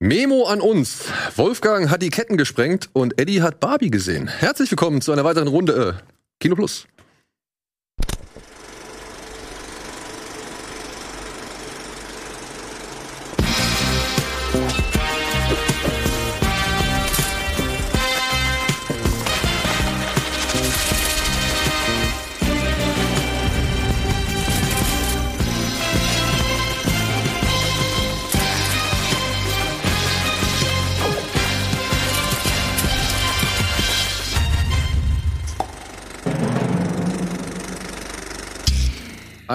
Memo 0.00 0.44
an 0.44 0.60
uns. 0.60 1.06
Wolfgang 1.34 1.90
hat 1.90 2.02
die 2.02 2.10
Ketten 2.10 2.36
gesprengt 2.36 2.88
und 2.92 3.20
Eddie 3.20 3.42
hat 3.42 3.58
Barbie 3.58 3.90
gesehen. 3.90 4.28
Herzlich 4.28 4.70
willkommen 4.70 5.00
zu 5.00 5.10
einer 5.10 5.24
weiteren 5.24 5.48
Runde 5.48 5.98
äh, 5.98 6.02
Kino 6.38 6.54
Plus. 6.54 6.86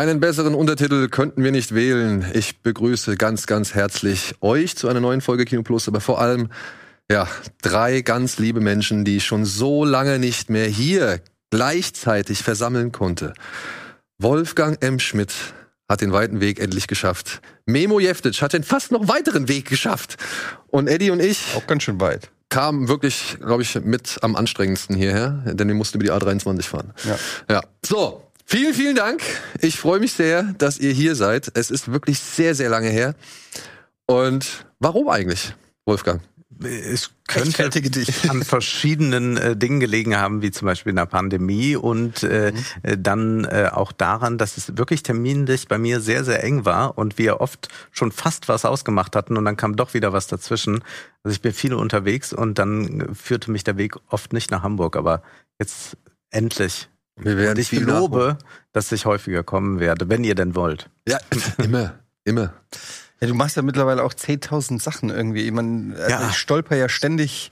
Einen 0.03 0.20
besseren 0.20 0.53
Untertitel 0.53 1.07
könnten 1.07 1.45
wir 1.45 1.53
nicht 1.53 1.73
wählen. 1.73 2.30
Ich 2.34 2.59
begrüße 2.59 3.16
ganz, 3.16 3.48
ganz 3.48 3.73
herzlich 3.73 4.35
euch 4.41 4.75
zu 4.75 4.89
einer 4.89 4.99
neuen 4.99 5.21
Folge 5.21 5.45
Kino 5.45 5.63
Plus, 5.63 5.88
aber 5.88 6.02
vor 6.02 6.20
allem, 6.20 6.49
ja, 7.09 7.25
drei 7.61 8.02
ganz 8.02 8.38
liebe 8.38 8.59
Menschen, 8.59 9.05
die 9.05 9.16
ich 9.16 9.25
schon 9.25 9.45
so 9.45 9.85
lange 9.85 10.20
nicht 10.20 10.49
mehr 10.49 10.67
hier 10.67 11.21
gleichzeitig 11.52 12.44
versammeln 12.44 12.91
konnte. 12.91 13.34
Wolfgang 14.17 14.84
M. 14.84 14.99
Schmidt 14.99 15.31
hat 15.88 16.02
den 16.02 16.11
weiten 16.11 16.41
Weg 16.41 16.59
endlich 16.59 16.88
geschafft. 16.88 17.39
Memo 17.66 18.02
Jeftic 18.02 18.41
hat 18.41 18.52
den 18.52 18.63
fast 18.63 18.91
noch 18.91 19.08
weiteren 19.08 19.47
Weg 19.47 19.70
geschafft. 19.70 20.17
Und 20.67 20.89
Eddie 20.89 21.11
und 21.11 21.22
ich. 21.22 21.55
Auch 21.55 21.66
ganz 21.66 21.83
schön 21.83 22.02
weit. 22.02 22.30
Kamen 22.49 22.89
wirklich, 22.89 23.38
glaube 23.39 23.61
ich, 23.61 23.73
mit 23.75 24.17
am 24.22 24.35
anstrengendsten 24.35 24.97
hierher, 24.97 25.44
denn 25.45 25.69
wir 25.69 25.75
mussten 25.75 25.97
über 25.97 26.03
die 26.03 26.11
A23 26.11 26.63
fahren. 26.63 26.94
Ja. 27.06 27.17
Ja. 27.50 27.61
So, 27.85 28.22
Vielen, 28.45 28.73
vielen 28.73 28.95
Dank. 28.95 29.22
Ich 29.61 29.77
freue 29.77 29.99
mich 29.99 30.13
sehr, 30.13 30.44
dass 30.58 30.77
ihr 30.77 30.91
hier 30.91 31.16
seid. 31.16 31.52
Es 31.58 31.72
ist 31.72 31.91
wirklich 31.91 32.19
sehr, 32.19 32.55
sehr 32.55 32.69
lange 32.69 32.89
her. 32.89 33.16
Und 34.05 34.66
warum 34.80 35.09
eigentlich, 35.09 35.55
Wolfgang? 35.85 36.22
Es 36.61 37.09
könnte 37.27 37.81
dich. 37.81 38.30
an 38.30 38.44
verschiedenen 38.44 39.38
äh, 39.38 39.55
Dingen 39.55 39.80
gelegen 39.80 40.16
haben, 40.16 40.41
wie 40.41 40.52
zum 40.52 40.66
Beispiel 40.66 40.91
in 40.91 40.97
der 40.97 41.05
Pandemie 41.05 41.75
und 41.75 42.23
äh, 42.23 42.52
mhm. 42.52 42.58
Äh, 42.83 42.97
dann 42.97 43.45
äh, 43.45 43.69
auch 43.72 43.91
daran, 43.91 44.38
dass 44.38 44.57
es 44.57 44.78
wirklich 44.78 45.03
terminlich 45.03 45.67
bei 45.67 45.78
mir 45.78 46.00
sehr, 46.00 46.23
sehr 46.23 46.44
eng 46.44 46.66
war 46.66 46.97
und 46.97 47.17
wir 47.17 47.41
oft 47.41 47.69
schon 47.91 48.11
fast 48.11 48.50
was 48.50 48.66
ausgemacht 48.66 49.16
hatten 49.16 49.38
und 49.38 49.45
dann 49.45 49.57
kam 49.57 49.75
doch 49.75 49.94
wieder 49.94 50.13
was 50.13 50.28
dazwischen. 50.28 50.83
Also 51.23 51.33
ich 51.33 51.41
bin 51.41 51.53
viel 51.53 51.73
unterwegs 51.73 52.33
und 52.33 52.59
dann 52.59 53.16
führte 53.16 53.52
mich 53.52 53.63
der 53.63 53.78
Weg 53.78 53.95
oft 54.09 54.33
nicht 54.33 54.52
nach 54.52 54.63
Hamburg, 54.63 54.95
aber 54.95 55.23
jetzt 55.59 55.97
endlich 56.30 56.89
und 57.16 57.59
ich 57.59 57.69
gelobe, 57.69 58.38
dass 58.72 58.92
ich 58.92 59.06
häufiger 59.06 59.44
kommen 59.44 59.80
werde, 59.80 60.09
wenn 60.09 60.23
ihr 60.23 60.36
denn 60.36 60.56
wollt. 60.56 60.89
Ja, 61.08 61.19
immer, 61.58 61.94
immer. 62.23 62.53
Ja, 63.19 63.28
du 63.28 63.36
machst 63.36 63.56
ja 63.56 63.61
mittlerweile 63.61 64.03
auch 64.03 64.14
10.000 64.14 64.81
Sachen 64.81 65.09
irgendwie. 65.09 65.50
Man, 65.52 65.94
also 65.94 66.09
ja. 66.09 66.30
Ich 66.30 66.38
stolper 66.38 66.75
ja 66.75 66.89
ständig 66.89 67.52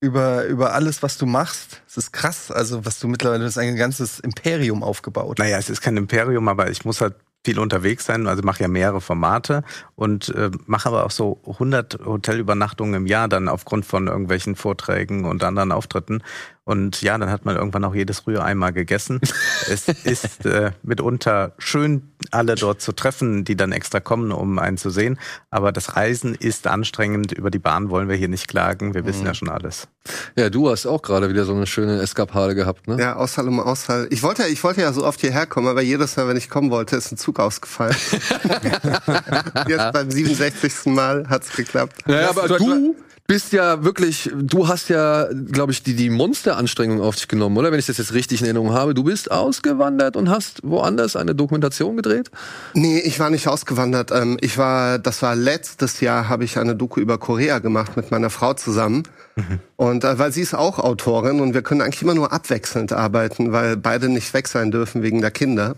über, 0.00 0.44
über 0.46 0.74
alles, 0.74 1.02
was 1.02 1.18
du 1.18 1.26
machst. 1.26 1.82
Es 1.86 1.96
ist 1.96 2.12
krass, 2.12 2.50
also 2.50 2.84
was 2.84 2.98
du 3.00 3.08
mittlerweile, 3.08 3.40
du 3.40 3.46
hast 3.46 3.58
ein 3.58 3.76
ganzes 3.76 4.20
Imperium 4.20 4.82
aufgebaut. 4.82 5.38
Naja, 5.38 5.58
es 5.58 5.70
ist 5.70 5.80
kein 5.80 5.96
Imperium, 5.96 6.48
aber 6.48 6.70
ich 6.70 6.84
muss 6.84 7.00
halt 7.00 7.14
viel 7.44 7.58
unterwegs 7.58 8.06
sein, 8.06 8.26
also 8.26 8.42
mache 8.42 8.62
ja 8.62 8.68
mehrere 8.68 9.00
Formate 9.00 9.64
und 9.96 10.30
äh, 10.30 10.50
mache 10.66 10.88
aber 10.88 11.04
auch 11.04 11.10
so 11.10 11.40
100 11.46 12.00
Hotelübernachtungen 12.04 12.94
im 12.94 13.06
Jahr 13.06 13.28
dann 13.28 13.48
aufgrund 13.48 13.84
von 13.84 14.08
irgendwelchen 14.08 14.56
Vorträgen 14.56 15.26
und 15.26 15.44
anderen 15.44 15.70
Auftritten 15.70 16.22
und 16.66 17.02
ja, 17.02 17.18
dann 17.18 17.30
hat 17.30 17.44
man 17.44 17.56
irgendwann 17.56 17.84
auch 17.84 17.94
jedes 17.94 18.26
Rührei 18.26 18.54
mal 18.54 18.72
gegessen. 18.72 19.20
es 19.70 19.86
ist 19.88 20.46
äh, 20.46 20.72
mitunter 20.82 21.52
schön, 21.58 22.10
alle 22.30 22.54
dort 22.54 22.80
zu 22.80 22.92
treffen, 22.92 23.44
die 23.44 23.54
dann 23.54 23.70
extra 23.70 24.00
kommen, 24.00 24.32
um 24.32 24.58
einen 24.58 24.78
zu 24.78 24.88
sehen. 24.88 25.18
Aber 25.50 25.72
das 25.72 25.96
Reisen 25.96 26.34
ist 26.34 26.66
anstrengend. 26.66 27.32
Über 27.32 27.50
die 27.50 27.58
Bahn 27.58 27.90
wollen 27.90 28.08
wir 28.08 28.16
hier 28.16 28.28
nicht 28.28 28.48
klagen. 28.48 28.94
Wir 28.94 29.04
wissen 29.04 29.20
mhm. 29.20 29.26
ja 29.26 29.34
schon 29.34 29.50
alles. 29.50 29.88
Ja, 30.36 30.48
du 30.48 30.70
hast 30.70 30.86
auch 30.86 31.02
gerade 31.02 31.28
wieder 31.28 31.44
so 31.44 31.54
eine 31.54 31.66
schöne 31.66 32.00
Eskapade 32.00 32.54
gehabt, 32.54 32.88
ne? 32.88 32.98
Ja, 32.98 33.16
Aushall 33.16 33.48
um 33.48 33.60
Aushall. 33.60 34.06
Ich 34.10 34.22
wollte, 34.22 34.46
ich 34.46 34.64
wollte 34.64 34.80
ja 34.80 34.92
so 34.94 35.04
oft 35.04 35.20
hierher 35.20 35.46
kommen, 35.46 35.68
aber 35.68 35.82
jedes 35.82 36.16
Mal, 36.16 36.28
wenn 36.28 36.36
ich 36.38 36.48
kommen 36.48 36.70
wollte, 36.70 36.96
ist 36.96 37.12
ein 37.12 37.18
Zug 37.18 37.40
ausgefallen. 37.40 37.94
Jetzt 39.68 39.92
beim 39.92 40.10
67. 40.10 40.86
Mal 40.86 41.28
hat's 41.28 41.54
geklappt. 41.54 42.06
Naja, 42.06 42.30
aber 42.30 42.48
du, 42.48 42.96
bist 43.26 43.54
ja 43.54 43.82
wirklich, 43.84 44.30
du 44.34 44.68
hast 44.68 44.90
ja, 44.90 45.28
glaube 45.32 45.72
ich, 45.72 45.82
die, 45.82 45.94
die 45.94 46.10
Monsteranstrengung 46.10 47.00
auf 47.00 47.16
dich 47.16 47.26
genommen, 47.26 47.56
oder? 47.56 47.72
Wenn 47.72 47.78
ich 47.78 47.86
das 47.86 47.96
jetzt 47.96 48.12
richtig 48.12 48.40
in 48.40 48.46
Erinnerung 48.46 48.72
habe. 48.72 48.92
Du 48.92 49.04
bist 49.04 49.30
ausgewandert 49.30 50.16
und 50.16 50.28
hast 50.28 50.60
woanders 50.62 51.16
eine 51.16 51.34
Dokumentation 51.34 51.96
gedreht? 51.96 52.30
Nee, 52.74 52.98
ich 52.98 53.18
war 53.20 53.30
nicht 53.30 53.48
ausgewandert. 53.48 54.10
Ähm, 54.10 54.36
ich 54.40 54.58
war, 54.58 54.98
das 54.98 55.22
war 55.22 55.34
letztes 55.36 56.00
Jahr, 56.00 56.28
habe 56.28 56.44
ich 56.44 56.58
eine 56.58 56.76
Doku 56.76 57.00
über 57.00 57.16
Korea 57.16 57.60
gemacht 57.60 57.96
mit 57.96 58.10
meiner 58.10 58.28
Frau 58.28 58.52
zusammen. 58.52 59.04
Mhm. 59.36 59.60
Und 59.76 60.04
äh, 60.04 60.18
weil 60.18 60.30
sie 60.30 60.42
ist 60.42 60.54
auch 60.54 60.78
Autorin 60.78 61.40
und 61.40 61.54
wir 61.54 61.62
können 61.62 61.80
eigentlich 61.80 62.02
immer 62.02 62.14
nur 62.14 62.30
abwechselnd 62.30 62.92
arbeiten, 62.92 63.52
weil 63.52 63.78
beide 63.78 64.10
nicht 64.10 64.34
weg 64.34 64.48
sein 64.48 64.70
dürfen 64.70 65.02
wegen 65.02 65.22
der 65.22 65.30
Kinder. 65.30 65.76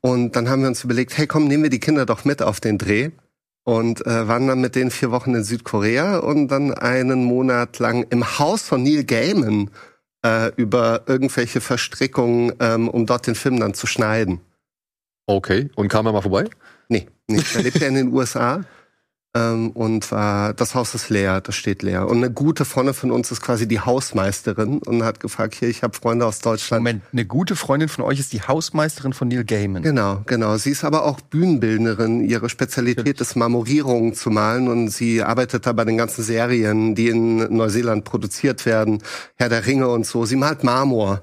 Und 0.00 0.34
dann 0.34 0.48
haben 0.48 0.62
wir 0.62 0.68
uns 0.68 0.82
überlegt, 0.82 1.16
hey 1.18 1.26
komm, 1.26 1.46
nehmen 1.46 1.62
wir 1.62 1.70
die 1.70 1.78
Kinder 1.78 2.06
doch 2.06 2.24
mit 2.24 2.40
auf 2.40 2.58
den 2.58 2.78
Dreh 2.78 3.10
und 3.64 4.06
äh, 4.06 4.28
waren 4.28 4.48
dann 4.48 4.60
mit 4.60 4.74
denen 4.74 4.90
vier 4.90 5.10
Wochen 5.10 5.34
in 5.34 5.44
Südkorea 5.44 6.18
und 6.18 6.48
dann 6.48 6.72
einen 6.74 7.24
Monat 7.24 7.78
lang 7.78 8.06
im 8.10 8.38
Haus 8.38 8.62
von 8.62 8.82
Neil 8.82 9.04
Gaiman 9.04 9.70
äh, 10.24 10.52
über 10.56 11.02
irgendwelche 11.06 11.60
Verstrickungen, 11.60 12.52
ähm, 12.60 12.88
um 12.88 13.06
dort 13.06 13.26
den 13.26 13.34
Film 13.34 13.60
dann 13.60 13.74
zu 13.74 13.86
schneiden. 13.86 14.40
Okay, 15.26 15.70
und 15.76 15.88
kam 15.88 16.06
er 16.06 16.12
mal 16.12 16.22
vorbei? 16.22 16.48
Nee, 16.88 17.06
nicht. 17.28 17.54
Er 17.54 17.62
lebt 17.62 17.78
ja 17.78 17.88
in 17.88 17.94
den 17.94 18.12
USA. 18.12 18.64
Ähm, 19.32 19.70
und 19.70 20.10
war, 20.10 20.54
das 20.54 20.74
Haus 20.74 20.92
ist 20.96 21.08
leer, 21.08 21.40
das 21.40 21.54
steht 21.54 21.82
leer. 21.84 22.08
Und 22.08 22.16
eine 22.16 22.32
gute 22.32 22.64
Freundin 22.64 22.94
von 22.94 23.12
uns 23.12 23.30
ist 23.30 23.40
quasi 23.40 23.68
die 23.68 23.78
Hausmeisterin 23.78 24.78
und 24.78 25.04
hat 25.04 25.20
gefragt, 25.20 25.54
hier, 25.54 25.68
ich 25.68 25.84
habe 25.84 25.96
Freunde 25.96 26.26
aus 26.26 26.40
Deutschland. 26.40 26.82
Moment, 26.82 27.02
eine 27.12 27.24
gute 27.24 27.54
Freundin 27.54 27.88
von 27.88 28.04
euch 28.04 28.18
ist 28.18 28.32
die 28.32 28.42
Hausmeisterin 28.42 29.12
von 29.12 29.28
Neil 29.28 29.44
Gaiman. 29.44 29.84
Genau, 29.84 30.22
genau. 30.26 30.56
Sie 30.56 30.70
ist 30.70 30.82
aber 30.82 31.04
auch 31.04 31.20
Bühnenbildnerin. 31.20 32.28
Ihre 32.28 32.48
Spezialität 32.48 33.20
ist 33.20 33.36
Marmorierungen 33.36 34.14
zu 34.14 34.30
malen 34.30 34.66
und 34.66 34.88
sie 34.88 35.22
arbeitet 35.22 35.64
da 35.64 35.72
bei 35.74 35.84
den 35.84 35.96
ganzen 35.96 36.24
Serien, 36.24 36.96
die 36.96 37.06
in 37.06 37.36
Neuseeland 37.54 38.04
produziert 38.04 38.66
werden, 38.66 39.00
Herr 39.36 39.48
der 39.48 39.64
Ringe 39.64 39.86
und 39.88 40.06
so. 40.06 40.24
Sie 40.24 40.36
malt 40.36 40.64
Marmor. 40.64 41.22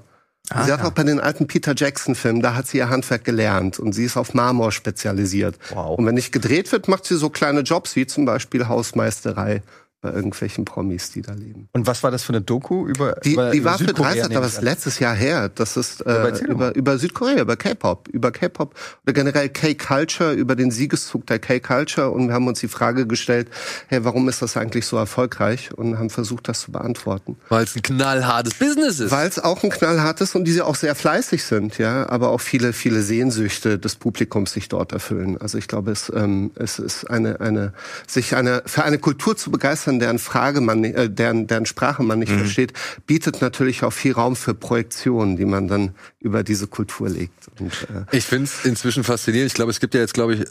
Ah, 0.50 0.64
sie 0.64 0.72
hat 0.72 0.80
ja. 0.80 0.86
auch 0.86 0.92
bei 0.92 1.04
den 1.04 1.20
alten 1.20 1.46
Peter 1.46 1.74
Jackson-Filmen, 1.76 2.40
da 2.40 2.54
hat 2.54 2.66
sie 2.66 2.78
ihr 2.78 2.88
Handwerk 2.88 3.24
gelernt 3.24 3.78
und 3.78 3.92
sie 3.92 4.04
ist 4.04 4.16
auf 4.16 4.34
Marmor 4.34 4.72
spezialisiert. 4.72 5.58
Wow. 5.70 5.98
Und 5.98 6.06
wenn 6.06 6.14
nicht 6.14 6.32
gedreht 6.32 6.72
wird, 6.72 6.88
macht 6.88 7.04
sie 7.04 7.16
so 7.16 7.28
kleine 7.28 7.60
Jobs 7.60 7.96
wie 7.96 8.06
zum 8.06 8.24
Beispiel 8.24 8.68
Hausmeisterei 8.68 9.62
bei 10.00 10.12
irgendwelchen 10.12 10.64
Promis, 10.64 11.10
die 11.10 11.22
da 11.22 11.32
leben. 11.32 11.68
Und 11.72 11.88
was 11.88 12.04
war 12.04 12.12
das 12.12 12.22
für 12.22 12.32
eine 12.32 12.40
Doku 12.40 12.86
über 12.86 13.16
Die, 13.24 13.32
über, 13.32 13.50
die 13.50 13.58
über 13.58 13.70
war 13.70 13.78
Südkorea, 13.78 14.10
für 14.10 14.18
30, 14.20 14.36
aber 14.36 14.46
das 14.46 14.60
letztes 14.60 15.00
Jahr 15.00 15.14
her. 15.14 15.48
Das 15.48 15.76
ist 15.76 16.06
äh, 16.06 16.38
über, 16.46 16.74
über 16.76 16.98
Südkorea, 16.98 17.40
über 17.40 17.56
K-Pop, 17.56 18.06
über 18.08 18.30
K-Pop 18.30 18.74
oder 19.02 19.12
generell 19.12 19.48
K-Culture, 19.48 20.34
über 20.34 20.54
den 20.54 20.70
Siegeszug 20.70 21.26
der 21.26 21.40
K-Culture 21.40 22.10
und 22.10 22.28
wir 22.28 22.34
haben 22.34 22.46
uns 22.46 22.60
die 22.60 22.68
Frage 22.68 23.08
gestellt, 23.08 23.48
hey, 23.88 24.04
warum 24.04 24.28
ist 24.28 24.40
das 24.40 24.56
eigentlich 24.56 24.86
so 24.86 24.96
erfolgreich 24.96 25.70
und 25.76 25.98
haben 25.98 26.10
versucht, 26.10 26.48
das 26.48 26.60
zu 26.60 26.70
beantworten. 26.70 27.36
Weil 27.48 27.64
es 27.64 27.74
ein 27.74 27.82
knallhartes 27.82 28.54
Business 28.54 29.00
ist. 29.00 29.10
Weil 29.10 29.26
es 29.26 29.40
auch 29.40 29.64
ein 29.64 29.70
knallhartes 29.70 30.36
und 30.36 30.44
diese 30.44 30.64
auch 30.64 30.76
sehr 30.76 30.94
fleißig 30.94 31.42
sind, 31.42 31.78
ja, 31.78 32.08
aber 32.08 32.30
auch 32.30 32.40
viele, 32.40 32.72
viele 32.72 33.02
Sehnsüchte 33.02 33.80
des 33.80 33.96
Publikums 33.96 34.52
sich 34.52 34.68
dort 34.68 34.92
erfüllen. 34.92 35.38
Also 35.40 35.58
ich 35.58 35.66
glaube, 35.66 35.90
es, 35.90 36.12
ähm, 36.14 36.52
es 36.54 36.78
ist 36.78 37.10
eine, 37.10 37.40
eine, 37.40 37.72
sich 38.06 38.36
eine, 38.36 38.62
für 38.64 38.84
eine 38.84 38.98
Kultur 38.98 39.36
zu 39.36 39.50
begeistern, 39.50 39.87
Äußern, 39.88 39.98
deren 39.98 40.18
Frage 40.18 40.60
man, 40.60 40.84
äh, 40.84 41.10
deren, 41.10 41.46
deren 41.46 41.66
Sprache 41.66 42.02
man 42.02 42.18
nicht 42.18 42.32
mhm. 42.32 42.40
versteht, 42.40 42.72
bietet 43.06 43.40
natürlich 43.40 43.82
auch 43.84 43.92
viel 43.92 44.12
Raum 44.12 44.36
für 44.36 44.54
Projektionen, 44.54 45.36
die 45.36 45.44
man 45.44 45.68
dann 45.68 45.94
über 46.20 46.42
diese 46.42 46.66
Kultur 46.66 47.08
legt. 47.08 47.48
Und, 47.58 47.72
äh 48.12 48.16
ich 48.16 48.24
finde 48.24 48.44
es 48.44 48.64
inzwischen 48.64 49.04
faszinierend. 49.04 49.48
Ich 49.48 49.54
glaube, 49.54 49.70
es 49.70 49.80
gibt 49.80 49.94
ja 49.94 50.00
jetzt, 50.00 50.14
glaube 50.14 50.34
ich, 50.34 50.44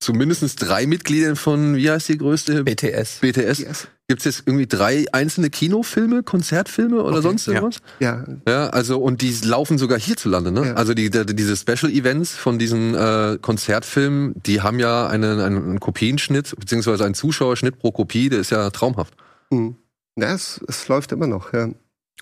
zumindest 0.00 0.60
drei 0.60 0.86
Mitglieder 0.86 1.36
von, 1.36 1.76
wie 1.76 1.90
heißt 1.90 2.08
die 2.08 2.18
größte? 2.18 2.64
BTS. 2.64 3.18
BTS. 3.20 3.62
BTS. 3.62 3.88
Gibt 4.08 4.20
es 4.20 4.24
jetzt 4.24 4.42
irgendwie 4.46 4.66
drei 4.66 5.04
einzelne 5.12 5.50
Kinofilme, 5.50 6.24
Konzertfilme 6.24 7.00
oder 7.00 7.18
okay, 7.18 7.22
sonst 7.22 7.46
irgendwas? 7.46 7.76
Ja. 8.00 8.24
ja. 8.26 8.52
Ja, 8.52 8.70
also 8.70 9.00
und 9.00 9.22
die 9.22 9.32
laufen 9.44 9.78
sogar 9.78 10.00
hierzulande, 10.00 10.50
ne? 10.50 10.66
Ja. 10.66 10.74
Also 10.74 10.94
die, 10.94 11.10
die, 11.10 11.36
diese 11.36 11.56
Special 11.56 11.92
Events 11.92 12.34
von 12.34 12.58
diesen 12.58 12.96
äh, 12.96 13.38
Konzertfilmen, 13.40 14.34
die 14.44 14.62
haben 14.62 14.80
ja 14.80 15.06
einen, 15.06 15.38
einen 15.38 15.78
Kopienschnitt, 15.78 16.56
beziehungsweise 16.58 17.04
einen 17.04 17.14
Zuschauerschnitt 17.14 17.78
pro 17.78 17.92
Kopie, 17.92 18.28
der 18.30 18.40
ist 18.40 18.50
ja 18.50 18.70
traumhaft. 18.70 19.14
Mhm. 19.50 19.76
Ja, 20.16 20.34
es, 20.34 20.60
es 20.66 20.88
läuft 20.88 21.12
immer 21.12 21.28
noch, 21.28 21.52
ja. 21.52 21.68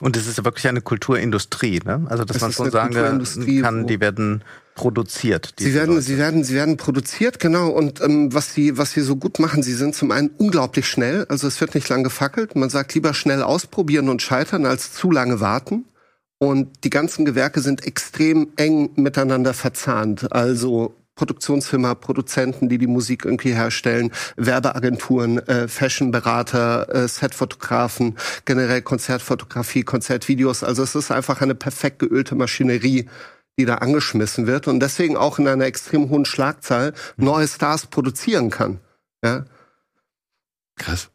Und 0.00 0.16
es 0.16 0.26
ist 0.26 0.44
wirklich 0.44 0.68
eine 0.68 0.82
Kulturindustrie, 0.82 1.80
ne? 1.84 2.06
Also 2.10 2.24
dass 2.24 2.36
Es 2.36 2.42
man 2.42 2.52
schon 2.52 2.70
sagen 2.70 2.94
kann, 3.62 3.86
die 3.86 4.00
werden 4.00 4.44
produziert. 4.78 5.54
Sie 5.58 5.74
werden, 5.74 5.96
Leute. 5.96 6.02
sie 6.02 6.18
werden, 6.18 6.44
sie 6.44 6.54
werden 6.54 6.76
produziert, 6.76 7.40
genau. 7.40 7.68
Und 7.68 8.00
ähm, 8.00 8.32
was 8.32 8.54
sie, 8.54 8.78
was 8.78 8.92
sie 8.92 9.00
so 9.00 9.16
gut 9.16 9.40
machen, 9.40 9.62
sie 9.62 9.74
sind 9.74 9.94
zum 9.94 10.10
einen 10.12 10.30
unglaublich 10.38 10.86
schnell. 10.86 11.26
Also 11.28 11.46
es 11.48 11.60
wird 11.60 11.74
nicht 11.74 11.88
lang 11.88 12.04
gefackelt. 12.04 12.56
Man 12.56 12.70
sagt 12.70 12.94
lieber 12.94 13.12
schnell 13.12 13.42
ausprobieren 13.42 14.08
und 14.08 14.22
scheitern 14.22 14.64
als 14.64 14.92
zu 14.94 15.10
lange 15.10 15.40
warten. 15.40 15.84
Und 16.38 16.84
die 16.84 16.90
ganzen 16.90 17.24
Gewerke 17.24 17.60
sind 17.60 17.84
extrem 17.84 18.52
eng 18.56 18.90
miteinander 18.94 19.52
verzahnt. 19.52 20.32
Also 20.32 20.94
Produktionsfirma, 21.16 21.96
Produzenten, 21.96 22.68
die 22.68 22.78
die 22.78 22.86
Musik 22.86 23.24
irgendwie 23.24 23.52
herstellen, 23.52 24.12
Werbeagenturen, 24.36 25.38
äh, 25.48 25.66
Fashionberater, 25.66 26.94
äh, 26.94 27.08
Setfotografen, 27.08 28.16
generell 28.44 28.82
Konzertfotografie, 28.82 29.82
Konzertvideos. 29.82 30.62
Also 30.62 30.84
es 30.84 30.94
ist 30.94 31.10
einfach 31.10 31.40
eine 31.42 31.56
perfekt 31.56 31.98
geölte 31.98 32.36
Maschinerie, 32.36 33.08
die 33.58 33.66
da 33.66 33.76
angeschmissen 33.76 34.46
wird 34.46 34.68
und 34.68 34.80
deswegen 34.80 35.16
auch 35.16 35.38
in 35.38 35.46
einer 35.46 35.66
extrem 35.66 36.08
hohen 36.08 36.24
Schlagzahl 36.24 36.94
neue 37.16 37.46
Stars 37.46 37.86
produzieren 37.86 38.48
kann. 38.48 38.80
Ja, 39.22 39.44
Krass. 40.78 41.10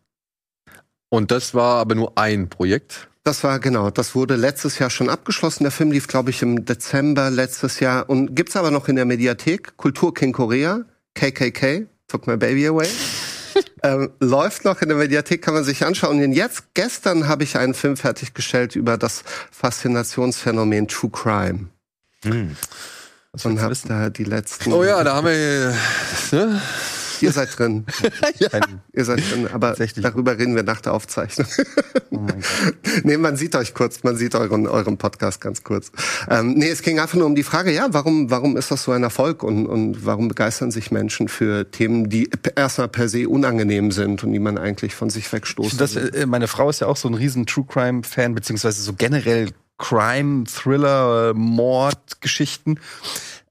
Und 1.10 1.32
das 1.32 1.54
war 1.54 1.80
aber 1.80 1.96
nur 1.96 2.18
ein 2.18 2.50
Projekt. 2.50 3.08
das 3.24 3.44
war 3.44 3.60
genau, 3.60 3.90
das 3.90 4.16
wurde 4.16 4.36
letztes 4.36 4.80
Jahr 4.80 4.90
schon 4.90 5.10
abgeschlossen. 5.10 5.64
Der 5.64 5.72
Film 5.72 5.92
lief, 5.92 6.08
glaube 6.08 6.30
ich, 6.30 6.42
im 6.42 6.66
Dezember 6.66 7.30
letztes 7.30 7.80
Jahr 7.80 8.10
und 8.10 8.36
gibt's 8.36 8.58
aber 8.58 8.70
noch 8.70 8.90
in 8.90 8.98
der 8.98 9.06
Mediathek. 9.06 9.78
Kultur 9.78 10.14
King 10.14 10.34
Korea, 10.34 10.84
KKK, 11.16 11.88
Took 12.08 12.28
My 12.28 12.36
Baby 12.36 12.68
Away. 12.68 12.90
ähm, 13.84 14.12
läuft 14.20 14.66
noch 14.66 14.82
in 14.82 14.90
der 14.90 14.98
Mediathek, 14.98 15.42
kann 15.42 15.54
man 15.54 15.64
sich 15.64 15.86
anschauen. 15.86 16.22
Und 16.22 16.34
jetzt, 16.34 16.74
gestern 16.74 17.28
habe 17.28 17.44
ich 17.44 17.58
einen 17.58 17.76
Film 17.76 17.96
fertiggestellt 17.96 18.76
über 18.76 18.98
das 18.98 19.24
Faszinationsphänomen 19.52 20.88
True 20.90 21.12
Crime. 21.12 21.70
Hm. 22.24 22.56
Und 23.44 23.62
hab 23.62 23.74
da 23.88 24.10
die 24.10 24.26
letzten. 24.26 24.72
Oh 24.72 24.84
ja, 24.84 25.04
da 25.04 25.16
haben 25.16 25.28
wir. 25.28 25.76
Ne? 26.32 26.62
Ihr 27.24 27.32
seid 27.32 27.58
drin. 27.58 27.86
Ein, 28.52 28.82
Ihr 28.92 29.06
seid 29.06 29.20
drin, 29.32 29.48
aber 29.52 29.76
darüber 29.96 30.38
reden 30.38 30.56
wir 30.56 30.64
nach 30.64 30.82
der 30.82 30.94
Aufzeichnung. 30.94 31.48
oh 32.12 32.18
mein 32.18 32.42
Gott. 32.42 33.06
nee, 33.06 33.18
man 33.18 33.38
sieht 33.38 33.56
euch 33.56 33.74
kurz, 33.74 34.04
man 34.04 34.18
sieht 34.18 34.36
euren, 34.36 34.68
euren 34.68 34.98
Podcast 34.98 35.40
ganz 35.40 35.64
kurz. 35.64 35.92
Ähm, 36.30 36.54
nee, 36.56 36.70
es 36.70 36.82
ging 36.82 37.00
einfach 37.00 37.18
nur 37.18 37.26
um 37.26 37.36
die 37.36 37.44
Frage, 37.44 37.72
ja, 37.72 37.88
warum, 37.92 38.30
warum 38.30 38.58
ist 38.58 38.72
das 38.72 38.84
so 38.84 38.92
ein 38.92 39.04
Erfolg 39.04 39.42
und, 39.42 39.68
und 39.68 40.06
warum 40.06 40.28
begeistern 40.28 40.72
sich 40.72 40.92
Menschen 40.92 41.30
für 41.30 41.72
Themen, 41.72 42.10
die 42.10 42.30
erstmal 42.56 42.90
per 42.90 43.08
se 43.08 43.30
unangenehm 43.30 43.92
sind 43.92 44.24
und 44.24 44.34
die 44.34 44.40
man 44.40 44.58
eigentlich 44.58 44.94
von 44.94 45.10
sich 45.10 45.32
wegstoßen 45.32 45.78
Das, 45.78 45.96
äh, 45.96 46.26
meine 46.26 46.48
Frau 46.48 46.70
ist 46.70 46.82
ja 46.82 46.88
auch 46.88 46.98
so 46.98 47.08
ein 47.08 47.14
riesen 47.14 47.46
True 47.46 47.66
Crime 47.68 48.04
Fan, 48.04 48.36
beziehungsweise 48.36 48.82
so 48.82 48.94
generell 48.94 49.50
Crime, 49.78 50.46
Thriller, 50.46 51.30
äh, 51.30 51.34
Mordgeschichten. 51.34 52.80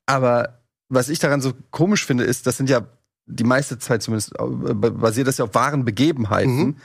Aber 0.07 0.61
was 0.89 1.09
ich 1.09 1.19
daran 1.19 1.41
so 1.41 1.53
komisch 1.71 2.05
finde, 2.05 2.25
ist, 2.25 2.47
das 2.47 2.57
sind 2.57 2.69
ja 2.69 2.87
die 3.27 3.45
meiste 3.45 3.79
Zeit 3.79 4.03
zumindest 4.03 4.33
äh, 4.39 4.75
basiert 4.75 5.29
das 5.29 5.39
ja 5.39 5.45
auf 5.45 5.55
wahren 5.55 5.85
Begebenheiten. 5.85 6.57
Mhm. 6.57 6.77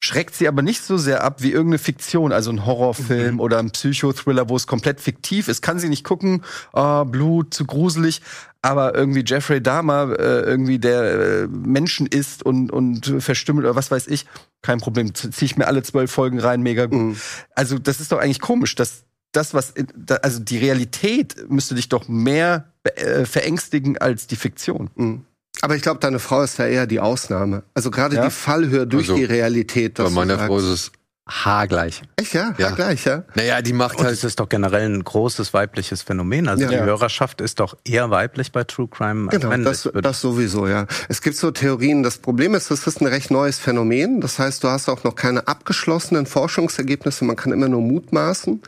Schreckt 0.00 0.34
sie 0.34 0.46
aber 0.46 0.60
nicht 0.62 0.82
so 0.82 0.98
sehr 0.98 1.24
ab 1.24 1.42
wie 1.42 1.52
irgendeine 1.52 1.78
Fiktion, 1.78 2.30
also 2.32 2.50
ein 2.50 2.66
Horrorfilm 2.66 3.34
Mhm. 3.34 3.40
oder 3.40 3.58
ein 3.58 3.70
Psychothriller, 3.70 4.48
wo 4.48 4.56
es 4.56 4.66
komplett 4.66 5.00
fiktiv 5.00 5.48
ist. 5.48 5.62
Kann 5.62 5.78
sie 5.78 5.88
nicht 5.88 6.04
gucken, 6.04 6.42
ah, 6.72 7.04
Blut, 7.04 7.54
zu 7.54 7.64
gruselig. 7.64 8.20
Aber 8.62 8.94
irgendwie 8.94 9.24
Jeffrey 9.26 9.62
Dahmer, 9.62 10.14
äh, 10.18 10.40
irgendwie 10.40 10.78
der 10.78 11.02
äh, 11.02 11.46
Menschen 11.48 12.06
isst 12.06 12.42
und, 12.44 12.70
und 12.72 13.14
verstümmelt 13.22 13.64
oder 13.66 13.76
was 13.76 13.90
weiß 13.90 14.06
ich, 14.08 14.26
kein 14.62 14.80
Problem. 14.80 15.14
Ziehe 15.14 15.32
ich 15.46 15.56
mir 15.56 15.66
alle 15.66 15.82
zwölf 15.82 16.10
Folgen 16.10 16.40
rein, 16.40 16.62
mega 16.62 16.86
gut. 16.86 17.00
Mhm. 17.00 17.16
Also 17.54 17.78
das 17.78 18.00
ist 18.00 18.12
doch 18.12 18.18
eigentlich 18.18 18.40
komisch, 18.40 18.74
dass 18.74 19.04
das, 19.32 19.54
was, 19.54 19.74
also 20.22 20.40
die 20.40 20.58
Realität 20.58 21.36
müsste 21.50 21.74
dich 21.74 21.88
doch 21.88 22.08
mehr 22.08 22.72
äh, 22.84 23.24
verängstigen 23.26 23.98
als 23.98 24.26
die 24.26 24.36
Fiktion. 24.36 24.90
Mhm. 24.94 25.25
Aber 25.62 25.74
ich 25.76 25.82
glaube, 25.82 26.00
deine 26.00 26.18
Frau 26.18 26.42
ist 26.42 26.58
da 26.58 26.66
eher 26.66 26.86
die 26.86 27.00
Ausnahme. 27.00 27.62
Also 27.74 27.90
gerade 27.90 28.16
Ja? 28.16 28.24
die 28.24 28.30
Fallhöhe 28.30 28.86
durch 28.86 29.04
Also, 29.08 29.16
die 29.16 29.24
Realität. 29.24 29.94
Bei 29.94 30.10
meiner 30.10 30.38
Frau 30.38 30.58
ist 30.58 30.64
es 30.64 30.92
haargleich. 31.28 32.02
Echt, 32.16 32.34
ja? 32.34 32.54
Ja. 32.56 32.76
ja. 32.76 33.24
Naja, 33.34 33.60
die 33.62 33.72
macht 33.72 33.98
Und 33.98 34.04
halt. 34.04 34.14
es 34.14 34.22
ist 34.22 34.38
doch 34.38 34.48
generell 34.48 34.88
ein 34.88 35.02
großes 35.02 35.52
weibliches 35.54 36.02
Phänomen. 36.02 36.46
Also 36.46 36.62
Ja. 36.64 36.68
die. 36.70 36.76
Hörerschaft 36.78 37.40
ist 37.40 37.58
doch 37.58 37.76
eher 37.84 38.10
weiblich 38.10 38.52
bei 38.52 38.62
True 38.62 38.86
Crime 38.88 39.28
als 39.28 39.36
Genau, 39.40 39.48
männlich. 39.50 39.68
das, 39.68 39.84
würde 39.86 40.02
das 40.02 40.20
sowieso, 40.20 40.68
ja. 40.68 40.86
Es 41.08 41.22
gibt 41.22 41.36
so 41.36 41.50
Theorien, 41.50 42.04
das 42.04 42.18
Problem 42.18 42.54
ist, 42.54 42.70
es 42.70 42.86
ist 42.86 43.00
ein 43.00 43.06
recht 43.08 43.32
neues 43.32 43.58
Phänomen. 43.58 44.20
Das 44.20 44.38
heißt, 44.38 44.62
du 44.62 44.68
hast 44.68 44.88
auch 44.88 45.02
noch 45.02 45.16
keine 45.16 45.48
abgeschlossenen 45.48 46.26
Forschungsergebnisse, 46.26 47.24
man 47.24 47.34
kann 47.34 47.50
immer 47.52 47.68
nur 47.68 47.80
mutmaßen. 47.80 48.62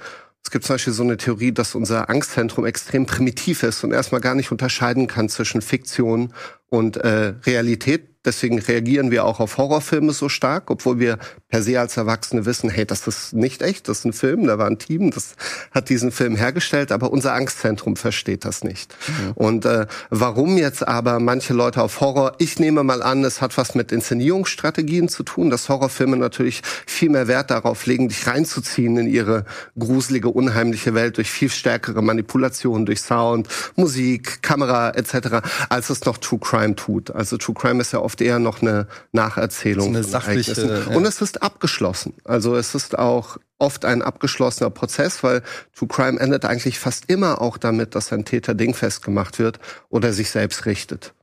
Es 0.44 0.50
gibt 0.50 0.64
zum 0.64 0.74
Beispiel 0.74 0.92
so 0.94 1.02
eine 1.02 1.16
Theorie, 1.16 1.52
dass 1.52 1.74
unser 1.74 2.08
Angstzentrum 2.08 2.64
extrem 2.64 3.06
primitiv 3.06 3.62
ist 3.62 3.84
und 3.84 3.92
erstmal 3.92 4.20
gar 4.22 4.34
nicht 4.34 4.50
unterscheiden 4.50 5.06
kann 5.06 5.28
zwischen 5.28 5.60
Fiktion 5.60 6.32
und 6.70 6.96
äh, 6.98 7.34
Realität. 7.46 8.08
Deswegen 8.24 8.58
reagieren 8.58 9.10
wir 9.10 9.24
auch 9.24 9.40
auf 9.40 9.56
Horrorfilme 9.56 10.12
so 10.12 10.28
stark, 10.28 10.70
obwohl 10.70 10.98
wir 10.98 11.18
per 11.48 11.62
se 11.62 11.80
als 11.80 11.96
Erwachsene 11.96 12.44
wissen, 12.44 12.68
hey, 12.68 12.84
das 12.84 13.06
ist 13.06 13.32
nicht 13.32 13.62
echt, 13.62 13.88
das 13.88 14.00
ist 14.00 14.04
ein 14.04 14.12
Film, 14.12 14.46
da 14.46 14.58
war 14.58 14.66
ein 14.66 14.78
Team, 14.78 15.10
das 15.12 15.34
hat 15.70 15.88
diesen 15.88 16.10
Film 16.10 16.36
hergestellt, 16.36 16.92
aber 16.92 17.10
unser 17.10 17.32
Angstzentrum 17.32 17.96
versteht 17.96 18.44
das 18.44 18.64
nicht. 18.64 18.94
Und 19.34 19.64
äh, 19.64 19.86
warum 20.10 20.58
jetzt 20.58 20.86
aber 20.86 21.20
manche 21.20 21.54
Leute 21.54 21.80
auf 21.80 22.00
Horror, 22.00 22.34
ich 22.38 22.58
nehme 22.58 22.82
mal 22.82 23.02
an, 23.02 23.24
es 23.24 23.40
hat 23.40 23.56
was 23.56 23.74
mit 23.74 23.92
Inszenierungsstrategien 23.92 25.08
zu 25.08 25.22
tun, 25.22 25.48
dass 25.48 25.68
Horrorfilme 25.68 26.16
natürlich 26.16 26.62
viel 26.86 27.08
mehr 27.10 27.28
Wert 27.28 27.50
darauf 27.50 27.86
legen, 27.86 28.08
dich 28.08 28.26
reinzuziehen 28.26 28.98
in 28.98 29.06
ihre 29.06 29.46
gruselige, 29.78 30.28
unheimliche 30.28 30.92
Welt 30.92 31.16
durch 31.16 31.30
viel 31.30 31.50
stärkere 31.50 32.02
Manipulationen, 32.02 32.84
durch 32.84 33.00
Sound, 33.00 33.48
Musik, 33.76 34.42
Kamera 34.42 34.90
etc., 34.90 35.40
als 35.68 35.88
es 35.88 36.04
noch 36.04 36.18
True 36.18 36.40
Crime 36.40 36.57
tut. 36.76 37.10
Also 37.10 37.36
True 37.36 37.54
Crime 37.54 37.80
ist 37.80 37.92
ja 37.92 38.00
oft 38.00 38.20
eher 38.20 38.38
noch 38.38 38.62
eine 38.62 38.86
Nacherzählung. 39.12 39.84
So 39.84 39.90
eine 39.90 40.02
von 40.02 40.10
sachliche, 40.10 40.86
ja. 40.90 40.96
Und 40.96 41.04
es 41.04 41.20
ist 41.20 41.42
abgeschlossen. 41.42 42.14
Also 42.24 42.56
es 42.56 42.74
ist 42.74 42.98
auch 42.98 43.38
oft 43.58 43.84
ein 43.84 44.02
abgeschlossener 44.02 44.70
Prozess, 44.70 45.22
weil 45.22 45.42
True 45.74 45.88
Crime 45.88 46.18
endet 46.20 46.44
eigentlich 46.44 46.78
fast 46.78 47.10
immer 47.10 47.40
auch 47.40 47.58
damit, 47.58 47.94
dass 47.94 48.12
ein 48.12 48.24
Täter 48.24 48.54
dingfest 48.54 49.02
gemacht 49.02 49.38
wird 49.38 49.58
oder 49.88 50.12
sich 50.12 50.30
selbst 50.30 50.66
richtet. 50.66 51.14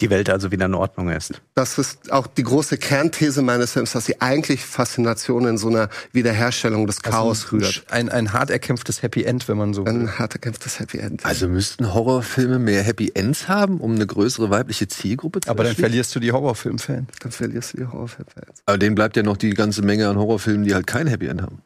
Die 0.00 0.10
Welt 0.10 0.30
also 0.30 0.52
wieder 0.52 0.66
in 0.66 0.74
Ordnung 0.74 1.08
ist. 1.10 1.42
Das 1.54 1.76
ist 1.76 2.12
auch 2.12 2.28
die 2.28 2.44
große 2.44 2.78
Kernthese 2.78 3.42
meines 3.42 3.72
Films, 3.72 3.92
dass 3.92 4.06
sie 4.06 4.20
eigentlich 4.20 4.64
Faszination 4.64 5.44
in 5.46 5.58
so 5.58 5.68
einer 5.68 5.88
Wiederherstellung 6.12 6.86
des 6.86 7.02
Chaos 7.02 7.44
Also 7.44 7.56
rührt. 7.56 7.84
ein, 7.90 8.08
ein 8.08 8.32
hart 8.32 8.50
erkämpftes 8.50 9.02
Happy 9.02 9.24
End, 9.24 9.48
wenn 9.48 9.56
man 9.58 9.74
so 9.74 9.84
will. 9.84 9.92
Ein 9.92 10.18
hart 10.18 10.34
erkämpftes 10.34 10.78
Happy 10.78 10.98
End. 10.98 11.24
Also 11.24 11.48
müssten 11.48 11.92
Horrorfilme 11.92 12.58
mehr 12.60 12.82
Happy 12.82 13.10
Ends 13.14 13.48
haben, 13.48 13.80
um 13.80 13.94
eine 13.96 14.06
größere 14.06 14.50
weibliche 14.50 14.86
Zielgruppe 14.86 15.40
zu 15.40 15.50
Aber 15.50 15.64
dann 15.64 15.74
verlierst 15.74 16.14
du 16.14 16.20
die 16.20 16.30
Horrorfilmfans. 16.30 17.08
Dann 17.20 17.32
verlierst 17.32 17.72
du 17.72 17.78
die 17.78 17.86
Horrorfilmfans. 17.86 18.62
Aber 18.66 18.78
denen 18.78 18.94
bleibt 18.94 19.16
ja 19.16 19.24
noch 19.24 19.36
die 19.36 19.50
ganze 19.50 19.82
Menge 19.82 20.08
an 20.08 20.16
Horrorfilmen, 20.16 20.64
die 20.64 20.74
halt 20.74 20.86
kein 20.86 21.08
Happy 21.08 21.26
End 21.26 21.42
haben. 21.42 21.62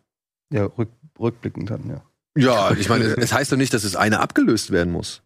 Ja, 0.50 0.64
rück, 0.64 0.88
rückblickend 1.20 1.68
dann, 1.70 1.88
ja. 1.88 2.02
Ja, 2.34 2.72
ich 2.72 2.88
meine, 2.88 3.04
es 3.04 3.32
heißt 3.32 3.52
doch 3.52 3.58
nicht, 3.58 3.74
dass 3.74 3.84
es 3.84 3.94
eine 3.94 4.20
abgelöst 4.20 4.70
werden 4.70 4.90
muss. 4.90 5.20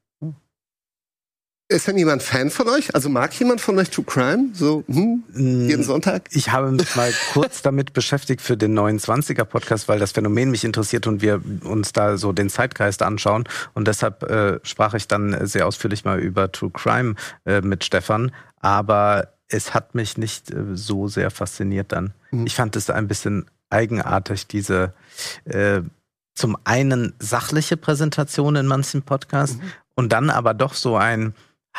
Ist 1.69 1.89
denn 1.89 1.99
jemand 1.99 2.23
Fan 2.23 2.51
von 2.51 2.69
euch? 2.69 2.95
Also 2.95 3.09
mag 3.09 3.37
jemand 3.41 3.61
von 3.61 3.77
euch 3.77 3.91
True 3.91 4.05
Crime? 4.05 4.51
So, 4.53 4.85
hm, 4.87 5.25
jeden 5.35 5.83
Sonntag? 5.83 6.29
Ich 6.31 6.53
habe 6.53 6.71
mich 6.71 6.95
mal 6.95 7.13
kurz 7.33 7.61
damit 7.61 7.93
beschäftigt 7.93 8.41
für 8.41 8.57
den 8.57 8.79
29er 8.79 9.43
Podcast, 9.45 9.89
weil 9.89 9.99
das 9.99 10.13
Phänomen 10.13 10.53
mich 10.53 10.63
interessiert 10.63 11.09
und 11.09 11.23
wir 11.23 11.43
uns 11.65 11.93
da 11.93 12.19
so 12.19 12.33
den 12.33 12.51
Zeitgeist 12.51 13.03
anschauen. 13.03 13.49
Und 13.75 13.89
deshalb 13.89 14.23
äh, 14.23 14.61
sprach 14.63 14.95
ich 14.95 15.09
dann 15.09 15.45
sehr 15.45 15.67
ausführlich 15.67 16.05
mal 16.05 16.21
über 16.21 16.53
True 16.53 16.71
Crime 16.71 17.17
äh, 17.47 17.61
mit 17.63 17.83
Stefan. 17.83 18.31
Aber 18.61 19.33
es 19.49 19.75
hat 19.75 19.97
mich 19.97 20.17
nicht 20.17 20.53
äh, 20.53 20.63
so 20.75 21.09
sehr 21.09 21.33
fasziniert 21.33 21.91
dann. 21.91 22.15
Mhm. 22.31 22.47
Ich 22.47 22.55
fand 22.55 22.77
es 22.77 22.91
ein 22.91 23.09
bisschen 23.09 23.47
eigenartig, 23.71 24.47
diese 24.47 24.95
äh, 25.47 25.81
zum 26.37 26.57
einen 26.63 27.15
sachliche 27.19 27.77
Präsentation 27.77 28.55
in 28.55 28.67
manchen 28.67 29.03
Podcasts 29.03 29.59
und 29.97 30.13
dann 30.13 30.31
aber 30.31 30.55
doch 30.55 30.75
so 30.75 30.97
ein 30.97 31.35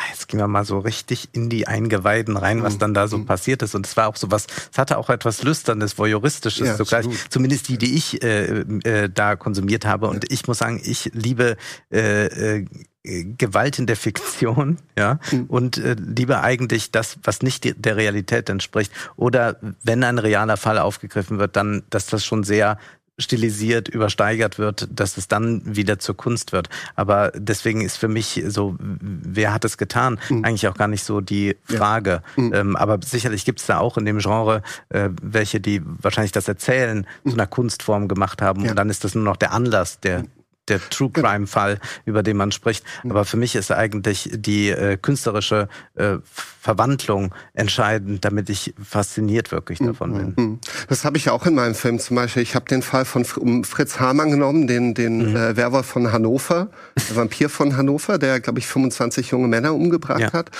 Jetzt 0.10 0.28
gehen 0.28 0.40
wir 0.40 0.48
mal 0.48 0.64
so 0.66 0.80
richtig 0.80 1.30
in 1.34 1.50
die 1.50 1.68
Eingeweiden 1.68 2.38
rein, 2.38 2.64
was 2.64 2.76
Mhm. 2.76 2.80
dann 2.80 2.94
da 2.94 3.08
so 3.08 3.18
Mhm. 3.18 3.26
passiert 3.26 3.62
ist. 3.62 3.76
Und 3.76 3.86
es 3.88 3.98
war 3.98 4.08
auch 4.08 4.16
so 4.16 4.30
was, 4.32 4.48
es 4.72 4.78
hatte 4.78 4.98
auch 4.98 5.10
etwas 5.10 5.44
Lüsternes, 5.44 5.98
Voyeuristisches, 5.98 6.68
Ja, 6.68 6.76
absolut. 6.76 7.16
zumindest 7.30 7.68
die, 7.70 7.78
die 7.78 7.96
ich 7.96 8.22
äh, 8.24 8.60
äh, 8.84 9.10
da 9.10 9.36
konsumiert 9.36 9.86
habe. 9.86 10.08
Und 10.08 10.32
ich 10.32 10.48
muss 10.48 10.60
sagen, 10.60 10.80
ich 10.84 11.12
liebe 11.14 11.58
äh, 11.92 12.58
äh, 12.60 12.66
Gewalt 13.04 13.80
in 13.80 13.86
der 13.86 13.96
Fiktion, 13.96 14.80
ja, 14.98 15.20
Mhm. 15.32 15.46
und 15.46 15.78
äh, 15.78 15.96
liebe 15.98 16.42
eigentlich 16.42 16.92
das, 16.92 17.18
was 17.24 17.42
nicht 17.42 17.86
der 17.86 17.96
Realität 17.96 18.50
entspricht. 18.50 18.92
Oder 19.16 19.58
wenn 19.84 20.04
ein 20.04 20.20
realer 20.20 20.58
Fall 20.58 20.78
aufgegriffen 20.78 21.40
wird, 21.40 21.56
dann, 21.56 21.84
dass 21.90 22.08
das 22.08 22.26
schon 22.26 22.44
sehr 22.44 22.78
stilisiert, 23.20 23.88
übersteigert 23.88 24.60
wird, 24.60 24.88
dass 24.92 25.18
es 25.18 25.28
dann 25.28 25.62
wieder 25.66 25.98
zur 26.00 26.16
Kunst 26.16 26.52
wird. 26.52 26.70
Aber 26.96 27.32
deswegen 27.36 27.82
ist 27.82 27.98
für 27.98 28.08
mich 28.08 28.44
so, 28.48 28.76
wer 28.80 29.54
hat 29.54 29.66
es 29.66 29.78
getan, 29.78 30.20
mhm. 30.30 30.46
eigentlich 30.46 30.68
auch 30.68 30.76
gar 30.76 30.88
nicht 30.88 31.04
so 31.04 31.20
die 31.22 31.58
Frage. 31.64 32.22
Ja. 32.36 32.44
Mhm. 32.44 32.54
Ähm, 32.54 32.76
aber 32.76 33.00
sicherlich 33.04 33.46
gibt 33.46 33.60
es 33.60 33.66
da 33.66 33.80
auch 33.80 33.98
in 33.98 34.06
dem 34.06 34.20
Genre 34.20 34.62
äh, 34.90 35.10
welche, 35.22 35.60
die 35.60 35.82
wahrscheinlich 35.84 36.32
das 36.32 36.48
Erzählen 36.48 37.08
mhm. 37.24 37.30
zu 37.30 37.36
einer 37.36 37.48
Kunstform 37.48 38.08
gemacht 38.08 38.42
haben. 38.42 38.64
Ja. 38.64 38.72
Und 38.72 38.76
dann 38.78 38.90
ist 38.90 39.04
das 39.04 39.16
nur 39.16 39.24
noch 39.24 39.38
der 39.38 39.52
Anlass, 39.52 40.00
der 40.00 40.20
mhm 40.20 40.28
der 40.70 40.80
True 40.90 41.10
genau. 41.12 41.30
Crime 41.30 41.48
Fall, 41.48 41.80
über 42.06 42.24
den 42.24 42.38
man 42.38 42.52
spricht. 42.52 42.84
Mhm. 43.04 43.12
Aber 43.12 43.26
für 43.26 43.38
mich 43.38 43.56
ist 43.56 43.72
eigentlich 43.72 44.30
die 44.34 44.70
äh, 44.70 44.98
künstlerische 44.98 45.68
äh, 45.96 46.18
Verwandlung 46.62 47.34
entscheidend, 47.54 48.26
damit 48.26 48.50
ich 48.50 48.74
fasziniert 48.84 49.52
wirklich 49.52 49.80
davon 49.80 50.14
bin. 50.14 50.34
Mhm. 50.36 50.60
Das 50.90 51.06
habe 51.06 51.18
ich 51.18 51.30
auch 51.30 51.46
in 51.46 51.56
meinem 51.56 51.76
Film 51.76 52.00
zum 52.00 52.16
Beispiel. 52.16 52.44
Ich 52.44 52.56
habe 52.56 52.66
den 52.66 52.82
Fall 52.82 53.06
von 53.06 53.26
Fritz 53.64 54.00
Hamann 54.00 54.32
genommen, 54.32 54.68
den, 54.68 54.94
den 54.94 55.32
mhm. 55.32 55.36
äh, 55.36 55.56
Werwolf 55.56 55.86
von 55.86 56.12
Hannover, 56.12 56.70
der 57.10 57.16
Vampir 57.16 57.50
von 57.50 57.78
Hannover, 57.78 58.18
der, 58.18 58.40
glaube 58.40 58.60
ich, 58.60 58.68
25 58.68 59.32
junge 59.32 59.48
Männer 59.48 59.74
umgebracht 59.74 60.20
ja. 60.20 60.34
hat 60.34 60.52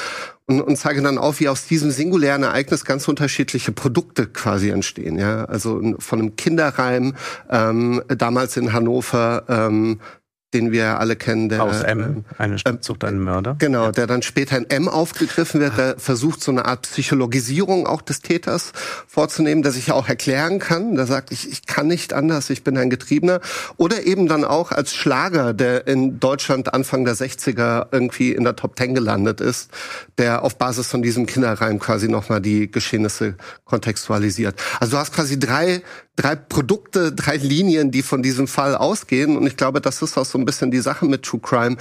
und, 0.48 0.62
und 0.62 0.78
zeige 0.78 1.02
dann 1.02 1.18
auf, 1.18 1.40
wie 1.40 1.50
aus 1.50 1.68
diesem 1.68 1.92
singulären 1.92 2.44
Ereignis 2.44 2.86
ganz 2.86 3.08
unterschiedliche 3.08 3.72
Produkte 3.72 4.28
quasi 4.28 4.70
entstehen. 4.70 5.20
Ja, 5.20 5.46
also 5.46 5.82
von 6.00 6.20
einem 6.20 6.36
Kinderreim 6.36 7.16
ähm, 7.50 8.02
damals 8.08 8.58
in 8.58 8.74
Hannover 8.74 9.44
ähm, 9.50 10.00
den 10.54 10.72
wir 10.72 11.00
alle 11.00 11.18
kennen. 11.18 11.50
Der, 11.50 11.62
Aus 11.64 11.82
M, 11.82 12.24
äh, 12.38 12.42
eine 12.42 12.58
Stadt 12.58 12.84
sucht 12.84 13.04
einen 13.04 13.20
Mörder. 13.20 13.56
Genau, 13.60 13.86
ja. 13.86 13.92
der 13.92 14.08
dann 14.08 14.22
später 14.22 14.58
in 14.58 14.70
M 14.70 14.88
aufgegriffen 14.88 15.60
wird, 15.60 15.78
der 15.78 16.00
versucht 16.00 16.42
so 16.42 16.52
eine 16.52 16.66
Art 16.66 16.84
Psychologisierung 16.84 17.86
auch 17.86 18.02
des 18.02 18.22
Täters 18.22 18.72
vorzunehmen, 19.08 19.62
der 19.62 19.74
sich 19.74 19.88
ja 19.88 19.94
auch 19.94 20.08
erklären 20.08 20.60
kann, 20.60 20.96
der 20.96 21.06
sagt, 21.06 21.32
ich, 21.32 21.52
ich 21.52 21.66
kann 21.66 21.88
nicht 21.88 22.14
anders, 22.14 22.50
ich 22.50 22.64
bin 22.64 22.78
ein 22.78 22.90
Getriebener. 22.90 23.42
Oder 23.76 24.06
eben 24.06 24.28
dann 24.28 24.46
auch 24.46 24.72
als 24.72 24.96
Schlager, 24.96 25.54
der 25.54 25.86
in 25.86 26.20
Deutschland 26.20 26.74
Anfang 26.74 27.04
der 27.04 27.16
60er 27.16 27.88
irgendwie 27.92 28.32
in 28.32 28.46
der 28.46 28.56
Top 28.56 28.78
Ten 28.78 28.96
gelandet 28.96 29.42
ist, 29.42 29.70
der 30.18 30.44
auf 30.44 30.58
Basis 30.58 30.88
von 30.88 31.02
diesem 31.02 31.26
Kinderreim 31.26 31.80
quasi 31.80 32.08
nochmal 32.08 32.40
die 32.40 32.72
Geschehnisse 32.72 33.36
kontextualisiert. 33.66 34.56
Also 34.80 34.92
du 34.92 34.98
hast 34.98 35.14
quasi 35.14 35.38
drei 35.38 35.82
drei 36.18 36.36
Produkte, 36.36 37.14
drei 37.14 37.38
Linien, 37.38 37.92
die 37.92 38.02
von 38.02 38.22
diesem 38.22 38.48
Fall 38.50 38.76
ausgehen. 38.76 39.38
Und 39.38 39.48
ich 39.48 39.56
glaube, 39.56 39.80
das 39.80 40.02
ist 40.02 40.18
auch 40.18 40.26
so 40.26 40.38
ein 40.38 40.44
bisschen 40.44 40.70
die 40.72 40.82
Sache 40.82 41.06
mit 41.06 41.24
True 41.24 41.40
Crime. 41.40 41.78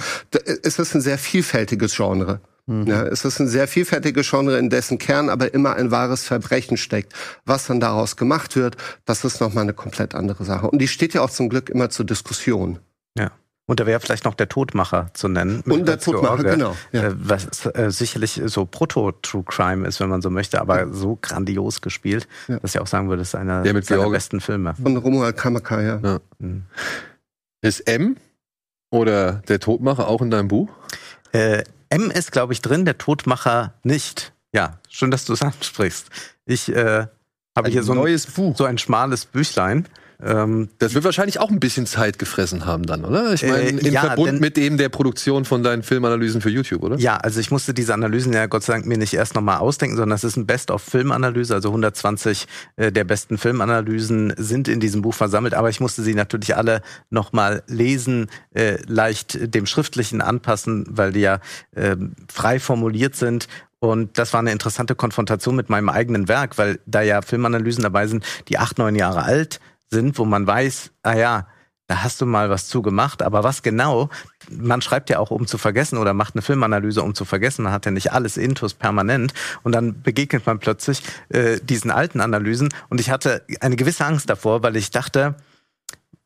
Es 0.63 0.79
ist 0.79 0.95
ein 0.95 1.01
sehr 1.01 1.17
vielfältiges 1.17 1.95
Genre. 1.95 2.39
Mhm. 2.67 2.87
Ja, 2.87 3.03
es 3.03 3.25
ist 3.25 3.39
ein 3.39 3.47
sehr 3.47 3.67
vielfältiges 3.67 4.29
Genre, 4.29 4.57
in 4.57 4.69
dessen 4.69 4.97
Kern 4.97 5.29
aber 5.29 5.53
immer 5.53 5.75
ein 5.75 5.91
wahres 5.91 6.23
Verbrechen 6.23 6.77
steckt. 6.77 7.13
Was 7.45 7.67
dann 7.67 7.79
daraus 7.79 8.15
gemacht 8.15 8.55
wird, 8.55 8.77
das 9.05 9.25
ist 9.25 9.41
nochmal 9.41 9.63
eine 9.63 9.73
komplett 9.73 10.15
andere 10.15 10.43
Sache. 10.45 10.69
Und 10.69 10.79
die 10.79 10.87
steht 10.87 11.13
ja 11.13 11.21
auch 11.21 11.29
zum 11.29 11.49
Glück 11.49 11.69
immer 11.69 11.89
zur 11.89 12.05
Diskussion. 12.05 12.79
Ja. 13.17 13.31
Und 13.69 13.81
da 13.81 13.85
wäre 13.85 13.99
vielleicht 13.99 14.23
noch 14.23 14.33
der 14.33 14.47
Todmacher 14.47 15.11
zu 15.13 15.27
nennen. 15.27 15.61
Und 15.61 15.87
der 15.87 15.99
Todmacher, 15.99 16.43
genau. 16.43 16.75
Ja. 16.93 17.03
Äh, 17.03 17.15
was 17.17 17.65
äh, 17.65 17.91
sicherlich 17.91 18.41
so 18.45 18.65
Proto-True 18.65 19.43
Crime 19.43 19.85
ist, 19.85 19.99
wenn 19.99 20.07
man 20.07 20.21
so 20.21 20.29
möchte, 20.29 20.61
aber 20.61 20.79
ja. 20.79 20.93
so 20.93 21.19
grandios 21.21 21.81
gespielt, 21.81 22.29
ja. 22.47 22.59
dass 22.59 22.73
ich 22.73 22.79
auch 22.79 22.87
sagen 22.87 23.09
würde, 23.09 23.19
das 23.19 23.29
ist 23.29 23.35
einer 23.35 23.63
der 23.63 23.83
seiner 23.83 24.09
besten 24.09 24.39
Filme. 24.39 24.73
Von 24.81 24.95
Romuald 24.95 25.35
Kamaka, 25.35 25.81
ja. 25.81 25.99
ja. 26.01 26.19
Mhm. 26.39 26.63
Ist 27.61 27.81
M 27.81 28.15
oder 28.89 29.33
der 29.49 29.59
Todmacher 29.59 30.07
auch 30.07 30.21
in 30.21 30.31
deinem 30.31 30.47
Buch? 30.47 30.69
Äh, 31.33 31.65
M 31.89 32.09
ist, 32.09 32.31
glaube 32.31 32.53
ich, 32.53 32.61
drin, 32.61 32.85
der 32.85 32.97
Todmacher 32.97 33.73
nicht. 33.83 34.31
Ja, 34.53 34.79
schön, 34.87 35.11
dass 35.11 35.25
du 35.25 35.33
es 35.33 35.41
ansprichst. 35.41 36.09
Ich 36.45 36.73
äh, 36.73 37.07
habe 37.53 37.69
hier 37.69 37.83
so 37.83 37.91
ein, 37.91 38.17
so 38.55 38.63
ein 38.63 38.77
schmales 38.77 39.25
Büchlein. 39.25 39.87
Ähm, 40.19 40.69
das 40.79 40.95
wird 40.95 41.03
wahrscheinlich 41.03 41.39
auch 41.39 41.51
ein 41.51 41.59
bisschen 41.59 41.85
Zeit 41.85 42.17
gefressen 42.17 42.65
haben 42.65 42.87
dann, 42.87 43.05
oder? 43.05 43.33
Ich 43.33 43.43
meine, 43.43 43.65
äh, 43.65 43.69
im 43.69 43.93
ja, 43.93 44.01
Verbund 44.01 44.27
denn, 44.27 44.39
mit 44.39 44.57
dem 44.57 44.77
der 44.77 44.89
Produktion 44.89 45.45
von 45.45 45.61
deinen 45.61 45.83
Filmanalysen 45.83 46.41
für 46.41 46.49
YouTube, 46.49 46.81
oder? 46.81 46.97
Ja, 46.97 47.17
also 47.17 47.39
ich 47.39 47.51
musste 47.51 47.73
diese 47.75 47.93
Analysen 47.93 48.33
ja 48.33 48.47
Gott 48.47 48.63
sei 48.63 48.73
Dank 48.73 48.87
mir 48.87 48.97
nicht 48.97 49.13
erst 49.13 49.35
nochmal 49.35 49.57
ausdenken, 49.57 49.95
sondern 49.95 50.15
das 50.15 50.23
ist 50.23 50.35
ein 50.35 50.47
Best-of-Filmanalyse, 50.47 51.53
also 51.53 51.69
120 51.69 52.47
äh, 52.77 52.91
der 52.91 53.03
besten 53.03 53.37
Filmanalysen 53.37 54.33
sind 54.37 54.67
in 54.67 54.79
diesem 54.79 55.03
Buch 55.03 55.13
versammelt, 55.13 55.53
aber 55.53 55.69
ich 55.69 55.79
musste 55.79 56.01
sie 56.01 56.15
natürlich 56.15 56.55
alle 56.55 56.81
nochmal 57.11 57.61
lesen, 57.67 58.27
äh, 58.55 58.77
leicht 58.87 59.53
dem 59.53 59.67
Schriftlichen 59.67 60.21
anpassen, 60.21 60.85
weil 60.89 61.13
die 61.13 61.21
ja 61.21 61.39
äh, 61.75 61.95
frei 62.27 62.59
formuliert 62.59 63.15
sind 63.15 63.47
und 63.79 64.17
das 64.17 64.33
war 64.33 64.39
eine 64.39 64.51
interessante 64.51 64.95
Konfrontation 64.95 65.55
mit 65.55 65.69
meinem 65.69 65.89
eigenen 65.89 66.27
Werk, 66.27 66.57
weil 66.57 66.79
da 66.87 67.01
ja 67.01 67.21
Filmanalysen 67.21 67.83
dabei 67.83 68.07
sind, 68.07 68.25
die 68.47 68.57
acht, 68.57 68.79
neun 68.79 68.95
Jahre 68.95 69.23
alt 69.23 69.59
sind, 69.89 70.17
wo 70.17 70.25
man 70.25 70.45
weiß, 70.45 70.91
ah 71.03 71.15
ja, 71.15 71.47
da 71.87 72.03
hast 72.03 72.19
du 72.19 72.25
mal 72.25 72.49
was 72.49 72.67
zu 72.67 72.81
gemacht, 72.81 73.21
aber 73.21 73.43
was 73.43 73.63
genau? 73.63 74.09
Man 74.49 74.81
schreibt 74.81 75.09
ja 75.09 75.19
auch, 75.19 75.31
um 75.31 75.47
zu 75.47 75.57
vergessen 75.57 75.97
oder 75.97 76.13
macht 76.13 76.35
eine 76.35 76.41
Filmanalyse, 76.41 77.01
um 77.01 77.15
zu 77.15 77.23
vergessen. 77.23 77.63
Man 77.63 77.71
hat 77.71 77.85
ja 77.85 77.91
nicht 77.91 78.11
alles 78.11 78.35
intus 78.35 78.73
permanent 78.73 79.33
und 79.63 79.71
dann 79.71 80.01
begegnet 80.01 80.45
man 80.45 80.59
plötzlich 80.59 81.01
äh, 81.29 81.59
diesen 81.61 81.89
alten 81.89 82.19
Analysen 82.19 82.69
und 82.89 82.99
ich 82.99 83.09
hatte 83.09 83.43
eine 83.61 83.77
gewisse 83.77 84.05
Angst 84.05 84.29
davor, 84.29 84.63
weil 84.63 84.75
ich 84.75 84.91
dachte, 84.91 85.35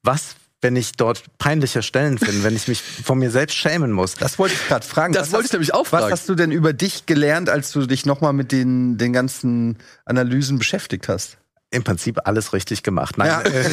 was 0.02 0.36
wenn 0.64 0.76
ich 0.76 0.92
dort 0.94 1.24
peinliche 1.40 1.82
Stellen 1.82 2.20
finde, 2.20 2.44
wenn 2.44 2.56
ich 2.56 2.68
mich 2.68 2.82
von 2.82 3.18
mir 3.18 3.32
selbst 3.32 3.56
schämen 3.56 3.92
muss. 3.92 4.14
Das 4.14 4.38
wollte 4.38 4.54
ich 4.54 4.68
gerade 4.68 4.86
fragen. 4.86 5.12
Das 5.12 5.32
wollte 5.32 5.48
ich 5.48 5.52
nämlich 5.52 5.74
auch 5.74 5.88
fragen. 5.88 6.06
Was 6.06 6.12
hast 6.12 6.30
du 6.30 6.36
denn 6.36 6.52
über 6.52 6.72
dich 6.72 7.08
gelernt, 7.08 7.50
als 7.50 7.72
du 7.72 7.88
dich 7.88 8.06
nochmal 8.06 8.34
mit 8.34 8.52
den, 8.52 8.98
den 9.00 9.12
ganzen 9.12 9.78
Analysen 10.06 10.60
beschäftigt 10.60 11.08
hast? 11.10 11.38
Im 11.72 11.84
Prinzip 11.84 12.20
alles 12.26 12.54
richtig 12.54 12.84
gemacht. 12.84 13.18
Nein, 13.18 13.28
ja, 13.28 13.42
äh, 13.42 13.66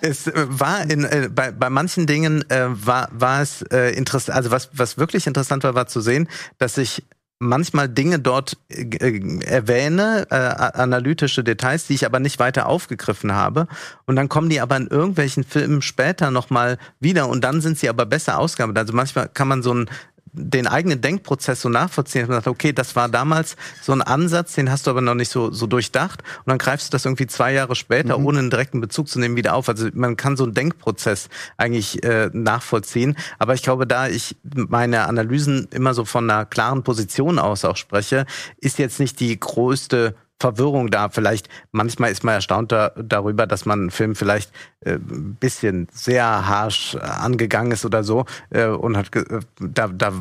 es 0.00 0.30
war 0.34 0.88
in, 0.88 1.04
äh, 1.04 1.28
bei, 1.32 1.50
bei 1.50 1.68
manchen 1.68 2.06
Dingen 2.06 2.48
äh, 2.50 2.66
war, 2.68 3.08
war 3.12 3.42
es 3.42 3.62
äh, 3.62 3.90
interessant, 3.90 4.36
also 4.36 4.50
was, 4.50 4.70
was 4.72 4.96
wirklich 4.96 5.26
interessant 5.26 5.64
war, 5.64 5.74
war 5.74 5.88
zu 5.88 6.00
sehen, 6.00 6.28
dass 6.58 6.78
ich 6.78 7.04
manchmal 7.42 7.88
Dinge 7.88 8.20
dort 8.20 8.56
äh, 8.68 9.40
erwähne, 9.44 10.26
äh, 10.30 10.34
analytische 10.36 11.42
Details, 11.42 11.88
die 11.88 11.94
ich 11.94 12.06
aber 12.06 12.20
nicht 12.20 12.38
weiter 12.38 12.66
aufgegriffen 12.66 13.32
habe. 13.32 13.66
Und 14.06 14.16
dann 14.16 14.28
kommen 14.28 14.48
die 14.48 14.60
aber 14.60 14.76
in 14.76 14.86
irgendwelchen 14.86 15.42
Filmen 15.42 15.82
später 15.82 16.30
nochmal 16.30 16.78
wieder 17.00 17.28
und 17.28 17.42
dann 17.42 17.60
sind 17.60 17.78
sie 17.78 17.88
aber 17.88 18.06
besser 18.06 18.38
ausgearbeitet. 18.38 18.78
Also 18.78 18.92
manchmal 18.94 19.28
kann 19.28 19.48
man 19.48 19.62
so 19.62 19.74
ein 19.74 19.90
den 20.32 20.66
eigenen 20.66 21.00
Denkprozess 21.00 21.60
so 21.60 21.68
nachvollziehen. 21.68 22.26
Und 22.26 22.32
sagt, 22.32 22.48
okay, 22.48 22.72
das 22.72 22.96
war 22.96 23.08
damals 23.08 23.56
so 23.82 23.92
ein 23.92 24.02
Ansatz, 24.02 24.54
den 24.54 24.70
hast 24.70 24.86
du 24.86 24.90
aber 24.90 25.00
noch 25.00 25.14
nicht 25.14 25.30
so, 25.30 25.50
so 25.50 25.66
durchdacht. 25.66 26.22
Und 26.38 26.50
dann 26.50 26.58
greifst 26.58 26.88
du 26.88 26.90
das 26.92 27.04
irgendwie 27.04 27.26
zwei 27.26 27.52
Jahre 27.52 27.74
später, 27.74 28.18
mhm. 28.18 28.26
ohne 28.26 28.38
einen 28.38 28.50
direkten 28.50 28.80
Bezug 28.80 29.08
zu 29.08 29.20
nehmen, 29.20 29.36
wieder 29.36 29.54
auf. 29.54 29.68
Also 29.68 29.88
man 29.92 30.16
kann 30.16 30.36
so 30.36 30.44
einen 30.44 30.54
Denkprozess 30.54 31.28
eigentlich 31.56 32.02
äh, 32.02 32.30
nachvollziehen. 32.32 33.16
Aber 33.38 33.54
ich 33.54 33.62
glaube, 33.62 33.86
da 33.86 34.08
ich 34.08 34.36
meine 34.42 35.06
Analysen 35.06 35.68
immer 35.70 35.94
so 35.94 36.04
von 36.04 36.28
einer 36.28 36.46
klaren 36.46 36.82
Position 36.82 37.38
aus 37.38 37.64
auch 37.64 37.76
spreche, 37.76 38.26
ist 38.58 38.78
jetzt 38.78 39.00
nicht 39.00 39.20
die 39.20 39.38
größte 39.38 40.14
Verwirrung 40.42 40.90
da. 40.90 41.08
Vielleicht, 41.08 41.48
manchmal 41.70 42.10
ist 42.10 42.24
man 42.24 42.34
erstaunt 42.34 42.72
da, 42.72 42.90
darüber, 42.96 43.46
dass 43.46 43.64
man 43.64 43.80
einen 43.80 43.90
Film 43.90 44.14
vielleicht 44.14 44.52
äh, 44.80 44.94
ein 44.94 45.36
bisschen 45.40 45.88
sehr 45.92 46.24
harsh 46.48 46.96
angegangen 46.96 47.72
ist 47.72 47.84
oder 47.86 48.04
so. 48.04 48.26
Äh, 48.50 48.66
und 48.66 48.96
hat 48.96 49.14
äh, 49.16 49.40
da, 49.60 49.88
da 49.88 50.12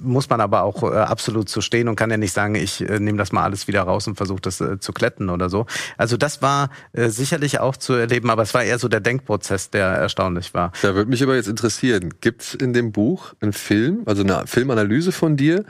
muss 0.00 0.28
man 0.28 0.40
aber 0.40 0.62
auch 0.62 0.82
äh, 0.82 0.96
absolut 0.96 1.48
zu 1.48 1.60
stehen 1.60 1.88
und 1.88 1.96
kann 1.96 2.10
ja 2.10 2.16
nicht 2.16 2.32
sagen, 2.32 2.56
ich 2.56 2.80
äh, 2.86 2.98
nehme 2.98 3.18
das 3.18 3.32
mal 3.32 3.44
alles 3.44 3.68
wieder 3.68 3.82
raus 3.82 4.06
und 4.08 4.16
versuche 4.16 4.40
das 4.42 4.60
äh, 4.60 4.80
zu 4.80 4.92
kletten 4.92 5.30
oder 5.30 5.48
so. 5.48 5.66
Also 5.96 6.16
das 6.16 6.42
war 6.42 6.70
äh, 6.92 7.08
sicherlich 7.08 7.60
auch 7.60 7.76
zu 7.76 7.94
erleben, 7.94 8.30
aber 8.30 8.42
es 8.42 8.52
war 8.52 8.64
eher 8.64 8.78
so 8.78 8.88
der 8.88 9.00
Denkprozess, 9.00 9.70
der 9.70 9.86
erstaunlich 9.86 10.52
war. 10.54 10.72
Da 10.82 10.94
würde 10.94 11.08
mich 11.08 11.22
aber 11.22 11.36
jetzt 11.36 11.48
interessieren, 11.48 12.14
gibt 12.20 12.42
es 12.42 12.54
in 12.54 12.72
dem 12.72 12.90
Buch 12.90 13.34
einen 13.40 13.52
Film, 13.52 14.02
also 14.06 14.22
eine 14.22 14.46
Filmanalyse 14.46 15.12
von 15.12 15.36
dir, 15.36 15.64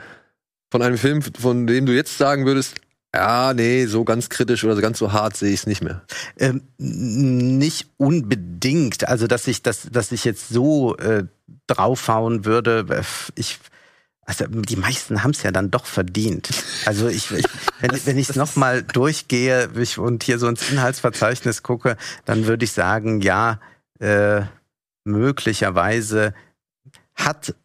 von 0.71 0.81
einem 0.81 0.97
Film, 0.97 1.21
von 1.21 1.67
dem 1.67 1.85
du 1.85 1.93
jetzt 1.93 2.17
sagen 2.17 2.45
würdest, 2.45 2.81
ja, 3.15 3.53
nee, 3.53 3.85
so 3.87 4.03
ganz 4.03 4.29
kritisch 4.29 4.63
oder 4.63 4.75
so 4.75 4.81
ganz 4.81 4.99
so 4.99 5.11
hart 5.11 5.35
sehe 5.35 5.51
ich 5.51 5.61
es 5.61 5.67
nicht 5.67 5.83
mehr. 5.83 6.03
Ähm, 6.37 6.61
nicht 6.77 7.87
unbedingt. 7.97 9.07
Also, 9.07 9.25
dass 9.25 9.47
ich, 9.47 9.63
dass, 9.63 9.89
dass 9.91 10.11
ich 10.11 10.25
jetzt 10.25 10.49
so 10.49 10.95
äh, 10.97 11.25
draufhauen 11.67 12.45
würde, 12.45 13.03
ich. 13.35 13.59
Also 14.25 14.45
die 14.47 14.75
meisten 14.75 15.23
haben 15.23 15.31
es 15.31 15.41
ja 15.41 15.49
dann 15.49 15.71
doch 15.71 15.87
verdient. 15.87 16.49
Also 16.85 17.07
ich, 17.07 17.31
ich 17.31 17.45
wenn, 17.79 17.89
wenn 18.05 18.17
ich 18.19 18.29
es 18.29 18.35
nochmal 18.35 18.83
durchgehe 18.83 19.71
ich, 19.75 19.97
und 19.97 20.21
hier 20.21 20.37
so 20.37 20.47
ins 20.47 20.69
Inhaltsverzeichnis 20.69 21.63
gucke, 21.63 21.97
dann 22.25 22.45
würde 22.45 22.63
ich 22.63 22.71
sagen, 22.71 23.21
ja, 23.21 23.59
äh, 23.99 24.43
möglicherweise 25.03 26.35
hat 27.15 27.55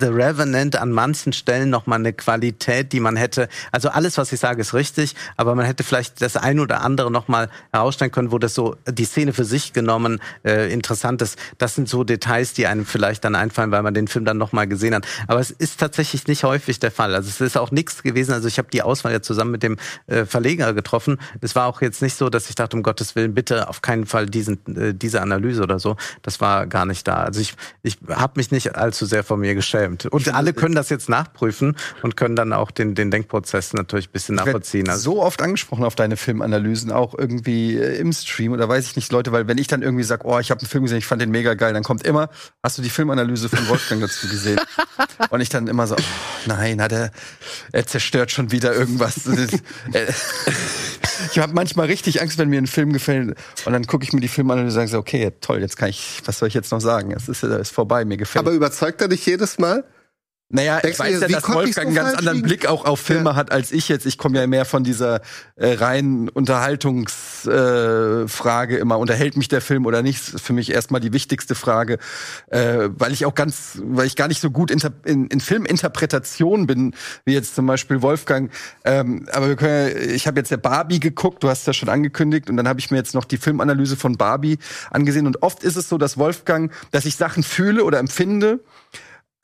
The 0.00 0.06
Revenant 0.06 0.76
an 0.76 0.92
manchen 0.92 1.32
Stellen 1.32 1.70
noch 1.70 1.86
mal 1.86 1.96
eine 1.96 2.12
Qualität, 2.12 2.92
die 2.92 3.00
man 3.00 3.16
hätte. 3.16 3.48
Also 3.70 3.88
alles, 3.90 4.18
was 4.18 4.32
ich 4.32 4.40
sage, 4.40 4.60
ist 4.60 4.74
richtig, 4.74 5.14
aber 5.36 5.54
man 5.54 5.66
hätte 5.66 5.84
vielleicht 5.84 6.20
das 6.20 6.36
ein 6.36 6.58
oder 6.58 6.80
andere 6.82 7.10
noch 7.10 7.28
mal 7.28 7.48
herausstellen 7.72 8.10
können, 8.10 8.32
wo 8.32 8.38
das 8.38 8.54
so 8.54 8.76
die 8.88 9.04
Szene 9.04 9.32
für 9.32 9.44
sich 9.44 9.72
genommen 9.72 10.20
äh, 10.44 10.72
interessant 10.72 11.22
ist. 11.22 11.38
Das 11.58 11.74
sind 11.74 11.88
so 11.88 12.02
Details, 12.02 12.54
die 12.54 12.66
einem 12.66 12.86
vielleicht 12.86 13.24
dann 13.24 13.34
einfallen, 13.34 13.70
weil 13.70 13.82
man 13.82 13.94
den 13.94 14.08
Film 14.08 14.24
dann 14.24 14.36
noch 14.38 14.52
mal 14.52 14.66
gesehen 14.66 14.94
hat. 14.94 15.06
Aber 15.28 15.40
es 15.40 15.50
ist 15.50 15.78
tatsächlich 15.78 16.26
nicht 16.26 16.44
häufig 16.44 16.80
der 16.80 16.90
Fall. 16.90 17.14
Also 17.14 17.28
es 17.28 17.40
ist 17.40 17.56
auch 17.56 17.70
nichts 17.70 18.02
gewesen. 18.02 18.32
Also 18.32 18.48
ich 18.48 18.58
habe 18.58 18.68
die 18.72 18.82
Auswahl 18.82 19.12
ja 19.12 19.22
zusammen 19.22 19.52
mit 19.52 19.62
dem 19.62 19.76
äh, 20.06 20.24
Verleger 20.24 20.74
getroffen. 20.74 21.18
Es 21.40 21.54
war 21.54 21.66
auch 21.66 21.80
jetzt 21.82 22.02
nicht 22.02 22.16
so, 22.16 22.30
dass 22.30 22.48
ich 22.48 22.56
dachte, 22.56 22.76
um 22.76 22.82
Gottes 22.82 23.14
Willen, 23.14 23.34
bitte 23.34 23.68
auf 23.68 23.80
keinen 23.80 24.06
Fall 24.06 24.26
diesen, 24.26 24.58
äh, 24.76 24.92
diese 24.92 25.22
Analyse 25.22 25.62
oder 25.62 25.78
so. 25.78 25.96
Das 26.22 26.40
war 26.40 26.66
gar 26.66 26.84
nicht 26.84 27.06
da. 27.06 27.16
Also 27.16 27.40
ich, 27.40 27.54
ich 27.82 27.98
habe 28.08 28.32
mich 28.36 28.50
nicht 28.50 28.74
allzu 28.76 29.06
sehr 29.06 29.22
von 29.22 29.40
mir 29.40 29.54
geschämt. 29.98 30.06
Und 30.12 30.34
alle 30.34 30.52
können 30.52 30.74
das 30.74 30.88
jetzt 30.88 31.08
nachprüfen 31.08 31.76
und 32.02 32.16
können 32.16 32.36
dann 32.36 32.52
auch 32.52 32.70
den, 32.70 32.94
den 32.94 33.10
Denkprozess 33.10 33.72
natürlich 33.72 34.08
ein 34.08 34.12
bisschen 34.12 34.34
nachvollziehen. 34.36 34.88
Also 34.88 35.12
so 35.12 35.22
oft 35.22 35.42
angesprochen 35.42 35.84
auf 35.84 35.94
deine 35.94 36.16
Filmanalysen, 36.16 36.92
auch 36.92 37.14
irgendwie 37.16 37.76
äh, 37.76 37.98
im 37.98 38.12
Stream 38.12 38.52
oder 38.52 38.68
weiß 38.68 38.86
ich 38.86 38.96
nicht, 38.96 39.12
Leute, 39.12 39.32
weil 39.32 39.48
wenn 39.48 39.58
ich 39.58 39.66
dann 39.66 39.82
irgendwie 39.82 40.04
sage, 40.04 40.26
oh, 40.26 40.38
ich 40.38 40.50
habe 40.50 40.60
einen 40.60 40.68
Film 40.68 40.84
gesehen, 40.84 40.98
ich 40.98 41.06
fand 41.06 41.22
den 41.22 41.30
mega 41.30 41.54
geil, 41.54 41.72
dann 41.72 41.82
kommt 41.82 42.04
immer, 42.04 42.30
hast 42.62 42.78
du 42.78 42.82
die 42.82 42.90
Filmanalyse 42.90 43.48
von 43.48 43.68
Wolfgang 43.68 44.00
dazu 44.00 44.28
gesehen? 44.28 44.60
und 45.30 45.40
ich 45.40 45.48
dann 45.48 45.66
immer 45.66 45.86
so, 45.86 45.96
oh, 45.96 46.02
nein, 46.46 46.80
hat 46.80 46.92
er, 46.92 47.10
er 47.72 47.86
zerstört 47.86 48.30
schon 48.30 48.50
wieder 48.50 48.74
irgendwas. 48.74 49.26
Äh, 49.26 49.46
ich 51.32 51.38
habe 51.38 51.52
manchmal 51.54 51.86
richtig 51.86 52.20
Angst, 52.22 52.38
wenn 52.38 52.48
mir 52.48 52.60
ein 52.60 52.66
Film 52.66 52.92
gefällt 52.92 53.36
und 53.64 53.72
dann 53.72 53.86
gucke 53.86 54.04
ich 54.04 54.12
mir 54.12 54.20
die 54.20 54.28
Filmanalyse 54.28 54.80
und 54.80 54.88
sage, 54.88 55.00
okay, 55.00 55.32
toll, 55.40 55.60
jetzt 55.60 55.76
kann 55.76 55.88
ich, 55.88 56.20
was 56.24 56.38
soll 56.38 56.48
ich 56.48 56.54
jetzt 56.54 56.72
noch 56.72 56.80
sagen? 56.80 57.12
Es 57.12 57.28
ist, 57.28 57.42
ist 57.42 57.72
vorbei, 57.72 58.04
mir 58.04 58.16
gefällt. 58.16 58.44
Aber 58.44 58.54
überzeugt 58.54 59.00
er 59.00 59.08
dich 59.08 59.24
jedes 59.26 59.58
Mal? 59.58 59.83
Naja, 60.54 60.80
ich 60.84 60.96
weiß 60.96 61.20
ja, 61.20 61.26
dass 61.26 61.48
Wolfgang 61.48 61.88
einen 61.88 61.96
ganz 61.96 62.14
anderen 62.14 62.36
liegen? 62.36 62.46
Blick 62.46 62.66
auch 62.66 62.84
auf 62.84 63.00
Filme 63.00 63.30
ja. 63.30 63.36
hat 63.36 63.50
als 63.50 63.72
ich 63.72 63.88
jetzt. 63.88 64.06
Ich 64.06 64.18
komme 64.18 64.38
ja 64.38 64.46
mehr 64.46 64.64
von 64.64 64.84
dieser 64.84 65.20
äh, 65.56 65.72
reinen 65.72 66.28
Unterhaltungsfrage 66.28 68.76
äh, 68.76 68.80
immer. 68.80 69.00
Unterhält 69.00 69.36
mich 69.36 69.48
der 69.48 69.60
Film 69.60 69.84
oder 69.84 70.02
nicht? 70.02 70.20
Das 70.20 70.34
ist 70.34 70.46
für 70.46 70.52
mich 70.52 70.70
erstmal 70.70 71.00
die 71.00 71.12
wichtigste 71.12 71.56
Frage, 71.56 71.98
äh, 72.50 72.88
weil 72.96 73.10
ich 73.10 73.26
auch 73.26 73.34
ganz, 73.34 73.80
weil 73.82 74.06
ich 74.06 74.14
gar 74.14 74.28
nicht 74.28 74.40
so 74.40 74.52
gut 74.52 74.70
in, 74.70 75.26
in 75.26 75.40
Filminterpretation 75.40 76.68
bin, 76.68 76.94
wie 77.24 77.34
jetzt 77.34 77.56
zum 77.56 77.66
Beispiel 77.66 78.00
Wolfgang. 78.00 78.52
Ähm, 78.84 79.26
aber 79.32 79.48
wir 79.48 79.56
können, 79.56 79.88
ja, 79.88 79.96
ich 80.14 80.28
habe 80.28 80.38
jetzt 80.38 80.52
der 80.52 80.58
Barbie 80.58 81.00
geguckt, 81.00 81.42
du 81.42 81.48
hast 81.48 81.66
das 81.66 81.76
schon 81.76 81.88
angekündigt, 81.88 82.48
und 82.48 82.56
dann 82.56 82.68
habe 82.68 82.78
ich 82.78 82.92
mir 82.92 82.98
jetzt 82.98 83.14
noch 83.14 83.24
die 83.24 83.38
Filmanalyse 83.38 83.96
von 83.96 84.16
Barbie 84.16 84.58
angesehen. 84.92 85.26
Und 85.26 85.42
oft 85.42 85.64
ist 85.64 85.74
es 85.74 85.88
so, 85.88 85.98
dass 85.98 86.16
Wolfgang, 86.16 86.70
dass 86.92 87.06
ich 87.06 87.16
Sachen 87.16 87.42
fühle 87.42 87.82
oder 87.82 87.98
empfinde 87.98 88.60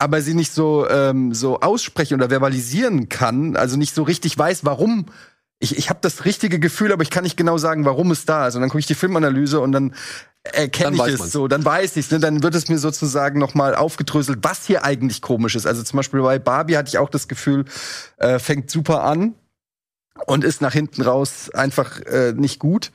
aber 0.01 0.19
sie 0.21 0.33
nicht 0.33 0.51
so, 0.51 0.89
ähm, 0.89 1.31
so 1.31 1.59
aussprechen 1.59 2.15
oder 2.15 2.31
verbalisieren 2.31 3.07
kann, 3.07 3.55
also 3.55 3.77
nicht 3.77 3.93
so 3.93 4.01
richtig 4.01 4.35
weiß, 4.35 4.65
warum. 4.65 5.05
Ich, 5.59 5.77
ich 5.77 5.91
habe 5.91 5.99
das 6.01 6.25
richtige 6.25 6.59
Gefühl, 6.59 6.91
aber 6.91 7.03
ich 7.03 7.11
kann 7.11 7.23
nicht 7.23 7.37
genau 7.37 7.59
sagen, 7.59 7.85
warum 7.85 8.09
es 8.09 8.25
da 8.25 8.47
ist. 8.47 8.55
Und 8.55 8.61
dann 8.61 8.71
gucke 8.71 8.79
ich 8.79 8.87
die 8.87 8.95
Filmanalyse 8.95 9.59
und 9.59 9.71
dann 9.71 9.93
erkenne 10.41 10.95
ich 10.95 11.13
es 11.13 11.19
man's. 11.19 11.31
so, 11.31 11.47
dann 11.47 11.63
weiß 11.63 11.97
ich 11.97 12.05
es, 12.05 12.11
ne? 12.11 12.19
dann 12.19 12.41
wird 12.41 12.55
es 12.55 12.67
mir 12.67 12.79
sozusagen 12.79 13.37
nochmal 13.37 13.75
aufgedröselt, 13.75 14.39
was 14.41 14.65
hier 14.65 14.83
eigentlich 14.83 15.21
komisch 15.21 15.55
ist. 15.55 15.67
Also 15.67 15.83
zum 15.83 15.97
Beispiel 15.97 16.21
bei 16.21 16.39
Barbie 16.39 16.77
hatte 16.77 16.89
ich 16.89 16.97
auch 16.97 17.09
das 17.09 17.27
Gefühl, 17.27 17.65
äh, 18.17 18.39
fängt 18.39 18.71
super 18.71 19.03
an 19.03 19.35
und 20.25 20.43
ist 20.43 20.61
nach 20.61 20.73
hinten 20.73 21.03
raus 21.03 21.51
einfach 21.51 21.99
äh, 22.07 22.33
nicht 22.33 22.57
gut 22.57 22.91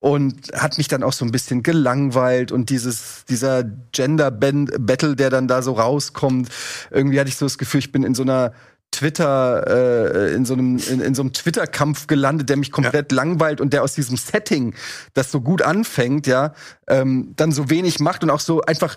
und 0.00 0.50
hat 0.54 0.78
mich 0.78 0.88
dann 0.88 1.02
auch 1.02 1.12
so 1.12 1.24
ein 1.24 1.30
bisschen 1.30 1.62
gelangweilt 1.62 2.52
und 2.52 2.70
dieses 2.70 3.24
dieser 3.28 3.62
Gender 3.92 4.30
Battle, 4.30 5.14
der 5.14 5.30
dann 5.30 5.46
da 5.46 5.62
so 5.62 5.74
rauskommt, 5.74 6.48
irgendwie 6.90 7.20
hatte 7.20 7.28
ich 7.28 7.36
so 7.36 7.46
das 7.46 7.58
Gefühl, 7.58 7.80
ich 7.80 7.92
bin 7.92 8.02
in 8.02 8.14
so 8.14 8.22
einer 8.22 8.52
Twitter 8.90 9.66
äh, 9.68 10.34
in 10.34 10.46
so 10.46 10.54
einem 10.54 10.78
in, 10.78 11.00
in 11.00 11.14
so 11.14 11.22
einem 11.22 11.34
Twitter 11.34 11.66
Kampf 11.66 12.06
gelandet, 12.06 12.48
der 12.48 12.56
mich 12.56 12.72
komplett 12.72 13.12
ja. 13.12 13.16
langweilt 13.16 13.60
und 13.60 13.72
der 13.74 13.82
aus 13.84 13.94
diesem 13.94 14.16
Setting, 14.16 14.74
das 15.12 15.30
so 15.30 15.42
gut 15.42 15.62
anfängt, 15.62 16.26
ja, 16.26 16.54
ähm, 16.88 17.34
dann 17.36 17.52
so 17.52 17.68
wenig 17.68 18.00
macht 18.00 18.24
und 18.24 18.30
auch 18.30 18.40
so 18.40 18.62
einfach 18.62 18.96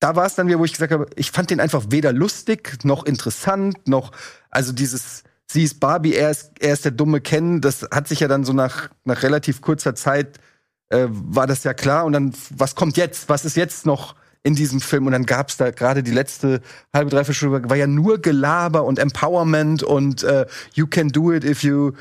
da 0.00 0.16
war 0.16 0.26
es 0.26 0.34
dann 0.34 0.48
wieder, 0.48 0.58
wo 0.58 0.66
ich 0.66 0.72
gesagt 0.72 0.92
habe, 0.92 1.06
ich 1.16 1.30
fand 1.30 1.48
den 1.48 1.60
einfach 1.60 1.84
weder 1.88 2.12
lustig 2.12 2.84
noch 2.84 3.06
interessant 3.06 3.88
noch 3.88 4.10
also 4.50 4.72
dieses 4.72 5.22
sie 5.54 5.62
ist 5.62 5.80
Barbie, 5.80 6.14
er 6.14 6.30
ist, 6.30 6.50
er 6.58 6.72
ist 6.74 6.84
der 6.84 6.92
dumme 6.92 7.20
Ken. 7.20 7.60
Das 7.60 7.86
hat 7.90 8.08
sich 8.08 8.20
ja 8.20 8.28
dann 8.28 8.44
so 8.44 8.52
nach, 8.52 8.90
nach 9.04 9.22
relativ 9.22 9.60
kurzer 9.60 9.94
Zeit 9.94 10.38
äh, 10.90 11.06
war 11.08 11.46
das 11.46 11.64
ja 11.64 11.72
klar. 11.72 12.04
Und 12.04 12.12
dann, 12.12 12.34
was 12.50 12.74
kommt 12.74 12.96
jetzt? 12.96 13.28
Was 13.28 13.44
ist 13.44 13.56
jetzt 13.56 13.86
noch 13.86 14.16
in 14.42 14.56
diesem 14.56 14.80
Film? 14.80 15.06
Und 15.06 15.12
dann 15.12 15.26
gab 15.26 15.48
es 15.48 15.56
da 15.56 15.70
gerade 15.70 16.02
die 16.02 16.10
letzte 16.10 16.60
halbe, 16.92 17.10
dreiviertel 17.10 17.34
Stunde, 17.34 17.70
war 17.70 17.76
ja 17.76 17.86
nur 17.86 18.20
Gelaber 18.20 18.84
und 18.84 18.98
Empowerment 18.98 19.84
und 19.84 20.24
äh, 20.24 20.44
you 20.74 20.88
can 20.88 21.08
do 21.08 21.32
it 21.32 21.44
if 21.44 21.62
you 21.62 21.92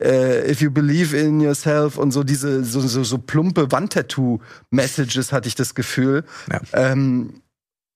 äh, 0.00 0.48
if 0.48 0.60
you 0.60 0.70
believe 0.70 1.16
in 1.16 1.40
yourself 1.40 1.96
und 1.96 2.12
so 2.12 2.22
diese 2.22 2.62
so, 2.62 2.80
so, 2.80 3.02
so 3.04 3.18
plumpe 3.18 3.72
Wandtattoo-Messages 3.72 5.32
hatte 5.32 5.48
ich 5.48 5.54
das 5.54 5.74
Gefühl. 5.74 6.24
Ja. 6.52 6.60
Ähm, 6.74 7.40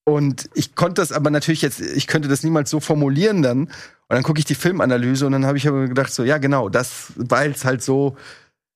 und 0.04 0.50
ich 0.54 0.74
konnte 0.74 1.00
das 1.00 1.12
aber 1.12 1.30
natürlich 1.30 1.62
jetzt, 1.62 1.80
ich 1.80 2.06
könnte 2.06 2.28
das 2.28 2.42
niemals 2.42 2.70
so 2.70 2.80
formulieren 2.80 3.42
dann. 3.42 3.60
Und 3.60 3.70
dann 4.08 4.22
gucke 4.24 4.38
ich 4.38 4.44
die 4.44 4.54
Filmanalyse 4.54 5.24
und 5.26 5.32
dann 5.32 5.46
habe 5.46 5.58
ich 5.58 5.68
aber 5.68 5.86
gedacht, 5.86 6.12
so, 6.12 6.24
ja, 6.24 6.38
genau, 6.38 6.68
das, 6.68 7.12
weil 7.16 7.52
es 7.52 7.64
halt 7.64 7.82
so, 7.82 8.16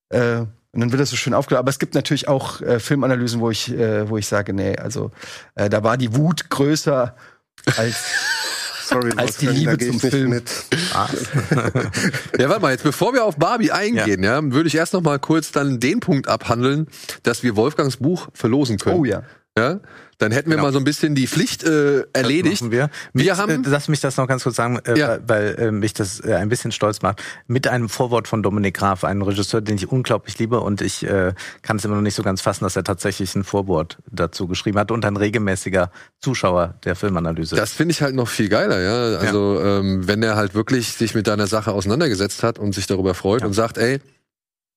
äh, 0.09 0.37
und 0.71 0.81
dann 0.81 0.91
wird 0.91 1.01
das 1.01 1.09
so 1.09 1.15
schön 1.15 1.33
aufgeladen. 1.33 1.63
Aber 1.63 1.69
es 1.69 1.79
gibt 1.79 1.95
natürlich 1.95 2.27
auch 2.27 2.61
äh, 2.61 2.79
Filmanalysen, 2.79 3.41
wo 3.41 3.49
ich, 3.49 3.71
äh, 3.71 4.09
wo 4.09 4.17
ich 4.17 4.27
sage, 4.27 4.53
nee, 4.53 4.77
also 4.77 5.11
äh, 5.55 5.69
da 5.69 5.83
war 5.83 5.97
die 5.97 6.15
Wut 6.15 6.49
größer 6.49 7.15
als. 7.77 7.95
Sorry, 8.87 9.11
als 9.17 9.35
die 9.35 9.47
Liebe 9.47 9.77
zum 9.77 9.99
Film. 9.99 10.29
Mit. 10.29 10.49
Ah. 10.93 11.09
ja, 12.39 12.47
warte 12.47 12.61
mal, 12.61 12.71
jetzt 12.71 12.83
bevor 12.83 13.11
wir 13.11 13.25
auf 13.25 13.35
Barbie 13.35 13.71
eingehen, 13.71 14.23
ja, 14.23 14.39
ja 14.39 14.51
würde 14.53 14.67
ich 14.67 14.75
erst 14.75 14.93
noch 14.93 15.01
mal 15.01 15.19
kurz 15.19 15.51
dann 15.51 15.81
den 15.81 15.99
Punkt 15.99 16.29
abhandeln, 16.29 16.87
dass 17.23 17.43
wir 17.43 17.57
Wolfgangs 17.57 17.97
Buch 17.97 18.29
verlosen 18.33 18.77
können. 18.77 18.99
Oh 18.99 19.03
ja. 19.03 19.23
Ja, 19.57 19.79
dann 20.17 20.31
hätten 20.31 20.49
wir 20.49 20.55
genau. 20.55 20.67
mal 20.67 20.73
so 20.73 20.79
ein 20.79 20.83
bisschen 20.83 21.13
die 21.13 21.27
Pflicht 21.27 21.63
äh, 21.63 22.01
erledigt. 22.11 22.71
wir. 22.71 22.89
Mit, 23.13 23.25
wir 23.25 23.37
haben, 23.37 23.63
äh, 23.63 23.69
lass 23.69 23.87
mich 23.87 23.99
das 23.99 24.17
noch 24.17 24.27
ganz 24.27 24.43
kurz 24.43 24.55
sagen, 24.55 24.79
äh, 24.85 24.97
ja. 24.97 25.19
weil 25.27 25.55
äh, 25.59 25.71
mich 25.71 25.93
das 25.93 26.19
äh, 26.19 26.33
ein 26.33 26.49
bisschen 26.49 26.71
stolz 26.71 27.03
macht. 27.03 27.21
Mit 27.45 27.67
einem 27.67 27.87
Vorwort 27.87 28.27
von 28.27 28.41
Dominik 28.41 28.75
Graf, 28.75 29.03
einem 29.03 29.21
Regisseur, 29.21 29.61
den 29.61 29.75
ich 29.75 29.91
unglaublich 29.91 30.39
liebe 30.39 30.59
und 30.59 30.81
ich 30.81 31.03
äh, 31.05 31.33
kann 31.61 31.77
es 31.77 31.85
immer 31.85 31.95
noch 31.95 32.01
nicht 32.01 32.15
so 32.15 32.23
ganz 32.23 32.41
fassen, 32.41 32.63
dass 32.63 32.75
er 32.75 32.83
tatsächlich 32.83 33.35
ein 33.35 33.43
Vorwort 33.43 33.99
dazu 34.09 34.47
geschrieben 34.47 34.79
hat 34.79 34.91
und 34.91 35.05
ein 35.05 35.17
regelmäßiger 35.17 35.91
Zuschauer 36.19 36.75
der 36.83 36.95
Filmanalyse. 36.95 37.55
Das 37.55 37.73
finde 37.73 37.91
ich 37.91 38.01
halt 38.01 38.15
noch 38.15 38.27
viel 38.27 38.49
geiler, 38.49 38.81
ja. 38.81 39.19
Also 39.19 39.59
ja. 39.59 39.79
Ähm, 39.79 40.07
wenn 40.07 40.23
er 40.23 40.35
halt 40.35 40.55
wirklich 40.55 40.93
sich 40.93 41.13
mit 41.13 41.27
deiner 41.27 41.45
Sache 41.45 41.71
auseinandergesetzt 41.73 42.41
hat 42.41 42.57
und 42.57 42.73
sich 42.73 42.87
darüber 42.87 43.13
freut 43.13 43.41
ja. 43.41 43.47
und 43.47 43.53
sagt, 43.53 43.77
ey, 43.77 43.99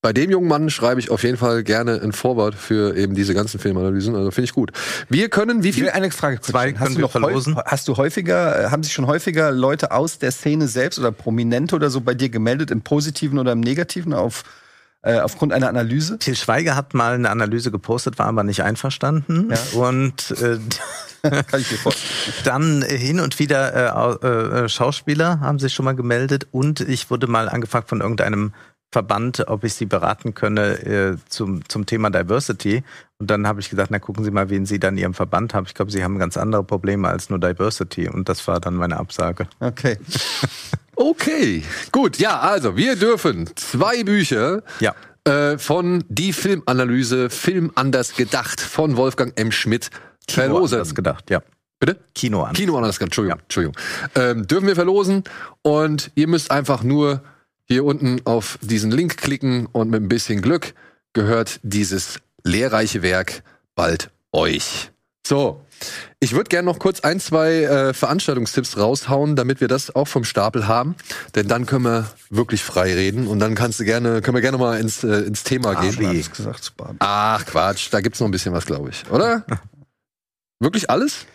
bei 0.01 0.13
dem 0.13 0.31
jungen 0.31 0.47
Mann 0.47 0.69
schreibe 0.69 0.99
ich 0.99 1.11
auf 1.11 1.23
jeden 1.23 1.37
Fall 1.37 1.63
gerne 1.63 2.01
ein 2.01 2.11
Vorwort 2.11 2.55
für 2.55 2.97
eben 2.97 3.13
diese 3.13 3.35
ganzen 3.35 3.59
Filmanalysen. 3.59 4.15
Also 4.15 4.31
finde 4.31 4.45
ich 4.45 4.53
gut. 4.53 4.71
Wir 5.09 5.29
können, 5.29 5.63
wie 5.63 5.71
viel? 5.71 5.89
Eine 5.89 6.09
Frage. 6.09 6.41
Zwei 6.41 6.73
hast 6.73 6.95
du 6.95 7.01
noch 7.01 7.11
verlosen. 7.11 7.55
Hast 7.65 7.87
du 7.87 7.97
häufiger, 7.97 8.65
äh, 8.65 8.69
haben 8.71 8.81
sich 8.81 8.93
schon 8.93 9.05
häufiger 9.05 9.51
Leute 9.51 9.91
aus 9.91 10.17
der 10.17 10.31
Szene 10.31 10.67
selbst 10.67 10.97
oder 10.97 11.11
Prominente 11.11 11.75
oder 11.75 11.91
so 11.91 12.01
bei 12.01 12.15
dir 12.15 12.29
gemeldet, 12.29 12.71
im 12.71 12.81
Positiven 12.81 13.37
oder 13.37 13.51
im 13.51 13.59
Negativen 13.59 14.13
auf 14.13 14.43
äh, 15.03 15.19
aufgrund 15.19 15.53
einer 15.53 15.69
Analyse? 15.69 16.17
Til 16.17 16.35
Schweiger 16.35 16.75
hat 16.75 16.95
mal 16.95 17.13
eine 17.13 17.29
Analyse 17.29 17.69
gepostet, 17.69 18.17
war 18.17 18.25
aber 18.25 18.43
nicht 18.43 18.63
einverstanden. 18.63 19.51
Ja. 19.51 19.79
Und 19.79 20.31
äh, 20.31 20.57
Kann 21.47 21.61
ich 21.61 21.69
dir 21.69 21.77
dann 22.43 22.81
hin 22.81 23.19
und 23.19 23.37
wieder 23.37 24.23
äh, 24.23 24.27
äh, 24.27 24.69
Schauspieler 24.69 25.39
haben 25.39 25.59
sich 25.59 25.73
schon 25.73 25.85
mal 25.85 25.95
gemeldet 25.95 26.47
und 26.51 26.79
ich 26.79 27.11
wurde 27.11 27.27
mal 27.27 27.47
angefragt 27.47 27.89
von 27.89 28.01
irgendeinem 28.01 28.53
Verband, 28.91 29.47
ob 29.47 29.63
ich 29.63 29.73
sie 29.73 29.85
beraten 29.85 30.33
könne 30.33 30.73
äh, 30.85 31.17
zum, 31.29 31.67
zum 31.69 31.85
Thema 31.85 32.09
Diversity. 32.09 32.83
Und 33.19 33.31
dann 33.31 33.47
habe 33.47 33.61
ich 33.61 33.69
gesagt, 33.69 33.89
na 33.89 33.99
gucken 33.99 34.25
Sie 34.25 34.31
mal, 34.31 34.49
wen 34.49 34.65
Sie 34.65 34.79
dann 34.79 34.95
in 34.95 35.03
Ihrem 35.03 35.13
Verband 35.13 35.53
haben. 35.53 35.65
Ich 35.65 35.73
glaube, 35.73 35.91
Sie 35.91 36.03
haben 36.03 36.19
ganz 36.19 36.35
andere 36.35 36.63
Probleme 36.63 37.07
als 37.07 37.29
nur 37.29 37.39
Diversity. 37.39 38.09
Und 38.09 38.27
das 38.27 38.45
war 38.47 38.59
dann 38.59 38.75
meine 38.75 38.97
Absage. 38.97 39.47
Okay. 39.61 39.97
okay, 40.95 41.63
gut. 41.91 42.17
Ja, 42.17 42.39
also 42.39 42.75
wir 42.75 42.97
dürfen 42.97 43.49
zwei 43.55 44.03
Bücher 44.03 44.61
ja. 44.81 44.93
äh, 45.23 45.57
von 45.57 46.03
Die 46.09 46.33
Filmanalyse 46.33 47.29
Film 47.29 47.71
anders 47.75 48.15
gedacht 48.15 48.59
von 48.59 48.97
Wolfgang 48.97 49.39
M. 49.39 49.53
Schmidt 49.53 49.89
Kino 50.27 50.47
verlosen. 50.47 50.75
anders 50.79 50.95
gedacht, 50.95 51.29
ja. 51.29 51.41
Bitte? 51.79 51.97
Kino 52.13 52.41
anders. 52.41 52.57
Kino 52.57 52.75
anders 52.75 52.99
gedacht, 52.99 53.17
Entschuldigung. 53.17 53.39
Ja. 53.39 53.43
Entschuldigung. 53.43 53.75
Ähm, 54.15 54.47
dürfen 54.47 54.67
wir 54.67 54.75
verlosen 54.75 55.23
und 55.61 56.11
ihr 56.15 56.27
müsst 56.27 56.51
einfach 56.51 56.83
nur 56.83 57.21
hier 57.71 57.85
unten 57.85 58.21
auf 58.25 58.59
diesen 58.61 58.91
Link 58.91 59.17
klicken 59.17 59.65
und 59.65 59.89
mit 59.89 60.01
ein 60.01 60.09
bisschen 60.09 60.41
Glück 60.41 60.73
gehört 61.13 61.59
dieses 61.63 62.19
lehrreiche 62.43 63.01
Werk 63.01 63.43
bald 63.75 64.11
euch. 64.33 64.91
So, 65.25 65.61
ich 66.19 66.33
würde 66.33 66.49
gerne 66.49 66.65
noch 66.65 66.79
kurz 66.79 66.99
ein, 67.01 67.19
zwei 67.19 67.63
äh, 67.63 67.93
Veranstaltungstipps 67.93 68.77
raushauen, 68.77 69.35
damit 69.35 69.61
wir 69.61 69.67
das 69.67 69.95
auch 69.95 70.07
vom 70.07 70.23
Stapel 70.23 70.67
haben. 70.67 70.95
Denn 71.35 71.47
dann 71.47 71.65
können 71.65 71.85
wir 71.85 72.11
wirklich 72.29 72.63
frei 72.63 72.93
reden 72.93 73.27
und 73.27 73.39
dann 73.39 73.55
kannst 73.55 73.79
du 73.79 73.85
gerne, 73.85 74.21
können 74.21 74.35
wir 74.35 74.41
gerne 74.41 74.57
mal 74.57 74.79
ins, 74.79 75.03
äh, 75.03 75.21
ins 75.21 75.43
Thema 75.43 75.73
Barbie. 75.73 75.95
gehen. 75.95 76.25
Gesagt, 76.35 76.73
Ach 76.99 77.45
Quatsch, 77.45 77.87
da 77.91 78.01
gibt's 78.01 78.19
noch 78.19 78.27
ein 78.27 78.31
bisschen 78.31 78.53
was, 78.53 78.65
glaube 78.65 78.89
ich, 78.89 79.09
oder? 79.09 79.45
wirklich 80.59 80.89
alles? 80.89 81.25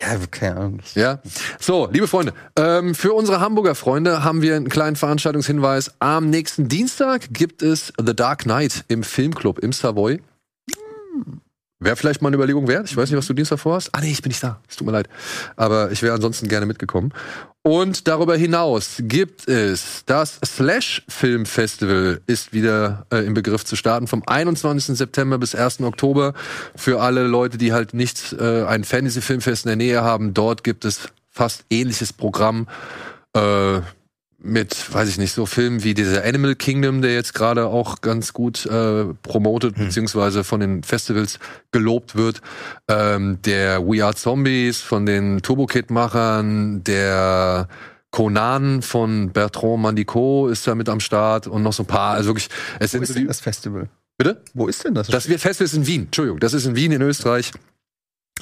Ja, 0.00 0.18
keine 0.30 0.56
Ahnung. 0.56 0.80
Ja. 0.94 1.20
So, 1.58 1.88
liebe 1.90 2.06
Freunde, 2.06 2.34
ähm, 2.56 2.94
für 2.94 3.14
unsere 3.14 3.40
Hamburger 3.40 3.74
Freunde 3.74 4.24
haben 4.24 4.42
wir 4.42 4.54
einen 4.54 4.68
kleinen 4.68 4.96
Veranstaltungshinweis. 4.96 5.94
Am 6.00 6.28
nächsten 6.28 6.68
Dienstag 6.68 7.28
gibt 7.32 7.62
es 7.62 7.92
The 7.98 8.14
Dark 8.14 8.40
Knight 8.40 8.84
im 8.88 9.02
Filmclub 9.02 9.58
im 9.58 9.72
Savoy. 9.72 10.20
Wäre 11.86 11.94
vielleicht 11.94 12.20
mal 12.20 12.30
eine 12.30 12.36
Überlegung 12.36 12.66
wert. 12.66 12.90
Ich 12.90 12.96
weiß 12.96 13.08
nicht, 13.08 13.16
was 13.16 13.28
du 13.28 13.32
Dienstag 13.32 13.60
vorhast. 13.60 13.90
Ah, 13.92 14.00
nee, 14.00 14.10
ich 14.10 14.20
bin 14.20 14.30
nicht 14.30 14.42
da. 14.42 14.60
Es 14.68 14.74
tut 14.74 14.88
mir 14.88 14.92
leid. 14.92 15.08
Aber 15.54 15.92
ich 15.92 16.02
wäre 16.02 16.14
ansonsten 16.14 16.48
gerne 16.48 16.66
mitgekommen. 16.66 17.12
Und 17.62 18.08
darüber 18.08 18.36
hinaus 18.36 18.96
gibt 18.98 19.46
es 19.46 20.02
das 20.04 20.40
Slash 20.44 21.04
Film 21.08 21.46
Festival 21.46 22.20
ist 22.26 22.52
wieder 22.52 23.06
äh, 23.12 23.18
im 23.18 23.34
Begriff 23.34 23.64
zu 23.64 23.76
starten 23.76 24.08
vom 24.08 24.24
21. 24.26 24.96
September 24.98 25.38
bis 25.38 25.54
1. 25.54 25.80
Oktober 25.82 26.34
für 26.74 27.00
alle 27.00 27.22
Leute, 27.22 27.56
die 27.56 27.72
halt 27.72 27.94
nicht 27.94 28.32
äh, 28.32 28.64
ein 28.64 28.82
Fantasy 28.82 29.20
Filmfest 29.20 29.64
in 29.66 29.68
der 29.68 29.76
Nähe 29.76 30.02
haben. 30.02 30.34
Dort 30.34 30.64
gibt 30.64 30.84
es 30.84 31.08
fast 31.30 31.66
ähnliches 31.70 32.12
Programm. 32.12 32.66
Äh, 33.32 33.80
mit, 34.46 34.92
weiß 34.92 35.08
ich 35.08 35.18
nicht, 35.18 35.32
so 35.32 35.44
Filmen 35.46 35.82
wie 35.84 35.94
dieser 35.94 36.24
Animal 36.24 36.54
Kingdom, 36.54 37.02
der 37.02 37.12
jetzt 37.14 37.34
gerade 37.34 37.66
auch 37.66 38.00
ganz 38.00 38.32
gut 38.32 38.64
äh, 38.66 39.04
promotet, 39.22 39.76
Hm. 39.76 39.86
beziehungsweise 39.86 40.44
von 40.44 40.60
den 40.60 40.82
Festivals 40.82 41.38
gelobt 41.72 42.16
wird. 42.16 42.40
Ähm, 42.88 43.38
der 43.44 43.86
We 43.86 44.04
Are 44.04 44.14
Zombies 44.14 44.80
von 44.80 45.04
den 45.06 45.42
Turbo 45.42 45.66
Kid-Machern, 45.66 46.84
der 46.84 47.68
Conan 48.10 48.80
von 48.82 49.30
Bertrand 49.32 49.82
Mandico 49.82 50.48
ist 50.48 50.66
da 50.66 50.74
mit 50.74 50.88
am 50.88 51.00
Start 51.00 51.46
und 51.46 51.62
noch 51.62 51.72
so 51.74 51.82
ein 51.82 51.86
paar. 51.86 52.14
Also 52.14 52.28
wirklich, 52.30 52.48
es 52.78 52.92
Wo 52.92 52.92
sind 52.92 53.02
ist 53.02 53.08
so 53.12 53.14
die, 53.20 53.26
das 53.26 53.40
Festival? 53.40 53.88
bitte? 54.16 54.40
Wo 54.54 54.68
ist 54.68 54.82
denn 54.84 54.94
das? 54.94 55.08
Das 55.08 55.26
Festival 55.26 55.64
ist 55.66 55.74
in 55.74 55.86
Wien, 55.86 56.02
Entschuldigung, 56.04 56.40
das 56.40 56.54
ist 56.54 56.64
in 56.64 56.76
Wien 56.76 56.92
in 56.92 57.02
Österreich. 57.02 57.52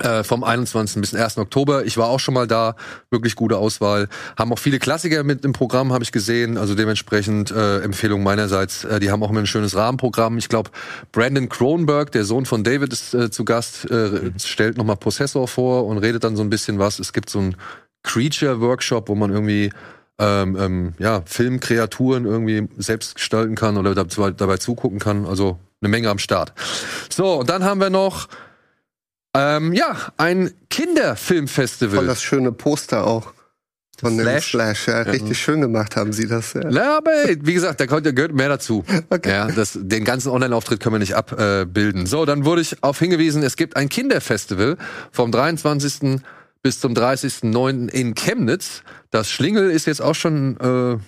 Äh, 0.01 0.25
vom 0.25 0.43
21. 0.43 1.01
bis 1.01 1.11
zum 1.11 1.21
1. 1.21 1.39
Oktober. 1.39 1.85
Ich 1.85 1.97
war 1.97 2.09
auch 2.09 2.19
schon 2.19 2.35
mal 2.35 2.49
da, 2.49 2.75
wirklich 3.11 3.37
gute 3.37 3.59
Auswahl. 3.59 4.09
Haben 4.37 4.53
auch 4.53 4.59
viele 4.59 4.81
Klassiker 4.81 5.23
mit 5.23 5.45
im 5.45 5.53
Programm, 5.53 5.93
habe 5.93 6.03
ich 6.03 6.11
gesehen. 6.11 6.59
Also 6.59 6.75
dementsprechend 6.75 7.53
äh, 7.53 7.79
Empfehlung 7.79 8.25
meinerseits. 8.25 8.83
Äh, 8.83 8.99
die 8.99 9.13
haben 9.13 9.23
auch 9.23 9.31
immer 9.31 9.39
ein 9.39 9.47
schönes 9.47 9.77
Rahmenprogramm. 9.77 10.37
Ich 10.37 10.49
glaube, 10.49 10.71
Brandon 11.13 11.49
Cronenberg, 11.49 12.11
der 12.11 12.25
Sohn 12.25 12.45
von 12.45 12.65
David, 12.65 12.93
ist 12.93 13.15
äh, 13.15 13.31
zu 13.31 13.45
Gast, 13.45 13.89
äh, 13.89 14.33
stellt 14.37 14.77
nochmal 14.79 14.97
Possessor 14.97 15.47
vor 15.47 15.87
und 15.87 15.99
redet 15.99 16.25
dann 16.25 16.35
so 16.35 16.43
ein 16.43 16.51
bisschen 16.51 16.81
was. 16.81 16.99
Es 16.99 17.13
gibt 17.13 17.31
so 17.31 17.39
ein 17.39 17.57
Creature-Workshop, 18.03 19.09
wo 19.09 19.15
man 19.15 19.31
irgendwie 19.31 19.71
ähm, 20.19 20.57
ähm, 20.59 20.95
ja, 20.99 21.23
Filmkreaturen 21.25 22.25
irgendwie 22.25 22.69
selbst 22.79 23.15
gestalten 23.15 23.55
kann 23.55 23.77
oder 23.77 23.95
dabei 23.95 24.57
zugucken 24.57 24.99
kann. 24.99 25.25
Also 25.25 25.61
eine 25.81 25.89
Menge 25.89 26.09
am 26.09 26.19
Start. 26.19 26.53
So, 27.11 27.35
und 27.35 27.49
dann 27.49 27.63
haben 27.63 27.81
wir 27.81 27.91
noch 27.91 28.29
ähm, 29.35 29.73
ja, 29.73 29.97
ein 30.17 30.53
Kinderfilmfestival. 30.71 31.97
Voll 31.99 32.07
das 32.07 32.23
schöne 32.23 32.53
Poster 32.53 33.07
auch. 33.07 33.33
Von 34.01 34.17
dem 34.17 34.25
Slash? 34.27 34.51
Slash. 34.51 34.89
Ja, 34.89 35.03
richtig 35.03 35.39
schön 35.41 35.61
gemacht 35.61 35.95
haben 35.97 36.13
sie 36.13 36.27
das. 36.27 36.53
Ja. 36.55 36.69
Ja, 36.69 36.97
aber 36.99 37.13
ey, 37.27 37.39
wie 37.43 37.55
gesagt, 37.55 37.79
da 37.79 37.87
kommt- 37.87 38.05
da 38.05 38.11
gehört 38.11 38.35
mehr 38.35 38.49
dazu. 38.49 38.85
Okay. 39.09 39.31
Ja, 39.31 39.47
das, 39.47 39.79
den 39.81 40.05
ganzen 40.05 40.31
Online-Auftritt 40.31 40.81
können 40.81 40.97
wir 40.97 40.99
nicht 40.99 41.15
abbilden. 41.15 42.05
So, 42.07 42.25
dann 42.25 42.45
wurde 42.45 42.61
ich 42.61 42.83
auf 42.83 42.99
hingewiesen, 42.99 43.43
es 43.45 43.55
gibt 43.57 43.77
ein 43.77 43.89
Kinderfestival 43.89 44.77
vom 45.13 45.31
23. 45.31 46.21
bis 46.63 46.81
zum 46.81 46.93
30.09. 46.93 47.89
in 47.89 48.15
Chemnitz. 48.15 48.83
Das 49.13 49.31
Schlingel 49.31 49.71
ist 49.71 49.87
jetzt 49.87 50.03
auch 50.03 50.17
schon, 50.17 50.57
äh, 50.59 50.99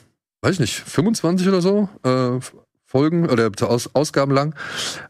weiß 0.43 0.53
ich 0.55 0.61
nicht, 0.61 0.77
25 0.79 1.49
oder 1.49 1.61
so 1.61 1.89
äh, 2.05 2.39
Folgen 2.85 3.29
oder 3.29 3.51
Aus, 3.63 3.91
Ausgaben 3.95 4.33
lang. 4.33 4.55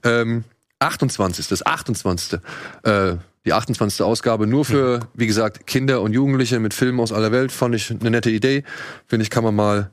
Ähm, 0.03 0.45
28. 0.79 1.49
Das 1.49 1.65
28. 1.65 2.41
Äh, 2.83 3.17
die 3.45 3.53
28. 3.53 4.03
Ausgabe 4.03 4.47
nur 4.47 4.65
für, 4.65 5.09
wie 5.15 5.27
gesagt, 5.27 5.67
Kinder 5.67 6.03
und 6.03 6.13
Jugendliche 6.13 6.59
mit 6.59 6.75
Filmen 6.75 6.99
aus 7.01 7.13
aller 7.13 7.31
Welt. 7.31 7.53
Fand 7.53 7.75
ich 7.75 7.91
eine 7.91 8.11
nette 8.11 8.31
Idee. 8.31 8.65
Finde 9.07 9.23
ich, 9.23 9.31
kann 9.31 9.45
man 9.45 9.55
mal 9.55 9.91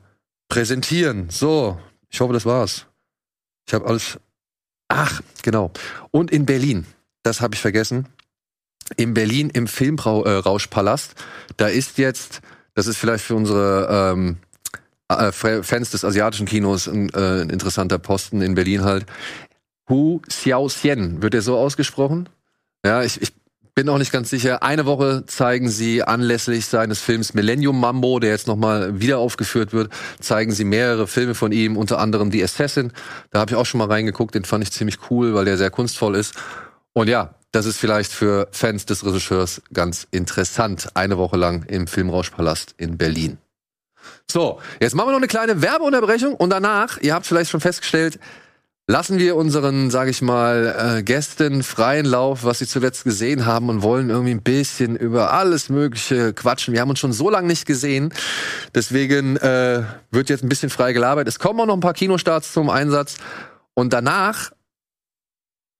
präsentieren. 0.48 1.30
So, 1.30 1.78
ich 2.10 2.20
hoffe, 2.20 2.32
das 2.32 2.46
war's. 2.46 2.86
Ich 3.66 3.74
habe 3.74 3.86
alles. 3.86 4.18
Ach, 4.88 5.20
genau. 5.42 5.72
Und 6.10 6.30
in 6.30 6.46
Berlin, 6.46 6.84
das 7.22 7.40
habe 7.40 7.54
ich 7.54 7.60
vergessen. 7.60 8.08
In 8.96 9.14
Berlin 9.14 9.50
im 9.50 9.66
Filmrauschpalast, 9.66 11.14
da 11.56 11.68
ist 11.68 11.96
jetzt, 11.96 12.42
das 12.74 12.86
ist 12.86 12.98
vielleicht 12.98 13.24
für 13.24 13.34
unsere 13.34 14.12
ähm, 14.12 14.36
äh, 15.08 15.32
Fans 15.32 15.90
des 15.90 16.04
asiatischen 16.04 16.46
Kinos 16.46 16.86
ein, 16.86 17.08
äh, 17.10 17.42
ein 17.42 17.50
interessanter 17.50 17.98
Posten 17.98 18.42
in 18.42 18.54
Berlin 18.54 18.84
halt. 18.84 19.06
Hu 19.88 20.20
Xiaoxian, 20.20 21.22
wird 21.22 21.34
der 21.34 21.42
so 21.42 21.56
ausgesprochen? 21.56 22.28
Ja, 22.84 23.02
ich, 23.02 23.20
ich 23.20 23.32
bin 23.74 23.88
auch 23.88 23.98
nicht 23.98 24.12
ganz 24.12 24.30
sicher. 24.30 24.62
Eine 24.62 24.86
Woche 24.86 25.24
zeigen 25.26 25.68
sie 25.68 26.02
anlässlich 26.02 26.66
seines 26.66 27.00
Films 27.00 27.34
Millennium 27.34 27.80
Mambo, 27.80 28.20
der 28.20 28.30
jetzt 28.30 28.46
nochmal 28.46 29.00
wieder 29.00 29.18
aufgeführt 29.18 29.72
wird, 29.72 29.92
zeigen 30.20 30.52
sie 30.52 30.64
mehrere 30.64 31.06
Filme 31.06 31.34
von 31.34 31.50
ihm, 31.50 31.76
unter 31.76 31.98
anderem 31.98 32.30
The 32.30 32.44
Assassin. 32.44 32.92
Da 33.30 33.40
habe 33.40 33.50
ich 33.50 33.56
auch 33.56 33.66
schon 33.66 33.78
mal 33.78 33.88
reingeguckt, 33.88 34.34
den 34.34 34.44
fand 34.44 34.62
ich 34.62 34.72
ziemlich 34.72 35.10
cool, 35.10 35.34
weil 35.34 35.44
der 35.44 35.58
sehr 35.58 35.70
kunstvoll 35.70 36.14
ist. 36.14 36.34
Und 36.92 37.08
ja, 37.08 37.34
das 37.50 37.66
ist 37.66 37.78
vielleicht 37.78 38.12
für 38.12 38.48
Fans 38.52 38.86
des 38.86 39.04
Regisseurs 39.04 39.62
ganz 39.72 40.06
interessant. 40.10 40.88
Eine 40.94 41.18
Woche 41.18 41.36
lang 41.36 41.64
im 41.64 41.86
Filmrauschpalast 41.86 42.74
in 42.78 42.96
Berlin. 42.96 43.38
So, 44.30 44.60
jetzt 44.80 44.94
machen 44.94 45.08
wir 45.08 45.12
noch 45.12 45.18
eine 45.18 45.26
kleine 45.26 45.62
Werbeunterbrechung 45.62 46.34
und 46.34 46.50
danach, 46.50 46.98
ihr 47.00 47.14
habt 47.14 47.26
vielleicht 47.26 47.50
schon 47.50 47.60
festgestellt, 47.60 48.18
lassen 48.86 49.18
wir 49.18 49.36
unseren, 49.36 49.90
sage 49.90 50.10
ich 50.10 50.20
mal, 50.20 50.98
äh, 50.98 51.02
Gästen 51.02 51.62
freien 51.62 52.04
Lauf, 52.04 52.44
was 52.44 52.58
sie 52.58 52.66
zuletzt 52.66 53.04
gesehen 53.04 53.46
haben 53.46 53.68
und 53.70 53.82
wollen 53.82 54.10
irgendwie 54.10 54.32
ein 54.32 54.42
bisschen 54.42 54.96
über 54.96 55.32
alles 55.32 55.68
Mögliche 55.68 56.34
quatschen. 56.34 56.74
Wir 56.74 56.80
haben 56.80 56.90
uns 56.90 56.98
schon 56.98 57.12
so 57.12 57.30
lange 57.30 57.46
nicht 57.46 57.66
gesehen, 57.66 58.12
deswegen 58.74 59.36
äh, 59.36 59.84
wird 60.10 60.28
jetzt 60.28 60.44
ein 60.44 60.48
bisschen 60.48 60.70
frei 60.70 60.92
gelabert. 60.92 61.28
Es 61.28 61.38
kommen 61.38 61.60
auch 61.60 61.66
noch 61.66 61.74
ein 61.74 61.80
paar 61.80 61.94
Kinostarts 61.94 62.52
zum 62.52 62.68
Einsatz 62.68 63.16
und 63.74 63.92
danach 63.92 64.52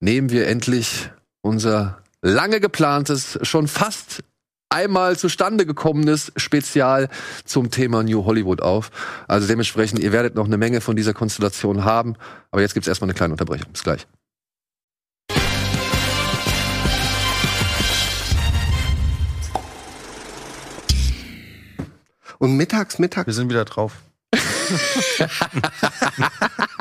nehmen 0.01 0.31
wir 0.31 0.47
endlich 0.47 1.11
unser 1.43 2.03
lange 2.23 2.59
geplantes, 2.61 3.39
schon 3.43 3.69
fast 3.69 4.25
einmal 4.75 5.17
zustande 5.17 5.65
gekommenes 5.65 6.33
Spezial 6.37 7.09
zum 7.45 7.71
Thema 7.71 8.03
New 8.03 8.25
Hollywood 8.25 8.61
auf. 8.61 8.91
Also 9.29 9.47
dementsprechend, 9.47 10.01
ihr 10.01 10.13
werdet 10.13 10.35
noch 10.35 10.47
eine 10.47 10.59
Menge 10.59 10.81
von 10.81 10.97
dieser 10.97 11.15
Konstellation 11.15 11.85
haben. 11.85 12.17
Aber 12.51 12.61
jetzt 12.61 12.75
gibt's 12.75 12.89
erstmal 12.89 13.07
eine 13.07 13.15
kleine 13.15 13.35
Unterbrechung. 13.35 13.71
Bis 13.73 13.85
gleich. 13.85 14.07
Und 22.39 22.57
mittags, 22.57 22.99
mittags, 22.99 23.29
Wir 23.29 23.33
sind 23.33 23.49
wieder 23.49 23.65
drauf. 23.65 23.93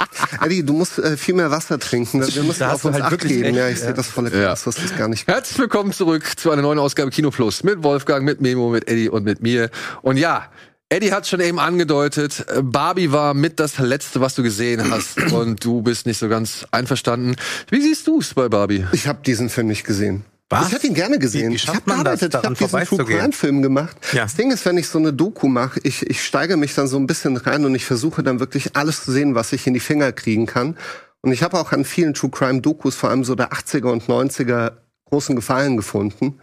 Eddie, 0.41 0.63
du 0.63 0.73
musst 0.73 0.99
äh, 0.99 1.17
viel 1.17 1.35
mehr 1.35 1.51
Wasser 1.51 1.79
trinken. 1.79 2.25
Wir 2.25 2.43
müssen 2.43 2.63
auf 2.63 2.83
uns 2.85 2.93
halt 2.93 3.05
acht 3.05 3.11
wirklich 3.11 3.33
geben. 3.33 3.55
Ja, 3.55 3.67
ich 3.69 3.79
ja. 3.79 3.85
sehe 3.85 3.93
das 3.93 4.07
volle 4.07 4.29
Ja. 4.31 4.39
Glas. 4.39 4.63
Das 4.63 4.77
ist 4.77 4.97
gar 4.97 5.07
nicht 5.07 5.27
Herzlich 5.27 5.57
willkommen 5.59 5.91
zurück 5.91 6.23
zu 6.37 6.51
einer 6.51 6.61
neuen 6.61 6.79
Ausgabe 6.79 7.11
Kino 7.11 7.31
Plus 7.31 7.63
mit 7.63 7.83
Wolfgang, 7.83 8.23
mit 8.25 8.41
Memo, 8.41 8.69
mit 8.69 8.87
Eddie 8.87 9.09
und 9.09 9.23
mit 9.23 9.41
mir. 9.41 9.69
Und 10.01 10.17
ja, 10.17 10.49
Eddie 10.89 11.11
hat 11.11 11.27
schon 11.27 11.39
eben 11.39 11.59
angedeutet, 11.59 12.45
äh, 12.47 12.61
Barbie 12.61 13.11
war 13.11 13.33
mit 13.33 13.59
das 13.59 13.79
letzte, 13.79 14.21
was 14.21 14.35
du 14.35 14.43
gesehen 14.43 14.91
hast. 14.91 15.17
und 15.31 15.63
du 15.63 15.81
bist 15.81 16.05
nicht 16.05 16.19
so 16.19 16.29
ganz 16.29 16.65
einverstanden. 16.71 17.35
Wie 17.69 17.81
siehst 17.81 18.07
du 18.07 18.19
es 18.19 18.33
bei 18.33 18.49
Barbie? 18.49 18.85
Ich 18.91 19.07
habe 19.07 19.19
diesen 19.25 19.49
Film 19.49 19.67
nicht 19.67 19.85
gesehen. 19.85 20.23
Was? 20.49 20.67
Ich 20.67 20.73
hätte 20.73 20.87
ihn 20.87 20.93
gerne 20.93 21.17
gesehen. 21.19 21.47
Wie- 21.49 21.53
wie 21.53 21.55
ich 21.55 21.67
habe 21.67 21.81
gearbeitet, 21.81 22.21
ich 22.23 22.29
daran 22.29 22.55
habe 22.55 22.55
diesen 22.55 22.97
True? 22.97 23.05
Crime 23.05 23.31
Film 23.33 23.61
gemacht. 23.61 23.95
Ja. 24.11 24.23
Das 24.23 24.35
Ding 24.35 24.51
ist, 24.51 24.65
wenn 24.65 24.77
ich 24.77 24.87
so 24.87 24.99
eine 24.99 25.11
Doku 25.13 25.47
mache, 25.47 25.79
ich, 25.83 26.05
ich 26.07 26.23
steige 26.23 26.57
mich 26.57 26.75
dann 26.75 26.87
so 26.87 26.97
ein 26.97 27.07
bisschen 27.07 27.37
rein 27.37 27.65
und 27.65 27.73
ich 27.75 27.85
versuche 27.85 28.21
dann 28.23 28.39
wirklich 28.39 28.75
alles 28.75 29.03
zu 29.03 29.11
sehen, 29.11 29.35
was 29.35 29.51
ich 29.53 29.65
in 29.67 29.73
die 29.73 29.79
Finger 29.79 30.11
kriegen 30.11 30.45
kann. 30.45 30.77
Und 31.21 31.31
ich 31.31 31.41
habe 31.41 31.57
auch 31.59 31.71
an 31.71 31.85
vielen 31.85 32.13
True 32.13 32.29
Crime 32.29 32.61
Dokus, 32.61 32.95
vor 32.95 33.09
allem 33.09 33.23
so 33.23 33.33
der 33.35 33.51
80er 33.53 33.89
und 33.91 34.03
90er, 34.03 34.73
großen 35.05 35.35
Gefallen 35.35 35.77
gefunden. 35.77 36.39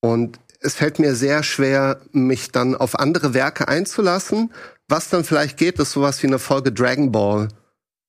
Und 0.00 0.38
es 0.60 0.74
fällt 0.74 0.98
mir 0.98 1.14
sehr 1.14 1.42
schwer, 1.42 2.00
mich 2.12 2.52
dann 2.52 2.74
auf 2.76 2.98
andere 2.98 3.32
Werke 3.34 3.66
einzulassen. 3.68 4.52
Was 4.88 5.08
dann 5.08 5.24
vielleicht 5.24 5.56
geht, 5.56 5.78
ist 5.78 5.92
sowas 5.92 6.22
wie 6.22 6.26
eine 6.26 6.38
Folge 6.38 6.70
Dragon 6.72 7.10
Ball 7.10 7.48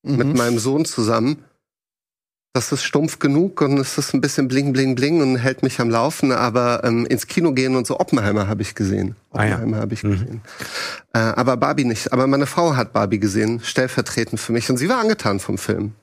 mit 0.03 0.35
meinem 0.35 0.59
Sohn 0.59 0.83
zusammen. 0.85 1.45
Das 2.53 2.73
ist 2.73 2.83
stumpf 2.83 3.19
genug 3.19 3.61
und 3.61 3.77
es 3.77 3.97
ist 3.97 4.13
ein 4.13 4.19
bisschen 4.19 4.49
bling, 4.49 4.73
bling, 4.73 4.95
bling 4.95 5.21
und 5.21 5.37
hält 5.37 5.63
mich 5.63 5.79
am 5.79 5.89
Laufen. 5.89 6.33
Aber 6.33 6.83
ähm, 6.83 7.05
ins 7.05 7.27
Kino 7.27 7.53
gehen 7.53 7.77
und 7.77 7.87
so 7.87 7.99
Oppenheimer 7.99 8.47
habe 8.47 8.61
ich 8.61 8.75
gesehen. 8.75 9.15
Ah 9.31 9.45
ja. 9.45 9.55
Oppenheimer 9.55 9.77
habe 9.77 9.93
ich 9.93 10.01
gesehen. 10.01 10.41
Äh, 11.13 11.19
aber 11.19 11.55
Barbie 11.55 11.85
nicht. 11.85 12.11
Aber 12.11 12.27
meine 12.27 12.45
Frau 12.45 12.75
hat 12.75 12.91
Barbie 12.91 13.19
gesehen, 13.19 13.61
stellvertretend 13.63 14.39
für 14.39 14.51
mich. 14.51 14.69
Und 14.69 14.77
sie 14.77 14.89
war 14.89 14.99
angetan 14.99 15.39
vom 15.39 15.57
Film. 15.57 15.93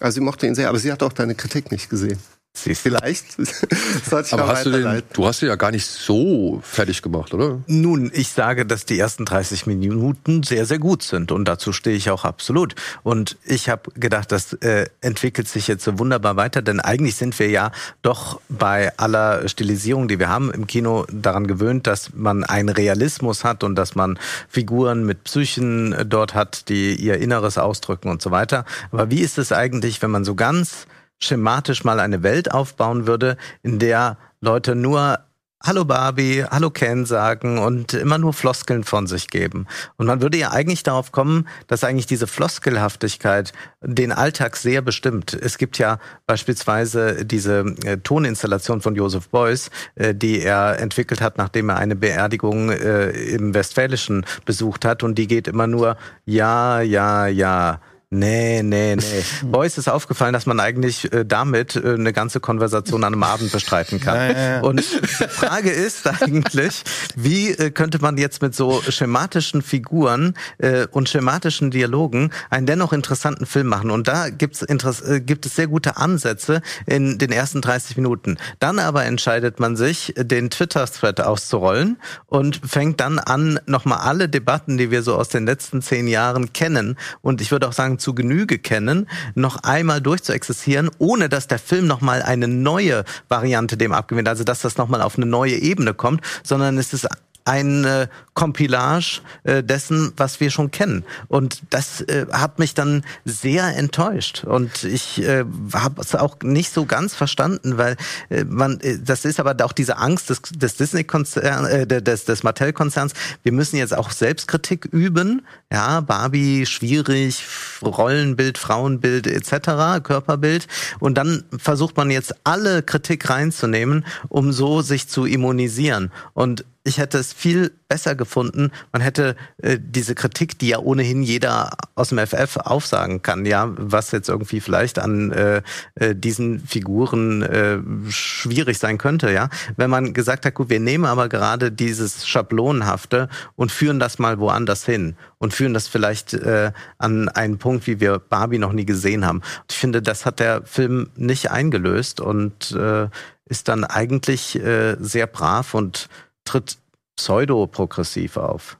Also 0.00 0.16
sie 0.16 0.20
mochte 0.20 0.46
ihn 0.46 0.54
sehr, 0.54 0.68
aber 0.68 0.78
sie 0.78 0.92
hat 0.92 1.02
auch 1.02 1.12
deine 1.12 1.34
Kritik 1.34 1.70
nicht 1.70 1.88
gesehen. 1.88 2.18
Siehst 2.54 2.82
Vielleicht. 2.82 3.24
Aber 4.32 4.46
hast 4.46 4.66
du 4.66 4.70
den, 4.70 5.02
du 5.14 5.26
hast 5.26 5.40
den 5.40 5.48
ja 5.48 5.56
gar 5.56 5.70
nicht 5.70 5.86
so 5.86 6.60
fertig 6.62 7.00
gemacht, 7.00 7.32
oder? 7.32 7.60
Nun, 7.66 8.10
ich 8.12 8.28
sage, 8.28 8.66
dass 8.66 8.84
die 8.84 8.98
ersten 8.98 9.24
30 9.24 9.66
Minuten 9.66 10.42
sehr, 10.42 10.66
sehr 10.66 10.78
gut 10.78 11.02
sind 11.02 11.32
und 11.32 11.46
dazu 11.46 11.72
stehe 11.72 11.96
ich 11.96 12.10
auch 12.10 12.26
absolut. 12.26 12.74
Und 13.02 13.38
ich 13.46 13.70
habe 13.70 13.90
gedacht, 13.92 14.32
das 14.32 14.52
äh, 14.52 14.86
entwickelt 15.00 15.48
sich 15.48 15.66
jetzt 15.66 15.82
so 15.82 15.98
wunderbar 15.98 16.36
weiter, 16.36 16.60
denn 16.60 16.78
eigentlich 16.78 17.16
sind 17.16 17.38
wir 17.38 17.48
ja 17.48 17.72
doch 18.02 18.38
bei 18.50 18.96
aller 18.98 19.48
Stilisierung, 19.48 20.06
die 20.06 20.18
wir 20.18 20.28
haben 20.28 20.50
im 20.50 20.66
Kino, 20.66 21.06
daran 21.10 21.46
gewöhnt, 21.46 21.86
dass 21.86 22.12
man 22.14 22.44
einen 22.44 22.68
Realismus 22.68 23.44
hat 23.44 23.64
und 23.64 23.76
dass 23.76 23.94
man 23.94 24.18
Figuren 24.50 25.06
mit 25.06 25.24
Psychen 25.24 25.96
dort 26.06 26.34
hat, 26.34 26.68
die 26.68 26.96
ihr 26.96 27.16
Inneres 27.16 27.56
ausdrücken 27.56 28.10
und 28.10 28.20
so 28.20 28.30
weiter. 28.30 28.66
Aber 28.90 29.10
wie 29.10 29.20
ist 29.20 29.38
es 29.38 29.52
eigentlich, 29.52 30.02
wenn 30.02 30.10
man 30.10 30.24
so 30.24 30.34
ganz 30.34 30.86
schematisch 31.24 31.84
mal 31.84 32.00
eine 32.00 32.22
Welt 32.22 32.52
aufbauen 32.52 33.06
würde, 33.06 33.36
in 33.62 33.78
der 33.78 34.18
Leute 34.40 34.74
nur 34.74 35.18
Hallo 35.64 35.84
Barbie, 35.84 36.44
Hallo 36.50 36.70
Ken 36.70 37.06
sagen 37.06 37.58
und 37.58 37.94
immer 37.94 38.18
nur 38.18 38.32
Floskeln 38.32 38.82
von 38.82 39.06
sich 39.06 39.28
geben. 39.28 39.68
Und 39.96 40.06
man 40.06 40.20
würde 40.20 40.36
ja 40.36 40.50
eigentlich 40.50 40.82
darauf 40.82 41.12
kommen, 41.12 41.46
dass 41.68 41.84
eigentlich 41.84 42.08
diese 42.08 42.26
Floskelhaftigkeit 42.26 43.52
den 43.80 44.10
Alltag 44.10 44.56
sehr 44.56 44.82
bestimmt. 44.82 45.34
Es 45.34 45.58
gibt 45.58 45.78
ja 45.78 46.00
beispielsweise 46.26 47.24
diese 47.24 47.60
äh, 47.84 47.98
Toninstallation 47.98 48.80
von 48.80 48.96
Joseph 48.96 49.28
Beuys, 49.28 49.70
äh, 49.94 50.16
die 50.16 50.40
er 50.40 50.80
entwickelt 50.80 51.20
hat, 51.20 51.38
nachdem 51.38 51.68
er 51.68 51.76
eine 51.76 51.94
Beerdigung 51.94 52.70
äh, 52.70 53.10
im 53.10 53.54
Westfälischen 53.54 54.26
besucht 54.44 54.84
hat. 54.84 55.04
Und 55.04 55.16
die 55.16 55.28
geht 55.28 55.46
immer 55.46 55.68
nur 55.68 55.96
ja, 56.24 56.80
ja, 56.80 57.28
ja. 57.28 57.78
Nee, 58.14 58.62
nee, 58.62 58.94
nee. 58.94 59.02
Beuys 59.42 59.78
ist 59.78 59.88
aufgefallen, 59.88 60.34
dass 60.34 60.44
man 60.44 60.60
eigentlich 60.60 61.10
äh, 61.14 61.24
damit 61.24 61.76
äh, 61.76 61.94
eine 61.94 62.12
ganze 62.12 62.40
Konversation 62.40 63.04
an 63.04 63.14
einem 63.14 63.22
Abend 63.22 63.50
bestreiten 63.50 64.00
kann. 64.00 64.16
Ja, 64.16 64.26
ja, 64.26 64.50
ja. 64.56 64.60
Und 64.60 64.80
die 64.80 65.28
Frage 65.28 65.70
ist 65.70 66.06
eigentlich, 66.22 66.84
wie 67.16 67.52
äh, 67.52 67.70
könnte 67.70 68.00
man 68.02 68.18
jetzt 68.18 68.42
mit 68.42 68.54
so 68.54 68.82
schematischen 68.86 69.62
Figuren 69.62 70.34
äh, 70.58 70.86
und 70.90 71.08
schematischen 71.08 71.70
Dialogen 71.70 72.32
einen 72.50 72.66
dennoch 72.66 72.92
interessanten 72.92 73.46
Film 73.46 73.68
machen? 73.68 73.90
Und 73.90 74.08
da 74.08 74.28
gibt's 74.28 74.60
Interess 74.60 75.00
äh, 75.00 75.22
gibt 75.22 75.46
es 75.46 75.56
sehr 75.56 75.68
gute 75.68 75.96
Ansätze 75.96 76.60
in 76.84 77.16
den 77.16 77.32
ersten 77.32 77.62
30 77.62 77.96
Minuten. 77.96 78.36
Dann 78.58 78.78
aber 78.78 79.06
entscheidet 79.06 79.58
man 79.58 79.74
sich, 79.74 80.12
den 80.18 80.50
Twitter-Thread 80.50 81.22
auszurollen 81.22 81.96
und 82.26 82.60
fängt 82.62 83.00
dann 83.00 83.18
an, 83.18 83.58
nochmal 83.64 84.00
alle 84.00 84.28
Debatten, 84.28 84.76
die 84.76 84.90
wir 84.90 85.02
so 85.02 85.14
aus 85.14 85.30
den 85.30 85.46
letzten 85.46 85.80
zehn 85.80 86.08
Jahren 86.08 86.52
kennen, 86.52 86.98
und 87.22 87.40
ich 87.40 87.50
würde 87.52 87.66
auch 87.68 87.72
sagen 87.72 88.00
zu 88.02 88.14
Genüge 88.14 88.58
kennen, 88.58 89.08
noch 89.34 89.62
einmal 89.62 90.00
durchzuexistieren, 90.00 90.90
ohne 90.98 91.28
dass 91.28 91.46
der 91.46 91.58
Film 91.58 91.86
nochmal 91.86 92.22
eine 92.22 92.48
neue 92.48 93.04
Variante 93.28 93.76
dem 93.76 93.92
abgewinnt, 93.92 94.28
also 94.28 94.44
dass 94.44 94.60
das 94.60 94.76
nochmal 94.76 95.00
auf 95.00 95.16
eine 95.16 95.26
neue 95.26 95.54
Ebene 95.54 95.94
kommt, 95.94 96.20
sondern 96.42 96.76
es 96.76 96.92
ist 96.92 97.08
ein 97.44 97.84
äh, 97.84 98.08
Compilage 98.34 99.20
äh, 99.44 99.62
dessen, 99.62 100.12
was 100.16 100.40
wir 100.40 100.50
schon 100.50 100.70
kennen. 100.70 101.04
Und 101.28 101.62
das 101.70 102.00
äh, 102.02 102.26
hat 102.32 102.58
mich 102.58 102.74
dann 102.74 103.04
sehr 103.24 103.76
enttäuscht. 103.76 104.44
Und 104.44 104.84
ich 104.84 105.22
äh, 105.22 105.44
habe 105.74 106.00
es 106.00 106.14
auch 106.14 106.36
nicht 106.42 106.72
so 106.72 106.86
ganz 106.86 107.14
verstanden, 107.14 107.76
weil 107.76 107.96
äh, 108.30 108.44
man, 108.44 108.80
äh, 108.80 108.98
das 108.98 109.24
ist 109.24 109.38
aber 109.38 109.54
auch 109.64 109.72
diese 109.72 109.98
Angst 109.98 110.30
des, 110.30 110.42
des 110.42 110.76
Disney-Konzerns, 110.76 111.68
äh, 111.68 111.86
des, 111.86 112.24
des 112.24 112.42
Mattel-Konzerns. 112.42 113.12
Wir 113.42 113.52
müssen 113.52 113.76
jetzt 113.76 113.94
auch 113.94 114.10
Selbstkritik 114.10 114.86
üben. 114.86 115.46
Ja, 115.70 116.00
Barbie 116.00 116.64
schwierig, 116.66 117.44
Rollenbild, 117.82 118.56
Frauenbild 118.56 119.26
etc., 119.26 120.02
Körperbild. 120.02 120.68
Und 121.00 121.18
dann 121.18 121.44
versucht 121.58 121.96
man 121.96 122.10
jetzt 122.10 122.34
alle 122.44 122.82
Kritik 122.82 123.28
reinzunehmen, 123.28 124.06
um 124.28 124.52
so 124.52 124.80
sich 124.80 125.08
zu 125.08 125.26
immunisieren. 125.26 126.10
Und 126.34 126.64
ich 126.84 126.98
hätte 126.98 127.18
es 127.18 127.32
viel 127.32 127.72
besser 127.88 128.16
gefunden. 128.16 128.72
Man 128.92 129.02
hätte 129.02 129.36
äh, 129.58 129.78
diese 129.80 130.14
Kritik, 130.14 130.58
die 130.58 130.68
ja 130.68 130.78
ohnehin 130.78 131.22
jeder 131.22 131.70
aus 131.94 132.08
dem 132.08 132.18
FF 132.18 132.56
aufsagen 132.56 133.22
kann, 133.22 133.46
ja, 133.46 133.70
was 133.76 134.10
jetzt 134.10 134.28
irgendwie 134.28 134.60
vielleicht 134.60 134.98
an 134.98 135.30
äh, 135.30 135.62
äh, 135.94 136.16
diesen 136.16 136.58
Figuren 136.60 137.42
äh, 137.42 137.78
schwierig 138.10 138.78
sein 138.78 138.98
könnte, 138.98 139.30
ja. 139.30 139.48
Wenn 139.76 139.90
man 139.90 140.12
gesagt 140.12 140.44
hat, 140.44 140.54
gut, 140.54 140.70
wir 140.70 140.80
nehmen 140.80 141.04
aber 141.04 141.28
gerade 141.28 141.70
dieses 141.70 142.26
Schablonenhafte 142.26 143.28
und 143.54 143.70
führen 143.70 144.00
das 144.00 144.18
mal 144.18 144.40
woanders 144.40 144.84
hin 144.84 145.14
und 145.38 145.54
führen 145.54 145.74
das 145.74 145.86
vielleicht 145.86 146.34
äh, 146.34 146.72
an 146.98 147.28
einen 147.28 147.58
Punkt, 147.58 147.86
wie 147.86 148.00
wir 148.00 148.18
Barbie 148.18 148.58
noch 148.58 148.72
nie 148.72 148.86
gesehen 148.86 149.24
haben. 149.24 149.42
Ich 149.70 149.76
finde, 149.76 150.02
das 150.02 150.26
hat 150.26 150.40
der 150.40 150.62
Film 150.64 151.10
nicht 151.16 151.50
eingelöst 151.50 152.20
und 152.20 152.72
äh, 152.72 153.08
ist 153.44 153.68
dann 153.68 153.84
eigentlich 153.84 154.58
äh, 154.58 154.96
sehr 154.98 155.26
brav 155.26 155.74
und 155.74 156.08
tritt 156.44 156.78
pseudo-progressiv 157.16 158.36
auf. 158.36 158.78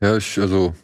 Ja, 0.00 0.16
ich, 0.16 0.38
also, 0.38 0.74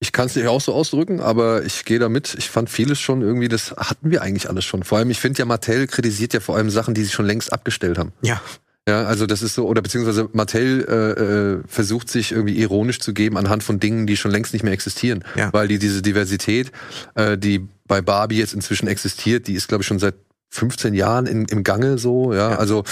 ich 0.00 0.12
kann 0.12 0.26
es 0.26 0.36
nicht 0.36 0.46
auch 0.46 0.60
so 0.60 0.74
ausdrücken, 0.74 1.20
aber 1.20 1.64
ich 1.64 1.84
gehe 1.84 1.98
da 1.98 2.08
mit. 2.08 2.34
Ich 2.38 2.50
fand 2.50 2.70
vieles 2.70 3.00
schon 3.00 3.22
irgendwie, 3.22 3.48
das 3.48 3.72
hatten 3.72 4.10
wir 4.10 4.22
eigentlich 4.22 4.48
alles 4.48 4.64
schon. 4.64 4.82
Vor 4.82 4.98
allem, 4.98 5.10
ich 5.10 5.20
finde 5.20 5.38
ja, 5.38 5.44
Mattel 5.44 5.86
kritisiert 5.86 6.34
ja 6.34 6.40
vor 6.40 6.56
allem 6.56 6.70
Sachen, 6.70 6.94
die 6.94 7.04
sie 7.04 7.10
schon 7.10 7.26
längst 7.26 7.52
abgestellt 7.52 7.98
haben. 7.98 8.12
Ja. 8.22 8.40
Ja, 8.86 9.04
also 9.04 9.24
das 9.24 9.40
ist 9.40 9.54
so, 9.54 9.66
oder 9.66 9.80
beziehungsweise 9.80 10.28
Mattel 10.34 10.84
äh, 10.86 11.22
äh, 11.22 11.62
versucht 11.66 12.10
sich 12.10 12.32
irgendwie 12.32 12.58
ironisch 12.58 13.00
zu 13.00 13.14
geben 13.14 13.38
anhand 13.38 13.62
von 13.62 13.80
Dingen, 13.80 14.06
die 14.06 14.18
schon 14.18 14.30
längst 14.30 14.52
nicht 14.52 14.62
mehr 14.62 14.74
existieren. 14.74 15.24
Ja. 15.36 15.50
Weil 15.54 15.68
die 15.68 15.78
diese 15.78 16.02
Diversität, 16.02 16.70
äh, 17.14 17.38
die 17.38 17.66
bei 17.86 18.02
Barbie 18.02 18.36
jetzt 18.36 18.52
inzwischen 18.52 18.86
existiert, 18.86 19.46
die 19.46 19.54
ist, 19.54 19.68
glaube 19.68 19.82
ich, 19.82 19.86
schon 19.86 19.98
seit 19.98 20.16
15 20.50 20.92
Jahren 20.92 21.26
in, 21.26 21.46
im 21.46 21.64
Gange 21.64 21.96
so, 21.96 22.34
ja. 22.34 22.50
Ja. 22.50 22.58
Also 22.58 22.84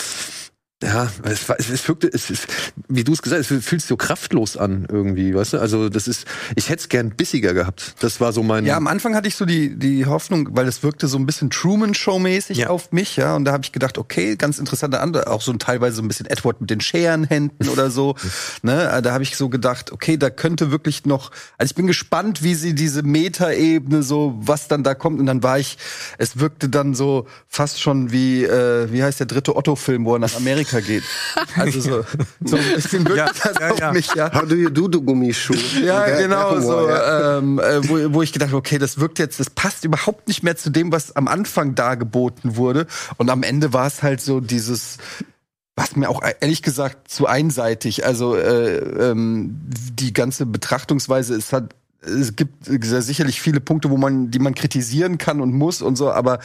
ja, 0.82 1.10
es, 1.24 1.48
es, 1.48 1.70
es 1.70 1.88
wirkte, 1.88 2.08
es, 2.12 2.30
es, 2.30 2.46
wie 2.88 3.04
du 3.04 3.12
es 3.12 3.22
gesagt 3.22 3.40
hast, 3.42 3.50
es 3.50 3.64
fühlt 3.64 3.80
sich 3.80 3.88
so 3.88 3.96
kraftlos 3.96 4.56
an 4.56 4.86
irgendwie, 4.90 5.34
weißt 5.34 5.54
du? 5.54 5.58
Also 5.58 5.88
das 5.88 6.08
ist, 6.08 6.26
ich 6.56 6.68
hätte 6.68 6.82
es 6.82 6.88
gern 6.88 7.10
bissiger 7.10 7.54
gehabt. 7.54 7.94
Das 8.00 8.20
war 8.20 8.32
so 8.32 8.42
mein. 8.42 8.66
Ja, 8.66 8.76
am 8.76 8.86
Anfang 8.86 9.14
hatte 9.14 9.28
ich 9.28 9.36
so 9.36 9.44
die, 9.44 9.78
die 9.78 10.06
Hoffnung, 10.06 10.48
weil 10.52 10.66
es 10.68 10.82
wirkte 10.82 11.08
so 11.08 11.18
ein 11.18 11.26
bisschen 11.26 11.50
Truman-Show-mäßig 11.50 12.58
Ja. 12.58 12.68
auf 12.68 12.92
mich, 12.92 13.16
ja. 13.16 13.36
Und 13.36 13.44
da 13.44 13.52
habe 13.52 13.64
ich 13.64 13.72
gedacht, 13.72 13.98
okay, 13.98 14.36
ganz 14.36 14.58
interessante 14.58 15.00
andere, 15.00 15.28
auch 15.28 15.40
so 15.42 15.52
ein 15.52 15.58
teilweise 15.58 15.96
so 15.96 16.02
ein 16.02 16.08
bisschen 16.08 16.26
Edward 16.26 16.60
mit 16.60 16.70
den 16.70 16.80
Scherenhänden 16.80 17.68
oder 17.68 17.90
so. 17.90 18.16
ne, 18.62 19.00
da 19.02 19.12
habe 19.12 19.22
ich 19.22 19.36
so 19.36 19.48
gedacht, 19.48 19.92
okay, 19.92 20.16
da 20.16 20.30
könnte 20.30 20.70
wirklich 20.70 21.04
noch, 21.06 21.30
also 21.58 21.70
ich 21.70 21.74
bin 21.74 21.86
gespannt, 21.86 22.42
wie 22.42 22.54
sie 22.54 22.74
diese 22.74 23.02
Metaebene 23.02 24.02
so, 24.02 24.34
was 24.40 24.68
dann 24.68 24.82
da 24.82 24.94
kommt. 24.94 25.20
Und 25.20 25.26
dann 25.26 25.42
war 25.42 25.58
ich, 25.58 25.78
es 26.18 26.38
wirkte 26.38 26.68
dann 26.68 26.94
so 26.94 27.26
fast 27.48 27.80
schon 27.80 28.12
wie, 28.12 28.44
äh, 28.44 28.90
wie 28.92 29.02
heißt 29.02 29.20
der 29.20 29.26
dritte 29.26 29.56
Otto-Film, 29.56 30.04
wo 30.04 30.14
er 30.14 30.18
nach 30.18 30.34
Amerika 30.36 30.71
geht. 30.80 31.02
Also 31.56 31.80
so, 31.80 32.04
so 32.44 32.56
ein 32.56 32.62
bisschen 32.74 33.04
wirkt 33.06 33.18
Ja, 33.18 33.26
das 33.26 33.60
ja, 33.60 33.70
auf 33.70 33.78
ja. 33.78 33.92
mich, 33.92 34.14
ja. 34.14 34.32
How 34.32 34.42
do 34.48 34.54
you 34.54 34.70
do, 34.70 34.88
du 34.88 35.02
Gummischuh? 35.02 35.54
Ja, 35.82 36.06
Der- 36.06 36.16
der 36.16 36.28
genau, 36.28 36.50
Humor, 36.50 36.62
so, 36.62 36.88
ja. 36.88 37.38
ähm, 37.38 37.58
äh, 37.58 37.88
wo, 37.88 38.14
wo 38.14 38.22
ich 38.22 38.32
gedacht 38.32 38.48
habe, 38.50 38.58
okay, 38.58 38.78
das 38.78 38.98
wirkt 38.98 39.18
jetzt, 39.18 39.38
das 39.40 39.50
passt 39.50 39.84
überhaupt 39.84 40.28
nicht 40.28 40.42
mehr 40.42 40.56
zu 40.56 40.70
dem, 40.70 40.92
was 40.92 41.14
am 41.16 41.28
Anfang 41.28 41.74
dargeboten 41.74 42.56
wurde. 42.56 42.86
Und 43.16 43.28
am 43.30 43.42
Ende 43.42 43.72
war 43.72 43.86
es 43.86 44.02
halt 44.02 44.20
so 44.20 44.40
dieses, 44.40 44.98
was 45.76 45.96
mir 45.96 46.08
auch 46.08 46.22
ehrlich 46.40 46.62
gesagt 46.62 47.10
zu 47.10 47.26
einseitig. 47.26 48.04
Also 48.06 48.36
äh, 48.36 48.76
ähm, 49.10 49.60
die 49.64 50.12
ganze 50.12 50.46
Betrachtungsweise 50.46 51.34
ist 51.34 51.52
halt 51.52 51.74
es 52.04 52.34
gibt 52.34 52.64
sicherlich 52.66 53.40
viele 53.40 53.60
Punkte, 53.60 53.88
wo 53.88 53.96
man, 53.96 54.32
die 54.32 54.40
man 54.40 54.56
kritisieren 54.56 55.18
kann 55.18 55.40
und 55.40 55.52
muss 55.52 55.82
und 55.82 55.94
so, 55.94 56.10
aber 56.10 56.40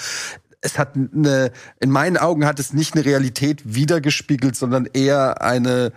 es 0.61 0.77
hat 0.77 0.95
eine, 0.95 1.51
in 1.79 1.91
meinen 1.91 2.17
Augen 2.17 2.45
hat 2.45 2.59
es 2.59 2.73
nicht 2.73 2.95
eine 2.95 3.05
Realität 3.05 3.61
wiedergespiegelt, 3.63 4.55
sondern 4.55 4.85
eher 4.85 5.41
eine, 5.41 5.91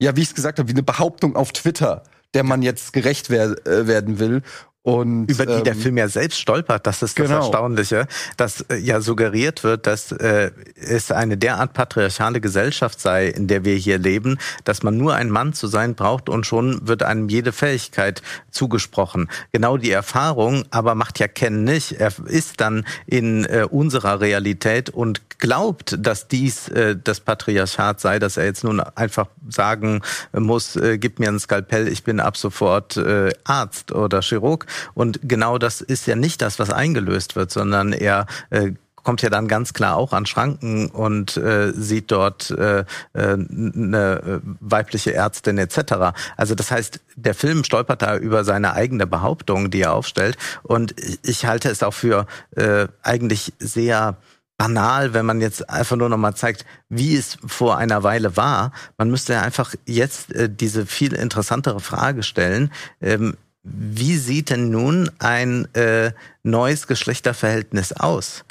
ja, 0.00 0.16
wie 0.16 0.22
ich 0.22 0.28
es 0.28 0.34
gesagt 0.34 0.58
habe, 0.58 0.68
wie 0.68 0.74
eine 0.74 0.82
Behauptung 0.82 1.36
auf 1.36 1.52
Twitter, 1.52 2.02
der 2.34 2.44
man 2.44 2.62
jetzt 2.62 2.92
gerecht 2.92 3.30
wer 3.30 3.66
äh, 3.66 3.86
werden 3.86 4.18
will. 4.18 4.42
Und, 4.82 5.26
über 5.26 5.44
die 5.44 5.62
der 5.62 5.74
ähm, 5.74 5.80
Film 5.80 5.98
ja 5.98 6.08
selbst 6.08 6.40
stolpert. 6.40 6.86
Das 6.86 7.02
ist 7.02 7.18
das 7.18 7.26
Genau. 7.26 7.40
Erstaunliche, 7.40 8.06
dass 8.38 8.62
äh, 8.62 8.76
ja 8.76 9.02
suggeriert 9.02 9.62
wird, 9.62 9.86
dass 9.86 10.10
äh, 10.10 10.52
es 10.74 11.12
eine 11.12 11.36
derart 11.36 11.74
patriarchale 11.74 12.40
Gesellschaft 12.40 12.98
sei, 12.98 13.26
in 13.26 13.46
der 13.46 13.66
wir 13.66 13.74
hier 13.74 13.98
leben, 13.98 14.38
dass 14.64 14.82
man 14.82 14.96
nur 14.96 15.14
ein 15.14 15.28
Mann 15.28 15.52
zu 15.52 15.66
sein 15.66 15.94
braucht 15.94 16.30
und 16.30 16.46
schon 16.46 16.88
wird 16.88 17.02
einem 17.02 17.28
jede 17.28 17.52
Fähigkeit 17.52 18.22
zugesprochen. 18.50 19.28
Genau 19.52 19.76
die 19.76 19.90
Erfahrung, 19.90 20.64
aber 20.70 20.94
macht 20.94 21.18
ja 21.18 21.28
Ken 21.28 21.62
nicht. 21.62 22.00
Er 22.00 22.12
ist 22.24 22.62
dann 22.62 22.86
in 23.04 23.44
äh, 23.44 23.66
unserer 23.68 24.20
Realität 24.20 24.88
und 24.88 25.20
glaubt, 25.40 25.96
dass 25.98 26.28
dies 26.28 26.68
äh, 26.68 26.96
das 27.02 27.20
Patriarchat 27.20 28.00
sei, 28.00 28.18
dass 28.18 28.38
er 28.38 28.46
jetzt 28.46 28.64
nun 28.64 28.80
einfach 28.80 29.26
sagen 29.48 30.00
muss, 30.32 30.76
äh, 30.76 30.96
gib 30.96 31.18
mir 31.18 31.28
ein 31.28 31.38
Skalpell, 31.38 31.86
ich 31.88 32.02
bin 32.04 32.18
ab 32.18 32.38
sofort 32.38 32.96
äh, 32.96 33.30
Arzt 33.44 33.92
oder 33.92 34.22
Chirurg. 34.22 34.66
Und 34.94 35.20
genau 35.22 35.58
das 35.58 35.80
ist 35.80 36.06
ja 36.06 36.16
nicht 36.16 36.42
das, 36.42 36.58
was 36.58 36.70
eingelöst 36.70 37.36
wird, 37.36 37.50
sondern 37.50 37.92
er 37.92 38.26
äh, 38.50 38.72
kommt 39.02 39.22
ja 39.22 39.30
dann 39.30 39.48
ganz 39.48 39.72
klar 39.72 39.96
auch 39.96 40.12
an 40.12 40.26
Schranken 40.26 40.88
und 40.90 41.36
äh, 41.36 41.72
sieht 41.72 42.10
dort 42.10 42.50
äh, 42.50 42.80
äh, 42.80 42.84
eine 43.14 44.22
äh, 44.24 44.40
weibliche 44.60 45.14
Ärztin 45.14 45.58
etc. 45.58 46.12
Also 46.36 46.54
das 46.54 46.70
heißt, 46.70 47.00
der 47.16 47.34
Film 47.34 47.64
stolpert 47.64 48.02
da 48.02 48.16
über 48.16 48.44
seine 48.44 48.74
eigene 48.74 49.06
Behauptung, 49.06 49.70
die 49.70 49.82
er 49.82 49.94
aufstellt. 49.94 50.36
Und 50.62 50.94
ich 51.22 51.46
halte 51.46 51.70
es 51.70 51.82
auch 51.82 51.94
für 51.94 52.26
äh, 52.56 52.88
eigentlich 53.02 53.52
sehr 53.58 54.16
banal, 54.58 55.14
wenn 55.14 55.24
man 55.24 55.40
jetzt 55.40 55.70
einfach 55.70 55.96
nur 55.96 56.10
noch 56.10 56.18
mal 56.18 56.34
zeigt, 56.34 56.66
wie 56.90 57.16
es 57.16 57.38
vor 57.46 57.78
einer 57.78 58.02
Weile 58.02 58.36
war. 58.36 58.72
Man 58.98 59.10
müsste 59.10 59.32
ja 59.32 59.40
einfach 59.40 59.74
jetzt 59.86 60.32
äh, 60.32 60.50
diese 60.50 60.84
viel 60.84 61.14
interessantere 61.14 61.80
Frage 61.80 62.22
stellen. 62.22 62.70
Ähm, 63.00 63.36
wie 63.62 64.16
sieht 64.16 64.50
denn 64.50 64.70
nun 64.70 65.10
ein 65.18 65.72
äh, 65.74 66.12
neues 66.42 66.86
Geschlechterverhältnis 66.86 67.92
aus? 67.92 68.44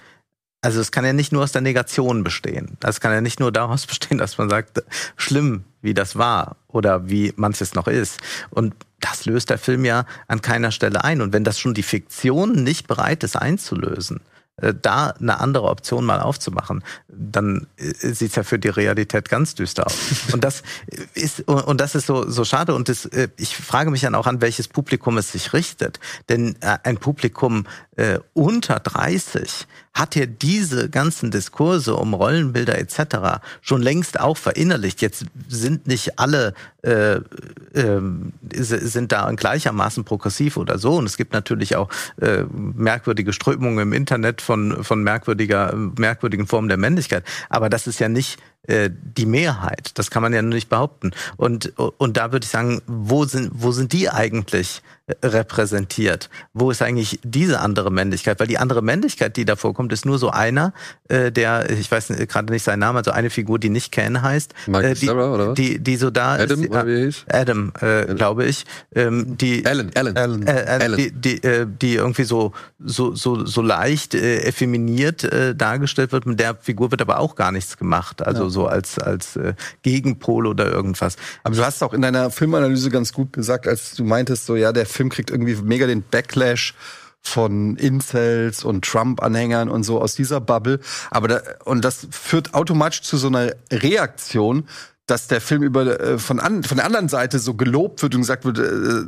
Also 0.61 0.81
es 0.81 0.91
kann 0.91 1.05
ja 1.05 1.13
nicht 1.13 1.31
nur 1.31 1.43
aus 1.43 1.53
der 1.53 1.61
Negation 1.61 2.23
bestehen. 2.23 2.77
Es 2.83 2.99
kann 2.99 3.13
ja 3.13 3.21
nicht 3.21 3.39
nur 3.39 3.51
daraus 3.51 3.85
bestehen, 3.87 4.17
dass 4.17 4.37
man 4.37 4.49
sagt, 4.49 4.83
schlimm, 5.15 5.63
wie 5.81 5.93
das 5.93 6.17
war 6.17 6.57
oder 6.67 7.09
wie 7.09 7.33
manches 7.37 7.73
noch 7.73 7.87
ist. 7.87 8.19
Und 8.49 8.75
das 8.99 9.25
löst 9.25 9.49
der 9.49 9.57
Film 9.57 9.85
ja 9.85 10.05
an 10.27 10.41
keiner 10.41 10.71
Stelle 10.71 11.03
ein. 11.03 11.21
Und 11.21 11.33
wenn 11.33 11.45
das 11.45 11.59
schon 11.59 11.73
die 11.73 11.83
Fiktion 11.83 12.63
nicht 12.63 12.87
bereit 12.87 13.23
ist 13.23 13.37
einzulösen, 13.37 14.19
da 14.81 15.11
eine 15.19 15.39
andere 15.39 15.69
Option 15.69 16.05
mal 16.05 16.21
aufzumachen, 16.21 16.83
dann 17.07 17.67
äh, 17.77 18.11
sieht's 18.11 18.35
ja 18.35 18.43
für 18.43 18.59
die 18.59 18.69
Realität 18.69 19.29
ganz 19.29 19.55
düster 19.55 19.85
aus. 19.85 19.95
Und 20.33 20.43
das 20.43 20.63
ist 21.13 21.47
und 21.47 21.81
das 21.81 21.95
ist 21.95 22.07
so 22.07 22.29
so 22.29 22.45
schade. 22.45 22.73
Und 22.75 22.89
das, 22.89 23.05
äh, 23.05 23.29
ich 23.37 23.55
frage 23.55 23.91
mich 23.91 24.01
dann 24.01 24.15
auch 24.15 24.27
an 24.27 24.41
welches 24.41 24.67
Publikum 24.67 25.17
es 25.17 25.31
sich 25.31 25.53
richtet, 25.53 25.99
denn 26.29 26.55
ein 26.61 26.97
Publikum 26.97 27.65
äh, 27.95 28.19
unter 28.33 28.79
30 28.79 29.67
hat 29.93 30.15
ja 30.15 30.25
diese 30.25 30.89
ganzen 30.89 31.31
Diskurse 31.31 31.95
um 31.95 32.13
Rollenbilder 32.13 32.77
etc. 32.77 33.41
schon 33.61 33.81
längst 33.81 34.19
auch 34.19 34.37
verinnerlicht. 34.37 35.01
Jetzt 35.01 35.25
sind 35.47 35.87
nicht 35.87 36.19
alle 36.19 36.53
äh, 36.81 37.15
äh, 37.15 38.01
sind 38.51 39.11
da 39.11 39.29
gleichermaßen 39.31 40.05
progressiv 40.05 40.57
oder 40.57 40.77
so. 40.77 40.95
Und 40.95 41.05
es 41.05 41.17
gibt 41.17 41.33
natürlich 41.33 41.75
auch 41.75 41.89
äh, 42.21 42.43
merkwürdige 42.53 43.33
Strömungen 43.33 43.79
im 43.79 43.93
Internet 43.93 44.41
von, 44.41 44.83
von 44.83 45.03
merkwürdiger, 45.03 45.75
merkwürdigen 45.75 46.47
Formen 46.47 46.69
der 46.69 46.77
Männlichkeit. 46.77 47.23
Aber 47.49 47.69
das 47.69 47.87
ist 47.87 47.99
ja 47.99 48.07
nicht 48.07 48.39
die 48.67 49.25
Mehrheit. 49.25 49.91
Das 49.95 50.11
kann 50.11 50.21
man 50.21 50.33
ja 50.33 50.41
nicht 50.41 50.69
behaupten. 50.69 51.11
Und, 51.37 51.73
und 51.77 52.17
da 52.17 52.31
würde 52.31 52.43
ich 52.43 52.51
sagen, 52.51 52.81
wo 52.85 53.25
sind, 53.25 53.51
wo 53.53 53.71
sind 53.71 53.93
die 53.93 54.09
eigentlich 54.09 54.83
repräsentiert? 55.23 56.29
Wo 56.53 56.71
ist 56.71 56.81
eigentlich 56.81 57.19
diese 57.23 57.59
andere 57.59 57.91
Männlichkeit? 57.91 58.39
Weil 58.39 58.47
die 58.47 58.57
andere 58.57 58.81
Männlichkeit, 58.81 59.37
die 59.37 59.45
da 59.45 59.55
vorkommt, 59.55 59.91
ist 59.93 60.05
nur 60.05 60.19
so 60.19 60.29
einer, 60.29 60.73
äh, 61.07 61.31
der, 61.31 61.69
ich 61.69 61.89
weiß 61.89 62.07
gerade 62.27 62.51
nicht 62.53 62.63
seinen 62.63 62.79
Namen, 62.79 62.97
also 62.97 63.11
eine 63.11 63.29
Figur, 63.29 63.59
die 63.59 63.69
nicht 63.69 63.91
Ken 63.91 64.21
heißt, 64.21 64.53
äh, 64.67 64.93
die, 64.93 65.07
Cera, 65.07 65.33
oder 65.33 65.47
was? 65.49 65.55
die, 65.55 65.79
die 65.79 65.95
so 65.95 66.09
da 66.09 66.33
Adam, 66.33 66.63
ist. 66.63 66.69
oder 66.69 66.87
wie 66.87 67.05
hieß? 67.05 67.25
Adam, 67.31 67.71
äh, 67.81 68.13
glaube 68.13 68.45
ich. 68.45 68.65
Ähm, 68.93 69.37
die, 69.37 69.65
Alan, 69.65 69.91
Alan. 69.95 70.17
Alan. 70.17 70.47
äh, 70.47 70.61
äh, 70.61 70.67
Alan. 70.67 70.97
die, 70.97 71.11
die, 71.11 71.43
äh, 71.43 71.65
die 71.67 71.95
irgendwie 71.95 72.23
so 72.23 72.53
so 72.79 73.15
so 73.15 73.45
so 73.45 73.61
leicht 73.61 74.13
äh, 74.15 74.41
effeminiert 74.43 75.23
äh, 75.23 75.55
dargestellt 75.55 76.11
wird. 76.11 76.25
Mit 76.25 76.39
der 76.39 76.55
Figur 76.55 76.91
wird 76.91 77.01
aber 77.01 77.19
auch 77.19 77.35
gar 77.35 77.51
nichts 77.51 77.77
gemacht. 77.77 78.25
Also 78.25 78.43
Ja. 78.43 78.48
So 78.49 78.67
als 78.67 78.99
als 78.99 79.35
äh, 79.35 79.53
Gegenpol 79.83 80.47
oder 80.47 80.71
irgendwas. 80.71 81.15
Aber 81.43 81.55
du 81.55 81.63
hast 81.63 81.81
auch 81.83 81.93
in 81.93 82.01
deiner 82.01 82.31
Filmanalyse 82.31 82.89
ganz 82.89 83.13
gut 83.13 83.33
gesagt, 83.33 83.67
als 83.67 83.95
du 83.95 84.03
meintest, 84.03 84.45
so 84.45 84.55
ja, 84.55 84.71
der 84.71 84.85
Film 84.85 85.09
kriegt 85.09 85.31
irgendwie 85.31 85.55
mega 85.55 85.87
den 85.87 86.03
Backlash 86.03 86.73
von 87.21 87.75
Incels 87.75 88.63
und 88.63 88.85
Trump-Anhängern 88.85 89.69
und 89.69 89.83
so 89.83 90.01
aus 90.01 90.15
dieser 90.15 90.39
Bubble. 90.39 90.79
Aber 91.11 91.27
da, 91.27 91.41
und 91.65 91.83
das 91.83 92.07
führt 92.11 92.53
automatisch 92.53 93.01
zu 93.01 93.17
so 93.17 93.27
einer 93.27 93.53
Reaktion, 93.71 94.67
dass 95.09 95.27
der 95.27 95.41
Film 95.41 95.63
über 95.63 95.99
äh, 95.99 96.17
von, 96.19 96.39
an, 96.39 96.63
von 96.63 96.77
der 96.77 96.85
anderen 96.85 97.09
Seite 97.09 97.39
so 97.39 97.53
gelobt 97.53 98.01
wird 98.03 98.15
und 98.15 98.21
gesagt 98.21 98.45
wird, 98.45 98.59
äh, 98.59 99.05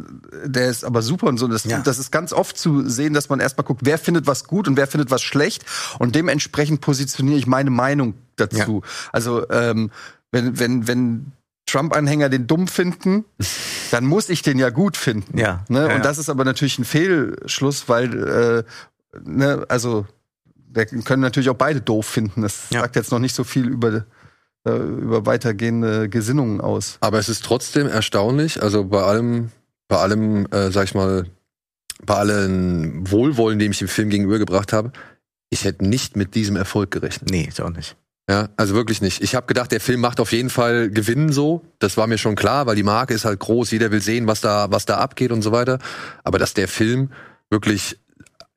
der 0.49 0.69
ist 0.69 0.83
aber 0.83 1.01
super 1.01 1.27
und 1.27 1.37
so. 1.37 1.47
Das, 1.47 1.63
Ja. 1.65 1.79
das 1.79 1.99
ist 1.99 2.11
ganz 2.11 2.33
oft 2.33 2.57
zu 2.57 2.87
sehen, 2.89 3.13
dass 3.13 3.29
man 3.29 3.39
erstmal 3.39 3.65
guckt, 3.65 3.81
wer 3.83 3.97
findet 3.97 4.27
was 4.27 4.45
gut 4.45 4.67
und 4.67 4.77
wer 4.77 4.87
findet 4.87 5.11
was 5.11 5.21
schlecht. 5.21 5.63
Und 5.99 6.15
dementsprechend 6.15 6.81
positioniere 6.81 7.37
ich 7.37 7.47
meine 7.47 7.69
Meinung 7.69 8.15
dazu. 8.35 8.81
Also 9.11 9.49
ähm, 9.49 9.91
wenn, 10.31 10.59
wenn, 10.59 10.87
wenn 10.87 11.31
Trump-Anhänger 11.67 12.29
den 12.29 12.47
dumm 12.47 12.67
finden, 12.67 13.25
dann 13.91 14.05
muss 14.05 14.29
ich 14.29 14.41
den 14.41 14.57
ja 14.59 14.69
gut 14.69 14.97
finden. 14.97 15.37
Ja. 15.37 15.63
Ne? 15.69 15.81
Ja, 15.81 15.87
ja. 15.89 15.95
Und 15.95 16.05
das 16.05 16.17
ist 16.17 16.29
aber 16.29 16.43
natürlich 16.45 16.79
ein 16.79 16.85
Fehlschluss, 16.85 17.87
weil, 17.87 18.63
äh, 19.15 19.19
ne, 19.23 19.65
also, 19.69 20.05
wir 20.73 20.85
können 20.85 21.21
natürlich 21.21 21.49
auch 21.49 21.55
beide 21.55 21.81
doof 21.81 22.05
finden. 22.07 22.41
Das 22.41 22.69
Ja. 22.71 22.81
sagt 22.81 22.95
jetzt 22.95 23.11
noch 23.11 23.19
nicht 23.19 23.35
so 23.35 23.43
viel 23.43 23.67
über, 23.67 24.05
äh, 24.65 24.71
über 24.71 25.25
weitergehende 25.25 26.09
Gesinnungen 26.09 26.61
aus. 26.61 26.97
Aber 27.01 27.19
es 27.19 27.29
ist 27.29 27.43
trotzdem 27.43 27.87
erstaunlich, 27.87 28.61
also 28.61 28.85
bei 28.85 29.01
allem, 29.01 29.51
bei 29.87 29.97
allem, 29.97 30.45
äh, 30.51 30.71
sag 30.71 30.85
ich 30.85 30.93
mal, 30.93 31.25
bei 32.05 32.15
allen 32.15 33.09
Wohlwollen, 33.09 33.59
dem 33.59 33.71
ich 33.71 33.79
dem 33.79 33.87
Film 33.87 34.09
gegenübergebracht 34.09 34.73
habe, 34.73 34.91
ich 35.49 35.65
hätte 35.65 35.85
nicht 35.85 36.15
mit 36.15 36.35
diesem 36.35 36.55
Erfolg 36.55 36.91
gerechnet. 36.91 37.29
Nee, 37.29 37.43
ist 37.43 37.61
auch 37.61 37.69
nicht. 37.69 37.95
Ja, 38.29 38.49
also 38.55 38.75
wirklich 38.75 39.01
nicht. 39.01 39.21
Ich 39.21 39.35
habe 39.35 39.47
gedacht, 39.47 39.71
der 39.71 39.81
Film 39.81 39.99
macht 39.99 40.19
auf 40.19 40.31
jeden 40.31 40.49
Fall 40.49 40.89
Gewinnen 40.89 41.31
so. 41.31 41.63
Das 41.79 41.97
war 41.97 42.07
mir 42.07 42.17
schon 42.17 42.35
klar, 42.35 42.65
weil 42.65 42.75
die 42.75 42.83
Marke 42.83 43.13
ist 43.13 43.25
halt 43.25 43.39
groß, 43.39 43.71
jeder 43.71 43.91
will 43.91 44.01
sehen, 44.01 44.27
was 44.27 44.41
da, 44.41 44.71
was 44.71 44.85
da 44.85 44.97
abgeht 44.97 45.31
und 45.31 45.41
so 45.41 45.51
weiter. 45.51 45.79
Aber 46.23 46.39
dass 46.39 46.53
der 46.53 46.67
Film 46.67 47.11
wirklich 47.49 47.99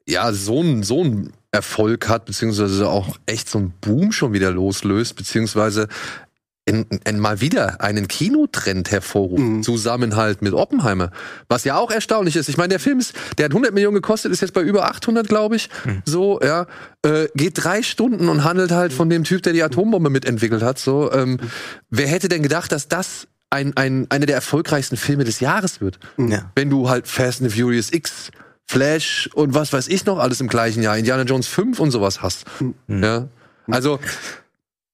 ja 0.06 0.32
so 0.32 0.60
ein 0.60 0.82
so 0.82 1.02
ein 1.02 1.32
Erfolg 1.54 2.08
hat, 2.08 2.26
beziehungsweise 2.26 2.88
auch 2.88 3.16
echt 3.26 3.48
so 3.48 3.58
ein 3.58 3.72
Boom 3.80 4.12
schon 4.12 4.32
wieder 4.32 4.50
loslöst, 4.50 5.16
beziehungsweise 5.16 5.88
in, 6.66 6.86
in 7.06 7.18
mal 7.18 7.42
wieder 7.42 7.82
einen 7.82 8.08
Kinotrend 8.08 8.90
hervorruft, 8.90 9.42
Mhm. 9.42 9.62
Zusammenhalt 9.62 10.40
mit 10.40 10.54
Oppenheimer. 10.54 11.10
Was 11.46 11.64
ja 11.64 11.76
auch 11.76 11.90
erstaunlich 11.90 12.36
ist. 12.36 12.48
Ich 12.48 12.56
meine, 12.56 12.68
der 12.70 12.80
Film 12.80 12.98
ist, 13.00 13.12
der 13.36 13.44
hat 13.46 13.52
100 13.52 13.74
Millionen 13.74 13.94
gekostet, 13.96 14.32
ist 14.32 14.40
jetzt 14.40 14.54
bei 14.54 14.62
über 14.62 14.86
800, 14.86 15.28
glaube 15.28 15.56
ich. 15.56 15.68
So, 16.06 16.40
ja, 16.42 16.66
äh, 17.04 17.28
geht 17.34 17.62
drei 17.62 17.82
Stunden 17.82 18.30
und 18.30 18.44
handelt 18.44 18.70
halt 18.70 18.94
von 18.94 19.10
dem 19.10 19.24
Typ, 19.24 19.42
der 19.42 19.52
die 19.52 19.62
Atombombe 19.62 20.08
mitentwickelt 20.08 20.62
hat. 20.62 20.78
So, 20.78 21.12
ähm, 21.12 21.38
wer 21.90 22.06
hätte 22.08 22.28
denn 22.30 22.42
gedacht, 22.42 22.72
dass 22.72 22.88
das 22.88 23.26
ein, 23.50 23.76
ein, 23.76 24.06
einer 24.08 24.24
der 24.24 24.34
erfolgreichsten 24.36 24.96
Filme 24.96 25.24
des 25.24 25.40
Jahres 25.40 25.82
wird? 25.82 25.98
Ja. 26.16 26.50
Wenn 26.56 26.70
du 26.70 26.88
halt 26.88 27.06
Fast 27.06 27.42
and 27.42 27.50
the 27.50 27.60
Furious 27.60 27.92
X, 27.92 28.30
Flash 28.66 29.28
und 29.34 29.54
was 29.54 29.72
weiß 29.72 29.88
ich 29.88 30.06
noch 30.06 30.18
alles 30.18 30.40
im 30.40 30.48
gleichen 30.48 30.82
Jahr, 30.82 30.96
Indiana 30.96 31.22
Jones 31.22 31.46
5 31.48 31.78
und 31.80 31.90
sowas 31.90 32.22
hast. 32.22 32.46
Ja. 32.88 33.28
Also, 33.66 33.98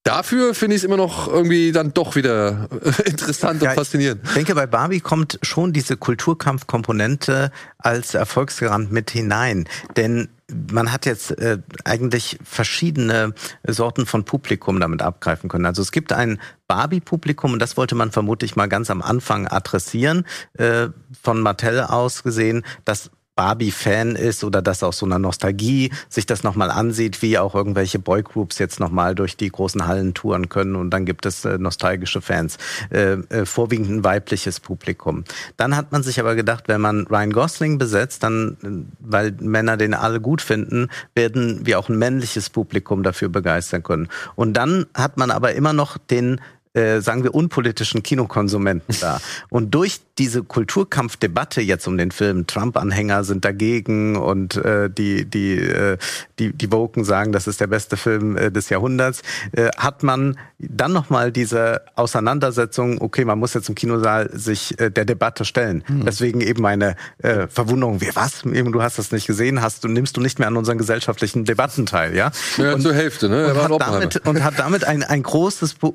Dafür 0.03 0.55
finde 0.55 0.77
ich 0.77 0.81
es 0.81 0.85
immer 0.87 0.97
noch 0.97 1.29
irgendwie 1.29 1.73
dann 1.73 1.93
doch 1.93 2.17
wieder 2.17 2.69
interessant 3.05 3.61
Ja, 3.61 3.71
und 3.71 3.77
faszinierend. 3.77 4.23
Ich 4.25 4.33
denke, 4.33 4.55
bei 4.55 4.67
Barbie 4.67 5.01
kommt 5.01 5.39
schon 5.43 5.75
diese 5.75 5.99
Kulturkampfkomponente 5.99 7.53
als 7.77 8.15
Erfolgsgarant 8.15 8.91
mit 8.91 9.11
hinein. 9.11 9.69
Denn 9.97 10.31
man 10.73 10.91
hat 10.91 11.05
jetzt 11.05 11.39
äh, 11.39 11.59
eigentlich 11.85 12.39
verschiedene 12.43 13.35
Sorten 13.67 14.07
von 14.07 14.25
Publikum 14.25 14.81
damit 14.81 15.03
abgreifen 15.03 15.51
können. 15.51 15.67
Also 15.67 15.83
es 15.83 15.93
gibt 15.93 16.15
ein 16.15 16.41
Barbie-Publikum 16.67 17.53
und 17.53 17.59
das 17.59 17.77
wollte 17.77 17.95
man 17.95 18.11
vermutlich 18.11 18.57
mal 18.57 18.69
ganz 18.69 18.91
am 18.91 19.03
Anfang 19.03 19.47
adressieren, 19.49 20.27
äh, 20.55 20.89
von 21.23 21.41
Mattel 21.41 21.83
aus 21.83 22.23
gesehen, 22.23 22.65
das 22.87 23.11
Barbie-Fan 23.37 24.17
ist 24.17 24.45
oder 24.45 24.61
das 24.61 24.83
aus 24.83 24.99
so 24.99 25.07
einer 25.07 25.19
Nostalgie 25.19 25.91
sich 26.09 26.27
das 26.27 26.43
nochmal 26.43 26.71
ansieht, 26.71 27.23
wie 27.23 27.39
auch 27.39 27.55
irgendwelche 27.55 27.99
Boygroups 27.99 28.59
jetzt 28.59 28.81
nochmal 28.81 29.15
durch 29.15 29.37
die 29.37 29.49
großen 29.49 29.87
Hallen 29.87 30.15
touren 30.15 30.49
können 30.49 30.77
und 30.77 30.91
dann 30.91 31.07
gibt 31.07 31.25
es 31.27 31.45
äh, 31.45 31.57
nostalgische 31.59 32.21
Fans, 32.21 32.59
äh, 32.91 33.13
äh, 33.13 33.47
vorwiegend 33.47 33.91
ein 33.91 34.05
weibliches 34.05 34.61
Publikum. 34.61 35.25
Dann 35.57 35.77
hat 35.77 35.93
man 35.93 36.03
sich 36.03 36.21
aber 36.21 36.35
gedacht, 36.35 36.65
wenn 36.67 36.81
man 36.81 37.07
Ryan 37.07 37.33
Gosling 37.33 37.79
besetzt, 37.79 38.23
dann, 38.23 38.57
äh, 38.63 38.91
weil 39.01 39.33
Männer 39.41 39.77
den 39.77 39.95
alle 39.95 40.21
gut 40.21 40.43
finden, 40.43 40.89
werden 41.15 41.65
wir 41.65 41.79
auch 41.79 41.89
ein 41.89 41.99
männliches 41.99 42.51
Publikum 42.51 43.03
dafür 43.03 43.29
begeistern 43.29 43.83
können. 43.83 44.09
Und 44.35 44.55
dann 44.55 44.87
hat 44.95 45.17
man 45.17 45.31
aber 45.31 45.55
immer 45.55 45.73
noch 45.73 45.97
den 45.97 46.41
äh, 46.75 47.01
sagen 47.01 47.25
wir, 47.25 47.35
unpolitischen 47.35 48.03
Kinokonsumenten 48.03 48.95
da. 49.01 49.21
Und 49.51 49.75
durch 49.75 50.01
diese 50.19 50.43
Kulturkampfdebatte 50.43 51.61
jetzt 51.63 51.87
um 51.89 51.97
den 51.97 52.11
Film, 52.11 52.47
Trump-Anhänger 52.47 53.25
sind 53.25 53.45
dagegen 53.45 54.17
und 54.17 54.57
äh, 54.57 54.91
die, 54.91 55.25
die, 55.25 55.57
äh, 55.59 55.97
die, 56.39 56.53
die 56.53 56.71
Woken 56.73 57.05
sagen, 57.05 57.33
das 57.33 57.47
ist 57.47 57.61
der 57.61 57.69
beste 57.69 57.97
Film 57.97 58.37
äh, 58.37 58.51
des 58.53 58.69
Jahrhunderts, 58.69 59.23
äh, 59.53 59.71
hat 59.79 60.03
man 60.03 60.37
dann 60.59 60.93
nochmal 60.93 61.33
diese 61.33 61.81
Auseinandersetzung, 61.97 63.01
okay, 63.01 63.25
man 63.25 63.39
muss 63.39 63.55
jetzt 63.55 63.71
im 63.71 63.75
Kinosaal 63.75 64.29
sich 64.33 64.79
äh, 64.79 64.91
der 64.91 65.07
Debatte 65.07 65.45
stellen. 65.47 65.83
Deswegen 65.89 66.41
eben 66.43 66.61
meine 66.63 66.97
äh, 67.23 67.47
Verwunderung, 67.49 68.01
wie 68.03 68.11
was? 68.15 68.45
Eben, 68.45 68.73
Du 68.73 68.83
hast 68.83 68.99
das 68.99 69.11
nicht 69.13 69.27
gesehen, 69.27 69.63
hast 69.63 69.85
du, 69.85 69.89
nimmst 69.89 70.17
du 70.17 70.21
nicht 70.21 70.39
mehr 70.39 70.49
an 70.49 70.57
unseren 70.57 70.77
gesellschaftlichen 70.79 71.45
Debatten 71.47 71.87
teil, 71.87 72.15
ja? 72.15 72.31
Ja, 72.59 72.79
zur 72.79 72.93
Hälfte, 72.95 73.29
ne? 73.31 73.47
Und 73.55 73.57
hat, 73.63 73.71
damit, 73.81 74.27
und 74.27 74.45
hat 74.45 74.59
damit 74.59 74.85
ein, 74.85 75.03
ein 75.03 75.23
großes 75.23 75.77
Pu- 75.81 75.95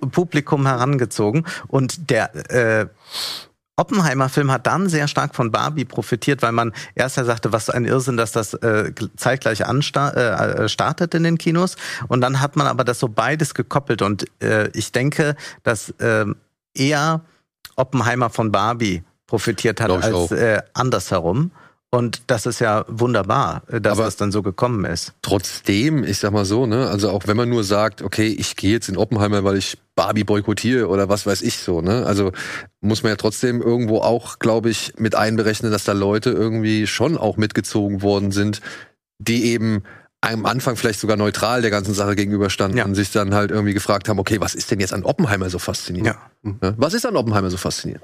Herangezogen. 0.66 1.46
Und 1.68 2.10
der 2.10 2.52
äh, 2.52 2.88
Oppenheimer-Film 3.78 4.52
hat 4.52 4.68
dann 4.68 4.88
sehr 4.88 5.08
stark 5.08 5.36
von 5.36 5.52
Barbie 5.52 5.84
profitiert, 5.86 6.42
weil 6.42 6.54
man 6.54 6.72
erst 6.96 7.18
ja 7.18 7.26
sagte, 7.26 7.52
was 7.52 7.70
ein 7.70 7.86
Irrsinn, 7.86 8.16
dass 8.16 8.32
das 8.32 8.54
äh, 8.54 8.94
zeitgleich 9.18 9.66
ansta 9.66 10.10
äh, 10.10 10.64
äh, 10.64 10.70
startet 10.70 11.14
in 11.14 11.24
den 11.24 11.38
Kinos. 11.38 11.76
Und 12.08 12.22
dann 12.22 12.40
hat 12.40 12.56
man 12.56 12.68
aber 12.68 12.84
das 12.86 13.00
so 13.00 13.10
beides 13.10 13.54
gekoppelt. 13.54 14.02
Und 14.02 14.26
äh, 14.42 14.70
ich 14.74 14.92
denke, 14.94 15.36
dass 15.64 15.90
äh, 16.00 16.26
eher 16.74 17.22
Oppenheimer 17.76 18.30
von 18.30 18.52
Barbie 18.52 19.04
profitiert 19.28 19.82
hat 19.82 19.92
als 19.92 20.32
äh, 20.32 20.62
andersherum. 20.74 21.52
Und 21.96 22.24
das 22.28 22.46
ist 22.46 22.60
ja 22.60 22.84
wunderbar, 22.90 23.64
äh, 23.70 23.80
dass 23.80 23.94
Aber 23.94 24.04
das 24.04 24.18
dann 24.18 24.34
so 24.34 24.42
gekommen 24.42 24.84
ist. 24.84 25.14
Trotzdem, 25.22 26.04
ich 26.04 26.20
sag 26.20 26.34
mal 26.34 26.44
so, 26.44 26.66
ne, 26.66 26.90
also 26.90 27.10
auch 27.10 27.26
wenn 27.26 27.38
man 27.38 27.48
nur 27.48 27.64
sagt, 27.64 28.02
okay, 28.02 28.28
ich 28.28 28.58
gehe 28.58 28.74
jetzt 28.74 28.90
in 28.90 28.98
Oppenheimer, 28.98 29.46
weil 29.46 29.56
ich 29.56 29.78
Barbie 29.96 30.26
boykottiere 30.26 30.90
oder 30.90 31.08
was 31.08 31.26
weiß 31.26 31.42
ich 31.42 31.58
so, 31.60 31.80
ne? 31.80 32.06
Also 32.06 32.34
muss 32.82 33.04
man 33.04 33.12
ja 33.12 33.16
trotzdem 33.16 33.62
irgendwo 33.62 34.00
auch, 34.00 34.40
glaube 34.40 34.70
ich, 34.70 34.96
mit 34.98 35.16
einberechnen, 35.16 35.72
dass 35.72 35.86
da 35.86 35.94
Leute 35.94 36.32
irgendwie 36.32 36.86
schon 36.86 37.18
auch 37.18 37.38
mitgezogen 37.38 38.02
worden 38.02 38.32
sind, 38.32 38.60
die 39.20 39.46
eben 39.46 39.84
am 40.26 40.46
Anfang 40.46 40.76
vielleicht 40.76 41.00
sogar 41.00 41.18
neutral 41.18 41.62
der 41.62 41.72
ganzen 41.72 41.94
Sache 41.94 42.16
gegenüberstanden 42.16 42.78
Ja. 42.78 42.86
und 42.86 42.96
sich 42.96 43.12
dann 43.12 43.34
halt 43.34 43.52
irgendwie 43.52 43.74
gefragt 43.74 44.10
haben, 44.10 44.20
okay, 44.20 44.40
was 44.42 44.56
ist 44.56 44.72
denn 44.72 44.80
jetzt 44.80 44.94
an 44.94 45.04
Oppenheimer 45.04 45.50
so 45.50 45.60
faszinierend? 45.60 46.16
Ja. 46.44 46.52
Ne? 46.62 46.74
Was 46.78 46.94
ist 46.94 47.06
an 47.06 47.16
Oppenheimer 47.16 47.50
so 47.50 47.58
faszinierend? 47.58 48.04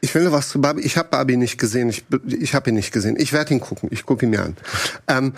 Ich 0.00 0.14
will 0.14 0.24
noch 0.24 0.32
was 0.32 0.48
zu 0.48 0.60
Barbie. 0.60 0.82
Ich 0.82 0.96
habe 0.96 1.08
Barbie 1.08 1.36
nicht 1.36 1.58
gesehen. 1.58 1.88
Ich, 1.88 2.04
ich 2.26 2.54
habe 2.54 2.70
ihn 2.70 2.76
nicht 2.76 2.92
gesehen. 2.92 3.16
Ich 3.18 3.32
werde 3.32 3.54
ihn 3.54 3.60
gucken. 3.60 3.88
Ich 3.92 4.04
gucke 4.04 4.26
ihn 4.26 4.30
mir 4.30 4.42
an. 4.42 4.56
Ähm, 5.08 5.32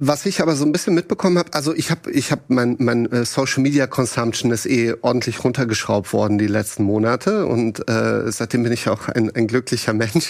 was 0.00 0.24
ich 0.24 0.40
aber 0.40 0.56
so 0.56 0.64
ein 0.64 0.72
bisschen 0.72 0.94
mitbekommen 0.94 1.36
habe, 1.36 1.52
also 1.52 1.74
ich 1.74 1.90
habe, 1.90 2.10
ich 2.10 2.32
habe 2.32 2.40
mein, 2.48 2.76
mein 2.78 3.10
äh, 3.12 3.26
Social 3.26 3.62
Media 3.62 3.86
Consumption 3.86 4.50
ist 4.50 4.64
eh 4.64 4.94
ordentlich 5.02 5.44
runtergeschraubt 5.44 6.14
worden 6.14 6.38
die 6.38 6.46
letzten 6.46 6.84
Monate 6.84 7.44
und 7.44 7.86
äh, 7.88 8.32
seitdem 8.32 8.62
bin 8.62 8.72
ich 8.72 8.88
auch 8.88 9.08
ein, 9.08 9.30
ein 9.34 9.46
glücklicher 9.46 9.92
Mensch. 10.00 10.26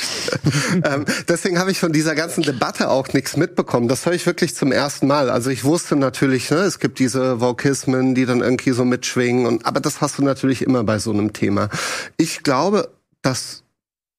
ähm, 0.84 1.04
deswegen 1.28 1.60
habe 1.60 1.70
ich 1.70 1.78
von 1.78 1.92
dieser 1.92 2.16
ganzen 2.16 2.42
Debatte 2.42 2.90
auch 2.90 3.12
nichts 3.12 3.36
mitbekommen. 3.36 3.86
Das 3.86 4.04
höre 4.06 4.14
ich 4.14 4.26
wirklich 4.26 4.56
zum 4.56 4.72
ersten 4.72 5.06
Mal. 5.06 5.30
Also 5.30 5.50
ich 5.50 5.62
wusste 5.62 5.94
natürlich, 5.94 6.50
ne, 6.50 6.58
es 6.58 6.80
gibt 6.80 6.98
diese 6.98 7.40
Vokismen, 7.40 8.16
die 8.16 8.26
dann 8.26 8.40
irgendwie 8.40 8.72
so 8.72 8.84
mitschwingen 8.84 9.46
und 9.46 9.66
aber 9.66 9.78
das 9.78 10.00
hast 10.00 10.18
du 10.18 10.24
natürlich 10.24 10.62
immer 10.62 10.82
bei 10.82 10.98
so 10.98 11.12
einem 11.12 11.32
Thema. 11.32 11.68
Ich 12.16 12.42
glaube, 12.42 12.90
dass 13.22 13.59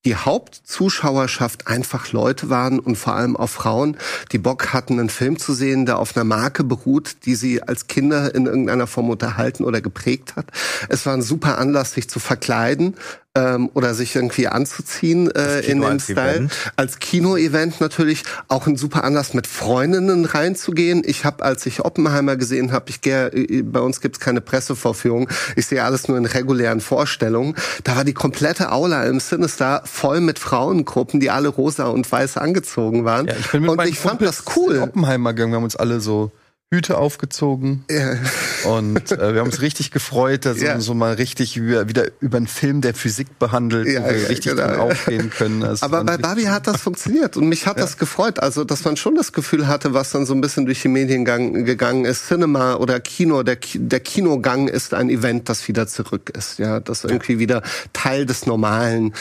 die 0.06 0.16
Hauptzuschauerschaft 0.16 1.68
einfach 1.68 2.12
Leute 2.12 2.50
waren 2.50 2.80
und 2.80 2.96
vor 2.96 3.14
allem 3.14 3.38
auch 3.38 3.50
Frauen, 3.50 3.98
die 4.32 4.40
Bock 4.40 4.74
hatten, 4.74 5.00
einen 5.00 5.10
Film 5.10 5.38
zu 5.38 5.54
sehen, 5.54 5.86
der 5.86 6.00
auf 6.00 6.16
einer 6.16 6.24
Marke 6.24 6.64
beruht, 6.64 7.18
die 7.26 7.36
sie 7.36 7.62
als 7.62 7.88
Kinder 7.88 8.34
in 8.34 8.48
irgendeiner 8.48 8.88
Form 8.88 9.10
unterhalten 9.10 9.64
oder 9.64 9.80
geprägt 9.80 10.36
hat. 10.36 10.48
Es 10.90 11.06
war 11.06 11.14
ein 11.14 11.22
super 11.22 11.60
Anlass, 11.60 11.94
sich 11.94 12.10
zu 12.10 12.20
verkleiden 12.20 12.96
ähm, 13.36 13.70
oder 13.74 13.94
sich 13.94 14.16
irgendwie 14.16 14.48
anzuziehen 14.48 15.32
äh, 15.32 15.62
in 15.62 15.82
dem 15.82 16.00
Style. 16.00 16.36
Event. 16.36 16.54
Als 16.76 17.00
Kino-Event 17.00 17.80
natürlich 17.80 18.24
auch 18.50 18.68
ein 18.68 18.76
super 18.76 19.04
Anlass, 19.04 19.34
mit 19.34 19.48
Freundinnen 19.48 20.26
reinzugehen. 20.26 21.04
Ich 21.06 21.24
habe, 21.24 21.44
als 21.44 21.66
ich 21.66 21.86
Oppenheimer 21.86 22.36
gesehen 22.36 22.74
habe, 22.74 22.90
ich 22.90 23.02
gehe, 23.02 23.28
äh, 23.28 23.62
bei 23.62 23.80
uns 23.80 24.02
gibt's 24.02 24.20
keine 24.20 24.42
Pressevorführung, 24.42 25.30
ich 25.56 25.66
sehe 25.68 25.84
alles 25.84 26.08
nur 26.08 26.18
in 26.18 26.26
regulären 26.26 26.82
Vorstellungen. 26.82 27.56
Da 27.84 27.96
war 27.96 28.04
die 28.04 28.14
komplette 28.14 28.72
Aula 28.72 29.06
im 29.06 29.20
Sinister 29.20 29.82
voll 29.86 30.20
mit 30.20 30.38
Frauengruppen, 30.38 31.20
die 31.20 31.30
alle 31.30 31.48
rosa 31.48 31.86
und 31.86 32.12
weiß 32.12 32.38
angezogen 32.38 33.06
waren. 33.06 33.28
Ja, 33.28 33.36
ich 33.40 33.50
bin 33.52 33.62
mit 33.62 33.72
und 33.72 33.88
ich 33.88 33.98
fand 33.98 34.20
Kumpels 34.20 34.44
das 34.44 34.58
cool. 34.58 34.80
Oppenheimer 34.80 35.34
gegangen. 35.34 35.54
Wir 35.54 35.58
haben 35.58 35.64
uns 35.64 35.78
alle 35.78 36.02
so 36.02 36.32
Hüte 36.74 36.98
aufgezogen 36.98 37.84
Ja. 37.92 38.16
und 38.64 39.12
äh, 39.12 39.34
wir 39.34 39.42
haben 39.42 39.48
uns 39.48 39.60
richtig 39.60 39.92
gefreut, 39.92 40.46
dass 40.46 40.58
Ja. 40.62 40.76
wir 40.76 40.82
so 40.82 40.94
mal 40.94 41.14
richtig 41.16 41.58
über, 41.58 41.90
wieder 41.90 42.06
über 42.22 42.38
einen 42.38 42.48
Film 42.48 42.80
der 42.80 42.94
Physik 42.94 43.38
behandelt, 43.40 43.90
Ja, 43.90 44.02
wo 44.02 44.10
wir 44.10 44.30
richtig 44.30 44.56
genau, 44.56 44.90
aufgehen 44.90 45.30
können. 45.32 45.60
Das 45.60 45.84
Aber 45.84 46.02
bei 46.06 46.16
Barbie 46.16 46.48
hat 46.48 46.68
das 46.68 46.80
funktioniert 46.82 47.36
und 47.36 47.50
mich 47.50 47.68
hat 47.68 47.78
das 47.78 47.98
gefreut. 47.98 48.40
Also, 48.40 48.64
dass 48.64 48.86
man 48.86 48.96
schon 48.96 49.16
das 49.16 49.34
Gefühl 49.34 49.68
hatte, 49.68 49.94
was 49.94 50.12
dann 50.12 50.26
so 50.26 50.34
ein 50.34 50.40
bisschen 50.40 50.66
durch 50.66 50.82
die 50.82 50.88
Medien 50.88 51.26
gang, 51.26 51.66
gegangen 51.66 52.06
ist. 52.06 52.28
Cinema 52.30 52.76
oder 52.76 53.02
Kino, 53.02 53.44
der, 53.44 53.58
der 53.74 54.00
Kinogang 54.00 54.70
ist 54.70 54.94
ein 54.94 55.10
Event, 55.10 55.50
das 55.50 55.68
wieder 55.68 55.88
zurück 55.88 56.32
ist. 56.38 56.58
Ja, 56.58 56.80
das 56.80 57.04
irgendwie 57.04 57.38
wieder 57.38 57.64
Teil 57.92 58.26
des 58.26 58.46
normalen 58.46 59.14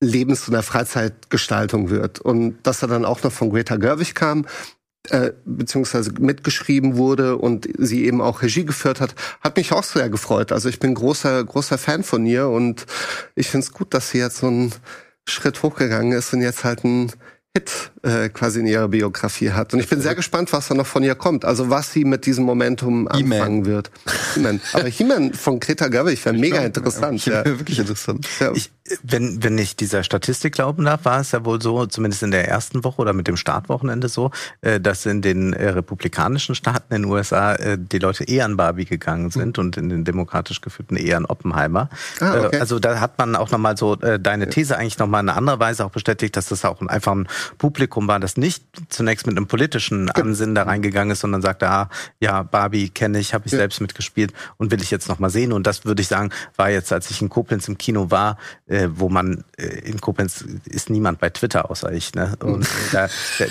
Lebens- 0.00 0.46
und 0.46 0.52
der 0.52 0.62
Freizeitgestaltung 0.62 1.90
wird. 1.90 2.20
Und 2.20 2.58
dass 2.62 2.82
er 2.82 2.88
dann 2.88 3.04
auch 3.04 3.24
noch 3.24 3.32
von 3.32 3.50
Greta 3.50 3.74
Gerwig 3.76 4.14
kam, 4.14 4.46
äh, 5.10 5.32
beziehungsweise 5.44 6.12
mitgeschrieben 6.18 6.96
wurde 6.96 7.36
und 7.36 7.68
sie 7.78 8.04
eben 8.04 8.20
auch 8.20 8.42
Regie 8.42 8.64
geführt 8.64 9.00
hat, 9.00 9.14
hat 9.40 9.56
mich 9.56 9.72
auch 9.72 9.84
sehr 9.84 10.10
gefreut. 10.10 10.52
Also 10.52 10.68
ich 10.68 10.78
bin 10.78 10.94
großer, 10.94 11.44
großer 11.44 11.78
Fan 11.78 12.02
von 12.02 12.26
ihr 12.26 12.48
und 12.48 12.86
ich 13.34 13.48
finde 13.48 13.64
es 13.66 13.72
gut, 13.72 13.94
dass 13.94 14.10
sie 14.10 14.18
jetzt 14.18 14.38
so 14.38 14.46
einen 14.46 14.72
Schritt 15.28 15.62
hochgegangen 15.62 16.12
ist 16.12 16.32
und 16.32 16.42
jetzt 16.42 16.64
halt 16.64 16.84
einen 16.84 17.12
Hit 17.56 17.90
äh, 18.02 18.28
quasi 18.28 18.60
in 18.60 18.66
ihrer 18.66 18.88
Biografie 18.88 19.50
hat. 19.50 19.72
Und 19.72 19.80
ich 19.80 19.88
bin 19.88 20.00
sehr 20.00 20.14
gespannt, 20.14 20.52
was 20.52 20.68
da 20.68 20.74
noch 20.74 20.86
von 20.86 21.02
ihr 21.02 21.14
kommt. 21.14 21.46
Also 21.46 21.70
was 21.70 21.90
sie 21.90 22.04
mit 22.04 22.26
diesem 22.26 22.44
Momentum 22.44 23.08
anfangen 23.08 23.64
wird. 23.64 23.90
He-Man. 24.34 24.60
Aber 24.74 24.88
He-Man 24.88 25.32
von 25.32 25.58
Greta 25.58 25.88
Gerwig 25.88 26.22
wäre 26.24 26.36
mega 26.36 26.58
interessant. 26.58 27.24
Ja. 27.24 27.44
Wirklich 27.46 27.78
interessant. 27.78 28.28
Ja. 28.40 28.52
Ich, 28.52 28.70
wenn, 29.02 29.42
wenn 29.42 29.58
ich 29.58 29.76
dieser 29.76 30.02
Statistik 30.02 30.54
glauben 30.54 30.84
darf, 30.84 31.04
war 31.04 31.20
es 31.20 31.32
ja 31.32 31.44
wohl 31.44 31.60
so, 31.60 31.86
zumindest 31.86 32.22
in 32.22 32.30
der 32.30 32.48
ersten 32.48 32.84
Woche 32.84 33.00
oder 33.02 33.12
mit 33.12 33.26
dem 33.28 33.36
Startwochenende 33.36 34.08
so, 34.08 34.30
äh, 34.60 34.80
dass 34.80 35.06
in 35.06 35.22
den 35.22 35.52
äh, 35.52 35.68
republikanischen 35.70 36.54
Staaten 36.54 36.94
in 36.94 37.02
den 37.02 37.10
USA 37.10 37.54
äh, 37.54 37.78
die 37.80 37.98
Leute 37.98 38.24
eher 38.24 38.44
an 38.44 38.56
Barbie 38.56 38.84
gegangen 38.84 39.30
sind 39.30 39.58
und 39.58 39.76
in 39.76 39.88
den 39.88 40.04
demokratisch 40.04 40.60
geführten 40.60 40.96
eher 40.96 41.16
an 41.16 41.26
Oppenheimer. 41.26 41.88
Hm. 42.18 42.26
Ah, 42.28 42.44
okay. 42.46 42.58
Also 42.60 42.78
da 42.78 43.00
hat 43.00 43.18
man 43.18 43.36
auch 43.36 43.50
nochmal 43.50 43.76
so 43.76 43.96
deine 43.96 44.48
These 44.48 44.76
eigentlich 44.76 44.98
nochmal 44.98 45.22
in 45.22 45.28
einer 45.28 45.38
anderen 45.38 45.60
Weise 45.60 45.84
auch 45.84 45.90
bestätigt, 45.90 46.36
dass 46.36 46.46
das 46.46 46.64
auch 46.64 46.80
ein- 46.80 46.88
einfach 46.88 47.12
ein 47.12 47.28
Publikum 47.58 48.08
war, 48.08 48.20
das 48.20 48.36
nicht 48.36 48.64
zunächst 48.88 49.26
mit 49.26 49.36
einem 49.36 49.46
politischen 49.46 50.10
Ansinnen 50.10 50.54
da 50.54 50.62
reingegangen 50.64 51.12
ist, 51.12 51.20
sondern 51.20 51.42
sagte, 51.42 51.68
ah, 51.68 51.88
ja, 52.20 52.42
Barbie 52.42 52.88
kenne 52.90 53.18
ich, 53.18 53.34
habe 53.34 53.46
ich 53.46 53.52
Ja. 53.52 53.58
selbst 53.58 53.80
mitgespielt 53.80 54.32
und 54.58 54.70
will 54.70 54.82
ich 54.82 54.90
jetzt 54.90 55.08
nochmal 55.08 55.30
sehen. 55.30 55.52
Und 55.52 55.66
das 55.66 55.84
würde 55.84 56.02
ich 56.02 56.08
sagen, 56.08 56.30
war 56.56 56.70
jetzt, 56.70 56.92
als 56.92 57.10
ich 57.10 57.20
in 57.22 57.28
Koblenz 57.28 57.68
im 57.68 57.78
Kino 57.78 58.10
war, 58.10 58.38
äh, 58.76 58.88
wo 59.00 59.08
man 59.08 59.44
äh, 59.56 59.66
in 59.80 60.00
Koblenz 60.00 60.44
ist 60.66 60.90
niemand 60.90 61.18
bei 61.18 61.30
Twitter 61.30 61.70
außer 61.70 61.90
ich. 61.92 62.14
Ne? 62.14 62.36
Und 62.40 62.64
äh, 62.64 62.68
da, 62.92 63.08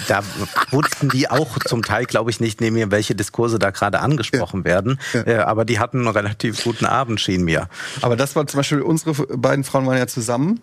da, 0.08 0.24
wussten 0.70 1.10
die 1.10 1.30
auch 1.30 1.58
zum 1.60 1.82
Teil, 1.82 2.06
glaube 2.06 2.30
ich, 2.30 2.40
nicht 2.40 2.62
neben 2.62 2.76
mir, 2.76 2.92
welche 2.92 3.16
Diskurse 3.16 3.58
da 3.58 3.72
gerade 3.72 4.00
angesprochen 4.00 4.64
werden. 4.66 5.00
Äh, 5.14 5.36
aber 5.38 5.66
die 5.66 5.80
hatten 5.80 6.00
einen 6.00 6.08
relativ 6.08 6.64
guten 6.64 6.86
Abend, 6.86 7.20
schien 7.20 7.44
mir. 7.44 7.70
Aber 8.02 8.16
das 8.16 8.36
war 8.36 8.46
zum 8.46 8.60
Beispiel, 8.60 8.82
unsere 8.82 9.14
beiden 9.38 9.64
Frauen 9.64 9.88
waren 9.88 9.98
ja 9.98 10.08
zusammen 10.08 10.60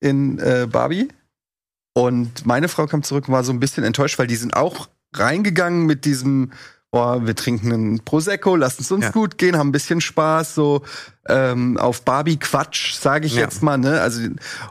in 0.00 0.38
äh, 0.38 0.68
Barbie. 0.70 1.08
Und 1.92 2.46
meine 2.46 2.68
Frau 2.68 2.86
kam 2.86 3.02
zurück 3.02 3.26
und 3.26 3.34
war 3.34 3.42
so 3.42 3.52
ein 3.52 3.60
bisschen 3.60 3.82
enttäuscht, 3.82 4.18
weil 4.18 4.28
die 4.28 4.36
sind 4.36 4.54
auch 4.54 4.88
reingegangen 5.14 5.86
mit 5.86 6.04
diesem, 6.04 6.52
boah, 6.92 7.24
wir 7.24 7.36
trinken 7.36 7.72
einen 7.72 8.04
Prosecco, 8.04 8.56
lassen 8.56 8.82
es 8.82 8.90
uns 8.90 9.04
Ja. 9.06 9.10
gut 9.12 9.38
gehen, 9.38 9.56
haben 9.56 9.68
ein 9.68 9.72
bisschen 9.72 10.00
Spaß, 10.00 10.54
so 10.56 10.82
ähm, 11.28 11.76
auf 11.76 12.02
Barbie-Quatsch, 12.04 12.94
sage 12.94 13.26
ich 13.26 13.34
Ja. 13.36 13.42
jetzt 13.42 13.62
mal, 13.62 13.78
ne? 13.78 14.00
Also 14.00 14.22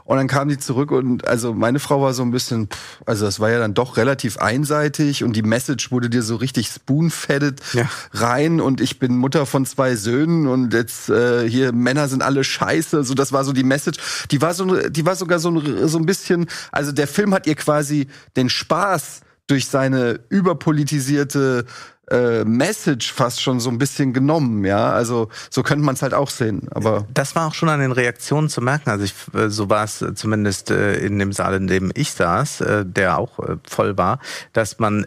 und 0.04 0.16
dann 0.18 0.26
kam 0.28 0.48
die 0.50 0.58
zurück 0.58 0.90
und 0.90 1.26
also 1.26 1.54
meine 1.54 1.78
Frau 1.78 2.02
war 2.02 2.12
so 2.12 2.22
ein 2.22 2.30
bisschen, 2.30 2.66
pff, 2.68 3.00
also 3.06 3.24
das 3.24 3.40
war 3.40 3.50
ja 3.50 3.58
dann 3.58 3.72
doch 3.72 3.96
relativ 3.96 4.36
einseitig 4.36 5.24
und 5.24 5.34
die 5.34 5.42
Message 5.42 5.90
wurde 5.90 6.10
dir 6.10 6.22
so 6.22 6.36
richtig 6.36 6.68
spoon-fedded 6.68 7.62
Ja. 7.72 7.88
rein 8.12 8.60
und 8.60 8.82
ich 8.82 8.98
bin 8.98 9.16
Mutter 9.16 9.46
von 9.46 9.64
zwei 9.64 9.96
Söhnen 9.96 10.46
und 10.46 10.74
jetzt 10.74 11.08
äh, 11.08 11.48
hier 11.48 11.72
Männer 11.72 12.08
sind 12.08 12.22
alle 12.22 12.44
scheiße, 12.44 13.02
so 13.04 13.14
das 13.14 13.32
war 13.32 13.44
so 13.44 13.54
die 13.54 13.64
Message. 13.64 13.98
Die 14.30 14.42
war 14.42 14.52
so 14.52 14.66
die 14.90 15.06
war 15.06 15.16
sogar 15.16 15.38
so 15.38 15.50
ein, 15.50 15.88
so 15.88 15.96
ein 15.96 16.04
bisschen, 16.04 16.46
also 16.72 16.92
der 16.92 17.06
Film 17.06 17.32
hat 17.32 17.46
ihr 17.46 17.54
quasi 17.54 18.08
den 18.36 18.50
Spaß 18.50 19.20
durch 19.50 19.66
seine 19.66 20.20
überpolitisierte 20.28 21.64
äh, 22.10 22.44
Message 22.44 23.12
fast 23.12 23.40
schon 23.40 23.60
so 23.60 23.70
ein 23.70 23.78
bisschen 23.78 24.12
genommen, 24.12 24.64
ja. 24.64 24.90
Also 24.90 25.28
so 25.48 25.62
könnte 25.62 25.84
man 25.84 25.94
es 25.94 26.02
halt 26.02 26.12
auch 26.12 26.30
sehen. 26.30 26.68
Aber 26.72 27.06
Das 27.14 27.36
war 27.36 27.46
auch 27.46 27.54
schon 27.54 27.68
an 27.68 27.80
den 27.80 27.92
Reaktionen 27.92 28.48
zu 28.48 28.60
merken. 28.60 28.90
Also 28.90 29.04
ich, 29.04 29.14
äh, 29.34 29.48
so 29.48 29.70
war 29.70 29.84
es 29.84 30.02
äh, 30.02 30.14
zumindest 30.14 30.70
äh, 30.70 30.94
in 30.94 31.18
dem 31.18 31.32
Saal, 31.32 31.54
in 31.54 31.66
dem 31.68 31.92
ich 31.94 32.12
saß, 32.12 32.64
der 32.84 33.18
auch 33.18 33.38
voll 33.68 33.96
war, 33.96 34.18
dass 34.52 34.78
man 34.78 35.06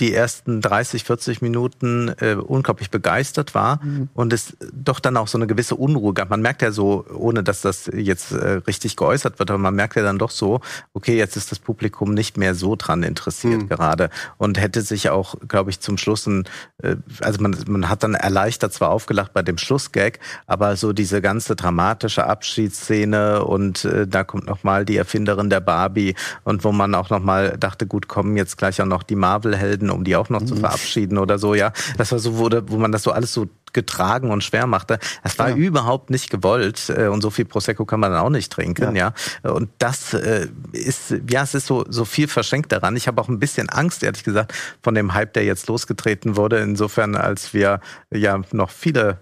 die 0.00 0.14
ersten 0.14 0.60
30, 0.60 1.04
40 1.04 1.42
Minuten 1.42 2.08
äh, 2.20 2.34
unglaublich 2.34 2.90
begeistert 2.90 3.54
war 3.54 3.80
und 4.14 4.32
es 4.32 4.56
doch 4.72 5.00
dann 5.00 5.16
auch 5.16 5.28
so 5.28 5.38
eine 5.38 5.46
gewisse 5.46 5.74
Unruhe 5.74 6.14
gab. 6.14 6.30
Man 6.30 6.42
merkt 6.42 6.62
ja 6.62 6.70
so, 6.70 7.04
ohne 7.12 7.42
dass 7.42 7.62
das 7.62 7.90
jetzt 7.92 8.32
äh, 8.32 8.60
richtig 8.66 8.96
geäußert 8.96 9.38
wird, 9.38 9.50
aber 9.50 9.58
man 9.58 9.74
merkt 9.74 9.96
ja 9.96 10.02
dann 10.02 10.18
doch 10.18 10.30
so, 10.30 10.60
okay, 10.94 11.16
jetzt 11.16 11.36
ist 11.36 11.50
das 11.50 11.58
Publikum 11.58 12.14
nicht 12.14 12.36
mehr 12.36 12.54
so 12.54 12.76
dran 12.76 13.02
interessiert 13.02 13.68
gerade 13.68 14.10
und 14.36 14.60
hätte 14.60 14.82
sich 14.82 15.10
auch, 15.10 15.36
glaube 15.46 15.70
ich, 15.70 15.80
zum 15.80 15.98
Schluss 15.98 16.26
ein, 16.26 16.44
äh, 16.82 16.96
also 17.20 17.40
man, 17.40 17.56
man 17.66 17.88
hat 17.88 18.02
dann 18.02 18.14
erleichtert 18.14 18.72
zwar 18.72 18.90
aufgelacht 18.90 19.32
bei 19.32 19.42
dem 19.42 19.58
Schlussgag, 19.58 20.18
aber 20.46 20.76
so 20.76 20.92
diese 20.92 21.20
ganze 21.20 21.56
dramatische 21.56 22.26
Abschiedsszene 22.26 23.44
und 23.44 23.84
äh, 23.84 24.06
da 24.06 24.24
kommt 24.24 24.46
noch 24.46 24.64
mal 24.64 24.84
die 24.84 24.96
Erfinderin 24.96 25.50
der 25.50 25.60
Barbie 25.60 26.14
und 26.44 26.64
wo 26.64 26.72
man 26.72 26.94
auch 26.94 27.10
noch 27.10 27.22
mal 27.22 27.56
dachte, 27.58 27.86
gut, 27.86 28.08
kommen 28.08 28.36
jetzt 28.36 28.58
gleich 28.58 28.80
auch 28.80 28.86
noch 28.86 29.02
die 29.02 29.16
Marvel-Helden, 29.16 29.87
um 29.90 30.04
die 30.04 30.16
auch 30.16 30.28
noch 30.28 30.42
zu 30.44 30.56
verabschieden 30.56 31.18
oder 31.18 31.38
so, 31.38 31.54
ja. 31.54 31.72
Das 31.96 32.12
war 32.12 32.18
so, 32.18 32.36
wurde, 32.36 32.64
wo 32.68 32.76
man 32.78 32.92
das 32.92 33.02
so 33.02 33.12
alles 33.12 33.32
so 33.32 33.46
getragen 33.72 34.30
und 34.30 34.42
schwer 34.42 34.66
machte. 34.66 34.98
Das 35.22 35.38
war 35.38 35.50
Ja. 35.50 35.56
überhaupt 35.56 36.10
nicht 36.10 36.30
gewollt 36.30 36.88
äh, 36.96 37.06
und 37.08 37.20
so 37.20 37.30
viel 37.30 37.44
Prosecco 37.44 37.84
kann 37.84 38.00
man 38.00 38.10
dann 38.12 38.20
auch 38.20 38.30
nicht 38.30 38.50
trinken, 38.52 38.96
ja. 38.96 39.12
Und 39.42 39.68
das 39.78 40.14
äh, 40.14 40.48
ist, 40.72 41.14
ja, 41.30 41.42
es 41.42 41.54
ist 41.54 41.66
so, 41.66 41.84
so 41.88 42.04
viel 42.04 42.28
verschenkt 42.28 42.72
daran. 42.72 42.96
Ich 42.96 43.06
habe 43.08 43.20
auch 43.20 43.28
ein 43.28 43.38
bisschen 43.38 43.68
Angst, 43.68 44.02
ehrlich 44.02 44.24
gesagt, 44.24 44.54
von 44.82 44.94
dem 44.94 45.12
Hype, 45.14 45.32
der 45.34 45.44
jetzt 45.44 45.68
losgetreten 45.68 46.36
wurde. 46.36 46.58
Insofern, 46.60 47.14
als 47.14 47.52
wir 47.54 47.80
ja 48.10 48.40
noch 48.52 48.70
viele 48.70 49.18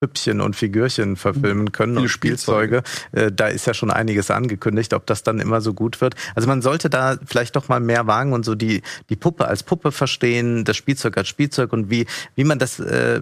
Püppchen 0.00 0.40
und 0.40 0.54
Figürchen 0.54 1.16
verfilmen 1.16 1.72
können 1.72 1.94
Viele 1.94 2.02
und 2.02 2.08
Spielzeuge. 2.08 2.82
Äh, 3.12 3.32
da 3.32 3.48
ist 3.48 3.66
ja 3.66 3.74
schon 3.74 3.90
einiges 3.90 4.30
angekündigt, 4.30 4.94
ob 4.94 5.06
das 5.06 5.22
dann 5.22 5.40
immer 5.40 5.60
so 5.60 5.74
gut 5.74 6.00
wird. 6.00 6.14
Also 6.34 6.46
man 6.46 6.62
sollte 6.62 6.88
da 6.88 7.18
vielleicht 7.26 7.56
doch 7.56 7.68
mal 7.68 7.80
mehr 7.80 8.06
wagen 8.06 8.32
und 8.32 8.44
so 8.44 8.54
die, 8.54 8.82
die 9.10 9.16
Puppe 9.16 9.48
als 9.48 9.62
Puppe 9.62 9.90
verstehen, 9.90 10.64
das 10.64 10.76
Spielzeug 10.76 11.16
als 11.16 11.28
Spielzeug 11.28 11.72
und 11.72 11.90
wie, 11.90 12.06
wie 12.36 12.44
man 12.44 12.58
das 12.58 12.78
äh, 12.78 13.20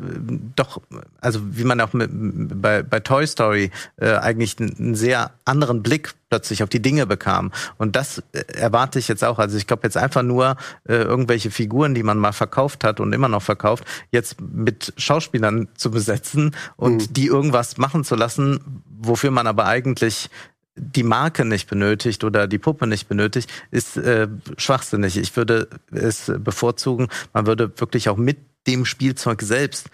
doch, 0.54 0.82
also 1.20 1.40
wie 1.50 1.64
man 1.64 1.80
auch 1.80 1.92
mit, 1.94 2.10
bei, 2.12 2.82
bei 2.82 3.00
Toy 3.00 3.26
Story 3.26 3.70
äh, 3.96 4.12
eigentlich 4.12 4.56
einen 4.58 4.94
sehr 4.94 5.32
anderen 5.44 5.82
Blick 5.82 6.14
plötzlich 6.28 6.62
auf 6.62 6.68
die 6.68 6.82
Dinge 6.82 7.06
bekam. 7.06 7.52
Und 7.78 7.96
das 7.96 8.22
äh, 8.32 8.40
erwarte 8.54 8.98
ich 8.98 9.08
jetzt 9.08 9.24
auch. 9.24 9.38
Also 9.38 9.56
ich 9.56 9.66
glaube 9.66 9.82
jetzt 9.84 9.96
einfach 9.96 10.22
nur 10.22 10.56
äh, 10.88 10.94
irgendwelche 10.94 11.50
Figuren, 11.50 11.94
die 11.94 12.02
man 12.02 12.18
mal 12.18 12.32
verkauft 12.32 12.84
hat 12.84 13.00
und 13.00 13.12
immer 13.12 13.28
noch 13.28 13.42
verkauft, 13.42 13.84
jetzt 14.10 14.40
mit 14.40 14.92
Schauspielern 14.96 15.68
zu 15.76 15.90
besetzen 15.90 16.54
und 16.76 16.96
Mhm. 16.96 17.12
die 17.12 17.26
irgendwas 17.26 17.76
machen 17.76 18.04
zu 18.04 18.16
lassen, 18.16 18.82
wofür 18.98 19.30
man 19.30 19.46
aber 19.46 19.66
eigentlich 19.66 20.30
die 20.78 21.04
Marke 21.04 21.44
nicht 21.44 21.70
benötigt 21.70 22.22
oder 22.22 22.46
die 22.46 22.58
Puppe 22.58 22.86
nicht 22.86 23.08
benötigt, 23.08 23.50
ist 23.70 23.96
äh, 23.96 24.28
schwachsinnig. 24.58 25.16
Ich 25.16 25.34
würde 25.36 25.68
es 25.90 26.30
bevorzugen, 26.38 27.08
man 27.32 27.46
würde 27.46 27.72
wirklich 27.80 28.08
auch 28.08 28.16
mit 28.18 28.38
dem 28.66 28.84
Spielzeug 28.84 29.40
selbst 29.42 29.88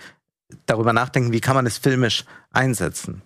darüber 0.66 0.92
nachdenken, 0.92 1.32
wie 1.32 1.40
kann 1.40 1.54
man 1.54 1.66
es 1.66 1.78
filmisch 1.78 2.24
einsetzen. 2.50 3.22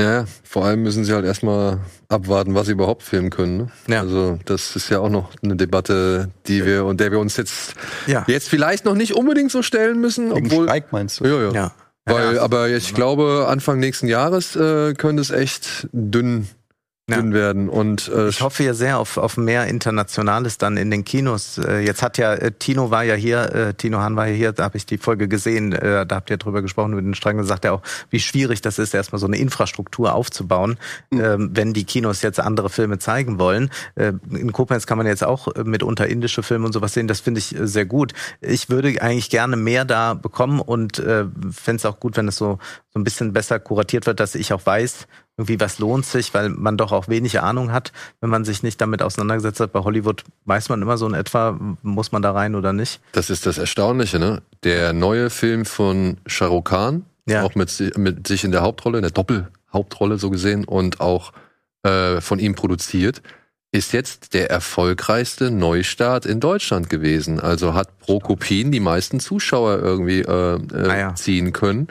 Ja, 0.00 0.24
vor 0.44 0.64
allem 0.64 0.82
müssen 0.82 1.04
sie 1.04 1.12
halt 1.12 1.24
erstmal 1.24 1.78
abwarten, 2.08 2.54
was 2.54 2.66
sie 2.66 2.72
überhaupt 2.72 3.02
filmen 3.02 3.30
können. 3.30 3.56
Ne? 3.58 3.68
Ja. 3.88 4.00
Also 4.00 4.38
das 4.44 4.74
ist 4.76 4.88
ja 4.90 4.98
auch 5.00 5.08
noch 5.10 5.30
eine 5.42 5.56
Debatte, 5.56 6.30
die 6.46 6.64
wir 6.64 6.84
und 6.84 7.00
der 7.00 7.10
wir 7.12 7.18
uns 7.18 7.36
jetzt 7.36 7.74
Ja. 8.06 8.24
jetzt 8.26 8.48
vielleicht 8.48 8.84
noch 8.84 8.94
nicht 8.94 9.14
unbedingt 9.14 9.50
so 9.50 9.62
stellen 9.62 10.00
müssen, 10.00 10.34
Wegen 10.34 10.46
obwohl 10.46 10.64
Streik 10.66 10.92
meinst 10.92 11.20
du? 11.20 11.24
ja, 11.26 11.42
ja. 11.42 11.52
Ja. 11.52 11.72
Weil, 12.06 12.36
Ja, 12.36 12.42
aber 12.42 12.68
ich 12.70 12.94
glaube, 12.94 13.46
Anfang 13.48 13.78
nächsten 13.78 14.08
Jahres 14.08 14.56
äh, 14.56 14.94
könnte 14.94 15.20
es 15.20 15.30
echt 15.30 15.86
dünn, 15.92 16.48
Ja. 17.10 17.16
dünn 17.18 17.32
werden. 17.34 17.68
Und 17.68 18.08
äh, 18.08 18.28
Ich 18.28 18.40
hoffe 18.40 18.62
ja 18.64 18.74
sehr 18.74 18.98
auf, 18.98 19.16
auf 19.16 19.36
mehr 19.36 19.66
Internationales 19.66 20.58
dann 20.58 20.76
in 20.76 20.90
den 20.90 21.04
Kinos. 21.04 21.58
Äh, 21.58 21.80
Jetzt 21.80 22.02
hat 22.02 22.18
ja, 22.18 22.34
äh, 22.34 22.52
Tino 22.52 22.90
war 22.90 23.04
ja 23.04 23.14
hier, 23.14 23.54
äh, 23.54 23.74
Tino 23.74 23.98
Hahn 23.98 24.16
war 24.16 24.26
ja 24.26 24.34
hier, 24.34 24.52
da 24.52 24.64
habe 24.64 24.76
ich 24.76 24.86
die 24.86 24.98
Folge 24.98 25.28
gesehen, 25.28 25.72
äh, 25.72 26.06
da 26.06 26.16
habt 26.16 26.30
ihr 26.30 26.36
drüber 26.36 26.62
gesprochen 26.62 26.92
über 26.92 27.02
den 27.02 27.14
Strang, 27.14 27.36
da 27.38 27.44
sagt 27.44 27.64
er 27.64 27.74
auch, 27.74 27.82
wie 28.10 28.20
schwierig 28.20 28.60
das 28.60 28.78
ist, 28.78 28.94
erstmal 28.94 29.18
so 29.18 29.26
eine 29.26 29.36
Infrastruktur 29.38 30.14
aufzubauen, 30.14 30.76
ähm, 31.12 31.50
wenn 31.52 31.72
die 31.72 31.84
Kinos 31.84 32.22
jetzt 32.22 32.40
andere 32.40 32.70
Filme 32.70 32.98
zeigen 32.98 33.38
wollen. 33.38 33.70
Äh, 33.94 34.12
In 34.30 34.52
Koblenz 34.52 34.86
kann 34.86 34.98
man 34.98 35.06
jetzt 35.06 35.24
auch 35.24 35.48
mitunter 35.64 36.06
indische 36.06 36.42
Filme 36.42 36.66
und 36.66 36.72
sowas 36.72 36.94
sehen, 36.94 37.08
das 37.08 37.20
finde 37.20 37.38
ich 37.38 37.58
äh, 37.58 37.66
sehr 37.66 37.86
gut. 37.86 38.12
Ich 38.40 38.68
würde 38.70 39.00
eigentlich 39.00 39.30
gerne 39.30 39.56
mehr 39.56 39.84
da 39.84 40.14
bekommen 40.14 40.60
und 40.60 40.98
äh, 40.98 41.24
fände 41.50 41.76
es 41.76 41.86
auch 41.86 42.00
gut, 42.00 42.16
wenn 42.16 42.28
es 42.28 42.36
so, 42.36 42.58
so 42.92 43.00
ein 43.00 43.04
bisschen 43.04 43.32
besser 43.32 43.58
kuratiert 43.58 44.06
wird, 44.06 44.20
dass 44.20 44.34
ich 44.34 44.52
auch 44.52 44.64
weiß, 44.66 45.06
irgendwie 45.36 45.58
was 45.60 45.78
lohnt 45.78 46.04
sich, 46.04 46.34
weil 46.34 46.50
man 46.50 46.76
doch 46.76 46.92
auch 46.92 47.08
wenig 47.08 47.40
Ahnung 47.40 47.72
hat, 47.72 47.92
wenn 48.20 48.28
man 48.30 48.44
sich 48.44 48.62
nicht 48.62 48.80
damit 48.80 49.02
auseinandergesetzt 49.02 49.60
hat. 49.60 49.72
Bei 49.72 49.80
Hollywood 49.80 50.22
weiß 50.44 50.68
man 50.68 50.82
immer 50.82 50.98
so 50.98 51.06
in 51.06 51.14
etwa, 51.14 51.58
muss 51.82 52.12
man 52.12 52.20
da 52.20 52.32
rein 52.32 52.54
oder 52.54 52.72
nicht. 52.72 53.00
das 53.12 53.30
ist 53.30 53.46
das 53.46 53.56
Erstaunliche, 53.58 54.18
ne? 54.18 54.42
Der 54.64 54.92
neue 54.92 55.30
Film 55.30 55.64
von 55.64 56.18
Shah 56.26 56.46
Rukh 56.46 56.68
Khan, 56.70 57.04
Ja. 57.26 57.42
auch 57.44 57.54
mit, 57.54 57.96
mit 57.96 58.26
sich 58.26 58.44
in 58.44 58.50
der 58.52 58.60
Hauptrolle, 58.62 58.98
in 58.98 59.02
der 59.02 59.12
Doppelhauptrolle 59.12 60.18
so 60.18 60.28
gesehen 60.30 60.64
und 60.66 61.00
auch 61.00 61.32
äh, 61.84 62.20
von 62.20 62.38
ihm 62.38 62.54
produziert, 62.54 63.22
ist 63.72 63.92
jetzt 63.92 64.34
der 64.34 64.50
erfolgreichste 64.50 65.50
Neustart 65.52 66.26
in 66.26 66.40
Deutschland 66.40 66.90
gewesen. 66.90 67.38
Also 67.40 67.72
hat 67.72 67.98
pro 68.00 68.18
Kopien 68.18 68.72
die 68.72 68.80
meisten 68.80 69.20
Zuschauer 69.20 69.78
irgendwie 69.78 70.20
äh, 70.22 70.56
äh, 70.56 70.88
Ah 70.90 70.98
ja. 70.98 71.14
ziehen 71.14 71.52
können. 71.52 71.86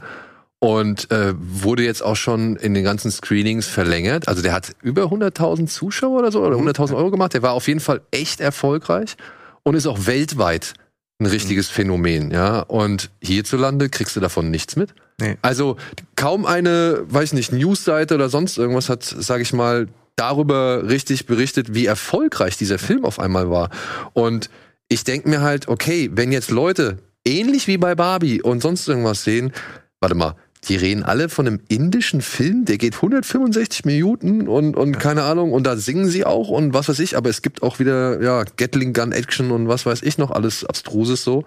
Und 0.62 1.10
äh, 1.10 1.34
wurde 1.38 1.84
jetzt 1.84 2.04
auch 2.04 2.18
schon 2.18 2.58
in 2.58 2.74
den 2.74 2.84
ganzen 2.84 3.12
Screenings 3.12 3.66
verlängert. 3.66 4.28
Also 4.28 4.42
der 4.42 4.52
hat 4.52 4.72
über 4.82 5.04
100.000 5.04 5.68
Zuschauer 5.68 6.20
oder 6.20 6.32
so, 6.32 6.44
oder 6.44 6.58
100.000 6.58 6.96
Euro 6.96 7.12
gemacht. 7.12 7.34
Der 7.34 7.42
war 7.42 7.54
auf 7.54 7.68
jeden 7.68 7.80
Fall 7.80 8.02
echt 8.12 8.42
erfolgreich 8.42 9.16
und 9.64 9.76
ist 9.76 9.88
auch 9.88 10.06
weltweit 10.06 10.74
ein 11.20 11.26
richtiges 11.26 11.70
Phänomen, 11.70 12.32
ja. 12.32 12.62
Und 12.62 13.10
hierzulande 13.22 13.90
kriegst 13.90 14.16
du 14.16 14.20
davon 14.20 14.52
nichts 14.52 14.76
mit. 14.76 14.94
Nee. 15.20 15.38
Also 15.42 15.76
kaum 16.16 16.46
eine, 16.46 17.04
weiß 17.08 17.34
nicht, 17.34 17.52
Newsseite 17.52 18.16
oder 18.16 18.30
sonst 18.30 18.58
irgendwas 18.58 18.90
hat, 18.90 19.04
sage 19.04 19.44
ich 19.44 19.52
mal, 19.52 19.88
darüber 20.16 20.88
richtig 20.88 21.26
berichtet, 21.26 21.74
wie 21.74 21.86
erfolgreich 21.86 22.58
dieser 22.58 22.80
Film 22.80 23.06
auf 23.06 23.20
einmal 23.20 23.50
war. 23.50 23.70
Und 24.14 24.50
ich 24.88 25.04
denke 25.04 25.30
mir 25.30 25.42
halt, 25.42 25.68
okay, 25.68 26.10
wenn 26.14 26.32
jetzt 26.32 26.52
Leute 26.52 27.00
ähnlich 27.26 27.68
wie 27.68 27.78
bei 27.78 27.96
Barbie 27.96 28.42
und 28.42 28.62
sonst 28.62 28.88
irgendwas 28.88 29.24
sehen, 29.24 29.52
warte 30.00 30.16
mal, 30.16 30.36
die 30.66 30.76
reden 30.76 31.04
alle 31.04 31.30
von 31.30 31.48
einem 31.48 31.62
indischen 31.70 32.22
Film, 32.22 32.66
der 32.66 32.78
geht 32.78 32.96
165 32.96 33.86
Minuten 33.86 34.48
und, 34.48 34.76
und 34.76 35.00
keine 35.00 35.24
Ahnung, 35.24 35.54
und 35.54 35.66
da 35.66 35.78
singen 35.78 36.08
sie 36.08 36.26
auch 36.26 36.50
und 36.50 36.74
was 36.74 36.90
weiß 36.90 37.00
ich, 37.00 37.16
aber 37.16 37.30
es 37.30 37.42
gibt 37.42 37.64
auch 37.64 37.80
wieder, 37.80 38.22
ja, 38.22 38.44
Gatling 38.58 38.94
Gun 38.94 39.12
Action 39.12 39.52
und 39.52 39.68
was 39.68 39.86
weiß 39.86 40.02
ich 40.04 40.18
noch, 40.18 40.32
alles 40.32 40.66
Abstruses 40.66 41.24
so. 41.24 41.46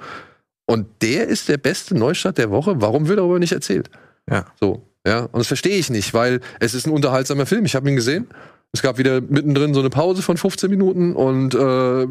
Und 0.67 0.87
der 1.03 1.27
ist 1.29 1.49
der 1.49 1.59
beste 1.59 1.95
Neustart 1.95 2.39
der 2.39 2.51
Woche. 2.51 2.81
Warum 2.81 3.09
wird 3.09 3.19
darüber 3.19 3.39
nicht 3.39 3.53
erzählt? 3.53 3.91
Ja. 4.31 4.47
So, 4.59 4.87
ja. 5.07 5.25
Und 5.25 5.41
das 5.41 5.49
verstehe 5.49 5.77
ich 5.77 5.91
nicht, 5.91 6.15
weil 6.15 6.41
es 6.61 6.73
ist 6.73 6.87
ein 6.87 6.93
unterhaltsamer 6.93 7.47
Film. 7.47 7.67
Ich 7.67 7.75
habe 7.75 7.91
ihn 7.91 7.97
gesehen. 7.97 8.29
Es 8.73 8.81
gab 8.81 8.97
wieder 8.97 9.21
mittendrin 9.21 9.75
so 9.75 9.81
eine 9.81 9.91
Pause 9.91 10.23
von 10.23 10.39
15 10.39 10.71
Minuten 10.71 11.15
und 11.15 11.55
äh, 11.55 12.07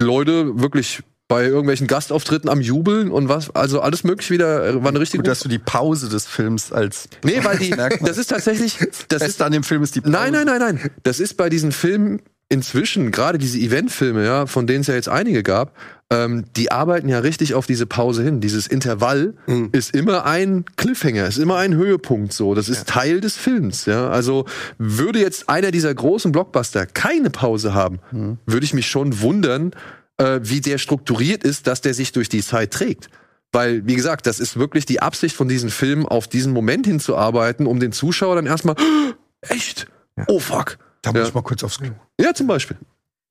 Leute 0.00 0.60
wirklich 0.60 1.02
bei 1.34 1.46
irgendwelchen 1.46 1.88
Gastauftritten 1.88 2.48
am 2.48 2.60
Jubeln 2.60 3.10
und 3.10 3.28
was, 3.28 3.52
also 3.56 3.80
alles 3.80 4.04
möglich 4.04 4.30
wieder, 4.30 4.68
äh, 4.68 4.82
war 4.84 4.90
eine 4.90 5.00
richtige 5.00 5.20
Gut, 5.24 5.26
dass 5.26 5.40
du 5.40 5.48
die 5.48 5.58
Pause 5.58 6.08
des 6.08 6.26
Films 6.26 6.70
als 6.70 7.08
Nee, 7.24 7.40
weil 7.42 7.58
die, 7.58 7.70
das 7.70 8.18
ist 8.18 8.28
tatsächlich, 8.28 8.78
das 9.08 9.22
ist, 9.22 9.26
Beste 9.26 9.44
an 9.44 9.50
dem 9.50 9.64
Film 9.64 9.82
ist 9.82 9.96
die 9.96 10.00
Pause. 10.00 10.12
nein, 10.12 10.32
nein, 10.32 10.46
nein, 10.46 10.60
nein. 10.60 10.90
Das 11.02 11.18
ist 11.18 11.36
bei 11.36 11.48
diesen 11.48 11.72
Filmen 11.72 12.20
inzwischen, 12.48 13.10
gerade 13.10 13.38
diese 13.38 13.58
Eventfilme, 13.58 14.24
ja, 14.24 14.46
von 14.46 14.68
denen 14.68 14.82
es 14.82 14.86
ja 14.86 14.94
jetzt 14.94 15.08
einige 15.08 15.42
gab, 15.42 15.74
ähm, 16.08 16.44
die 16.54 16.70
arbeiten 16.70 17.08
ja 17.08 17.18
richtig 17.18 17.54
auf 17.54 17.66
diese 17.66 17.86
Pause 17.86 18.22
hin. 18.22 18.40
Dieses 18.40 18.68
Intervall 18.68 19.34
ist 19.72 19.92
immer 19.92 20.26
ein 20.26 20.64
Cliffhanger, 20.76 21.26
ist 21.26 21.38
immer 21.38 21.56
ein 21.56 21.74
Höhepunkt 21.74 22.32
so. 22.32 22.54
Das 22.54 22.68
ist 22.68 22.86
Teil 22.86 23.20
des 23.20 23.36
Films, 23.36 23.86
ja. 23.86 24.08
Also 24.08 24.44
würde 24.78 25.18
jetzt 25.18 25.48
einer 25.48 25.72
dieser 25.72 25.92
großen 25.92 26.30
Blockbuster 26.30 26.86
keine 26.86 27.30
Pause 27.30 27.74
haben, 27.74 27.98
würde 28.46 28.64
ich 28.64 28.72
mich 28.72 28.86
schon 28.86 29.20
wundern, 29.20 29.72
äh, 30.18 30.40
wie 30.42 30.60
der 30.60 30.78
strukturiert 30.78 31.44
ist, 31.44 31.66
dass 31.66 31.80
der 31.80 31.94
sich 31.94 32.12
durch 32.12 32.28
die 32.28 32.42
Zeit 32.42 32.72
trägt. 32.72 33.08
Weil, 33.52 33.86
wie 33.86 33.94
gesagt, 33.94 34.26
das 34.26 34.40
ist 34.40 34.58
wirklich 34.58 34.84
die 34.84 35.00
Absicht 35.00 35.36
von 35.36 35.48
diesen 35.48 35.70
Filmen, 35.70 36.06
auf 36.06 36.26
diesen 36.26 36.52
Moment 36.52 36.86
hinzuarbeiten, 36.86 37.66
um 37.66 37.78
den 37.80 37.92
Zuschauer 37.92 38.34
dann 38.36 38.46
erstmal, 38.46 38.74
echt? 39.42 39.86
Oh 40.26 40.38
fuck. 40.40 40.78
Da 41.02 41.12
muss 41.12 41.20
Ja. 41.22 41.28
ich 41.28 41.34
mal 41.34 41.42
kurz 41.42 41.62
aufs 41.62 41.78
Klo. 41.78 41.90
Ja, 42.20 42.34
zum 42.34 42.46
Beispiel. 42.46 42.76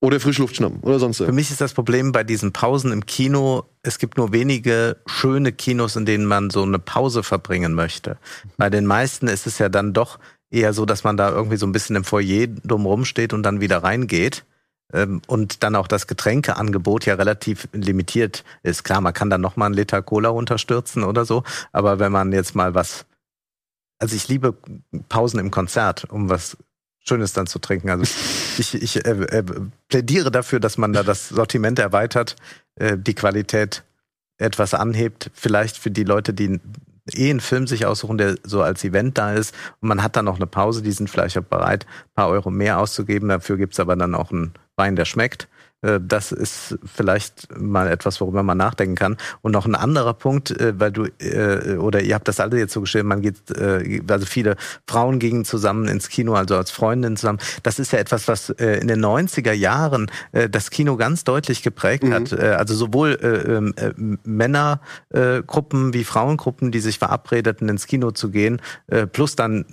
Oder 0.00 0.20
Frischluft 0.20 0.56
schnappen 0.56 0.80
oder 0.80 0.98
sonst 0.98 1.16
Für 1.16 1.24
irgendwas. 1.24 1.36
mich 1.36 1.50
ist 1.50 1.60
das 1.62 1.72
Problem 1.72 2.12
bei 2.12 2.24
diesen 2.24 2.52
Pausen 2.52 2.92
im 2.92 3.06
Kino, 3.06 3.64
es 3.82 3.98
gibt 3.98 4.18
nur 4.18 4.32
wenige 4.32 4.98
schöne 5.06 5.50
Kinos, 5.50 5.96
in 5.96 6.04
denen 6.04 6.26
man 6.26 6.50
so 6.50 6.62
eine 6.62 6.78
Pause 6.78 7.22
verbringen 7.22 7.72
möchte. 7.72 8.18
Bei 8.58 8.68
den 8.68 8.84
meisten 8.84 9.28
ist 9.28 9.46
es 9.46 9.58
ja 9.58 9.70
dann 9.70 9.94
doch 9.94 10.18
eher 10.50 10.74
so, 10.74 10.84
dass 10.84 11.04
man 11.04 11.16
da 11.16 11.30
irgendwie 11.30 11.56
so 11.56 11.66
ein 11.66 11.72
bisschen 11.72 11.96
im 11.96 12.04
Foyer 12.04 12.46
drumrum 12.48 13.06
steht 13.06 13.32
und 13.32 13.42
dann 13.44 13.62
wieder 13.62 13.78
reingeht. 13.82 14.44
Ähm, 14.94 15.20
Und 15.26 15.62
dann 15.64 15.74
auch 15.74 15.88
das 15.88 16.06
Getränkeangebot 16.06 17.04
ja 17.04 17.14
relativ 17.14 17.68
limitiert 17.72 18.44
ist. 18.62 18.84
Klar, 18.84 19.00
man 19.00 19.12
kann 19.12 19.28
dann 19.28 19.40
noch 19.40 19.56
mal 19.56 19.66
einen 19.66 19.74
Liter 19.74 20.00
Cola 20.02 20.28
unterstürzen 20.28 21.02
oder 21.02 21.24
so. 21.24 21.42
Aber 21.72 21.98
wenn 21.98 22.12
man 22.12 22.32
jetzt 22.32 22.54
mal 22.54 22.74
was, 22.74 23.04
also 23.98 24.14
ich 24.14 24.28
liebe 24.28 24.56
Pausen 25.08 25.40
im 25.40 25.50
Konzert, 25.50 26.04
um 26.04 26.30
was 26.30 26.56
Schönes 27.00 27.32
dann 27.32 27.46
zu 27.46 27.58
trinken. 27.58 27.90
Also 27.90 28.04
ich, 28.58 28.74
ich 28.74 29.04
äh, 29.04 29.10
äh, 29.10 29.44
plädiere 29.88 30.30
dafür, 30.30 30.60
dass 30.60 30.78
man 30.78 30.92
da 30.92 31.02
das 31.02 31.28
Sortiment 31.28 31.78
erweitert, 31.78 32.36
äh, 32.76 32.96
die 32.96 33.14
Qualität 33.14 33.82
etwas 34.38 34.74
anhebt, 34.74 35.30
vielleicht 35.34 35.76
für 35.76 35.90
die 35.90 36.04
Leute, 36.04 36.34
die 36.34 36.60
eh 37.12 37.30
einen 37.30 37.40
Film 37.40 37.66
sich 37.66 37.86
aussuchen, 37.86 38.18
der 38.18 38.36
so 38.44 38.62
als 38.62 38.82
Event 38.84 39.18
da 39.18 39.34
ist 39.34 39.54
und 39.80 39.88
man 39.88 40.02
hat 40.02 40.16
dann 40.16 40.24
noch 40.24 40.36
eine 40.36 40.46
Pause, 40.46 40.82
die 40.82 40.92
sind 40.92 41.10
vielleicht 41.10 41.36
auch 41.36 41.42
bereit, 41.42 41.86
ein 41.86 42.14
paar 42.14 42.28
Euro 42.28 42.50
mehr 42.50 42.78
auszugeben, 42.78 43.28
dafür 43.28 43.56
gibt's 43.56 43.80
aber 43.80 43.96
dann 43.96 44.14
auch 44.14 44.30
einen 44.30 44.54
Wein, 44.76 44.96
der 44.96 45.04
schmeckt. 45.04 45.48
Äh, 45.84 46.00
Das 46.00 46.32
ist 46.32 46.78
vielleicht 46.84 47.48
mal 47.58 47.88
etwas, 47.88 48.20
worüber 48.20 48.42
man 48.42 48.58
nachdenken 48.58 48.94
kann. 48.94 49.16
Und 49.42 49.52
noch 49.52 49.66
ein 49.66 49.74
anderer 49.74 50.14
Punkt, 50.14 50.50
äh, 50.50 50.72
weil 50.78 50.92
du, 50.92 51.04
äh, 51.20 51.76
oder 51.76 52.00
ihr 52.02 52.14
habt 52.14 52.28
das 52.28 52.40
alle 52.40 52.58
jetzt 52.58 52.72
so 52.72 52.80
geschrieben, 52.80 53.08
man 53.08 53.22
geht, 53.22 53.36
also 54.08 54.26
viele 54.26 54.56
Frauen 54.86 55.18
gingen 55.18 55.44
zusammen 55.44 55.88
ins 55.88 56.08
Kino, 56.08 56.34
also 56.34 56.56
als 56.56 56.70
Freundinnen 56.70 57.16
zusammen. 57.16 57.38
Das 57.62 57.78
ist 57.78 57.92
ja 57.92 57.98
etwas, 57.98 58.28
was 58.28 58.50
in 58.50 58.88
den 58.88 59.00
90er 59.04 59.52
Jahren 59.52 60.10
das 60.50 60.70
Kino 60.70 60.96
ganz 60.96 61.24
deutlich 61.24 61.62
geprägt 61.62 62.04
hat. 62.10 62.32
Äh, 62.32 62.54
Also 62.58 62.74
sowohl 62.74 63.18
äh, 63.20 63.56
ähm, 63.56 63.74
äh, 63.76 63.92
Männergruppen 64.24 65.92
wie 65.92 66.04
Frauengruppen, 66.04 66.70
die 66.70 66.80
sich 66.80 66.98
verabredeten, 66.98 67.68
ins 67.68 67.86
Kino 67.86 68.10
zu 68.12 68.30
gehen, 68.30 68.60
plus 69.12 69.36
dann 69.36 69.64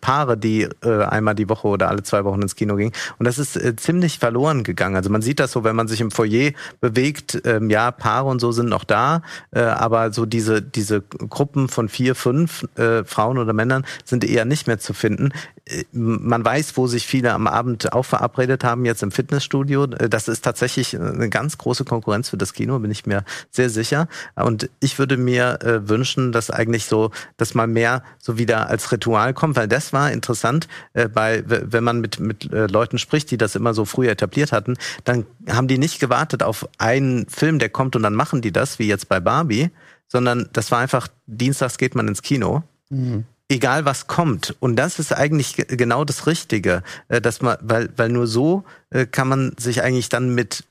Paare, 0.00 0.36
die 0.36 0.68
einmal 0.82 1.34
die 1.34 1.48
Woche 1.48 1.68
oder 1.68 1.88
alle 1.88 2.02
zwei 2.02 2.24
Wochen 2.24 2.42
ins 2.42 2.56
Kino 2.56 2.76
gingen. 2.76 2.92
Und 3.18 3.26
das 3.26 3.38
ist 3.38 3.58
ziemlich 3.80 4.18
verloren 4.18 4.62
gegangen. 4.64 4.96
Also 4.96 5.10
man 5.10 5.22
sieht 5.22 5.40
das 5.40 5.43
das 5.44 5.52
so, 5.52 5.64
wenn 5.64 5.76
man 5.76 5.88
sich 5.88 6.00
im 6.00 6.10
Foyer 6.10 6.52
bewegt, 6.80 7.40
ähm, 7.44 7.70
ja, 7.70 7.90
Paare 7.90 8.28
und 8.28 8.40
so 8.40 8.52
sind 8.52 8.68
noch 8.68 8.84
da, 8.84 9.22
äh, 9.52 9.60
aber 9.60 10.12
so 10.12 10.26
diese, 10.26 10.62
diese 10.62 11.00
Gruppen 11.00 11.68
von 11.68 11.88
vier, 11.88 12.14
fünf 12.14 12.66
äh, 12.76 13.04
Frauen 13.04 13.38
oder 13.38 13.52
Männern 13.52 13.84
sind 14.04 14.24
eher 14.24 14.44
nicht 14.44 14.66
mehr 14.66 14.78
zu 14.78 14.94
finden. 14.94 15.30
Äh, 15.66 15.84
man 15.92 16.44
weiß, 16.44 16.76
wo 16.76 16.86
sich 16.86 17.06
viele 17.06 17.32
am 17.32 17.46
Abend 17.46 17.92
auch 17.92 18.04
verabredet 18.04 18.64
haben, 18.64 18.84
jetzt 18.84 19.02
im 19.02 19.10
Fitnessstudio. 19.10 19.84
Äh, 19.84 20.08
das 20.08 20.28
ist 20.28 20.42
tatsächlich 20.42 20.98
eine 20.98 21.28
ganz 21.28 21.58
große 21.58 21.84
Konkurrenz 21.84 22.30
für 22.30 22.36
das 22.36 22.52
Kino, 22.52 22.78
bin 22.78 22.90
ich 22.90 23.06
mir 23.06 23.24
sehr 23.50 23.70
sicher. 23.70 24.08
Und 24.34 24.70
ich 24.80 24.98
würde 24.98 25.16
mir 25.16 25.58
äh, 25.62 25.88
wünschen, 25.88 26.32
dass 26.32 26.50
eigentlich 26.50 26.86
so, 26.86 27.10
dass 27.36 27.54
mal 27.54 27.66
mehr 27.66 28.02
so 28.18 28.38
wieder 28.38 28.68
als 28.68 28.90
Ritual 28.90 29.34
kommt, 29.34 29.56
weil 29.56 29.68
das 29.68 29.92
war 29.92 30.10
interessant, 30.10 30.68
äh, 30.94 31.08
bei, 31.08 31.42
wenn 31.46 31.84
man 31.84 32.00
mit, 32.00 32.18
mit 32.18 32.52
äh, 32.52 32.66
Leuten 32.66 32.98
spricht, 32.98 33.30
die 33.30 33.36
das 33.36 33.54
immer 33.54 33.74
so 33.74 33.84
früh 33.84 34.08
etabliert 34.08 34.52
hatten, 34.52 34.76
dann 35.04 35.26
haben 35.48 35.68
die 35.68 35.78
nicht 35.78 36.00
gewartet 36.00 36.42
auf 36.42 36.68
einen 36.78 37.28
Film, 37.28 37.58
der 37.58 37.68
kommt 37.68 37.96
und 37.96 38.02
dann 38.02 38.14
machen 38.14 38.42
die 38.42 38.52
das, 38.52 38.78
wie 38.78 38.86
jetzt 38.86 39.08
bei 39.08 39.20
Barbie, 39.20 39.70
sondern 40.08 40.48
das 40.52 40.70
war 40.70 40.78
einfach, 40.78 41.08
dienstags 41.26 41.78
geht 41.78 41.94
man 41.94 42.08
ins 42.08 42.22
Kino. 42.22 42.62
Mhm 42.90 43.24
egal 43.48 43.84
was 43.84 44.06
kommt. 44.06 44.54
Und 44.60 44.76
das 44.76 44.98
ist 44.98 45.12
eigentlich 45.12 45.56
genau 45.56 46.04
das 46.04 46.26
Richtige, 46.26 46.82
äh, 47.08 47.20
dass 47.20 47.42
man, 47.42 47.56
weil, 47.60 47.90
weil 47.96 48.08
nur 48.08 48.26
so 48.26 48.64
äh, 48.90 49.06
kann 49.06 49.28
man 49.28 49.52
sich 49.58 49.82
eigentlich 49.82 50.08
dann 50.08 50.34
mit 50.34 50.64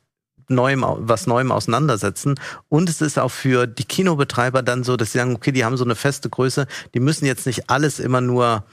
Neuem, 0.49 0.84
was 0.86 1.26
Neuem 1.26 1.51
auseinandersetzen. 1.51 2.36
Und 2.70 2.89
es 2.89 3.01
ist 3.01 3.18
auch 3.18 3.32
für 3.32 3.66
die 3.66 3.86
Kinobetreiber 3.86 4.61
dann 4.61 4.84
so, 4.84 4.97
dass 4.97 5.14
sie 5.14 5.20
sagen, 5.20 5.36
okay, 5.36 5.51
die 5.51 5.64
haben 5.64 5.78
so 5.78 5.86
eine 5.86 5.95
feste 5.95 6.30
Größe, 6.30 6.68
die 6.93 6.99
müssen 6.99 7.26
jetzt 7.26 7.45
nicht 7.45 7.70
alles 7.70 7.99
immer 7.99 8.22
nur 8.22 8.66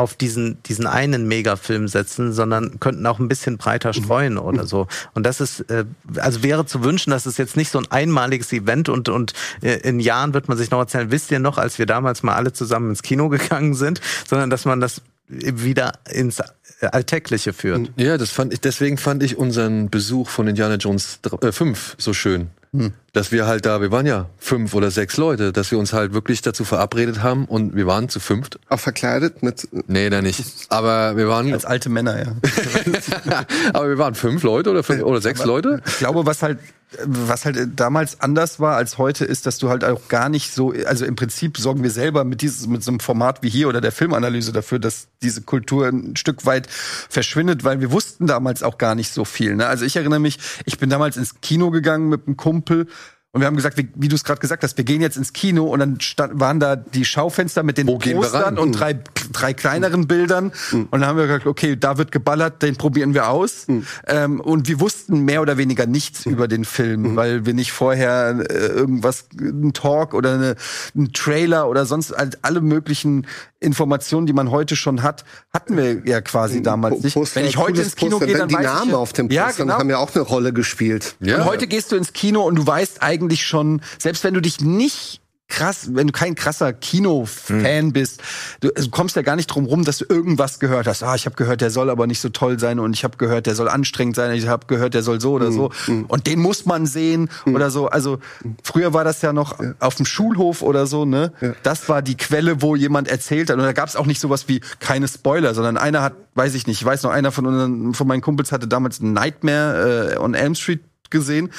auf 0.00 0.14
diesen, 0.14 0.62
diesen 0.62 0.86
einen 0.86 1.28
Megafilm 1.28 1.86
setzen, 1.86 2.32
sondern 2.32 2.80
könnten 2.80 3.06
auch 3.06 3.18
ein 3.18 3.28
bisschen 3.28 3.58
breiter 3.58 3.92
streuen 3.92 4.38
oder 4.38 4.66
so. 4.66 4.86
Und 5.12 5.24
das 5.26 5.42
ist, 5.42 5.60
äh, 5.70 5.84
also 6.16 6.42
wäre 6.42 6.64
zu 6.64 6.82
wünschen, 6.82 7.10
dass 7.10 7.26
es 7.26 7.36
jetzt 7.36 7.54
nicht 7.54 7.70
so 7.70 7.78
ein 7.78 7.86
einmaliges 7.90 8.50
Event 8.52 8.88
und, 8.88 9.10
und 9.10 9.34
äh, 9.62 9.74
in 9.80 10.00
Jahren 10.00 10.32
wird 10.32 10.48
man 10.48 10.56
sich 10.56 10.70
noch 10.70 10.78
erzählen, 10.78 11.10
wisst 11.10 11.30
ihr 11.30 11.38
noch, 11.38 11.58
als 11.58 11.78
wir 11.78 11.84
damals 11.84 12.22
mal 12.22 12.34
alle 12.34 12.54
zusammen 12.54 12.88
ins 12.88 13.02
Kino 13.02 13.28
gegangen 13.28 13.74
sind, 13.74 14.00
sondern 14.26 14.48
dass 14.48 14.64
man 14.64 14.80
das 14.80 15.02
wieder 15.28 15.92
ins 16.10 16.42
Alltägliche 16.80 17.52
führt. 17.52 17.92
Ja, 17.96 18.16
das 18.16 18.30
fand 18.30 18.54
ich, 18.54 18.60
deswegen 18.60 18.96
fand 18.96 19.22
ich 19.22 19.36
unseren 19.36 19.90
Besuch 19.90 20.30
von 20.30 20.48
Indiana 20.48 20.76
Jones 20.76 21.20
5 21.52 21.96
so 21.98 22.14
schön. 22.14 22.48
Hm. 22.72 22.92
Dass 23.12 23.32
wir 23.32 23.46
halt 23.48 23.66
da, 23.66 23.80
wir 23.80 23.90
waren 23.90 24.06
ja 24.06 24.30
fünf 24.38 24.74
oder 24.74 24.92
sechs 24.92 25.16
Leute, 25.16 25.52
dass 25.52 25.72
wir 25.72 25.78
uns 25.78 25.92
halt 25.92 26.12
wirklich 26.12 26.40
dazu 26.40 26.64
verabredet 26.64 27.20
haben 27.20 27.46
und 27.46 27.74
wir 27.74 27.86
waren 27.86 28.08
zu 28.08 28.20
fünft. 28.20 28.60
Auch 28.68 28.78
verkleidet 28.78 29.42
mit? 29.42 29.68
Nee, 29.88 30.08
da 30.08 30.22
nicht. 30.22 30.44
Aber 30.68 31.16
wir 31.16 31.28
waren. 31.28 31.52
Als 31.52 31.64
alte 31.64 31.88
Männer, 31.88 32.18
ja. 32.18 32.36
Aber 33.72 33.88
wir 33.88 33.98
waren 33.98 34.14
fünf 34.14 34.44
Leute 34.44 34.70
oder 34.70 34.84
fünf 34.84 35.02
oder 35.04 35.20
sechs 35.20 35.40
Aber 35.40 35.48
Leute. 35.48 35.82
Ich 35.84 35.98
glaube, 35.98 36.26
was 36.26 36.42
halt 36.42 36.58
was 37.04 37.44
halt 37.44 37.78
damals 37.78 38.20
anders 38.20 38.58
war 38.58 38.76
als 38.76 38.98
heute, 38.98 39.24
ist, 39.24 39.46
dass 39.46 39.58
du 39.58 39.68
halt 39.68 39.84
auch 39.84 40.08
gar 40.08 40.28
nicht 40.28 40.52
so, 40.52 40.72
also 40.86 41.04
im 41.04 41.16
Prinzip 41.16 41.56
sorgen 41.56 41.82
wir 41.82 41.90
selber 41.90 42.24
mit 42.24 42.42
dieses, 42.42 42.66
mit 42.66 42.82
so 42.82 42.90
einem 42.90 43.00
Format 43.00 43.42
wie 43.42 43.48
hier 43.48 43.68
oder 43.68 43.80
der 43.80 43.92
Filmanalyse 43.92 44.52
dafür, 44.52 44.78
dass 44.78 45.06
diese 45.22 45.42
Kultur 45.42 45.88
ein 45.88 46.16
Stück 46.16 46.46
weit 46.46 46.68
verschwindet, 46.68 47.64
weil 47.64 47.80
wir 47.80 47.92
wussten 47.92 48.26
damals 48.26 48.62
auch 48.62 48.78
gar 48.78 48.94
nicht 48.94 49.12
so 49.12 49.24
viel. 49.24 49.54
Ne? 49.54 49.66
Also 49.66 49.84
ich 49.84 49.96
erinnere 49.96 50.20
mich, 50.20 50.38
ich 50.64 50.78
bin 50.78 50.90
damals 50.90 51.16
ins 51.16 51.40
Kino 51.40 51.70
gegangen 51.70 52.08
mit 52.08 52.26
einem 52.26 52.36
Kumpel 52.36 52.86
und 53.32 53.42
wir 53.42 53.46
haben 53.46 53.54
gesagt, 53.54 53.76
wie, 53.78 53.88
wie 53.94 54.08
du 54.08 54.16
es 54.16 54.24
gerade 54.24 54.40
gesagt 54.40 54.64
hast, 54.64 54.76
wir 54.76 54.84
gehen 54.84 55.00
jetzt 55.00 55.16
ins 55.16 55.32
Kino 55.32 55.66
und 55.66 55.78
dann 55.78 56.00
stand, 56.00 56.40
waren 56.40 56.58
da 56.58 56.74
die 56.74 57.04
Schaufenster 57.04 57.62
mit 57.62 57.78
den 57.78 57.86
Wo 57.86 57.96
Postern 57.96 58.58
und 58.58 58.72
drei, 58.72 58.98
drei 59.30 59.54
kleineren 59.54 60.08
Bildern. 60.08 60.50
Mhm. 60.72 60.88
Und 60.90 61.00
dann 61.00 61.06
haben 61.06 61.16
wir 61.16 61.28
gesagt, 61.28 61.46
okay, 61.46 61.76
da 61.76 61.96
wird 61.96 62.10
geballert, 62.10 62.60
den 62.62 62.74
probieren 62.74 63.14
wir 63.14 63.28
aus. 63.28 63.68
Mhm. 63.68 63.86
Ähm, 64.08 64.40
und 64.40 64.66
wir 64.66 64.80
wussten 64.80 65.24
mehr 65.24 65.42
oder 65.42 65.58
weniger 65.58 65.86
nichts 65.86 66.26
mhm. 66.26 66.32
über 66.32 66.48
den 66.48 66.64
Film, 66.64 67.14
weil 67.14 67.46
wir 67.46 67.54
nicht 67.54 67.70
vorher 67.70 68.44
äh, 68.50 68.66
irgendwas, 68.66 69.26
ein 69.38 69.72
Talk 69.74 70.12
oder 70.14 70.34
eine, 70.34 70.56
ein 70.96 71.12
Trailer 71.12 71.68
oder 71.68 71.86
sonst 71.86 72.10
halt 72.10 72.40
alle 72.42 72.60
möglichen 72.60 73.28
Informationen, 73.60 74.26
die 74.26 74.32
man 74.32 74.50
heute 74.50 74.74
schon 74.74 75.02
hat, 75.02 75.24
hatten 75.52 75.76
wir 75.76 76.02
ja 76.06 76.20
quasi 76.22 76.62
damals 76.62 77.02
nicht. 77.02 77.14
Poster, 77.14 77.40
Wenn 77.40 77.46
ich 77.46 77.58
heute 77.58 77.82
ins 77.82 77.94
Kino 77.94 78.12
Poster, 78.12 78.26
gehe, 78.26 78.38
dann 78.38 78.48
die 78.48 78.54
weiß 78.54 78.64
Namen 78.64 78.90
ich, 78.90 78.96
auf 78.96 79.12
dem 79.12 79.28
Poster 79.28 79.40
ja, 79.40 79.50
genau. 79.52 79.74
haben 79.74 79.90
ja 79.90 79.98
auch 79.98 80.14
eine 80.14 80.24
Rolle 80.24 80.52
gespielt. 80.52 81.14
Ja. 81.20 81.36
Und 81.36 81.44
heute 81.44 81.66
gehst 81.66 81.92
du 81.92 81.96
ins 81.96 82.12
Kino 82.12 82.42
und 82.42 82.54
du 82.56 82.66
weißt 82.66 83.02
eigentlich 83.02 83.44
schon, 83.46 83.82
selbst 83.98 84.24
wenn 84.24 84.34
du 84.34 84.40
dich 84.40 84.60
nicht 84.60 85.20
krass, 85.50 85.90
wenn 85.92 86.06
du 86.06 86.12
kein 86.12 86.34
krasser 86.34 86.72
Kino-Fan 86.72 87.86
mhm. 87.86 87.92
bist, 87.92 88.22
du, 88.60 88.68
du, 88.68 88.88
kommst 88.90 89.16
ja 89.16 89.22
gar 89.22 89.36
nicht 89.36 89.48
drum 89.48 89.66
rum, 89.66 89.84
dass 89.84 89.98
du 89.98 90.06
irgendwas 90.08 90.58
gehört 90.60 90.86
hast. 90.86 91.02
Ah, 91.02 91.14
ich 91.14 91.26
habe 91.26 91.36
gehört, 91.36 91.60
der 91.60 91.70
soll 91.70 91.90
aber 91.90 92.06
nicht 92.06 92.20
so 92.20 92.30
toll 92.30 92.58
sein 92.58 92.78
und 92.78 92.94
ich 92.94 93.04
habe 93.04 93.18
gehört, 93.18 93.46
der 93.46 93.54
soll 93.54 93.68
anstrengend 93.68 94.16
sein, 94.16 94.32
ich 94.34 94.48
habe 94.48 94.66
gehört, 94.66 94.94
der 94.94 95.02
soll 95.02 95.20
so 95.20 95.32
oder 95.32 95.50
mhm. 95.50 95.54
so 95.54 95.70
mhm. 95.88 96.04
und 96.06 96.26
den 96.26 96.40
muss 96.40 96.64
man 96.64 96.86
sehen 96.86 97.28
mhm. 97.44 97.54
oder 97.54 97.70
so. 97.70 97.88
Also 97.88 98.18
früher 98.62 98.94
war 98.94 99.04
das 99.04 99.20
ja 99.22 99.32
noch 99.32 99.60
ja. 99.60 99.74
auf 99.80 99.96
dem 99.96 100.06
Schulhof 100.06 100.62
oder 100.62 100.86
so, 100.86 101.04
ne? 101.04 101.32
Ja. 101.40 101.52
Das 101.62 101.88
war 101.88 102.00
die 102.00 102.16
Quelle, 102.16 102.62
wo 102.62 102.76
jemand 102.76 103.08
erzählt 103.08 103.50
hat 103.50 103.56
und 103.56 103.62
da 103.62 103.72
gab 103.72 103.88
es 103.88 103.96
auch 103.96 104.06
nicht 104.06 104.20
sowas 104.20 104.48
wie 104.48 104.60
keine 104.78 105.08
Spoiler, 105.08 105.52
sondern 105.54 105.76
einer 105.76 106.02
hat, 106.02 106.14
weiß 106.34 106.54
ich 106.54 106.66
nicht, 106.66 106.80
ich 106.80 106.84
weiß 106.84 107.02
noch, 107.02 107.10
einer 107.10 107.32
von 107.32 107.46
unseren, 107.46 107.94
von 107.94 108.06
meinen 108.06 108.22
Kumpels 108.22 108.52
hatte 108.52 108.68
damals 108.68 109.00
Nightmare 109.00 110.14
äh, 110.14 110.18
on 110.18 110.34
Elm 110.34 110.54
Street 110.54 110.80
gesehen. 111.10 111.50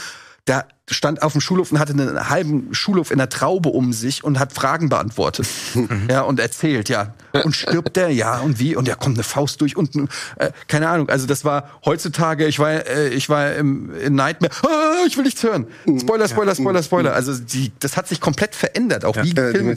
Da 0.45 0.65
stand 0.89 1.21
auf 1.21 1.31
dem 1.31 1.41
Schulhof 1.41 1.71
und 1.71 1.79
hatte 1.79 1.93
einen 1.93 2.29
halben 2.29 2.73
Schulhof 2.73 3.11
in 3.11 3.17
der 3.17 3.29
Traube 3.29 3.69
um 3.69 3.93
sich 3.93 4.23
und 4.23 4.39
hat 4.39 4.53
Fragen 4.53 4.89
beantwortet. 4.89 5.47
Mhm. 5.73 6.07
ja, 6.09 6.21
und 6.21 6.39
erzählt, 6.39 6.89
ja. 6.89 7.13
Und 7.43 7.55
stirbt 7.55 7.95
der? 7.95 8.09
Ja, 8.09 8.39
und 8.39 8.59
wie? 8.59 8.75
Und 8.75 8.87
ja, 8.87 8.95
kommt 8.95 9.15
eine 9.15 9.23
Faust 9.23 9.61
durch 9.61 9.77
und 9.77 9.95
äh, 10.37 10.51
keine 10.67 10.89
Ahnung. 10.89 11.09
Also 11.09 11.27
das 11.27 11.45
war 11.45 11.69
heutzutage, 11.85 12.45
ich 12.45 12.59
war, 12.59 12.85
äh, 12.85 13.09
ich 13.09 13.29
war 13.29 13.55
im, 13.55 13.93
in 13.95 14.15
Nightmare, 14.15 14.51
ah, 14.63 15.05
ich 15.07 15.15
will 15.15 15.23
nichts 15.23 15.41
hören. 15.43 15.67
Spoiler, 15.99 16.27
Spoiler, 16.27 16.55
Spoiler, 16.55 16.83
Spoiler. 16.83 17.13
Also 17.13 17.33
die, 17.35 17.71
das 17.79 17.95
hat 17.95 18.07
sich 18.07 18.19
komplett 18.19 18.53
verändert, 18.53 19.05
auch 19.05 19.15
ja. 19.15 19.23
wie 19.23 19.31
äh, 19.31 19.51
Filme. 19.51 19.75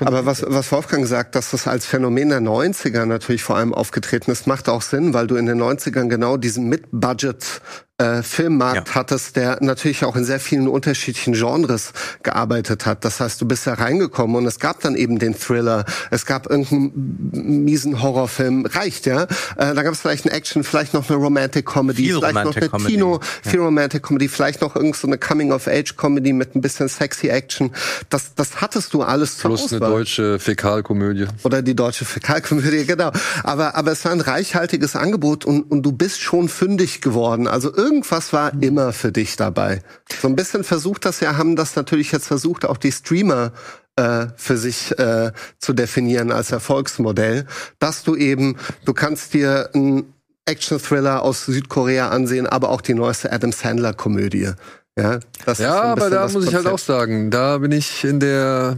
Aber 0.00 0.24
was, 0.24 0.44
was 0.46 0.72
Wolfgang 0.72 1.06
sagt, 1.06 1.34
dass 1.34 1.50
das 1.50 1.66
als 1.66 1.84
Phänomen 1.84 2.30
der 2.30 2.40
90er 2.40 3.04
natürlich 3.04 3.42
vor 3.42 3.56
allem 3.56 3.74
aufgetreten 3.74 4.30
ist, 4.30 4.46
macht 4.46 4.68
auch 4.68 4.82
Sinn, 4.82 5.12
weil 5.12 5.26
du 5.26 5.36
in 5.36 5.46
den 5.46 5.60
90ern 5.60 6.08
genau 6.08 6.36
diesen 6.36 6.68
Mid-Budget 6.68 7.60
äh, 7.98 8.22
Filmmarkt 8.22 8.88
ja. 8.88 8.94
hattest, 8.96 9.36
der 9.36 9.58
natürlich 9.60 10.04
auch 10.04 10.16
in 10.16 10.24
sehr 10.24 10.40
vielen 10.40 10.66
unterschiedlichen 10.66 11.34
Genres 11.34 11.92
gearbeitet 12.24 12.86
hat. 12.86 13.04
Das 13.04 13.20
heißt, 13.20 13.40
du 13.40 13.46
bist 13.46 13.68
da 13.68 13.74
reingekommen 13.74 14.34
und 14.34 14.46
es 14.46 14.58
gab 14.58 14.80
dann 14.80 14.96
eben 14.96 15.20
den 15.20 15.38
Thriller, 15.38 15.84
es 16.10 16.26
gab 16.26 16.50
irgendeinen 16.50 17.64
miesen 17.64 18.02
Horrorfilm, 18.02 18.66
reicht 18.66 19.06
ja. 19.06 19.24
Äh, 19.56 19.74
da 19.74 19.82
gab 19.84 19.92
es 19.92 20.00
vielleicht 20.00 20.26
einen 20.26 20.34
Action, 20.34 20.64
vielleicht 20.64 20.92
noch 20.92 21.08
eine 21.08 21.18
Romantic 21.18 21.66
Comedy, 21.66 22.04
viel 22.04 22.14
vielleicht 22.16 22.36
Romantic 22.36 22.62
noch 22.62 22.62
eine 22.62 22.70
Comedy. 22.70 22.94
Kino, 22.94 23.20
viel 23.42 23.60
ja. 23.60 23.64
Romantic 23.64 24.02
Comedy, 24.02 24.28
vielleicht 24.28 24.60
noch 24.60 24.74
irgendeine 24.74 25.00
so 25.00 25.06
eine 25.06 25.18
Coming 25.18 25.52
of 25.52 25.68
Age 25.68 25.96
Comedy 25.96 26.32
mit 26.32 26.56
ein 26.56 26.60
bisschen 26.60 26.88
sexy 26.88 27.28
Action. 27.28 27.70
Das, 28.10 28.34
das 28.34 28.60
hattest 28.60 28.92
du 28.94 29.02
alles 29.02 29.38
zur 29.38 29.50
Plus 29.50 29.64
Auswahl. 29.64 29.82
eine 29.82 29.92
deutsche 29.92 30.38
Fäkalkomödie. 30.40 31.26
Oder 31.44 31.62
die 31.62 31.76
deutsche 31.76 32.04
Fäkalkomödie, 32.04 32.86
genau. 32.86 33.12
Aber, 33.44 33.76
aber 33.76 33.92
es 33.92 34.04
war 34.04 34.12
ein 34.12 34.20
reichhaltiges 34.20 34.96
Angebot 34.96 35.44
und, 35.44 35.62
und 35.70 35.82
du 35.82 35.92
bist 35.92 36.20
schon 36.20 36.48
fündig 36.48 37.00
geworden. 37.00 37.46
Also 37.46 37.72
irgendwas 37.94 38.32
war 38.32 38.52
immer 38.60 38.92
für 38.92 39.12
dich 39.12 39.36
dabei. 39.36 39.80
So 40.20 40.26
ein 40.26 40.34
bisschen 40.34 40.64
versucht 40.64 41.04
das 41.04 41.20
ja, 41.20 41.36
haben 41.36 41.54
das 41.54 41.76
natürlich 41.76 42.10
jetzt 42.10 42.26
versucht, 42.26 42.64
auch 42.64 42.76
die 42.76 42.90
Streamer 42.90 43.52
äh, 43.96 44.26
für 44.36 44.56
sich 44.56 44.98
äh, 44.98 45.30
zu 45.58 45.72
definieren 45.72 46.32
als 46.32 46.50
Erfolgsmodell, 46.50 47.46
dass 47.78 48.02
du 48.02 48.16
eben, 48.16 48.56
du 48.84 48.94
kannst 48.94 49.32
dir 49.32 49.70
einen 49.74 50.12
Action-Thriller 50.46 51.22
aus 51.22 51.46
Südkorea 51.46 52.08
ansehen, 52.08 52.48
aber 52.48 52.70
auch 52.70 52.80
die 52.80 52.94
neueste 52.94 53.32
Adam 53.32 53.52
Sandler-Komödie. 53.52 54.50
Ja, 54.98 55.20
das 55.46 55.58
ja 55.58 55.82
aber 55.82 56.10
da 56.10 56.28
muss 56.28 56.46
ich 56.46 56.54
halt 56.54 56.66
auch 56.66 56.78
sagen, 56.78 57.30
da 57.30 57.58
bin 57.58 57.72
ich 57.72 58.04
in 58.04 58.20
der 58.20 58.76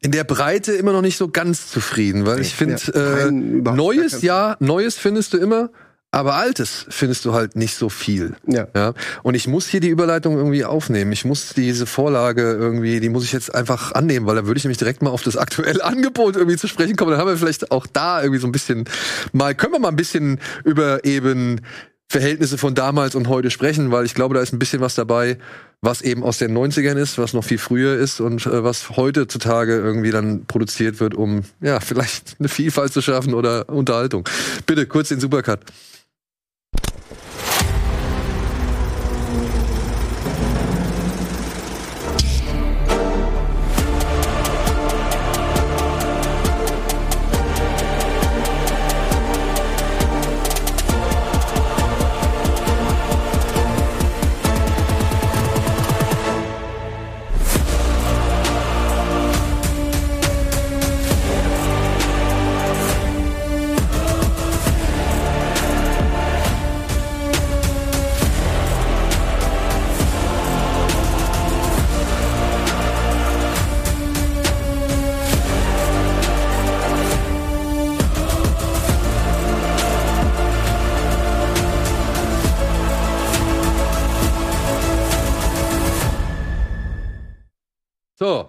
in 0.00 0.12
der 0.12 0.24
Breite 0.24 0.72
immer 0.72 0.92
noch 0.92 1.02
nicht 1.02 1.16
so 1.16 1.28
ganz 1.28 1.68
zufrieden, 1.68 2.24
weil 2.24 2.40
ich 2.40 2.54
finde, 2.54 2.76
ja, 2.94 3.26
äh, 3.26 3.30
Neues, 3.32 4.22
ja, 4.22 4.56
Neues 4.60 4.96
findest 4.96 5.32
du 5.32 5.38
immer, 5.38 5.70
aber 6.10 6.36
Altes 6.36 6.86
findest 6.88 7.24
du 7.26 7.34
halt 7.34 7.54
nicht 7.54 7.74
so 7.74 7.90
viel. 7.90 8.34
Ja. 8.46 8.66
ja. 8.74 8.94
Und 9.22 9.34
ich 9.34 9.46
muss 9.46 9.66
hier 9.66 9.80
die 9.80 9.88
Überleitung 9.88 10.36
irgendwie 10.36 10.64
aufnehmen. 10.64 11.12
Ich 11.12 11.26
muss 11.26 11.52
diese 11.54 11.84
Vorlage 11.84 12.42
irgendwie, 12.42 13.00
die 13.00 13.10
muss 13.10 13.24
ich 13.24 13.32
jetzt 13.32 13.54
einfach 13.54 13.92
annehmen, 13.92 14.26
weil 14.26 14.36
da 14.36 14.46
würde 14.46 14.56
ich 14.56 14.64
nämlich 14.64 14.78
direkt 14.78 15.02
mal 15.02 15.10
auf 15.10 15.22
das 15.22 15.36
aktuelle 15.36 15.84
Angebot 15.84 16.36
irgendwie 16.36 16.56
zu 16.56 16.66
sprechen 16.66 16.96
kommen. 16.96 17.10
Dann 17.10 17.20
haben 17.20 17.28
wir 17.28 17.36
vielleicht 17.36 17.70
auch 17.70 17.86
da 17.86 18.22
irgendwie 18.22 18.40
so 18.40 18.48
ein 18.48 18.52
bisschen 18.52 18.84
mal, 19.32 19.54
können 19.54 19.74
wir 19.74 19.80
mal 19.80 19.88
ein 19.88 19.96
bisschen 19.96 20.40
über 20.64 21.04
eben 21.04 21.60
Verhältnisse 22.10 22.56
von 22.56 22.74
damals 22.74 23.14
und 23.14 23.28
heute 23.28 23.50
sprechen, 23.50 23.90
weil 23.90 24.06
ich 24.06 24.14
glaube, 24.14 24.34
da 24.34 24.40
ist 24.40 24.54
ein 24.54 24.58
bisschen 24.58 24.80
was 24.80 24.94
dabei, 24.94 25.36
was 25.82 26.00
eben 26.00 26.22
aus 26.22 26.38
den 26.38 26.56
90ern 26.56 26.96
ist, 26.96 27.18
was 27.18 27.34
noch 27.34 27.44
viel 27.44 27.58
früher 27.58 27.96
ist 27.96 28.20
und 28.20 28.46
äh, 28.46 28.64
was 28.64 28.96
heutzutage 28.96 29.76
irgendwie 29.76 30.10
dann 30.10 30.46
produziert 30.46 31.00
wird, 31.00 31.14
um 31.14 31.42
ja, 31.60 31.80
vielleicht 31.80 32.36
eine 32.38 32.48
Vielfalt 32.48 32.94
zu 32.94 33.02
schaffen 33.02 33.34
oder 33.34 33.68
Unterhaltung. 33.68 34.26
Bitte 34.64 34.86
kurz 34.86 35.10
den 35.10 35.20
Supercut. 35.20 35.60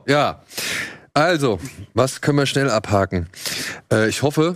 Ja. 0.10 0.44
Also, 1.14 1.60
was 1.94 2.22
können 2.22 2.38
wir 2.38 2.46
schnell 2.46 2.70
abhaken? 2.70 3.28
Äh, 3.92 4.10
ich 4.10 4.22
hoffe, 4.22 4.56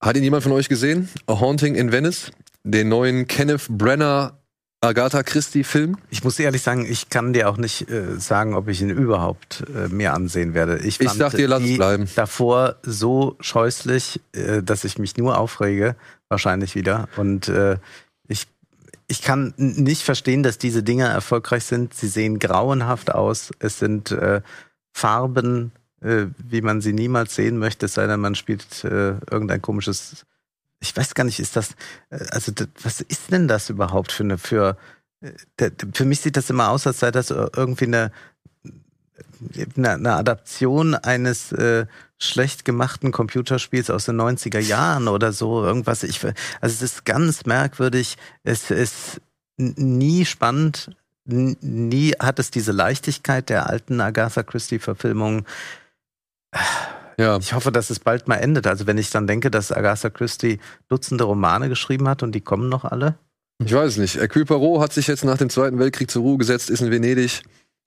hat 0.00 0.16
ihn 0.16 0.22
jemand 0.22 0.42
von 0.42 0.52
euch 0.52 0.68
gesehen? 0.68 1.08
A 1.26 1.40
Haunting 1.40 1.74
in 1.74 1.92
Venice? 1.92 2.30
Den 2.62 2.88
neuen 2.88 3.26
Kenneth 3.26 3.66
Brenner 3.68 4.38
Agatha 4.80 5.24
Christie 5.24 5.64
Film? 5.64 5.96
Ich 6.10 6.22
muss 6.22 6.38
ehrlich 6.38 6.62
sagen, 6.62 6.86
ich 6.88 7.10
kann 7.10 7.32
dir 7.32 7.48
auch 7.48 7.56
nicht 7.56 7.90
äh, 7.90 8.18
sagen, 8.18 8.54
ob 8.54 8.68
ich 8.68 8.80
ihn 8.80 8.90
überhaupt 8.90 9.64
äh, 9.74 9.88
mir 9.88 10.14
ansehen 10.14 10.54
werde. 10.54 10.78
Ich, 10.78 11.00
Ich 11.00 11.10
sag 11.10 11.32
dir, 11.32 11.48
lass 11.48 11.64
es 11.64 11.76
bleiben. 11.76 12.08
Davor 12.14 12.76
so 12.82 13.36
scheußlich, 13.40 14.20
äh, 14.32 14.62
dass 14.62 14.84
ich 14.84 14.98
mich 14.98 15.16
nur 15.16 15.38
aufrege, 15.38 15.96
wahrscheinlich 16.28 16.76
wieder. 16.76 17.08
Und 17.16 17.48
äh, 17.48 17.78
ich, 18.28 18.46
ich 19.08 19.22
kann 19.22 19.52
nicht 19.56 20.02
verstehen, 20.02 20.44
dass 20.44 20.58
diese 20.58 20.84
Dinge 20.84 21.06
erfolgreich 21.08 21.64
sind. 21.64 21.92
Sie 21.92 22.08
sehen 22.08 22.38
grauenhaft 22.38 23.12
aus. 23.12 23.50
Es 23.58 23.80
sind 23.80 24.12
äh, 24.12 24.42
Farben, 24.98 25.70
äh, 26.00 26.26
wie 26.38 26.60
man 26.60 26.80
sie 26.80 26.92
niemals 26.92 27.34
sehen 27.36 27.58
möchte, 27.58 27.86
es 27.86 27.94
sei 27.94 28.06
denn, 28.06 28.20
man 28.20 28.34
spielt 28.34 28.84
äh, 28.84 29.14
irgendein 29.30 29.62
komisches. 29.62 30.26
Ich 30.80 30.96
weiß 30.96 31.14
gar 31.14 31.24
nicht, 31.24 31.38
ist 31.40 31.54
das, 31.56 31.72
äh, 32.10 32.24
also 32.30 32.50
d- 32.52 32.66
was 32.82 33.00
ist 33.00 33.30
denn 33.30 33.46
das 33.48 33.70
überhaupt 33.70 34.10
für 34.12 34.24
eine, 34.24 34.38
für, 34.38 34.76
äh, 35.20 35.32
d- 35.60 35.70
d- 35.70 35.86
für 35.94 36.04
mich 36.04 36.20
sieht 36.20 36.36
das 36.36 36.50
immer 36.50 36.70
aus, 36.70 36.86
als 36.86 36.98
sei 37.00 37.10
das 37.12 37.30
irgendwie 37.30 37.86
eine, 37.86 38.10
eine, 39.76 39.90
eine 39.92 40.12
Adaption 40.14 40.94
eines 40.94 41.52
äh, 41.52 41.86
schlecht 42.18 42.64
gemachten 42.64 43.12
Computerspiels 43.12 43.90
aus 43.90 44.06
den 44.06 44.16
90er 44.20 44.58
Jahren 44.58 45.06
oder 45.08 45.32
so, 45.32 45.64
irgendwas. 45.64 46.02
Ich, 46.02 46.24
also 46.24 46.34
es 46.60 46.82
ist 46.82 47.04
ganz 47.04 47.46
merkwürdig, 47.46 48.16
es 48.42 48.70
ist 48.70 49.20
nie 49.56 50.24
spannend, 50.24 50.90
nie 51.28 52.12
hat 52.18 52.38
es 52.38 52.50
diese 52.50 52.72
Leichtigkeit 52.72 53.48
der 53.48 53.68
alten 53.68 54.00
Agatha 54.00 54.42
Christie-Verfilmungen. 54.42 55.44
Ja. 57.18 57.38
Ich 57.38 57.52
hoffe, 57.52 57.72
dass 57.72 57.90
es 57.90 57.98
bald 57.98 58.28
mal 58.28 58.36
endet. 58.36 58.66
Also 58.66 58.86
wenn 58.86 58.96
ich 58.96 59.10
dann 59.10 59.26
denke, 59.26 59.50
dass 59.50 59.72
Agatha 59.72 60.08
Christie 60.08 60.60
Dutzende 60.88 61.24
Romane 61.24 61.68
geschrieben 61.68 62.08
hat 62.08 62.22
und 62.22 62.32
die 62.32 62.40
kommen 62.40 62.68
noch 62.68 62.84
alle. 62.84 63.16
Ich 63.64 63.72
weiß 63.72 63.92
es 63.92 63.98
nicht. 63.98 64.16
Hercule 64.16 64.44
Poirot 64.44 64.80
hat 64.80 64.92
sich 64.92 65.08
jetzt 65.08 65.24
nach 65.24 65.36
dem 65.36 65.50
Zweiten 65.50 65.78
Weltkrieg 65.80 66.10
zur 66.10 66.22
Ruhe 66.22 66.38
gesetzt, 66.38 66.70
ist 66.70 66.80
in 66.80 66.92
Venedig 66.92 67.42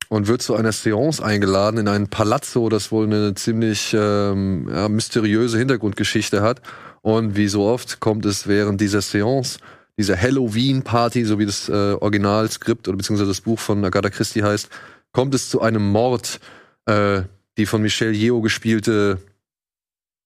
und 0.09 0.27
wird 0.27 0.41
zu 0.41 0.55
einer 0.55 0.73
Seance 0.73 1.23
eingeladen 1.23 1.77
in 1.79 1.87
ein 1.87 2.09
Palazzo, 2.09 2.67
das 2.67 2.91
wohl 2.91 3.05
eine 3.05 3.33
ziemlich 3.35 3.95
ähm, 3.97 4.69
ja, 4.69 4.89
mysteriöse 4.89 5.57
Hintergrundgeschichte 5.57 6.41
hat. 6.41 6.61
Und 7.01 7.37
wie 7.37 7.47
so 7.47 7.63
oft 7.63 8.01
kommt 8.01 8.25
es 8.25 8.47
während 8.47 8.81
dieser 8.81 9.01
Seance, 9.01 9.59
dieser 10.01 10.19
Halloween-Party, 10.19 11.25
so 11.25 11.39
wie 11.39 11.45
das 11.45 11.69
äh, 11.69 11.93
Originalskript 11.93 12.87
oder 12.87 12.97
beziehungsweise 12.97 13.29
das 13.29 13.41
Buch 13.41 13.59
von 13.59 13.85
Agatha 13.85 14.09
Christie 14.09 14.43
heißt, 14.43 14.69
kommt 15.11 15.33
es 15.35 15.49
zu 15.49 15.61
einem 15.61 15.87
Mord, 15.89 16.39
äh, 16.85 17.21
die 17.57 17.65
von 17.65 17.81
Michelle 17.81 18.13
Yeoh 18.13 18.41
gespielte, 18.41 19.19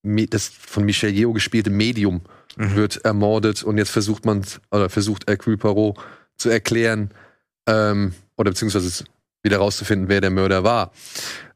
das 0.04 0.48
von 0.48 0.86
Michelle 0.86 1.14
Yeoh 1.14 1.34
gespielte 1.34 1.70
Medium 1.70 2.22
wird 2.58 3.04
ermordet 3.04 3.64
und 3.64 3.78
jetzt 3.78 3.92
versucht 3.92 4.26
man 4.26 4.46
oder 4.72 4.90
versucht 4.90 5.28
Hercule 5.28 5.58
Poirot 5.58 5.98
zu 6.38 6.50
erklären 6.50 7.12
ähm, 7.68 8.14
oder 8.38 8.52
beziehungsweise 8.52 9.04
wieder 9.44 9.58
rauszufinden, 9.58 10.08
wer 10.08 10.22
der 10.22 10.30
Mörder 10.30 10.64
war. 10.64 10.92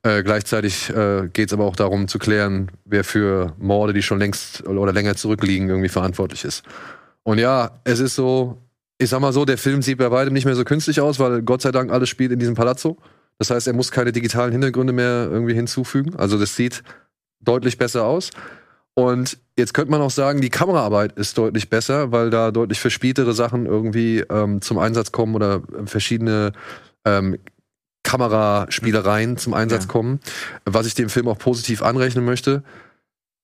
Äh, 0.04 0.24
gleichzeitig 0.24 0.90
äh, 0.90 1.30
geht 1.32 1.50
es 1.50 1.54
aber 1.54 1.66
auch 1.66 1.76
darum 1.76 2.08
zu 2.08 2.20
klären, 2.20 2.72
wer 2.86 3.04
für 3.04 3.56
Morde, 3.58 3.94
die 3.94 4.02
schon 4.02 4.20
längst 4.20 4.66
oder 4.68 4.94
länger 4.94 5.16
zurückliegen, 5.16 5.70
irgendwie 5.70 5.90
verantwortlich 5.90 6.44
ist. 6.46 6.64
Und 7.24 7.38
ja, 7.40 7.80
es 7.84 8.00
ist 8.00 8.16
so, 8.16 8.58
ich 8.98 9.10
sag 9.10 9.20
mal 9.20 9.34
so, 9.34 9.46
der 9.46 9.58
Film 9.58 9.82
sieht 9.82 9.98
bei 9.98 10.12
weitem 10.12 10.34
nicht 10.34 10.46
mehr 10.46 10.56
so 10.56 10.64
künstlich 10.64 11.02
aus, 11.02 11.20
weil 11.20 11.42
Gott 11.42 11.62
sei 11.62 11.72
Dank 11.72 11.92
alles 11.92 12.10
spielt 12.10 12.32
in 12.32 12.40
diesem 12.40 12.56
Palazzo. 12.56 12.98
Das 13.38 13.50
heißt, 13.50 13.68
er 13.68 13.74
muss 13.74 13.92
keine 13.92 14.12
digitalen 14.12 14.52
Hintergründe 14.52 14.92
mehr 14.94 15.28
irgendwie 15.32 15.54
hinzufügen. 15.54 16.16
Also 16.16 16.38
das 16.38 16.56
sieht 16.56 16.84
deutlich 17.40 17.78
besser 17.78 18.04
aus. 18.06 18.32
Und 18.96 19.38
jetzt 19.58 19.74
könnte 19.74 19.92
man 19.92 20.02
auch 20.02 20.12
sagen, 20.12 20.42
die 20.42 20.50
Kameraarbeit 20.50 21.14
ist 21.14 21.38
deutlich 21.38 21.70
besser, 21.70 22.12
weil 22.12 22.30
da 22.30 22.52
deutlich 22.52 22.82
verspieltere 22.82 23.34
Sachen 23.34 23.66
irgendwie 23.66 24.20
ähm, 24.30 24.62
zum 24.62 24.78
Einsatz 24.78 25.14
kommen 25.14 25.36
oder 25.36 25.62
verschiedene 25.86 26.52
ähm, 27.06 27.38
Kameraspielereien 28.04 29.38
zum 29.38 29.54
Einsatz 29.54 29.84
Ja. 29.84 29.90
kommen, 29.90 30.20
was 30.66 30.86
ich 30.86 30.96
dem 30.96 31.10
Film 31.10 31.28
auch 31.30 31.38
positiv 31.38 31.82
anrechnen 31.82 32.26
möchte. 32.26 32.64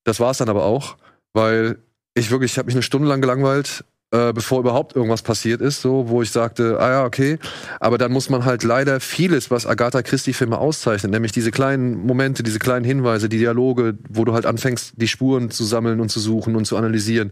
Das 0.03 0.19
war 0.19 0.31
es 0.31 0.39
dann 0.39 0.49
aber 0.49 0.65
auch, 0.65 0.97
weil 1.33 1.77
ich 2.15 2.31
wirklich, 2.31 2.53
ich 2.53 2.57
habe 2.57 2.65
mich 2.67 2.75
eine 2.75 2.81
Stunde 2.81 3.07
lang 3.07 3.21
gelangweilt, 3.21 3.83
äh, 4.11 4.31
bevor 4.33 4.59
überhaupt 4.59 4.95
irgendwas 4.95 5.21
passiert 5.21 5.61
ist, 5.61 5.81
so, 5.81 6.07
wo 6.09 6.21
ich 6.21 6.31
sagte, 6.31 6.79
ah 6.79 6.89
ja, 6.89 7.05
okay. 7.05 7.37
Aber 7.79 7.97
dann 7.97 8.11
muss 8.11 8.29
man 8.29 8.45
halt 8.45 8.63
leider 8.63 8.99
vieles, 8.99 9.51
was 9.51 9.65
Agatha 9.65 10.01
Christie-Filme 10.01 10.57
auszeichnet, 10.57 11.11
nämlich 11.11 11.31
diese 11.33 11.51
kleinen 11.51 12.05
Momente, 12.05 12.41
diese 12.43 12.59
kleinen 12.59 12.85
Hinweise, 12.85 13.27
die 13.29 13.37
Dialoge, 13.39 13.97
wo 14.09 14.23
du 14.23 14.33
halt 14.33 14.45
anfängst, 14.45 14.93
die 14.95 15.07
Spuren 15.07 15.49
zu 15.51 15.63
sammeln 15.65 15.99
und 15.99 16.09
zu 16.09 16.19
suchen 16.19 16.55
und 16.55 16.65
zu 16.65 16.77
analysieren, 16.77 17.31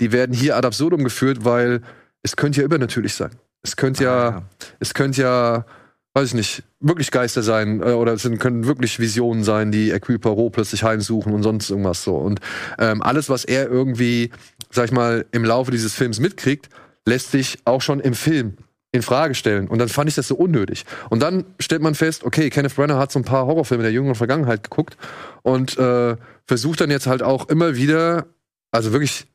die 0.00 0.12
werden 0.12 0.34
hier 0.34 0.56
ad 0.56 0.66
absurdum 0.66 1.04
geführt, 1.04 1.44
weil 1.44 1.82
es 2.22 2.36
könnte 2.36 2.60
ja 2.60 2.64
übernatürlich 2.64 3.14
sein. 3.14 3.30
Es 3.62 3.76
könnte 3.76 4.04
ja, 4.04 4.28
Ah, 4.28 4.30
ja. 4.30 4.42
es 4.80 4.94
könnte 4.94 5.22
ja, 5.22 5.66
weiß 6.14 6.28
ich 6.28 6.34
nicht, 6.34 6.62
wirklich 6.80 7.10
Geister 7.10 7.42
sein 7.42 7.80
äh, 7.80 7.92
oder 7.92 8.12
es 8.14 8.22
sind- 8.22 8.38
können 8.38 8.66
wirklich 8.66 8.98
Visionen 8.98 9.44
sein, 9.44 9.72
die 9.72 9.90
Hercule 9.90 10.18
plötzlich 10.18 10.82
heimsuchen 10.84 11.32
und 11.32 11.42
sonst 11.42 11.70
irgendwas 11.70 12.04
so. 12.04 12.16
Und 12.16 12.40
ähm, 12.78 13.02
alles, 13.02 13.28
was 13.30 13.44
er 13.44 13.68
irgendwie, 13.68 14.30
sag 14.70 14.86
ich 14.86 14.92
mal, 14.92 15.24
im 15.32 15.44
Laufe 15.44 15.70
dieses 15.70 15.94
Films 15.94 16.20
mitkriegt, 16.20 16.68
lässt 17.06 17.30
sich 17.30 17.58
auch 17.64 17.80
schon 17.80 18.00
im 18.00 18.14
Film 18.14 18.56
in 18.92 19.00
Frage 19.00 19.34
stellen. 19.34 19.68
Und 19.68 19.78
dann 19.78 19.88
fand 19.88 20.10
ich 20.10 20.14
das 20.14 20.28
so 20.28 20.34
unnötig. 20.36 20.84
Und 21.08 21.20
dann 21.22 21.46
stellt 21.58 21.80
man 21.80 21.94
fest, 21.94 22.24
okay, 22.24 22.50
Kenneth 22.50 22.76
Branagh 22.76 22.98
hat 22.98 23.10
so 23.10 23.18
ein 23.18 23.24
paar 23.24 23.46
Horrorfilme 23.46 23.82
der 23.82 23.92
jüngeren 23.92 24.14
Vergangenheit 24.14 24.62
geguckt 24.64 24.98
und 25.42 25.78
äh, 25.78 26.16
versucht 26.44 26.82
dann 26.82 26.90
jetzt 26.90 27.06
halt 27.06 27.22
auch 27.22 27.48
immer 27.48 27.74
wieder, 27.76 28.26
also 28.70 28.92
wirklich, 28.92 29.26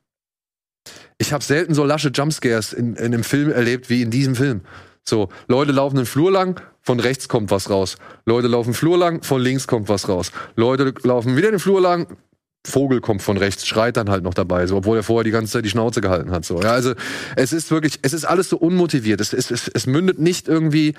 ich 1.17 1.33
habe 1.33 1.43
selten 1.43 1.73
so 1.73 1.83
lasche 1.85 2.09
Jumpscares 2.09 2.71
in, 2.71 2.95
in 2.95 3.05
einem 3.05 3.23
Film 3.23 3.51
erlebt 3.51 3.89
wie 3.89 4.03
in 4.03 4.11
diesem 4.11 4.35
Film. 4.35 4.61
So, 5.07 5.29
Leute 5.47 5.71
laufen 5.71 5.95
den 5.95 6.05
Flur 6.05 6.31
lang, 6.31 6.59
von 6.81 6.99
rechts 6.99 7.29
kommt 7.29 7.49
was 7.49 7.69
raus. 7.69 7.95
Leute 8.25 8.47
laufen 8.47 8.73
Flur 8.73 8.97
lang, 8.97 9.23
von 9.23 9.41
links 9.41 9.65
kommt 9.65 9.87
was 9.87 10.09
raus. 10.09 10.31
Leute 10.57 10.93
laufen 11.03 11.37
wieder 11.37 11.49
den 11.49 11.59
Flur 11.59 11.79
lang, 11.79 12.17
Vogel 12.65 12.99
kommt 12.99 13.21
von 13.21 13.37
rechts, 13.37 13.65
schreit 13.65 13.95
dann 13.95 14.09
halt 14.09 14.23
noch 14.23 14.33
dabei, 14.33 14.67
so, 14.67 14.75
obwohl 14.75 14.97
er 14.97 15.03
vorher 15.03 15.23
die 15.23 15.31
ganze 15.31 15.53
Zeit 15.53 15.63
die 15.63 15.69
Schnauze 15.69 16.01
gehalten 16.01 16.31
hat. 16.31 16.43
So. 16.43 16.61
Ja, 16.61 16.71
also 16.71 16.93
es 17.37 17.53
ist 17.53 17.71
wirklich, 17.71 17.99
es 18.01 18.11
ist 18.11 18.25
alles 18.25 18.49
so 18.49 18.57
unmotiviert. 18.57 19.21
Es, 19.21 19.31
es, 19.31 19.49
es, 19.49 19.69
es 19.69 19.87
mündet 19.87 20.19
nicht 20.19 20.49
irgendwie. 20.49 20.93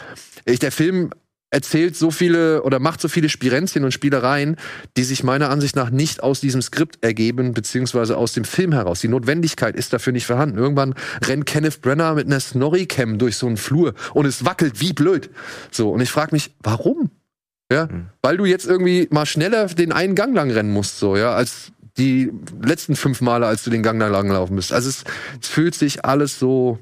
Ich, 0.47 0.59
der 0.59 0.73
Film 0.73 1.11
erzählt 1.51 1.97
so 1.97 2.11
viele 2.11 2.63
oder 2.63 2.79
macht 2.79 3.01
so 3.01 3.09
viele 3.09 3.29
Spirenzchen 3.29 3.85
und 3.85 3.93
Spielereien, 3.93 4.57
die 4.97 5.05
sich 5.05 5.25
meiner 5.25 5.51
Ansicht 5.51 5.77
nach 5.77 5.91
nicht 5.91 6.23
aus 6.23 6.41
diesem 6.41 6.61
Skript 6.63 6.99
ergeben, 7.03 7.55
beziehungsweise 7.55 8.17
aus 8.17 8.33
dem 8.33 8.45
Film 8.45 8.73
heraus. 8.73 9.01
Die 9.01 9.09
Notwendigkeit 9.09 9.75
ist 9.77 9.93
dafür 9.93 10.13
nicht 10.13 10.27
vorhanden. 10.27 10.59
Irgendwann 10.59 10.95
rennt 11.25 11.47
Kenneth 11.47 11.81
Brenner 11.81 12.15
mit 12.15 12.27
einer 12.27 12.41
Snorri-Cam 12.41 13.19
durch 13.19 13.37
so 13.37 13.47
einen 13.47 13.57
Flur 13.57 13.95
und 14.15 14.27
es 14.27 14.45
wackelt 14.45 14.81
wie 14.81 14.93
blöd. 14.93 15.31
So, 15.71 15.91
und 15.91 16.01
ich 16.01 16.11
frage 16.11 16.35
mich, 16.35 16.55
warum? 16.63 17.11
Ja, 17.71 17.89
weil 18.23 18.39
du 18.39 18.47
jetzt 18.47 18.67
irgendwie 18.67 19.09
mal 19.11 19.27
schneller 19.27 19.67
den 19.67 19.93
einen 19.93 20.15
Gang 20.15 20.35
lang 20.35 20.51
rennen 20.51 20.73
musst, 20.73 20.99
so, 20.99 21.17
ja, 21.17 21.35
als 21.35 21.73
die 21.99 22.33
letzten 22.63 22.97
fünf 22.97 23.21
Male, 23.21 23.47
als 23.47 23.65
du 23.65 23.71
den 23.71 23.83
Gang 23.83 24.01
lang 24.01 24.29
laufen 24.29 24.57
bist. 24.57 24.73
Also 24.73 24.89
es, 24.89 25.05
es 25.43 25.49
fühlt 25.49 25.75
sich 25.75 26.05
alles 26.05 26.39
so 26.39 26.79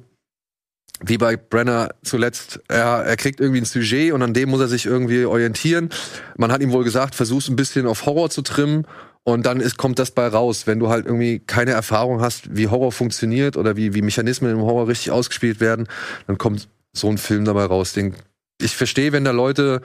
wie 1.05 1.18
bei 1.18 1.36
Brenner 1.36 1.90
zuletzt. 2.03 2.61
Er, 2.68 3.05
er 3.05 3.16
kriegt 3.16 3.40
irgendwie 3.40 3.61
ein 3.61 3.64
Sujet 3.64 4.12
und 4.12 4.22
an 4.22 4.34
dem 4.34 4.51
muss 4.51 4.61
er 4.61 4.68
sich 4.68 4.86
irgendwie 4.86 5.24
orientieren. 5.24 5.90
Man 6.36 6.53
hat 6.53 6.62
ihm 6.62 6.72
wohl 6.72 6.84
gesagt, 6.84 7.14
versuch's 7.14 7.49
ein 7.49 7.57
bisschen 7.57 7.86
auf 7.86 8.07
Horror 8.07 8.30
zu 8.30 8.42
trimmen. 8.42 8.86
Und 9.24 9.44
dann 9.44 9.59
ist, 9.59 9.76
kommt 9.76 9.99
das 9.99 10.12
bei 10.12 10.28
raus, 10.28 10.68
wenn 10.68 10.78
du 10.78 10.88
halt 10.88 11.05
irgendwie 11.05 11.40
keine 11.40 11.72
Erfahrung 11.72 12.20
hast, 12.20 12.57
wie 12.57 12.68
Horror 12.68 12.92
funktioniert 12.92 13.57
oder 13.57 13.76
wie, 13.76 13.92
wie 13.92 14.01
Mechanismen 14.01 14.53
im 14.53 14.61
Horror 14.61 14.86
richtig 14.86 15.11
ausgespielt 15.11 15.59
werden, 15.59 15.88
dann 16.28 16.38
kommt 16.38 16.68
so 16.92 17.09
ein 17.09 17.18
Film 17.18 17.44
dabei 17.44 17.64
raus. 17.64 17.92
Den, 17.92 18.14
ich 18.62 18.76
verstehe, 18.76 19.11
wenn 19.11 19.24
da 19.24 19.32
Leute 19.32 19.82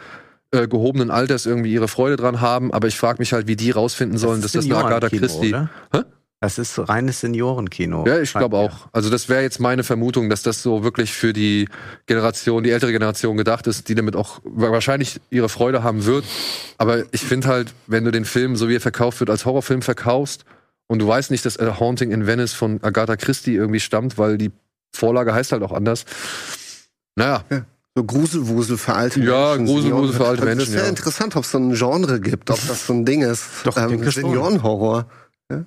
äh, 0.51 0.67
gehobenen 0.67 1.09
Alters 1.09 1.47
irgendwie 1.47 1.73
ihre 1.73 1.87
Freude 1.87 2.17
dran 2.17 2.39
haben, 2.39 2.71
aber 2.71 2.87
ich 2.87 2.97
frage 2.97 3.17
mich 3.17 3.33
halt, 3.33 3.47
wie 3.47 3.55
die 3.55 3.71
rausfinden 3.71 4.19
sollen, 4.19 4.41
dass 4.43 4.51
das 4.51 4.65
eine 4.65 4.77
Agatha 4.77 5.09
Christie. 5.09 5.49
Oder? 5.49 5.69
Hä? 5.91 6.01
Das 6.43 6.57
ist 6.57 6.79
reines 6.89 7.19
Seniorenkino. 7.19 8.03
Ja, 8.07 8.19
ich 8.19 8.33
glaube 8.33 8.57
auch. 8.57 8.87
Also 8.91 9.11
das 9.11 9.29
wäre 9.29 9.43
jetzt 9.43 9.59
meine 9.59 9.83
Vermutung, 9.83 10.27
dass 10.27 10.41
das 10.41 10.63
so 10.63 10.83
wirklich 10.83 11.13
für 11.13 11.33
die 11.33 11.69
Generation, 12.07 12.63
die 12.63 12.71
ältere 12.71 12.91
Generation 12.91 13.37
gedacht 13.37 13.67
ist, 13.67 13.87
die 13.89 13.93
damit 13.93 14.15
auch 14.15 14.41
wahrscheinlich 14.43 15.21
ihre 15.29 15.49
Freude 15.49 15.83
haben 15.83 16.05
wird. 16.05 16.25
Aber 16.79 17.03
ich 17.11 17.21
finde 17.21 17.47
halt, 17.47 17.75
wenn 17.85 18.05
du 18.05 18.11
den 18.11 18.25
Film, 18.25 18.55
so 18.55 18.67
wie 18.69 18.75
er 18.75 18.81
verkauft 18.81 19.19
wird, 19.19 19.29
als 19.29 19.45
Horrorfilm 19.45 19.83
verkaufst 19.83 20.43
und 20.87 20.97
du 20.97 21.07
weißt 21.07 21.29
nicht, 21.29 21.45
dass 21.45 21.59
A 21.59 21.79
Haunting 21.79 22.09
in 22.09 22.25
Venice 22.25 22.53
von 22.53 22.79
Agatha 22.81 23.17
Christie 23.17 23.53
irgendwie 23.53 23.79
stammt, 23.79 24.17
weil 24.17 24.39
die 24.39 24.49
Vorlage 24.95 25.35
heißt 25.35 25.51
halt 25.51 25.61
auch 25.61 25.71
anders. 25.71 26.05
Naja, 27.15 27.43
So 27.95 28.03
Gruselwusel 28.03 28.77
für 28.77 28.95
alte 28.95 29.19
Ja, 29.19 29.55
Menschen. 29.57 29.65
Gruselwusel 29.75 30.15
für 30.15 30.27
alte 30.27 30.45
Menschen, 30.45 30.59
Das 30.65 30.73
wäre 30.73 30.83
ja. 30.85 30.89
interessant, 30.89 31.35
ob 31.35 31.43
es 31.43 31.51
so 31.51 31.59
ein 31.59 31.75
Genre 31.75 32.19
gibt, 32.19 32.49
ob 32.49 32.59
das 32.67 32.87
so 32.87 32.93
ein 32.93 33.05
Ding 33.05 33.21
ist. 33.21 33.43
Doch, 33.63 33.77
ich 33.77 33.85
denke 33.85 34.11
schon. 34.11 34.23
Seniorenhorror. 34.23 35.05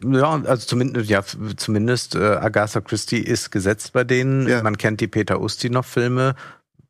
Ja, 0.05 0.43
also 0.45 0.66
zumindest, 0.66 1.09
ja, 1.11 1.22
zumindest 1.57 2.14
äh, 2.14 2.18
Agatha 2.18 2.80
Christie 2.80 3.18
ist 3.20 3.51
gesetzt 3.51 3.93
bei 3.93 4.05
denen. 4.05 4.49
Ja. 4.49 4.62
Man 4.62 4.76
kennt 4.78 5.01
die 5.01 5.09
Peter 5.09 5.41
Ustinov-Filme. 5.41 6.35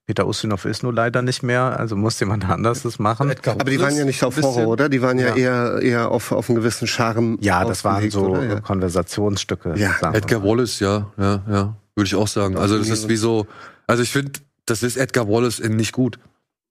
Peter 0.07 0.27
Ustinov 0.27 0.67
ist 0.67 0.83
nur 0.83 0.93
leider 0.93 1.23
nicht 1.23 1.43
mehr, 1.43 1.81
also 1.81 1.97
musste 1.97 2.25
jemand 2.27 2.47
anderes 2.49 2.83
das 2.83 2.99
machen. 2.99 3.35
Aber 3.47 3.71
die 3.71 3.81
waren 3.81 3.97
ja 3.97 4.05
nicht 4.05 4.23
auf 4.23 4.37
Horror, 4.41 4.67
oder? 4.67 4.89
Die 4.91 5.01
waren 5.01 5.19
ja, 5.19 5.29
Ja. 5.29 5.35
eher, 5.37 5.83
eher 5.83 6.11
auf, 6.11 6.31
auf 6.33 6.51
einen 6.51 6.57
gewissen 6.57 6.87
Charme. 6.87 7.39
Ja, 7.41 7.65
das 7.65 7.85
waren 7.85 8.11
so? 8.11 8.37
Ja. 8.37 8.61
Konversationsstücke. 8.61 9.75
Ja, 9.77 9.95
Edgar. 10.13 10.43
Wallace, 10.45 10.81
ja, 10.81 11.11
ja, 11.17 11.43
ja. 11.49 11.77
Würde 11.95 12.07
ich 12.07 12.15
auch 12.17 12.29
sagen. 12.29 12.59
Also 12.59 12.77
das 12.77 12.89
ist 12.89 13.09
wie 13.09 13.17
so, 13.17 13.47
also 13.87 14.03
ich 14.03 14.11
finde, 14.11 14.33
das 14.67 14.83
ist 14.83 14.97
Edgar 14.97 15.27
Wallace 15.29 15.59
in 15.59 15.77
nicht 15.77 15.93
gut. 15.93 16.19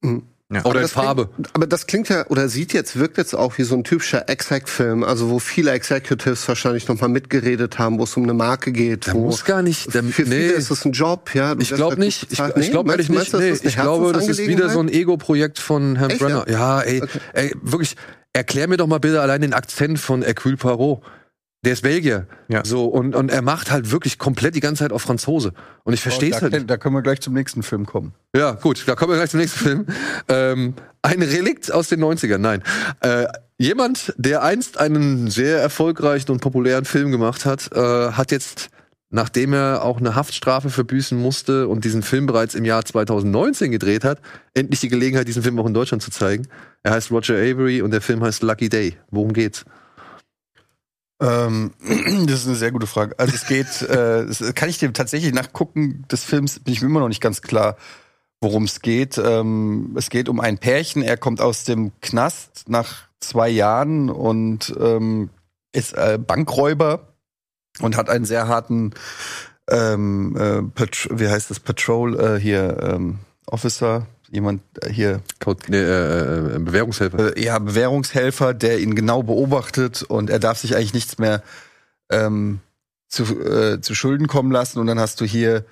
Mhm. 0.01 0.23
Ja. 0.51 0.65
Oder 0.65 0.75
in 0.77 0.81
das 0.83 0.91
Farbe. 0.91 1.27
Klingt, 1.27 1.55
aber 1.55 1.67
das 1.67 1.87
klingt 1.87 2.09
ja, 2.09 2.27
oder 2.27 2.47
sieht 2.49 2.73
jetzt, 2.73 2.97
wirkt 2.97 3.17
jetzt 3.17 3.33
auch 3.33 3.57
wie 3.57 3.63
so 3.63 3.75
ein 3.75 3.83
typischer 3.83 4.29
Exec-Film, 4.29 5.03
also 5.03 5.29
wo 5.29 5.39
viele 5.39 5.71
Executives 5.71 6.47
wahrscheinlich 6.47 6.87
nochmal 6.87 7.09
mitgeredet 7.09 7.79
haben, 7.79 7.97
wo 7.97 8.03
es 8.03 8.15
um 8.17 8.23
eine 8.23 8.33
Marke 8.33 8.71
geht. 8.71 9.07
Der 9.07 9.13
wo 9.15 9.25
muss 9.25 9.45
gar 9.45 9.61
nicht. 9.61 9.93
Der, 9.93 10.03
für 10.03 10.25
viele 10.25 10.29
nee, 10.29 10.47
ist 10.47 10.69
es 10.69 10.85
ein 10.85 10.91
Job, 10.91 11.33
ja. 11.33 11.55
ich 11.57 11.73
glaube 11.73 11.99
nicht. 11.99 12.23
Ich, 12.23 12.29
bezahlt. 12.29 12.57
ich 12.57 12.71
glaube 12.71 12.89
Nee, 12.89 12.93
ehrlich 12.93 13.09
nicht. 13.09 13.33
Nee, 13.33 13.49
das 13.49 13.59
ist 13.59 13.61
eine 13.61 13.69
ich 13.69 13.75
glaube, 13.75 14.13
das 14.13 14.27
ist 14.27 14.39
wieder 14.39 14.69
so 14.69 14.79
ein? 14.79 14.89
Ego-Projekt 14.89 15.59
von 15.59 15.95
Herrn 15.95 16.11
Echt, 16.11 16.19
Brenner. 16.19 16.45
Ja, 16.49 16.81
ey, 16.81 17.01
Okay. 17.01 17.19
ey, 17.33 17.55
wirklich. 17.61 17.95
Erklär 18.33 18.67
mir 18.67 18.77
doch 18.77 18.87
mal 18.87 18.99
bitte 18.99 19.21
allein 19.21 19.41
den 19.41 19.53
Akzent 19.53 19.99
von 19.99 20.23
Hercule 20.23 20.57
Poirot. 20.57 21.01
Der 21.63 21.73
ist 21.73 21.81
Belgier. 21.81 22.27
Ja. 22.49 22.65
So, 22.65 22.85
und, 22.85 23.15
und 23.15 23.31
er 23.31 23.41
macht 23.41 23.71
halt 23.71 23.91
wirklich 23.91 24.19
komplett 24.19 24.53
die 24.55 24.59
ganze 24.59 24.83
Zeit 24.83 24.91
auf 24.91 25.01
Franzose. 25.01 25.53
Und 25.83 25.93
ich 25.93 26.01
verstehe 26.01 26.31
es 26.31 26.41
halt 26.41 26.51
nicht. 26.51 26.69
da 26.69 26.77
können 26.77 26.93
wir 26.93 27.01
gleich 27.01 27.21
zum 27.21 27.33
nächsten 27.33 27.63
Film 27.63 27.85
kommen. 27.85 28.13
Ja, 28.35 28.51
gut, 28.51 28.83
da 28.85 28.95
kommen 28.95 29.13
wir 29.13 29.17
gleich 29.17 29.29
zum 29.29 29.39
nächsten 29.39 29.59
Film. 29.59 29.85
Ähm, 30.27 30.73
ein 31.01 31.21
Relikt 31.21 31.71
aus 31.71 31.87
den 31.87 32.03
90ern, 32.03 32.37
nein. 32.37 32.63
Äh, 32.99 33.27
jemand, 33.57 34.13
der 34.17 34.43
einst 34.43 34.77
einen 34.77 35.29
sehr 35.29 35.59
erfolgreichen 35.59 36.31
und 36.31 36.41
populären 36.41 36.83
Film 36.83 37.11
gemacht 37.11 37.45
hat, 37.45 37.71
äh, 37.73 38.11
hat 38.11 38.31
jetzt, 38.31 38.69
nachdem 39.09 39.53
er 39.53 39.83
auch 39.83 39.99
eine 39.99 40.15
Haftstrafe 40.15 40.69
verbüßen 40.69 41.17
musste 41.17 41.69
und 41.69 41.85
diesen 41.85 42.03
Film 42.03 42.25
bereits 42.25 42.55
im 42.55 42.65
Jahr 42.65 42.83
2019 42.83 43.71
gedreht 43.71 44.03
hat, 44.03 44.19
endlich 44.53 44.81
die 44.81 44.89
Gelegenheit, 44.89 45.29
diesen 45.29 45.43
Film 45.43 45.57
auch 45.59 45.65
in 45.65 45.73
Deutschland 45.73 46.03
zu 46.03 46.11
zeigen. 46.11 46.47
Er 46.83 46.91
heißt 46.91 47.09
Roger 47.11 47.35
Avery 47.35 47.81
und 47.81 47.91
der 47.91 48.01
Film 48.01 48.21
heißt 48.21 48.43
Lucky 48.43 48.67
Day. 48.67 48.97
Worum 49.11 49.31
geht's? 49.31 49.63
Ähm, 51.23 51.71
das 52.27 52.41
ist 52.41 52.47
eine 52.47 52.55
sehr 52.55 52.71
gute 52.71 52.87
Frage. 52.87 53.17
Also 53.17 53.33
es 53.33 53.47
geht, 53.47 53.81
äh, 53.83 54.53
kann 54.53 54.69
ich 54.69 54.77
dir 54.77 54.91
tatsächlich 54.91 55.33
nach 55.33 55.53
Gucken 55.53 56.05
des 56.11 56.23
Films 56.23 56.59
bin 56.59 56.73
ich 56.73 56.81
mir 56.81 56.87
immer 56.87 56.99
noch 56.99 57.07
nicht 57.07 57.21
ganz 57.21 57.41
klar, 57.41 57.77
worum 58.41 58.65
es 58.65 58.81
geht. 58.81 59.17
Ähm, 59.17 59.95
es 59.97 60.09
geht 60.09 60.27
um 60.27 60.41
ein 60.41 60.57
Pärchen. 60.57 61.01
Er 61.01 61.17
kommt 61.17 61.39
aus 61.39 61.63
dem 61.63 61.93
Knast 62.01 62.65
nach 62.67 63.07
zwei 63.21 63.49
Jahren 63.49 64.09
und 64.09 64.75
ähm, 64.79 65.29
ist 65.71 65.93
äh, 65.93 66.19
Bankräuber 66.19 67.13
und 67.79 67.95
hat 67.95 68.09
einen 68.09 68.25
sehr 68.25 68.49
harten, 68.49 68.93
ähm, 69.69 70.35
äh, 70.35 70.61
wie 71.09 71.29
heißt 71.29 71.49
das, 71.49 71.61
Patrol 71.61 72.19
äh, 72.19 72.39
hier 72.39 72.77
ähm, 72.81 73.19
Officer, 73.45 74.07
jemand 74.33 74.61
äh, 74.81 74.91
hier 74.91 75.21
nee, 75.67 75.77
äh, 75.77 76.55
äh, 76.55 76.59
Bewährungshelfer. 76.59 77.37
äh, 77.37 77.43
ja, 77.43 77.59
Bewährungshelfer, 77.59 78.53
der 78.53 78.79
ihn 78.79 78.95
genau 78.95 79.23
beobachtet 79.23 80.03
und 80.03 80.29
er 80.29 80.39
darf 80.39 80.57
sich 80.57 80.75
eigentlich 80.75 80.93
nichts 80.93 81.17
mehr 81.19 81.43
ähm, 82.09 82.59
zu, 83.07 83.23
äh, 83.39 83.79
zu 83.79 83.93
Schulden 83.93 84.27
kommen 84.27 84.51
lassen. 84.51 84.79
Und 84.79 84.87
dann 84.87 84.99
hast 84.99 85.21
du 85.21 85.25
hier, 85.25 85.65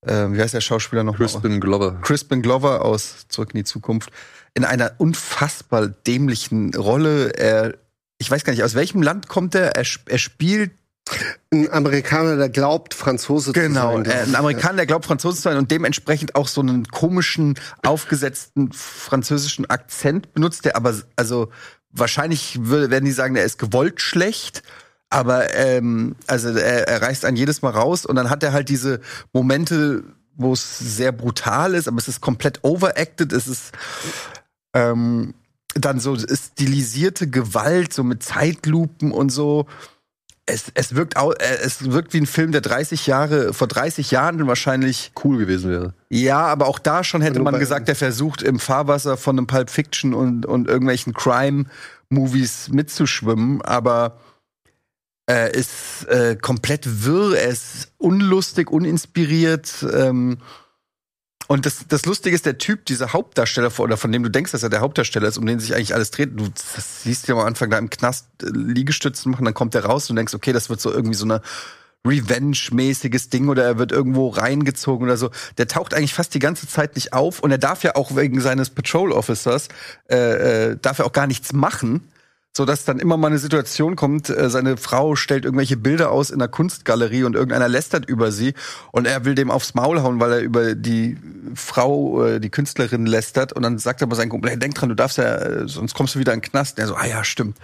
äh, 0.00 0.28
wie 0.30 0.40
heißt 0.40 0.54
der 0.54 0.62
Schauspieler 0.62 1.04
noch? 1.04 1.16
Crispin 1.16 1.60
Glover. 1.60 1.98
Crispin 2.00 2.42
Glover 2.42 2.84
aus 2.84 3.26
Zurück 3.28 3.50
in 3.52 3.58
die 3.58 3.64
Zukunft 3.64 4.10
in 4.54 4.64
einer 4.64 4.92
unfassbar 4.96 5.86
dämlichen 5.88 6.74
Rolle. 6.74 7.34
Er, 7.36 7.74
ich 8.16 8.30
weiß 8.30 8.44
gar 8.44 8.54
nicht, 8.54 8.64
aus 8.64 8.74
welchem 8.74 9.02
Land 9.02 9.28
kommt 9.28 9.54
er? 9.54 9.76
Er, 9.76 9.84
er 10.06 10.18
spielt 10.18 10.72
Ein 11.52 11.70
Amerikaner, 11.72 12.36
der 12.36 12.48
glaubt, 12.48 12.92
Franzose 12.92 13.52
Genau, 13.52 13.98
zu 14.02 14.10
sein. 14.10 14.18
äh, 14.18 14.22
ein 14.22 14.34
Amerikaner, 14.34 14.76
der 14.78 14.86
glaubt, 14.86 15.06
Franzose 15.06 15.36
zu 15.36 15.42
sein 15.42 15.56
und 15.56 15.70
dementsprechend 15.70 16.34
auch 16.34 16.48
so 16.48 16.60
einen 16.60 16.86
komischen, 16.88 17.54
aufgesetzten 17.84 18.72
französischen 18.72 19.70
Akzent 19.70 20.32
benutzt, 20.34 20.64
der 20.64 20.76
aber, 20.76 20.94
also 21.14 21.50
wahrscheinlich 21.92 22.58
werden 22.60 23.04
die 23.04 23.12
sagen, 23.12 23.36
er 23.36 23.44
ist 23.44 23.58
gewollt 23.58 24.00
schlecht, 24.00 24.62
aber 25.08 25.54
ähm, 25.54 26.16
also 26.26 26.48
er, 26.48 26.88
er 26.88 27.02
reißt 27.02 27.24
einen 27.24 27.36
jedes 27.36 27.62
Mal 27.62 27.70
raus 27.70 28.04
und 28.04 28.16
dann 28.16 28.28
hat 28.28 28.42
er 28.42 28.52
halt 28.52 28.68
diese 28.68 29.00
Momente, 29.32 30.02
wo 30.34 30.52
es 30.52 30.78
sehr 30.78 31.12
brutal 31.12 31.74
ist, 31.74 31.86
aber 31.86 31.98
es 31.98 32.08
ist 32.08 32.20
komplett 32.20 32.64
overacted, 32.64 33.32
es 33.32 33.46
ist 33.46 33.72
ähm, 34.74 35.34
dann 35.74 36.00
so 36.00 36.16
stilisierte 36.18 37.28
Gewalt, 37.30 37.92
so 37.92 38.02
mit 38.02 38.22
Zeitlupen 38.24 39.12
und 39.12 39.30
so 39.30 39.66
es, 40.46 40.70
es 40.74 40.94
wirkt 40.94 41.16
au, 41.16 41.32
äh, 41.32 41.58
es 41.62 41.90
wirkt 41.90 42.14
wie 42.14 42.20
ein 42.20 42.26
Film, 42.26 42.52
der 42.52 42.60
30 42.60 43.06
Jahre, 43.06 43.52
vor 43.52 43.66
30 43.66 44.12
Jahren 44.12 44.46
wahrscheinlich, 44.46 45.12
Cool 45.22 45.38
gewesen 45.38 45.70
wäre. 45.70 45.94
ja, 46.08 46.38
aber 46.38 46.68
auch 46.68 46.78
da 46.78 47.04
schon 47.04 47.20
hätte 47.20 47.40
man 47.40 47.58
gesagt, 47.58 47.88
der 47.88 47.96
versucht 47.96 48.42
im 48.42 48.58
Fahrwasser 48.58 49.16
von 49.16 49.36
einem 49.36 49.46
Pulp 49.46 49.70
Fiction 49.70 50.14
und, 50.14 50.46
und 50.46 50.68
irgendwelchen 50.68 51.12
Crime-Movies 51.12 52.68
mitzuschwimmen, 52.68 53.60
aber 53.62 54.20
er 55.26 55.54
ist 55.54 56.06
äh, 56.08 56.36
komplett 56.36 57.04
wirr, 57.04 57.36
er 57.36 57.48
ist 57.48 57.92
unlustig, 57.98 58.70
uninspiriert, 58.70 59.84
ähm, 59.92 60.38
und 61.48 61.66
das, 61.66 61.86
das 61.88 62.06
Lustige 62.06 62.34
ist, 62.34 62.46
der 62.46 62.58
Typ, 62.58 62.86
dieser 62.86 63.12
Hauptdarsteller, 63.12 63.70
oder 63.78 63.96
von 63.96 64.10
dem 64.12 64.22
du 64.22 64.30
denkst, 64.30 64.52
dass 64.52 64.62
er 64.62 64.68
der 64.68 64.80
Hauptdarsteller 64.80 65.28
ist, 65.28 65.38
um 65.38 65.46
den 65.46 65.60
sich 65.60 65.74
eigentlich 65.74 65.94
alles 65.94 66.10
dreht, 66.10 66.38
du 66.38 66.48
siehst 66.56 67.28
ja 67.28 67.34
am 67.34 67.46
Anfang 67.46 67.70
da 67.70 67.78
im 67.78 67.90
Knast 67.90 68.26
äh, 68.42 68.46
Liegestützen 68.52 69.30
machen, 69.30 69.44
dann 69.44 69.54
kommt 69.54 69.74
er 69.74 69.84
raus 69.84 70.10
und 70.10 70.16
denkst, 70.16 70.34
okay, 70.34 70.52
das 70.52 70.70
wird 70.70 70.80
so 70.80 70.90
irgendwie 70.92 71.16
so 71.16 71.24
eine 71.24 71.42
Revenge-mäßiges 72.04 73.30
Ding 73.30 73.48
oder 73.48 73.64
er 73.64 73.78
wird 73.78 73.92
irgendwo 73.92 74.28
reingezogen 74.28 75.06
oder 75.06 75.16
so. 75.16 75.30
Der 75.58 75.66
taucht 75.66 75.94
eigentlich 75.94 76.14
fast 76.14 76.34
die 76.34 76.38
ganze 76.38 76.68
Zeit 76.68 76.94
nicht 76.94 77.12
auf 77.12 77.40
und 77.40 77.50
er 77.50 77.58
darf 77.58 77.82
ja 77.82 77.96
auch 77.96 78.14
wegen 78.16 78.40
seines 78.40 78.70
Patrol 78.70 79.12
Officers, 79.12 79.68
äh, 80.08 80.70
äh, 80.70 80.76
darf 80.80 80.98
er 80.98 81.06
auch 81.06 81.12
gar 81.12 81.26
nichts 81.26 81.52
machen 81.52 82.08
so 82.56 82.64
dass 82.64 82.86
dann 82.86 82.98
immer 82.98 83.18
mal 83.18 83.28
eine 83.28 83.38
Situation 83.38 83.96
kommt, 83.96 84.30
äh, 84.30 84.48
seine 84.48 84.78
Frau 84.78 85.14
stellt 85.14 85.44
irgendwelche 85.44 85.76
Bilder 85.76 86.10
aus 86.10 86.30
in 86.30 86.40
einer 86.40 86.48
Kunstgalerie 86.48 87.24
und 87.24 87.34
irgendeiner 87.34 87.68
lästert 87.68 88.08
über 88.08 88.32
sie 88.32 88.54
und 88.92 89.06
er 89.06 89.26
will 89.26 89.34
dem 89.34 89.50
aufs 89.50 89.74
Maul 89.74 90.02
hauen, 90.02 90.20
weil 90.20 90.32
er 90.32 90.40
über 90.40 90.74
die 90.74 91.18
Frau, 91.54 92.24
äh, 92.24 92.40
die 92.40 92.48
Künstlerin 92.48 93.04
lästert 93.04 93.52
und 93.52 93.62
dann 93.62 93.78
sagt 93.78 94.02
aber 94.02 94.16
sein 94.16 94.30
Kumpel, 94.30 94.50
hey, 94.50 94.58
denk 94.58 94.74
dran, 94.74 94.88
du 94.88 94.94
darfst 94.94 95.18
ja, 95.18 95.36
äh, 95.36 95.68
sonst 95.68 95.94
kommst 95.94 96.14
du 96.14 96.18
wieder 96.18 96.32
in 96.32 96.40
den 96.40 96.50
Knast. 96.50 96.78
Und 96.78 96.84
er 96.84 96.88
so, 96.88 96.94
ah 96.94 97.06
ja, 97.06 97.24
stimmt. 97.24 97.58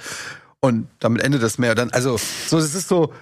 Und 0.61 0.89
damit 1.01 1.23
endet 1.23 1.43
das 1.43 1.57
mehr. 1.57 1.75
Dann, 1.75 1.91
also, 1.91 2.19
so, 2.47 2.59
es 2.59 2.75
ist 2.75 2.89
so, 2.89 3.15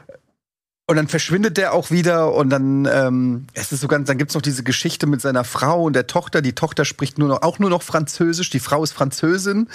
und 0.89 0.97
dann 0.97 1.07
verschwindet 1.07 1.57
der 1.57 1.73
auch 1.73 1.93
wieder 1.93 2.35
und 2.35 2.51
dann 2.51 2.85
ähm, 2.85 3.47
es 3.55 3.71
ist 3.71 3.81
so 3.81 3.87
ganz 3.87 4.09
dann 4.09 4.19
gibt's 4.19 4.35
noch 4.35 4.43
diese 4.43 4.65
Geschichte 4.65 5.07
mit 5.07 5.21
seiner 5.21 5.45
Frau 5.45 5.85
und 5.85 5.93
der 5.93 6.09
Tochter 6.09 6.43
die 6.43 6.53
Tochter 6.53 6.85
spricht 6.85 7.17
nur 7.17 7.29
noch 7.29 7.43
auch 7.43 7.61
nur 7.61 7.71
noch 7.71 7.83
französisch 7.83 8.51
die 8.51 8.59
Frau 8.59 8.83
ist 8.83 8.91
Französin 8.91 9.69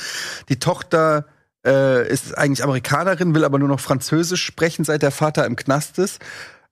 die 0.49 0.59
Tochter 0.59 1.25
äh, 1.65 2.07
ist 2.07 2.37
eigentlich 2.37 2.63
Amerikanerin 2.63 3.33
will 3.35 3.43
aber 3.43 3.59
nur 3.59 3.67
noch 3.67 3.79
französisch 3.79 4.43
sprechen 4.43 4.85
seit 4.85 5.01
der 5.01 5.11
Vater 5.11 5.45
im 5.45 5.55
Knast 5.55 5.97
ist. 5.99 6.19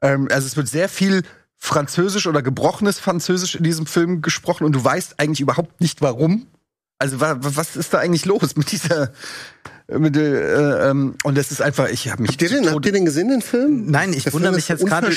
Ähm, 0.02 0.28
also 0.32 0.48
es 0.48 0.56
wird 0.56 0.68
sehr 0.68 0.90
viel 0.90 1.24
französisch 1.58 2.28
oder 2.28 2.42
gebrochenes 2.42 3.00
französisch 3.00 3.56
in 3.56 3.64
diesem 3.64 3.86
Film 3.86 4.22
gesprochen 4.22 4.66
und 4.66 4.74
du 4.74 4.84
weißt 4.84 5.20
eigentlich 5.20 5.40
überhaupt 5.42 5.80
nicht 5.82 6.02
warum. 6.02 6.48
Also 7.00 7.20
wa 7.22 7.38
wa- 7.42 7.52
was 7.56 7.76
ist 7.76 7.94
da 7.94 8.00
eigentlich 8.00 8.26
los 8.26 8.56
mit 8.56 8.72
dieser 8.72 9.12
mit, 9.88 10.16
äh, 10.16 10.90
ähm, 10.90 11.16
und 11.24 11.38
das 11.38 11.52
ist 11.52 11.62
einfach 11.62 11.90
ich 11.90 12.10
habe 12.10 12.22
mich 12.22 12.32
Habt 12.32 12.42
ihr, 12.42 12.50
den, 12.50 12.72
habt 12.72 12.86
ihr 12.86 12.92
den 12.92 13.06
gesehen, 13.06 13.30
den 13.30 13.42
Film? 13.42 13.86
Nein, 13.88 14.14
ich 14.14 14.24
Der 14.24 14.34
wundere 14.34 14.52
Film 14.52 14.56
mich 14.56 14.70
ist 14.70 14.82
jetzt 14.82 14.86
gerade. 14.86 15.10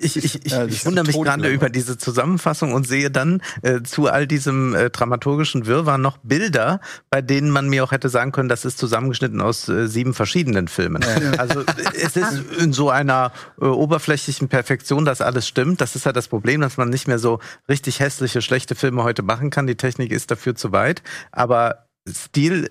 Ich, 0.00 0.16
ich, 0.16 0.46
ich, 0.46 0.52
Ja, 0.52 0.64
ich 0.66 0.86
wundere 0.86 1.04
mich 1.06 1.14
gerade 1.14 1.48
über 1.48 1.68
diese 1.68 1.98
Zusammenfassung 1.98 2.72
und 2.72 2.86
sehe 2.86 3.10
dann 3.10 3.42
äh, 3.62 3.82
zu 3.82 4.08
all 4.08 4.26
diesem 4.26 4.74
äh, 4.74 4.90
dramaturgischen 4.90 5.66
Wirrwarr 5.66 5.98
noch 5.98 6.16
Bilder, 6.18 6.80
bei 7.10 7.20
denen 7.20 7.50
man 7.50 7.68
mir 7.68 7.84
auch 7.84 7.92
hätte 7.92 8.08
sagen 8.08 8.32
können, 8.32 8.48
das 8.48 8.64
ist 8.64 8.78
zusammengeschnitten 8.78 9.40
aus 9.40 9.68
äh, 9.68 9.86
sieben 9.86 10.14
verschiedenen 10.14 10.68
Filmen. 10.68 11.04
Also 11.38 11.60
äh, 11.60 11.64
es 11.94 12.16
ist 12.16 12.42
in 12.58 12.72
so 12.72 12.90
einer 12.90 13.32
äh, 13.60 13.64
oberflächlichen 13.64 14.48
Perfektion, 14.48 15.04
dass 15.04 15.20
alles 15.20 15.46
stimmt. 15.46 15.80
Das 15.80 15.94
ist 15.94 16.06
ja 16.06 16.12
das 16.12 16.28
Problem, 16.28 16.60
dass 16.60 16.76
man 16.76 16.88
nicht 16.88 17.06
mehr 17.06 17.18
so 17.18 17.40
richtig 17.68 18.00
hässliche, 18.00 18.42
schlechte 18.42 18.74
Filme 18.74 19.02
heute 19.04 19.22
machen 19.22 19.50
kann. 19.50 19.66
Die 19.66 19.76
Technik 19.76 20.10
ist 20.10 20.30
dafür 20.30 20.54
zu 20.54 20.72
weit. 20.72 21.02
Aber 21.30 21.88
Stil, 22.12 22.70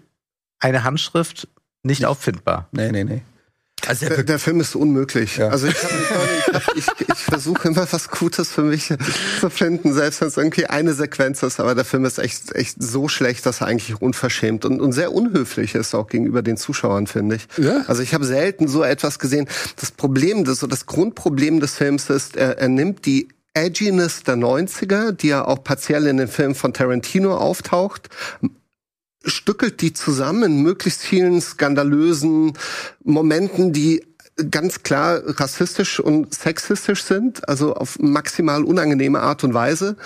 eine 0.60 0.84
Handschrift, 0.84 1.47
nicht 1.84 2.05
auffindbar. 2.05 2.68
Nee, 2.72 2.91
nee, 2.91 3.03
nee. 3.03 3.22
Also 3.86 4.08
Der, 4.08 4.24
der 4.24 4.39
Film 4.39 4.60
ist 4.60 4.76
unmöglich. 4.76 5.38
Ja. 5.38 5.49
Also 5.49 5.68
ich, 5.68 5.76
ich, 6.76 6.88
ich, 6.88 7.10
ich 7.10 7.20
versuche 7.20 7.70
immer 7.70 7.88
was 7.89 8.10
Gutes 8.10 8.49
für 8.49 8.64
mich 8.64 8.93
zu 9.39 9.49
finden, 9.49 9.93
selbst 9.93 10.20
wenn 10.20 10.28
es 10.28 10.36
irgendwie 10.36 10.66
eine 10.66 10.93
Sequenz 10.93 11.43
ist. 11.43 11.60
Aber 11.60 11.76
der 11.76 11.86
Film 11.86 12.03
ist 12.03 12.18
echt, 12.18 12.53
echt 12.53 12.82
so 12.82 13.08
schlecht, 13.08 13.45
dass 13.45 13.62
er 13.62 13.68
eigentlich 13.68 14.01
unverschämt 14.01 14.66
und, 14.66 14.82
und 14.82 14.91
sehr 14.91 15.14
unhöflich 15.14 15.76
ist 15.76 15.95
auch 15.95 16.08
gegenüber 16.08 16.41
den 16.41 16.58
Zuschauern, 16.58 17.08
finde 17.08 17.36
ich. 17.36 17.47
Ja? 17.58 17.84
Also 17.88 18.01
ich 18.01 18.14
habe 18.14 18.26
selten 18.26 18.68
so 18.68 18.84
etwas 18.84 19.20
gesehen. 19.20 19.47
Das 19.78 19.91
Problem, 19.91 20.43
das, 20.43 20.60
so 20.60 20.68
das 20.68 20.86
Grundproblem 20.86 21.60
des 21.60 21.76
Films 21.76 22.10
ist, 22.10 22.36
er, 22.36 22.58
er 22.58 22.68
nimmt 22.68 23.05
die 23.05 23.30
Edginess 23.53 24.24
der 24.24 24.36
90er, 24.36 25.14
die 25.14 25.30
ja 25.30 25.45
auch 25.45 25.64
partiell 25.64 26.08
in 26.08 26.18
den 26.18 26.28
Filmen 26.28 26.55
von 26.55 26.74
Tarantino 26.74 27.36
auftaucht, 27.36 28.10
stückelt 29.28 29.82
die 29.82 29.93
zusammen 29.93 30.43
in 30.43 30.63
möglichst 30.63 31.01
vielen 31.01 31.41
skandalösen 31.41 32.53
Momenten, 33.03 33.73
die 33.73 34.05
ganz 34.51 34.84
klar 34.84 35.21
rassistisch 35.25 35.99
und 35.99 36.34
sexistisch 36.34 37.03
sind, 37.03 37.47
also 37.47 37.75
auf 37.75 37.99
maximal 37.99 38.63
unangenehme 38.63 39.19
Art 39.19 39.43
und 39.43 39.53
Weise 39.53 39.97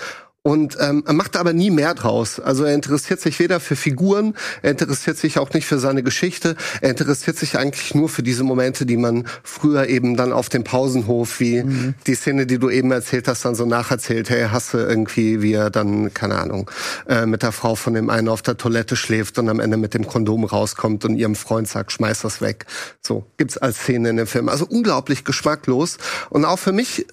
und 0.44 0.76
ähm, 0.80 1.04
er 1.06 1.12
macht 1.12 1.36
aber 1.36 1.52
nie 1.52 1.70
mehr 1.70 1.94
draus. 1.94 2.40
Also 2.40 2.64
er 2.64 2.74
interessiert 2.74 3.20
sich 3.20 3.38
weder 3.38 3.60
für 3.60 3.76
Figuren, 3.76 4.34
er 4.62 4.72
interessiert 4.72 5.16
sich 5.16 5.38
auch 5.38 5.52
nicht 5.52 5.66
für 5.66 5.78
seine 5.78 6.02
Geschichte, 6.02 6.56
er 6.80 6.90
interessiert 6.90 7.36
sich 7.36 7.56
eigentlich 7.56 7.94
nur 7.94 8.08
für 8.08 8.24
diese 8.24 8.42
Momente, 8.42 8.84
die 8.84 8.96
man 8.96 9.28
früher 9.44 9.86
eben 9.86 10.16
dann 10.16 10.32
auf 10.32 10.48
dem 10.48 10.64
Pausenhof, 10.64 11.38
wie 11.38 11.62
mhm. 11.62 11.94
die 12.08 12.16
Szene, 12.16 12.46
die 12.46 12.58
du 12.58 12.70
eben 12.70 12.90
erzählt 12.90 13.28
hast, 13.28 13.44
dann 13.44 13.54
so 13.54 13.66
nacherzählt, 13.66 14.30
hey, 14.30 14.48
hast 14.50 14.74
du 14.74 14.78
irgendwie, 14.78 15.42
wie 15.42 15.52
er 15.52 15.70
dann, 15.70 16.12
keine 16.12 16.38
Ahnung, 16.38 16.68
äh, 17.06 17.24
mit 17.24 17.44
der 17.44 17.52
Frau 17.52 17.76
von 17.76 17.94
dem 17.94 18.10
einen 18.10 18.28
auf 18.28 18.42
der 18.42 18.56
Toilette 18.56 18.96
schläft 18.96 19.38
und 19.38 19.48
am 19.48 19.60
Ende 19.60 19.76
mit 19.76 19.94
dem 19.94 20.08
Kondom 20.08 20.42
rauskommt 20.42 21.04
und 21.04 21.14
ihrem 21.14 21.36
Freund 21.36 21.68
sagt, 21.68 21.92
schmeiß 21.92 22.22
das 22.22 22.40
weg. 22.40 22.66
So, 23.00 23.26
gibt's 23.36 23.58
als 23.58 23.78
Szene 23.78 24.10
in 24.10 24.16
dem 24.16 24.26
Film. 24.26 24.48
Also 24.48 24.66
unglaublich 24.66 25.24
geschmacklos. 25.24 25.98
Und 26.30 26.44
auch 26.44 26.58
für 26.58 26.72
mich 26.72 27.06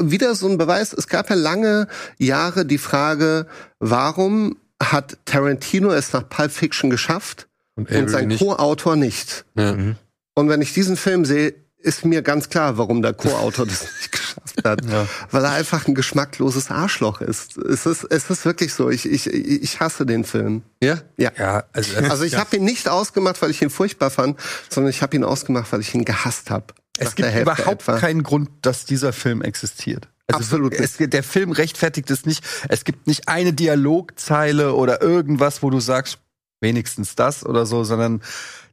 wieder 0.00 0.34
so 0.34 0.48
ein 0.48 0.58
Beweis, 0.58 0.92
es 0.92 1.06
gab 1.06 1.30
ja 1.30 1.36
lange 1.36 1.88
Jahre 2.18 2.64
die 2.64 2.78
Frage, 2.78 3.46
warum 3.78 4.56
hat 4.82 5.18
Tarantino 5.24 5.90
es 5.90 6.12
nach 6.12 6.28
Pulp 6.28 6.52
Fiction 6.52 6.90
geschafft 6.90 7.48
und, 7.74 7.90
und 7.90 8.08
sein 8.08 8.36
Co-Autor 8.36 8.96
nicht? 8.96 9.44
Ja. 9.54 9.74
Mhm. 9.74 9.96
Und 10.34 10.48
wenn 10.48 10.62
ich 10.62 10.72
diesen 10.72 10.96
Film 10.96 11.24
sehe, 11.24 11.54
ist 11.82 12.04
mir 12.04 12.22
ganz 12.22 12.48
klar, 12.48 12.78
warum 12.78 13.02
der 13.02 13.14
Co-Autor 13.14 13.66
das 13.66 13.82
nicht 13.82 14.12
geschafft 14.12 14.64
hat. 14.64 14.84
Ja. 14.84 15.06
Weil 15.30 15.44
er 15.44 15.52
einfach 15.52 15.86
ein 15.86 15.94
geschmackloses 15.94 16.70
Arschloch 16.70 17.20
ist. 17.20 17.56
Es 17.56 17.86
ist, 17.86 18.04
es 18.04 18.30
ist 18.30 18.44
wirklich 18.44 18.74
so. 18.74 18.90
Ich, 18.90 19.06
ich, 19.06 19.26
ich 19.26 19.80
hasse 19.80 20.06
den 20.06 20.24
Film. 20.24 20.62
Ja? 20.82 20.98
Ja. 21.16 21.32
ja 21.38 21.64
also, 21.72 21.96
also 21.98 22.24
ich 22.24 22.32
ja. 22.32 22.40
habe 22.40 22.56
ihn 22.56 22.64
nicht 22.64 22.88
ausgemacht, 22.88 23.40
weil 23.42 23.50
ich 23.50 23.62
ihn 23.62 23.70
furchtbar 23.70 24.10
fand, 24.10 24.38
sondern 24.68 24.90
ich 24.90 25.02
habe 25.02 25.16
ihn 25.16 25.24
ausgemacht, 25.24 25.72
weil 25.72 25.80
ich 25.80 25.94
ihn 25.94 26.04
gehasst 26.04 26.50
habe. 26.50 26.66
Es 26.98 27.14
gibt 27.14 27.34
überhaupt 27.34 27.82
etwa. 27.82 27.98
keinen 27.98 28.22
Grund, 28.22 28.50
dass 28.62 28.84
dieser 28.84 29.12
Film 29.12 29.42
existiert. 29.42 30.08
Also 30.26 30.56
Absolut. 30.56 30.74
Es, 30.74 30.96
der 30.98 31.22
Film 31.22 31.52
rechtfertigt 31.52 32.10
es 32.10 32.26
nicht. 32.26 32.44
Es 32.68 32.84
gibt 32.84 33.06
nicht 33.06 33.28
eine 33.28 33.52
Dialogzeile 33.52 34.74
oder 34.74 35.02
irgendwas, 35.02 35.62
wo 35.62 35.70
du 35.70 35.80
sagst, 35.80 36.18
wenigstens 36.60 37.16
das 37.16 37.44
oder 37.44 37.66
so, 37.66 37.84
sondern 37.84 38.22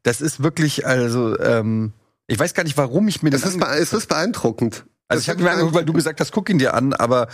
das 0.04 0.22
ist 0.22 0.44
wirklich, 0.44 0.86
also, 0.86 1.40
ähm, 1.40 1.94
ich 2.28 2.38
weiß 2.38 2.54
gar 2.54 2.64
nicht, 2.64 2.78
warum 2.78 3.08
ich 3.08 3.24
mir 3.24 3.30
das. 3.30 3.44
Es 3.44 3.56
ist, 3.56 3.64
es 3.64 3.94
ist 3.94 4.08
beeindruckend. 4.08 4.86
Also 5.08 5.22
ich 5.22 5.30
habe 5.30 5.42
mir 5.42 5.52
angeguckt, 5.52 5.76
weil 5.76 5.86
du 5.86 5.94
gesagt 5.94 6.20
hast, 6.20 6.34
guck 6.34 6.50
ihn 6.50 6.60
dir 6.60 6.74
an, 6.74 6.94
aber 6.94 7.30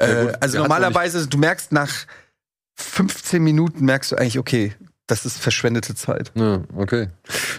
äh, 0.00 0.26
ja, 0.26 0.32
also 0.40 0.58
normalerweise, 0.58 1.28
du 1.28 1.38
merkst 1.38 1.70
nach 1.70 2.06
15 2.74 3.42
Minuten 3.42 3.84
merkst 3.84 4.12
du 4.12 4.16
eigentlich, 4.16 4.38
okay, 4.38 4.74
das 5.06 5.24
ist 5.24 5.38
verschwendete 5.38 5.94
Zeit. 5.94 6.32
Ja, 6.34 6.62
okay. 6.76 7.08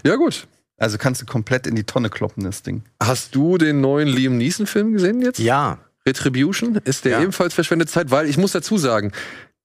Ja, 0.03 0.16
gut. 0.16 0.47
Also 0.78 0.97
kannst 0.97 1.21
du 1.21 1.26
komplett 1.26 1.67
in 1.67 1.76
die 1.76 1.84
Tonne 1.84 2.09
kloppen, 2.09 2.43
das 2.43 2.63
Ding. 2.63 2.84
Hast 3.01 3.36
du 3.36 3.57
den 3.57 3.82
neuen 3.82 4.07
Liam 4.07 4.38
Neeson-Film 4.38 4.93
gesehen 4.93 5.21
jetzt? 5.21 5.39
Ja. 5.39 5.80
Retribution? 6.05 6.76
Ist 6.84 7.05
der 7.05 7.13
ja. 7.13 7.21
ebenfalls 7.21 7.53
verschwendete 7.53 7.91
Zeit? 7.91 8.11
Weil 8.11 8.28
ich 8.28 8.38
muss 8.38 8.51
dazu 8.51 8.78
sagen, 8.78 9.11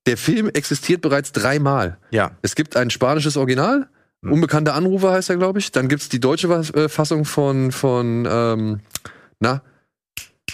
der 0.06 0.16
Film 0.16 0.48
existiert 0.48 1.02
bereits 1.02 1.32
dreimal. 1.32 1.98
Ja. 2.10 2.32
Es 2.42 2.54
gibt 2.54 2.76
ein 2.76 2.90
spanisches 2.90 3.36
Original, 3.36 3.88
hm. 4.22 4.32
Unbekannter 4.32 4.74
Anrufer 4.74 5.12
heißt 5.12 5.30
er, 5.30 5.36
glaube 5.36 5.58
ich. 5.58 5.72
Dann 5.72 5.88
gibt's 5.88 6.08
die 6.08 6.20
deutsche 6.20 6.48
äh, 6.48 6.88
Fassung 6.88 7.24
von, 7.24 7.72
von 7.72 8.26
ähm, 8.30 8.80
na, 9.38 9.62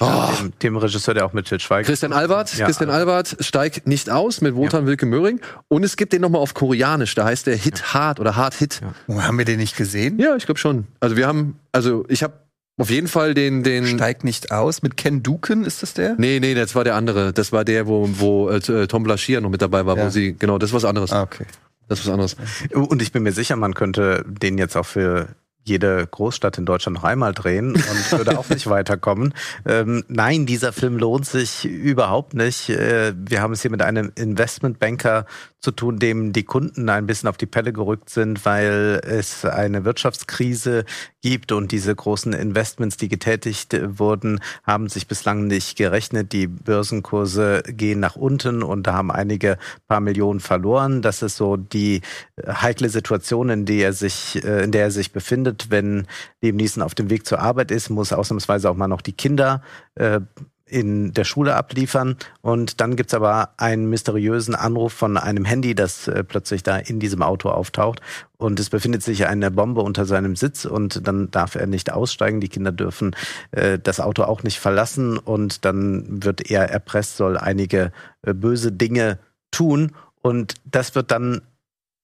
Oh. 0.01 0.31
Dem, 0.41 0.53
dem, 0.63 0.77
Regisseur, 0.77 1.15
der 1.15 1.27
auch 1.27 1.33
mit 1.33 1.47
Til 1.47 1.61
Schweiger. 1.61 1.87
Christian 1.87 2.13
Albert, 2.13 2.57
ja, 2.57 2.67
Christian 2.67 2.91
Albert 2.91 3.37
steigt 3.41 3.87
nicht 3.87 4.11
aus 4.11 4.41
mit 4.41 4.55
Wotan 4.55 4.83
ja. 4.83 4.87
Wilke 4.89 5.07
Möhring. 5.07 5.41
Und 5.69 5.85
es 5.85 5.97
gibt 5.97 6.13
den 6.13 6.23
nochmal 6.23 6.41
auf 6.41 6.55
Koreanisch, 6.55 7.15
da 7.15 7.25
heißt 7.25 7.47
der 7.47 7.57
Hit 7.57 7.79
ja. 7.79 7.95
Hard 7.95 8.21
oder 8.21 8.37
Hard 8.37 8.55
Hit. 8.55 8.81
Ja. 9.09 9.23
Haben 9.23 9.39
wir 9.39 9.45
den 9.45 9.59
nicht 9.59 9.77
gesehen? 9.77 10.19
Ja, 10.19 10.37
ich 10.37 10.47
glaube 10.47 10.59
schon. 10.59 10.87
Also 11.01 11.17
wir 11.17 11.27
haben, 11.27 11.59
also 11.73 12.05
ich 12.09 12.23
habe 12.23 12.35
auf 12.79 12.91
jeden 12.91 13.09
Fall 13.09 13.33
den, 13.33 13.63
den. 13.63 13.87
Steigt 13.87 14.23
nicht 14.25 14.53
aus 14.53 14.83
mit 14.83 14.97
Ken 14.97 15.23
Duken, 15.23 15.65
ist 15.65 15.83
das 15.83 15.95
der? 15.95 16.15
Nee, 16.19 16.41
nee, 16.41 16.55
das 16.55 16.75
war 16.75 16.85
der 16.85 16.95
andere. 16.95 17.33
Das 17.33 17.51
war 17.51 17.65
der, 17.65 17.87
wo, 17.87 18.09
wo 18.13 18.51
äh, 18.51 18.87
Tom 18.87 19.03
Blaschier 19.03 19.41
noch 19.41 19.49
mit 19.51 19.63
dabei 19.63 19.87
war, 19.87 19.97
wo 19.97 20.11
sie, 20.11 20.35
genau, 20.35 20.59
das 20.59 20.71
ist 20.71 20.75
was 20.75 20.85
anderes. 20.85 21.13
Ah, 21.13 21.23
okay. 21.23 21.47
Das 21.89 22.01
ist 22.01 22.07
was 22.07 22.13
anderes. 22.13 22.37
Und 22.75 23.01
ich 23.01 23.13
bin 23.13 23.23
mir 23.23 23.33
sicher, 23.33 23.57
man 23.57 23.75
könnte 23.75 24.25
den 24.27 24.59
jetzt 24.59 24.77
auch 24.77 24.85
für 24.85 25.29
jede 25.69 26.07
Großstadt 26.07 26.59
in 26.59 26.67
Deutschland 26.67 26.97
noch 26.97 27.05
einmal 27.05 27.35
drehen 27.35 27.73
und 27.75 28.13
würde 28.13 28.39
auch 28.39 28.49
nicht 28.49 28.67
weiterkommen. 28.71 29.35
Ähm, 29.67 30.05
nein, 30.09 30.47
dieser 30.47 30.73
Film 30.73 30.97
lohnt 30.97 31.27
sich 31.27 31.65
überhaupt 31.65 32.35
nicht. 32.35 32.71
Äh, 32.71 33.15
wir 33.17 33.43
haben 33.43 33.53
es 33.53 33.63
hier 33.63 33.71
mit 33.71 33.83
einem 33.83 34.13
Investmentbanker 34.15 35.27
zu 35.61 35.73
tun, 35.73 35.99
dem 35.99 36.33
die 36.33 36.45
Kunden 36.45 36.89
ein 36.89 37.07
bisschen 37.07 37.29
auf 37.29 37.37
die 37.37 37.47
Pelle 37.47 37.73
gerückt 37.73 38.09
sind, 38.11 38.45
weil 38.45 39.01
es 39.05 39.45
eine 39.45 39.85
Wirtschaftskrise 39.85 40.85
gibt 41.23 41.51
und 41.51 41.73
diese 41.73 41.93
großen 41.93 42.33
Investments, 42.35 42.97
die 42.97 43.09
getätigt 43.09 43.77
wurden, 43.99 44.41
haben 44.63 44.89
sich 44.89 45.09
bislang 45.09 45.49
nicht 45.49 45.77
gerechnet. 45.77 46.33
Die 46.33 46.47
Börsenkurse 46.47 47.65
gehen 47.67 47.99
nach 47.99 48.15
unten 48.15 48.63
und 48.63 48.87
da 48.87 48.93
haben 48.95 49.11
einige 49.11 49.59
paar 49.89 49.99
Millionen 49.99 50.39
verloren. 50.39 51.03
Das 51.03 51.23
ist 51.23 51.37
so 51.37 51.57
die 51.57 52.03
heikle 52.47 52.89
Situation, 52.89 53.49
in 53.49 53.65
der 53.65 53.87
er 53.87 53.93
sich, 53.93 54.45
äh, 54.45 54.63
in 54.63 54.71
der 54.71 54.83
er 54.83 54.91
sich 54.93 55.11
befindet. 55.11 55.56
Wenn 55.71 56.07
Liam 56.41 56.57
Neeson 56.57 56.83
auf 56.83 56.95
dem 56.95 57.11
Weg 57.11 57.27
zur 57.27 57.41
Arbeit 57.41 57.71
ist, 57.71 57.91
muss 57.91 58.13
ausnahmsweise 58.13 58.71
auch 58.71 58.77
mal 58.77 58.89
noch 58.89 59.03
die 59.03 59.13
Kinder 59.13 59.63
äh, 59.95 60.21
in 60.69 61.13
der 61.13 61.25
Schule 61.25 61.55
abliefern. 61.55 62.17
Und 62.43 62.81
dann 62.81 62.97
gibt's 62.97 63.15
aber 63.15 63.51
einen 63.57 63.89
mysteriösen 63.89 64.55
Anruf 64.55 64.93
von 64.93 65.17
einem 65.17 65.45
Handy, 65.45 65.75
das 65.75 66.09
äh, 66.09 66.25
plötzlich 66.25 66.63
da 66.63 66.77
in 66.77 66.99
diesem 66.99 67.23
Auto 67.23 67.51
auftaucht. 67.51 68.01
Und 68.37 68.59
es 68.59 68.69
befindet 68.69 69.03
sich 69.03 69.27
eine 69.27 69.51
Bombe 69.51 69.81
unter 69.81 70.05
seinem 70.05 70.35
Sitz 70.35 70.65
und 70.65 71.07
dann 71.07 71.31
darf 71.31 71.55
er 71.55 71.67
nicht 71.67 71.93
aussteigen. 71.93 72.41
Die 72.41 72.49
Kinder 72.49 72.73
dürfen 72.73 73.15
äh, 73.53 73.79
das 73.79 74.01
Auto 74.01 74.25
auch 74.25 74.43
nicht 74.43 74.59
verlassen 74.59 75.19
und 75.19 75.65
dann 75.65 76.25
wird 76.25 76.51
er 76.51 76.69
erpresst, 76.69 77.17
soll 77.17 77.39
einige 77.39 77.93
äh, 78.23 78.35
böse 78.35 78.73
Dinge 78.73 79.21
tun. 79.53 79.93
Und 80.21 80.55
das 80.65 80.97
wird 80.97 81.13
dann 81.13 81.43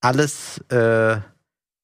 alles 0.01 0.59
äh, 0.71 1.17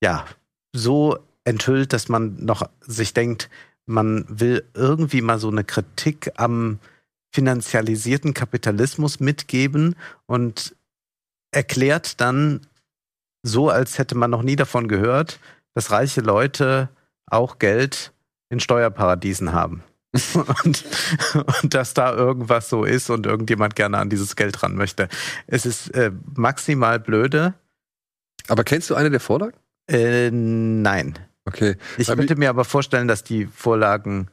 ja 0.00 0.24
so 0.72 1.18
enthüllt, 1.48 1.92
dass 1.92 2.08
man 2.08 2.36
noch 2.44 2.68
sich 2.80 3.14
denkt, 3.14 3.48
man 3.86 4.26
will 4.28 4.64
irgendwie 4.74 5.22
mal 5.22 5.38
so 5.38 5.48
eine 5.48 5.64
Kritik 5.64 6.32
am 6.36 6.78
finanzialisierten 7.32 8.34
Kapitalismus 8.34 9.20
mitgeben 9.20 9.96
und 10.26 10.76
erklärt 11.50 12.20
dann 12.20 12.66
so, 13.42 13.70
als 13.70 13.98
hätte 13.98 14.14
man 14.14 14.30
noch 14.30 14.42
nie 14.42 14.56
davon 14.56 14.88
gehört, 14.88 15.40
dass 15.74 15.90
reiche 15.90 16.20
Leute 16.20 16.88
auch 17.26 17.58
Geld 17.58 18.12
in 18.50 18.60
Steuerparadiesen 18.60 19.52
haben. 19.52 19.82
und, 20.64 20.84
und 21.62 21.74
dass 21.74 21.94
da 21.94 22.14
irgendwas 22.14 22.68
so 22.68 22.84
ist 22.84 23.10
und 23.10 23.26
irgendjemand 23.26 23.76
gerne 23.76 23.98
an 23.98 24.10
dieses 24.10 24.36
Geld 24.36 24.62
ran 24.62 24.74
möchte. 24.74 25.08
Es 25.46 25.66
ist 25.66 25.94
äh, 25.94 26.10
maximal 26.34 26.98
blöde. 26.98 27.54
Aber 28.48 28.64
kennst 28.64 28.88
du 28.88 28.94
eine 28.94 29.10
der 29.10 29.20
Vorlagen? 29.20 29.56
Äh, 29.86 30.30
nein. 30.30 31.18
Okay. 31.48 31.76
Ich 31.96 32.06
könnte 32.06 32.36
mir 32.36 32.50
aber 32.50 32.64
vorstellen, 32.64 33.08
dass 33.08 33.24
die 33.24 33.46
Vorlagen 33.46 34.28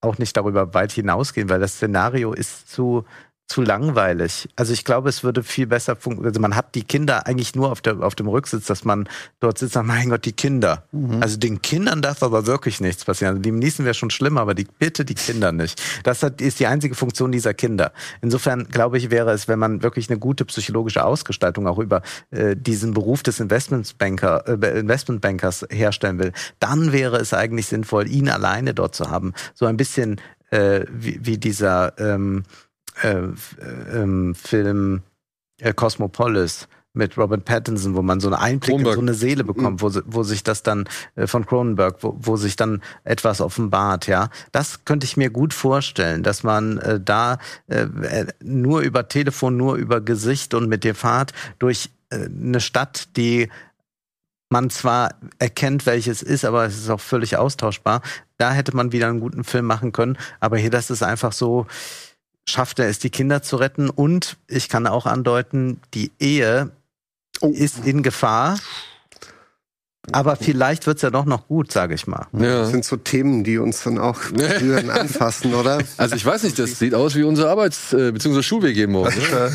auch 0.00 0.16
nicht 0.18 0.36
darüber 0.36 0.72
weit 0.72 0.92
hinausgehen, 0.92 1.48
weil 1.50 1.60
das 1.60 1.74
Szenario 1.74 2.32
ist 2.32 2.70
zu 2.70 3.04
zu 3.50 3.62
langweilig. 3.62 4.48
Also 4.54 4.72
ich 4.72 4.84
glaube, 4.84 5.08
es 5.08 5.24
würde 5.24 5.42
viel 5.42 5.66
besser 5.66 5.96
funktionieren. 5.96 6.30
Also 6.30 6.40
man 6.40 6.54
hat 6.54 6.76
die 6.76 6.84
Kinder 6.84 7.26
eigentlich 7.26 7.56
nur 7.56 7.72
auf, 7.72 7.80
der, 7.80 8.00
auf 8.00 8.14
dem 8.14 8.28
Rücksitz, 8.28 8.66
dass 8.66 8.84
man 8.84 9.08
dort 9.40 9.58
sitzt 9.58 9.74
und 9.74 9.86
sagt, 9.86 9.88
mein 9.88 10.08
Gott, 10.08 10.24
die 10.24 10.32
Kinder. 10.32 10.84
Mhm. 10.92 11.20
Also 11.20 11.36
den 11.36 11.60
Kindern 11.60 12.00
darf 12.00 12.22
aber 12.22 12.46
wirklich 12.46 12.80
nichts 12.80 13.04
passieren. 13.04 13.32
Also 13.32 13.42
die 13.42 13.50
Niesen 13.50 13.84
wäre 13.84 13.94
schon 13.94 14.10
schlimm, 14.10 14.38
aber 14.38 14.54
die, 14.54 14.68
bitte 14.78 15.04
die 15.04 15.16
Kinder 15.16 15.50
nicht. 15.50 15.82
Das 16.04 16.22
hat, 16.22 16.40
ist 16.40 16.60
die 16.60 16.68
einzige 16.68 16.94
Funktion 16.94 17.32
dieser 17.32 17.52
Kinder. 17.52 17.92
Insofern 18.22 18.68
glaube 18.68 18.98
ich, 18.98 19.10
wäre 19.10 19.32
es, 19.32 19.48
wenn 19.48 19.58
man 19.58 19.82
wirklich 19.82 20.08
eine 20.08 20.20
gute 20.20 20.44
psychologische 20.44 21.04
Ausgestaltung 21.04 21.66
auch 21.66 21.80
über 21.80 22.02
äh, 22.30 22.54
diesen 22.54 22.94
Beruf 22.94 23.24
des 23.24 23.40
Investmentbanker, 23.40 24.44
äh, 24.46 24.78
Investmentbankers 24.78 25.66
herstellen 25.70 26.20
will, 26.20 26.32
dann 26.60 26.92
wäre 26.92 27.16
es 27.16 27.34
eigentlich 27.34 27.66
sinnvoll, 27.66 28.06
ihn 28.06 28.28
alleine 28.28 28.74
dort 28.74 28.94
zu 28.94 29.10
haben. 29.10 29.34
So 29.54 29.66
ein 29.66 29.76
bisschen 29.76 30.20
äh, 30.50 30.84
wie, 30.88 31.18
wie 31.20 31.38
dieser 31.38 31.98
ähm, 31.98 32.44
äh, 33.02 33.28
ähm, 33.92 34.34
Film 34.34 35.02
äh, 35.60 35.72
Cosmopolis 35.72 36.68
mit 36.92 37.16
Robert 37.16 37.44
Pattinson, 37.44 37.94
wo 37.94 38.02
man 38.02 38.18
so 38.18 38.28
einen 38.28 38.34
Einblick 38.34 38.74
Kronberg. 38.74 38.94
in 38.94 39.00
so 39.00 39.00
eine 39.00 39.14
Seele 39.14 39.44
bekommt, 39.44 39.80
wo, 39.80 39.92
wo 40.06 40.22
sich 40.24 40.42
das 40.42 40.62
dann 40.62 40.88
äh, 41.14 41.26
von 41.26 41.46
Cronenberg, 41.46 42.02
wo, 42.02 42.16
wo 42.18 42.36
sich 42.36 42.56
dann 42.56 42.82
etwas 43.04 43.40
offenbart, 43.40 44.08
ja. 44.08 44.28
Das 44.50 44.84
könnte 44.84 45.04
ich 45.04 45.16
mir 45.16 45.30
gut 45.30 45.54
vorstellen, 45.54 46.22
dass 46.22 46.42
man 46.42 46.78
äh, 46.78 47.00
da 47.00 47.38
äh, 47.68 47.86
nur 48.42 48.80
über 48.80 49.08
Telefon, 49.08 49.56
nur 49.56 49.76
über 49.76 50.00
Gesicht 50.00 50.52
und 50.54 50.68
mit 50.68 50.82
der 50.82 50.96
Fahrt 50.96 51.32
durch 51.60 51.90
äh, 52.10 52.24
eine 52.26 52.60
Stadt, 52.60 53.16
die 53.16 53.48
man 54.52 54.68
zwar 54.68 55.14
erkennt, 55.38 55.86
welches 55.86 56.22
ist, 56.22 56.44
aber 56.44 56.64
es 56.64 56.76
ist 56.76 56.90
auch 56.90 57.00
völlig 57.00 57.36
austauschbar. 57.36 58.02
Da 58.36 58.50
hätte 58.52 58.74
man 58.74 58.90
wieder 58.90 59.06
einen 59.06 59.20
guten 59.20 59.44
Film 59.44 59.64
machen 59.66 59.92
können. 59.92 60.18
Aber 60.40 60.58
hier, 60.58 60.70
das 60.70 60.90
ist 60.90 61.04
einfach 61.04 61.32
so, 61.32 61.66
schafft 62.50 62.78
er 62.78 62.88
es, 62.88 62.98
die 62.98 63.10
Kinder 63.10 63.42
zu 63.42 63.56
retten. 63.56 63.90
Und 63.90 64.36
ich 64.48 64.68
kann 64.68 64.86
auch 64.86 65.06
andeuten, 65.06 65.80
die 65.94 66.10
Ehe 66.18 66.70
oh. 67.40 67.48
ist 67.48 67.86
in 67.86 68.02
Gefahr. 68.02 68.58
Aber 70.12 70.34
vielleicht 70.36 70.86
wird's 70.86 71.02
ja 71.02 71.10
doch 71.10 71.26
noch 71.26 71.46
gut, 71.46 71.70
sage 71.70 71.94
ich 71.94 72.06
mal. 72.06 72.26
Ja. 72.32 72.60
Das 72.60 72.70
sind 72.70 72.84
so 72.84 72.96
Themen, 72.96 73.44
die 73.44 73.58
uns 73.58 73.82
dann 73.84 73.98
auch 73.98 74.18
berühren, 74.32 74.90
anfassen, 74.90 75.54
oder? 75.54 75.78
Also 75.98 76.16
ich 76.16 76.24
weiß 76.24 76.42
nicht, 76.42 76.58
das 76.58 76.78
sieht 76.78 76.94
aus 76.94 77.14
wie 77.14 77.22
unser 77.22 77.50
Arbeits- 77.50 77.92
äh, 77.92 78.10
bzw. 78.10 78.42
Schulweg 78.42 78.76
jeden 78.76 78.92
Morgen. 78.92 79.14
ne? 79.14 79.52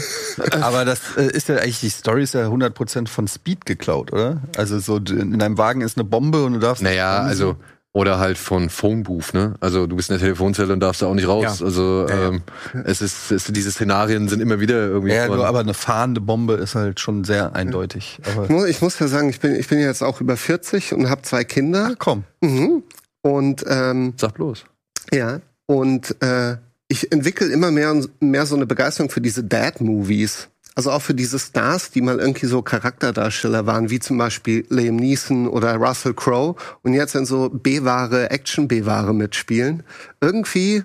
Aber 0.62 0.86
das 0.86 1.00
äh, 1.18 1.26
ist 1.26 1.50
ja 1.50 1.56
eigentlich, 1.56 1.80
die 1.80 1.90
Story 1.90 2.24
ist 2.24 2.36
ja 2.36 2.48
100% 2.48 3.08
von 3.08 3.28
Speed 3.28 3.66
geklaut, 3.66 4.14
oder? 4.14 4.42
Also 4.56 4.80
so, 4.80 4.98
in 4.98 5.40
deinem 5.40 5.58
Wagen 5.58 5.82
ist 5.82 5.98
eine 5.98 6.04
Bombe 6.06 6.44
und 6.46 6.54
du 6.54 6.60
darfst. 6.60 6.84
Naja, 6.84 7.20
also 7.20 7.58
oder 7.96 8.20
halt 8.20 8.38
von 8.38 8.70
Phone 8.70 9.04
Booth, 9.04 9.34
ne? 9.34 9.54
Also 9.62 9.88
du 9.88 9.96
bist 9.96 10.10
in 10.10 10.16
der 10.16 10.20
Telefonzelle 10.20 10.74
und 10.74 10.82
darfst 10.82 11.02
da 11.02 11.06
auch 11.06 11.14
nicht 11.14 11.30
raus. 11.30 11.62
Ja. 11.62 11.66
Also 11.66 12.06
Ja, 12.10 12.16
ja. 12.16 12.28
Ähm, 12.28 12.42
es 12.84 13.02
ist, 13.02 13.32
es, 13.32 13.46
diese 13.46 13.72
Szenarien 13.72 14.28
sind 14.28 14.42
immer 14.42 14.60
wieder 14.60 14.86
irgendwie. 14.86 15.14
Ja, 15.14 15.28
nur, 15.30 15.48
aber 15.48 15.62
eine 15.62 15.74
fahrende 15.74 16.20
Bombe 16.20 16.56
ist 16.56 16.76
halt 16.76 17.00
schon 17.00 17.24
sehr 17.24 17.56
eindeutig. 17.56 18.20
Ich 18.22 18.28
Aber 18.38 18.52
muss, 18.52 18.66
ich 18.68 18.82
muss 18.82 19.00
ja 19.00 19.08
sagen, 19.08 19.30
ich 19.30 19.40
bin, 19.40 19.56
ich 19.56 19.70
bin 19.70 19.80
jetzt 19.80 20.04
auch 20.04 20.20
über 20.20 20.36
40 20.36 20.94
und 20.94 21.10
habe 21.10 21.22
zwei 21.22 21.46
Kinder. 21.46 21.92
ach 21.94 21.96
komm. 21.98 22.26
Mhm. 22.42 22.84
Und 23.22 23.64
ähm, 23.66 24.14
Sag 24.18 24.34
bloß. 24.34 24.66
ja, 25.14 25.40
und 25.66 26.22
äh, 26.22 26.58
ich 26.90 27.14
entwickle 27.14 27.48
immer 27.48 27.72
mehr 27.72 27.92
und 27.92 28.10
mehr 28.22 28.46
so 28.46 28.56
eine 28.58 28.66
Begeisterung 28.66 29.10
für 29.10 29.22
diese 29.22 29.46
Dad-Movies. 29.46 30.50
Also 30.78 30.92
auch 30.92 31.02
für 31.02 31.14
diese 31.14 31.40
Stars, 31.40 31.92
die 31.92 32.02
mal 32.02 32.20
irgendwie 32.20 32.48
so 32.48 32.62
Charakterdarsteller 32.62 33.66
waren, 33.66 33.90
wie 33.90 34.00
zum 34.00 34.18
Beispiel 34.18 34.66
Liam 34.70 34.98
Neeson 34.98 35.48
oder 35.48 35.76
Russell 35.76 36.14
Crowe 36.14 36.56
und 36.84 36.94
jetzt 36.94 37.16
in 37.16 37.26
so 37.26 37.50
B-Ware, 37.50 38.30
Action-B-Ware 38.30 39.14
mitspielen. 39.14 39.84
Irgendwie 40.20 40.84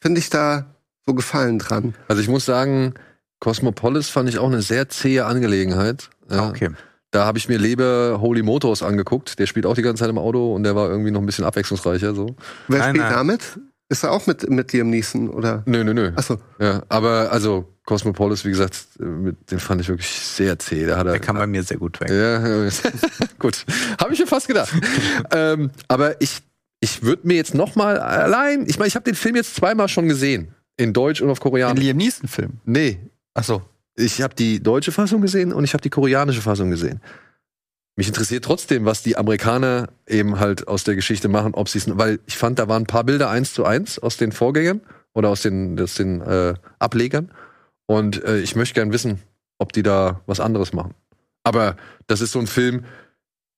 finde 0.00 0.18
ich 0.18 0.28
da 0.28 0.74
so 1.06 1.14
Gefallen 1.14 1.60
dran. 1.60 1.94
Also 2.08 2.20
ich 2.20 2.28
muss 2.28 2.44
sagen, 2.44 2.94
Cosmopolis 3.38 4.08
fand 4.10 4.28
ich 4.28 4.38
auch 4.38 4.48
eine 4.48 4.60
sehr 4.60 4.88
zähe 4.88 5.24
Angelegenheit. 5.24 6.10
Ja. 6.28 6.48
Okay. 6.48 6.70
Da 7.12 7.24
habe 7.24 7.38
ich 7.38 7.48
mir 7.48 7.58
lieber 7.58 8.18
Holy 8.20 8.42
Motors 8.42 8.82
angeguckt. 8.82 9.38
Der 9.38 9.46
spielt 9.46 9.66
auch 9.66 9.74
die 9.74 9.82
ganze 9.82 10.02
Zeit 10.02 10.10
im 10.10 10.18
Auto 10.18 10.54
und 10.54 10.64
der 10.64 10.74
war 10.74 10.90
irgendwie 10.90 11.10
noch 11.10 11.20
ein 11.20 11.26
bisschen 11.26 11.44
abwechslungsreicher. 11.44 12.14
So. 12.14 12.34
Wer 12.66 12.88
spielt 12.88 13.04
damit? 13.04 13.58
Ist 13.88 14.02
er 14.02 14.10
auch 14.10 14.26
mit, 14.26 14.50
mit 14.50 14.72
Liam 14.72 14.90
Neeson 14.90 15.30
oder? 15.30 15.62
Nö, 15.64 15.82
nö, 15.84 15.94
nö. 15.94 16.12
Achso. 16.16 16.38
Ja, 16.60 16.82
aber 16.90 17.32
also 17.32 17.72
Cosmopolis, 17.88 18.44
wie 18.44 18.50
gesagt, 18.50 18.86
äh, 19.00 19.04
mit, 19.04 19.50
den 19.50 19.58
fand 19.58 19.80
ich 19.80 19.88
wirklich 19.88 20.10
sehr 20.10 20.58
zäh. 20.58 20.84
Da 20.84 20.98
er, 20.98 21.04
Der 21.04 21.20
kam 21.20 21.36
bei 21.36 21.46
mir 21.46 21.62
sehr 21.62 21.78
gut 21.78 21.98
weg. 22.02 22.10
Ja, 22.10 22.68
gut. 23.38 23.64
Habe 23.98 24.12
ich 24.12 24.20
mir 24.20 24.26
fast 24.26 24.46
gedacht. 24.46 24.70
ähm, 25.32 25.70
aber 25.88 26.20
ich, 26.20 26.42
ich 26.80 27.02
würde 27.02 27.26
mir 27.26 27.36
jetzt 27.36 27.54
noch 27.54 27.76
mal 27.76 27.98
allein, 27.98 28.66
ich 28.68 28.78
meine, 28.78 28.88
ich 28.88 28.94
habe 28.94 29.04
den 29.04 29.14
Film 29.14 29.36
jetzt 29.36 29.54
zweimal 29.54 29.88
schon 29.88 30.06
gesehen. 30.06 30.54
In 30.76 30.92
Deutsch 30.92 31.22
und 31.22 31.30
auf 31.30 31.38
Den 31.38 31.44
Koreanisch. 31.44 31.82
Liam 31.82 31.96
Neeson-Film. 31.96 32.60
Nee, 32.66 32.98
Ach 33.32 33.44
so. 33.44 33.62
ich 33.96 34.20
habe 34.20 34.34
die 34.34 34.62
deutsche 34.62 34.92
Fassung 34.92 35.22
gesehen 35.22 35.54
und 35.54 35.64
ich 35.64 35.72
habe 35.72 35.80
die 35.80 35.88
koreanische 35.88 36.42
Fassung 36.42 36.70
gesehen. 36.70 37.00
Mich 37.96 38.06
interessiert 38.06 38.44
trotzdem, 38.44 38.84
was 38.84 39.02
die 39.02 39.16
Amerikaner 39.16 39.88
eben 40.06 40.38
halt 40.38 40.68
aus 40.68 40.84
der 40.84 40.94
Geschichte 40.94 41.28
machen, 41.28 41.54
ob 41.54 41.70
sie 41.70 41.78
es, 41.78 41.96
weil 41.96 42.20
ich 42.26 42.36
fand, 42.36 42.58
da 42.58 42.68
waren 42.68 42.82
ein 42.82 42.86
paar 42.86 43.04
Bilder 43.04 43.30
eins 43.30 43.54
zu 43.54 43.64
eins 43.64 43.98
aus 43.98 44.18
den 44.18 44.30
Vorgängern 44.30 44.82
oder 45.14 45.30
aus 45.30 45.40
den, 45.40 45.80
aus 45.80 45.94
den 45.94 46.20
äh, 46.20 46.52
Ablegern. 46.78 47.30
Und 47.88 48.22
äh, 48.22 48.38
ich 48.38 48.54
möchte 48.54 48.74
gern 48.74 48.92
wissen, 48.92 49.22
ob 49.58 49.72
die 49.72 49.82
da 49.82 50.20
was 50.26 50.40
anderes 50.40 50.72
machen. 50.72 50.94
Aber 51.42 51.76
das 52.06 52.20
ist 52.20 52.32
so 52.32 52.38
ein 52.38 52.46
Film, 52.46 52.84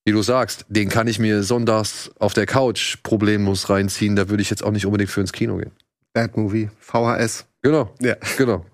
wie 0.05 0.13
du 0.13 0.23
sagst, 0.23 0.65
den 0.69 0.89
kann 0.89 1.09
ich 1.09 1.19
mir 1.19 1.43
sonntags 1.43 2.11
auf 2.19 2.33
der 2.33 2.47
Couch 2.47 2.99
problemlos 3.03 3.69
reinziehen. 3.69 4.15
Da 4.15 4.29
würde 4.29 4.43
ich 4.43 4.49
jetzt 4.49 4.63
auch 4.63 4.71
nicht 4.71 4.87
unbedingt 4.87 5.11
für 5.11 5.21
ins 5.21 5.33
Kino 5.33 5.57
gehen. 5.57 5.73
Bad-Movie, 6.13 6.71
VHS. 6.79 7.47
Genau. 7.63 7.93
Ja. 8.01 8.15
Genau. 8.39 8.65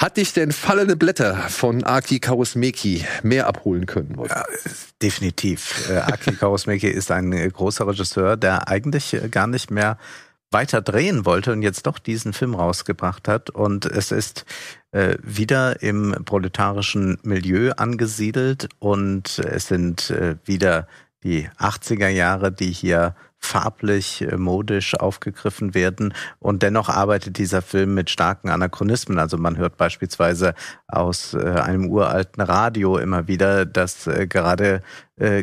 Hat 0.00 0.16
dich 0.16 0.32
denn 0.32 0.52
Fallende 0.52 0.96
Blätter 0.96 1.34
von 1.48 1.82
Aki 1.82 2.20
Kaurismäki 2.20 3.04
mehr 3.22 3.46
abholen 3.46 3.86
können? 3.86 4.16
Wolf? 4.16 4.30
Ja, 4.30 4.44
definitiv. 5.02 5.88
Äh, 5.90 5.96
Aki 5.96 6.36
Kaurismäki 6.36 6.88
ist 6.88 7.10
ein 7.10 7.32
äh, 7.32 7.48
großer 7.48 7.86
Regisseur, 7.88 8.36
der 8.36 8.68
eigentlich 8.68 9.14
äh, 9.14 9.28
gar 9.28 9.48
nicht 9.48 9.70
mehr 9.70 9.98
weiter 10.50 10.80
drehen 10.80 11.26
wollte 11.26 11.52
und 11.52 11.62
jetzt 11.62 11.86
doch 11.86 11.98
diesen 11.98 12.32
Film 12.32 12.54
rausgebracht 12.54 13.28
hat. 13.28 13.50
Und 13.50 13.84
es 13.84 14.12
ist 14.12 14.44
äh, 14.92 15.16
wieder 15.22 15.82
im 15.82 16.16
proletarischen 16.24 17.18
Milieu 17.22 17.72
angesiedelt 17.72 18.68
und 18.78 19.38
es 19.38 19.68
sind 19.68 20.10
äh, 20.10 20.36
wieder 20.44 20.88
die 21.22 21.48
80er 21.58 22.08
Jahre, 22.08 22.52
die 22.52 22.70
hier 22.70 23.14
farblich, 23.40 24.22
äh, 24.22 24.36
modisch 24.36 24.94
aufgegriffen 24.94 25.74
werden. 25.74 26.12
Und 26.38 26.62
dennoch 26.62 26.88
arbeitet 26.88 27.38
dieser 27.38 27.62
Film 27.62 27.94
mit 27.94 28.10
starken 28.10 28.50
Anachronismen. 28.50 29.18
Also 29.18 29.38
man 29.38 29.56
hört 29.56 29.76
beispielsweise 29.76 30.54
aus 30.86 31.34
äh, 31.34 31.38
einem 31.38 31.86
uralten 31.86 32.42
Radio 32.42 32.98
immer 32.98 33.28
wieder, 33.28 33.64
dass 33.64 34.06
äh, 34.06 34.26
gerade 34.26 34.82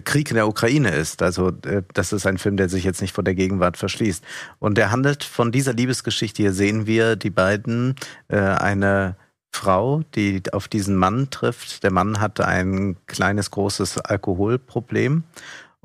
Krieg 0.05 0.29
in 0.29 0.35
der 0.35 0.47
Ukraine 0.47 0.91
ist. 0.91 1.21
Also 1.21 1.51
das 1.51 2.13
ist 2.13 2.25
ein 2.25 2.37
Film, 2.37 2.55
der 2.55 2.69
sich 2.69 2.85
jetzt 2.85 3.01
nicht 3.01 3.13
vor 3.13 3.25
der 3.25 3.35
Gegenwart 3.35 3.75
verschließt. 3.75 4.23
Und 4.57 4.77
der 4.77 4.89
handelt 4.89 5.25
von 5.25 5.51
dieser 5.51 5.73
Liebesgeschichte. 5.73 6.43
Hier 6.43 6.53
sehen 6.53 6.87
wir 6.87 7.17
die 7.17 7.29
beiden, 7.29 7.95
eine 8.29 9.17
Frau, 9.51 10.03
die 10.15 10.43
auf 10.51 10.67
diesen 10.67 10.95
Mann 10.95 11.29
trifft. 11.29 11.83
Der 11.83 11.91
Mann 11.91 12.21
hatte 12.21 12.45
ein 12.47 12.95
kleines, 13.07 13.51
großes 13.51 13.97
Alkoholproblem. 13.97 15.23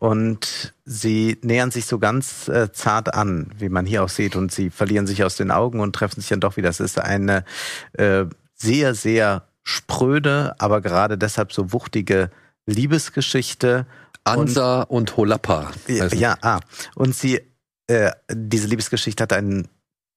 Und 0.00 0.72
sie 0.86 1.36
nähern 1.42 1.70
sich 1.70 1.84
so 1.84 1.98
ganz 1.98 2.48
äh, 2.48 2.72
zart 2.72 3.12
an, 3.12 3.52
wie 3.58 3.68
man 3.68 3.84
hier 3.84 4.02
auch 4.02 4.08
sieht, 4.08 4.34
und 4.34 4.50
sie 4.50 4.70
verlieren 4.70 5.06
sich 5.06 5.22
aus 5.24 5.36
den 5.36 5.50
Augen 5.50 5.78
und 5.80 5.94
treffen 5.94 6.22
sich 6.22 6.30
dann 6.30 6.40
doch 6.40 6.56
wieder. 6.56 6.70
Es 6.70 6.80
ist 6.80 6.98
eine 6.98 7.44
äh, 7.92 8.24
sehr, 8.54 8.94
sehr 8.94 9.46
spröde, 9.62 10.54
aber 10.58 10.80
gerade 10.80 11.18
deshalb 11.18 11.52
so 11.52 11.72
wuchtige 11.72 12.30
Liebesgeschichte. 12.64 13.86
Ansa 14.24 14.82
und, 14.82 15.18
Holappa. 15.18 15.70
Ja, 15.86 16.06
ja, 16.08 16.36
ah. 16.40 16.60
Und 16.94 17.14
sie, 17.14 17.42
äh, 17.86 18.12
diese 18.32 18.68
Liebesgeschichte 18.68 19.22
hat 19.22 19.34
einen 19.34 19.68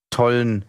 tollen, 0.09 0.63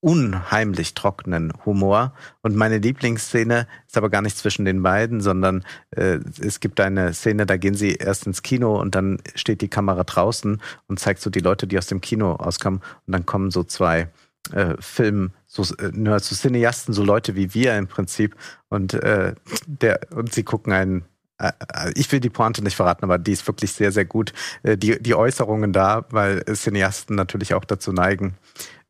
unheimlich 0.00 0.94
trockenen 0.94 1.52
Humor. 1.64 2.14
Und 2.42 2.56
meine 2.56 2.78
Lieblingsszene 2.78 3.66
ist 3.86 3.96
aber 3.96 4.10
gar 4.10 4.22
nicht 4.22 4.36
zwischen 4.36 4.64
den 4.64 4.82
beiden, 4.82 5.20
sondern 5.20 5.64
äh, 5.90 6.18
es 6.40 6.60
gibt 6.60 6.80
eine 6.80 7.12
Szene, 7.12 7.46
da 7.46 7.56
gehen 7.56 7.74
sie 7.74 7.94
erst 7.94 8.26
ins 8.26 8.42
Kino 8.42 8.80
und 8.80 8.94
dann 8.94 9.18
steht 9.34 9.60
die 9.60 9.68
Kamera 9.68 10.04
draußen 10.04 10.60
und 10.86 10.98
zeigt 10.98 11.20
so 11.20 11.30
die 11.30 11.40
Leute, 11.40 11.66
die 11.66 11.78
aus 11.78 11.86
dem 11.86 12.00
Kino 12.00 12.32
rauskommen. 12.32 12.80
Und 13.06 13.12
dann 13.12 13.26
kommen 13.26 13.50
so 13.50 13.62
zwei 13.62 14.08
äh, 14.52 14.74
Film, 14.80 15.32
so, 15.46 15.62
äh, 15.62 16.18
so 16.18 16.34
Cineasten, 16.34 16.94
so 16.94 17.04
Leute 17.04 17.36
wie 17.36 17.52
wir 17.54 17.76
im 17.76 17.86
Prinzip. 17.86 18.36
Und, 18.68 18.94
äh, 18.94 19.34
der, 19.66 20.00
und 20.14 20.32
sie 20.32 20.44
gucken 20.44 20.72
einen 20.72 21.04
äh, 21.38 21.52
ich 21.94 22.10
will 22.12 22.20
die 22.20 22.30
Pointe 22.30 22.62
nicht 22.62 22.76
verraten, 22.76 23.04
aber 23.04 23.18
die 23.18 23.32
ist 23.32 23.46
wirklich 23.46 23.72
sehr, 23.72 23.92
sehr 23.92 24.04
gut. 24.04 24.32
Äh, 24.62 24.76
Die, 24.76 25.02
die 25.02 25.14
Äußerungen 25.14 25.72
da, 25.72 26.06
weil 26.10 26.44
Cineasten 26.44 27.16
natürlich 27.16 27.54
auch 27.54 27.64
dazu 27.64 27.92
neigen. 27.92 28.34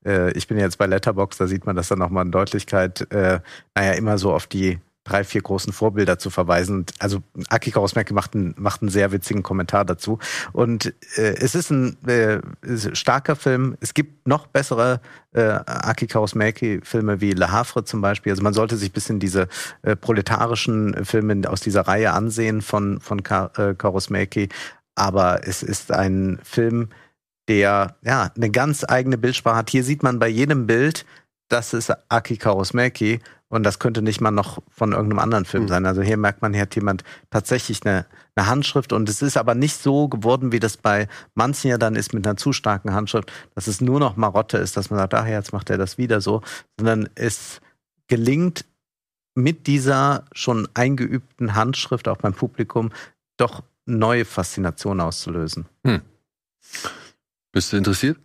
Äh, 0.04 0.32
Ich 0.32 0.48
bin 0.48 0.58
jetzt 0.58 0.78
bei 0.78 0.86
Letterbox, 0.86 1.38
da 1.38 1.46
sieht 1.46 1.66
man 1.66 1.76
das 1.76 1.88
dann 1.88 1.98
nochmal 1.98 2.24
in 2.26 2.32
Deutlichkeit, 2.32 3.10
äh, 3.12 3.40
naja, 3.74 3.92
immer 3.92 4.18
so 4.18 4.32
auf 4.32 4.46
die 4.46 4.78
drei, 5.04 5.24
vier 5.24 5.42
großen 5.42 5.72
Vorbilder 5.72 6.18
zu 6.18 6.30
verweisen. 6.30 6.76
Und 6.76 6.92
Also 6.98 7.22
Aki 7.48 7.70
Kaurismäki 7.70 8.12
macht 8.12 8.34
einen, 8.34 8.54
macht 8.58 8.82
einen 8.82 8.90
sehr 8.90 9.12
witzigen 9.12 9.42
Kommentar 9.42 9.84
dazu. 9.84 10.18
Und 10.52 10.94
äh, 11.16 11.34
es 11.40 11.54
ist 11.54 11.70
ein 11.70 11.96
äh, 12.06 12.40
starker 12.94 13.34
Film. 13.34 13.76
Es 13.80 13.94
gibt 13.94 14.28
noch 14.28 14.46
bessere 14.46 15.00
äh, 15.32 15.42
Aki 15.42 16.06
Kaurismäki-Filme 16.06 17.20
wie 17.20 17.32
Le 17.32 17.50
Havre 17.50 17.84
zum 17.84 18.00
Beispiel. 18.00 18.32
Also 18.32 18.42
man 18.42 18.52
sollte 18.52 18.76
sich 18.76 18.90
ein 18.90 18.92
bisschen 18.92 19.20
diese 19.20 19.48
äh, 19.82 19.96
proletarischen 19.96 21.04
Filme 21.04 21.42
aus 21.48 21.60
dieser 21.60 21.82
Reihe 21.82 22.12
ansehen 22.12 22.60
von, 22.62 23.00
von 23.00 23.22
Ka 23.22 23.50
äh. 23.56 24.48
Aber 24.94 25.48
es 25.48 25.62
ist 25.62 25.92
ein 25.92 26.38
Film, 26.42 26.90
der 27.50 27.96
ja 28.02 28.30
eine 28.36 28.50
ganz 28.50 28.84
eigene 28.88 29.18
Bildsprache 29.18 29.56
hat. 29.56 29.70
Hier 29.70 29.82
sieht 29.82 30.04
man 30.04 30.20
bei 30.20 30.28
jedem 30.28 30.68
Bild, 30.68 31.04
das 31.48 31.74
ist 31.74 31.92
Aki 32.08 32.36
Kaurismäki 32.36 33.18
und 33.48 33.64
das 33.64 33.80
könnte 33.80 34.02
nicht 34.02 34.20
mal 34.20 34.30
noch 34.30 34.62
von 34.70 34.92
irgendeinem 34.92 35.18
anderen 35.18 35.44
Film 35.44 35.64
Mhm. 35.64 35.68
sein. 35.68 35.86
Also 35.86 36.00
hier 36.00 36.16
merkt 36.16 36.42
man, 36.42 36.52
hier 36.52 36.62
hat 36.62 36.76
jemand 36.76 37.02
tatsächlich 37.30 37.84
eine, 37.84 38.06
eine 38.36 38.46
Handschrift 38.46 38.92
und 38.92 39.08
es 39.08 39.20
ist 39.20 39.36
aber 39.36 39.56
nicht 39.56 39.82
so 39.82 40.06
geworden, 40.06 40.52
wie 40.52 40.60
das 40.60 40.76
bei 40.76 41.08
manchen 41.34 41.70
ja 41.70 41.76
dann 41.76 41.96
ist 41.96 42.14
mit 42.14 42.24
einer 42.24 42.36
zu 42.36 42.52
starken 42.52 42.94
Handschrift, 42.94 43.32
dass 43.56 43.66
es 43.66 43.80
nur 43.80 43.98
noch 43.98 44.14
Marotte 44.16 44.56
ist, 44.58 44.76
dass 44.76 44.90
man 44.90 45.00
sagt, 45.00 45.14
ach, 45.14 45.26
jetzt 45.26 45.52
macht 45.52 45.70
er 45.70 45.76
das 45.78 45.98
wieder 45.98 46.20
so, 46.20 46.42
sondern 46.78 47.08
es 47.16 47.60
gelingt 48.06 48.64
mit 49.34 49.66
dieser 49.66 50.24
schon 50.32 50.68
eingeübten 50.74 51.56
Handschrift 51.56 52.06
auch 52.06 52.18
beim 52.18 52.34
Publikum 52.34 52.92
doch 53.36 53.64
neue 53.86 54.24
Faszination 54.24 55.00
auszulösen. 55.00 55.66
Bist 57.52 57.72
du 57.72 57.76
interessiert? 57.76 58.18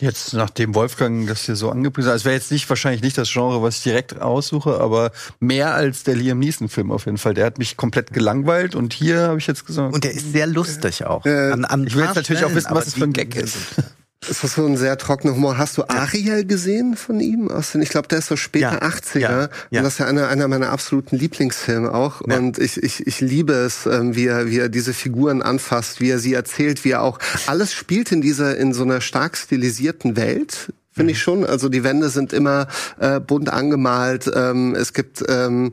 Jetzt, 0.00 0.32
nachdem 0.32 0.76
Wolfgang 0.76 1.26
das 1.26 1.44
hier 1.44 1.56
so 1.56 1.70
angepriesen 1.70 2.10
hat, 2.10 2.16
es 2.16 2.24
wäre 2.24 2.36
jetzt 2.36 2.52
nicht 2.52 2.68
wahrscheinlich 2.68 3.02
nicht 3.02 3.18
das 3.18 3.32
Genre, 3.32 3.62
was 3.62 3.78
ich 3.78 3.82
direkt 3.82 4.20
aussuche, 4.20 4.78
aber 4.78 5.10
mehr 5.40 5.74
als 5.74 6.04
der 6.04 6.14
Liam 6.14 6.38
Neeson-Film 6.38 6.92
auf 6.92 7.06
jeden 7.06 7.18
Fall. 7.18 7.34
Der 7.34 7.46
hat 7.46 7.58
mich 7.58 7.76
komplett 7.76 8.12
gelangweilt 8.12 8.76
und 8.76 8.92
hier 8.92 9.22
habe 9.22 9.38
ich 9.38 9.48
jetzt 9.48 9.66
gesagt. 9.66 9.92
Und 9.92 10.04
der 10.04 10.12
ist 10.12 10.32
sehr 10.32 10.46
lustig 10.46 11.04
auch. 11.04 11.26
Äh, 11.26 11.50
an, 11.50 11.64
an 11.64 11.86
ich 11.86 11.96
will 11.96 12.04
jetzt 12.04 12.14
natürlich 12.14 12.44
auch 12.44 12.50
Stellen, 12.50 12.64
wissen, 12.64 12.74
was 12.74 12.86
es 12.86 12.94
für 12.94 13.04
ein 13.04 13.12
Gag 13.12 13.34
ist. 13.34 13.56
Ist 14.26 14.42
das 14.42 14.54
so 14.54 14.66
ein 14.66 14.76
sehr 14.76 14.98
trockener 14.98 15.34
Humor? 15.34 15.58
Hast 15.58 15.78
du 15.78 15.84
Ariel 15.88 16.44
gesehen 16.44 16.96
von 16.96 17.20
ihm? 17.20 17.50
Ich 17.80 17.88
glaube, 17.88 18.08
der 18.08 18.18
ist 18.18 18.26
so 18.26 18.36
später 18.36 18.72
Ja, 18.82 18.88
80er. 18.88 19.18
ja, 19.20 19.30
ja. 19.30 19.46
Und 19.80 19.84
das 19.84 19.92
ist 19.94 19.98
ja 20.00 20.06
einer, 20.06 20.28
einer 20.28 20.48
meiner 20.48 20.70
absoluten 20.70 21.16
Lieblingsfilme 21.16 21.94
auch. 21.94 22.20
Ja. 22.26 22.36
Und 22.36 22.58
ich, 22.58 22.82
ich, 22.82 23.06
ich 23.06 23.20
liebe 23.20 23.52
es, 23.52 23.86
ähm, 23.86 24.16
wie, 24.16 24.26
er, 24.26 24.50
wie 24.50 24.58
er 24.58 24.68
diese 24.68 24.92
Figuren 24.92 25.40
anfasst, 25.40 26.00
wie 26.00 26.10
er 26.10 26.18
sie 26.18 26.34
erzählt, 26.34 26.84
wie 26.84 26.90
er 26.90 27.02
auch 27.02 27.20
alles 27.46 27.72
spielt 27.72 28.10
in 28.10 28.20
dieser, 28.20 28.56
in 28.56 28.74
so 28.74 28.82
einer 28.82 29.00
stark 29.00 29.36
stilisierten 29.36 30.16
Welt. 30.16 30.72
Finde 30.92 31.12
ich 31.12 31.22
schon. 31.22 31.46
Also 31.46 31.68
die 31.68 31.84
Wände 31.84 32.08
sind 32.08 32.32
immer 32.32 32.66
äh, 32.98 33.20
bunt 33.20 33.48
angemalt. 33.50 34.28
Ähm, 34.34 34.74
es 34.74 34.92
gibt 34.92 35.22
ähm, 35.28 35.72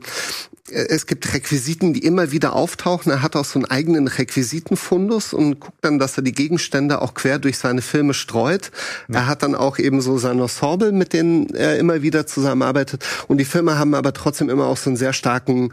es 0.70 1.06
gibt 1.06 1.32
Requisiten, 1.32 1.94
die 1.94 2.04
immer 2.04 2.32
wieder 2.32 2.54
auftauchen. 2.54 3.12
Er 3.12 3.22
hat 3.22 3.36
auch 3.36 3.44
so 3.44 3.58
einen 3.58 3.66
eigenen 3.66 4.08
Requisitenfundus 4.08 5.32
und 5.32 5.60
guckt 5.60 5.78
dann, 5.82 5.98
dass 5.98 6.16
er 6.16 6.22
die 6.22 6.32
Gegenstände 6.32 7.00
auch 7.02 7.14
quer 7.14 7.38
durch 7.38 7.58
seine 7.58 7.82
Filme 7.82 8.14
streut. 8.14 8.70
Er 9.08 9.26
hat 9.26 9.42
dann 9.42 9.54
auch 9.54 9.78
eben 9.78 10.00
so 10.00 10.18
sein 10.18 10.38
Ensemble, 10.38 10.92
mit 10.92 11.12
denen 11.12 11.50
er 11.54 11.78
immer 11.78 12.02
wieder 12.02 12.26
zusammenarbeitet. 12.26 13.04
Und 13.28 13.38
die 13.38 13.44
Filme 13.44 13.78
haben 13.78 13.94
aber 13.94 14.12
trotzdem 14.12 14.50
immer 14.50 14.66
auch 14.66 14.76
so 14.76 14.90
einen 14.90 14.96
sehr 14.96 15.12
starken 15.12 15.72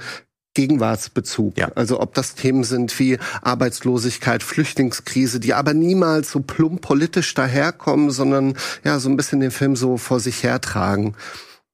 Gegenwartsbezug. 0.53 1.57
Ja. 1.57 1.71
Also 1.75 1.99
ob 1.99 2.13
das 2.13 2.35
Themen 2.35 2.63
sind 2.63 2.97
wie 2.99 3.17
Arbeitslosigkeit, 3.41 4.43
Flüchtlingskrise, 4.43 5.39
die 5.39 5.53
aber 5.53 5.73
niemals 5.73 6.31
so 6.31 6.41
plump 6.41 6.81
politisch 6.81 7.33
daherkommen, 7.33 8.11
sondern 8.11 8.55
ja 8.83 8.99
so 8.99 9.09
ein 9.09 9.17
bisschen 9.17 9.39
den 9.39 9.51
Film 9.51 9.75
so 9.75 9.97
vor 9.97 10.19
sich 10.19 10.43
hertragen. 10.43 11.15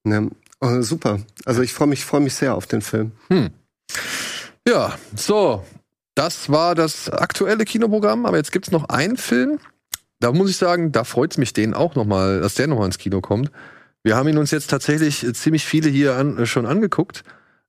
Ne? 0.04 0.30
Äh, 0.62 0.82
super. 0.82 1.20
Also 1.46 1.62
ich 1.62 1.74
freue 1.74 1.88
mich, 1.88 2.06
freue 2.06 2.22
mich 2.22 2.36
sehr 2.36 2.56
auf 2.56 2.68
den 2.68 2.82
Film. 2.82 3.12
Ja, 4.68 4.98
so. 5.16 5.66
Das 6.16 6.50
war 6.50 6.76
das 6.76 7.10
aktuelle 7.10 7.64
Kinoprogramm, 7.64 8.26
aber 8.26 8.38
jetzt 8.38 8.52
gibt's 8.52 8.72
noch 8.72 8.90
einen 8.90 9.16
Film. 9.16 9.60
Da 10.20 10.34
muss 10.34 10.50
ich 10.50 10.58
sagen, 10.58 10.92
da 10.92 11.06
freut's 11.06 11.38
mich 11.38 11.54
den 11.54 11.74
auch 11.74 11.96
noch 11.96 12.06
mal, 12.06 12.42
dass 12.42 12.56
der 12.56 12.68
noch 12.68 12.78
mal 12.78 12.86
ins 12.86 12.98
Kino 12.98 13.22
kommt. 13.22 13.52
Wir 14.04 14.16
haben 14.16 14.28
ihn 14.28 14.38
uns 14.38 14.52
jetzt 14.52 14.70
tatsächlich 14.70 15.26
ziemlich 15.34 15.66
viele 15.66 15.90
hier 15.90 16.16
an, 16.16 16.38
äh, 16.38 16.46
schon 16.46 16.66
angeguckt. 16.66 17.24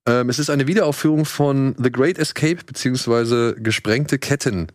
Ähm, 0.05 0.29
es 0.29 0.39
ist 0.39 0.49
eine 0.49 0.67
Wiederaufführung 0.67 1.25
von 1.25 1.75
The 1.77 1.91
Great 1.91 2.17
Escape 2.17 2.63
beziehungsweise 2.65 3.55
Gesprengte 3.55 4.19
Ketten, 4.19 4.67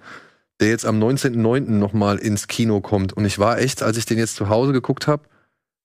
der 0.61 0.69
jetzt 0.69 0.87
am 0.87 0.99
19.09. 0.99 1.79
noch 1.79 1.93
mal 1.93 2.19
ins 2.19 2.49
Kino 2.49 2.81
kommt. 2.81 3.13
Und 3.13 3.25
ich 3.25 3.39
war 3.39 3.59
echt, 3.59 3.83
als 3.83 3.97
ich 3.97 4.07
den 4.07 4.19
jetzt 4.19 4.37
zu 4.37 4.49
Hause 4.49 4.73
geguckt 4.73 5.07
habe, 5.07 5.25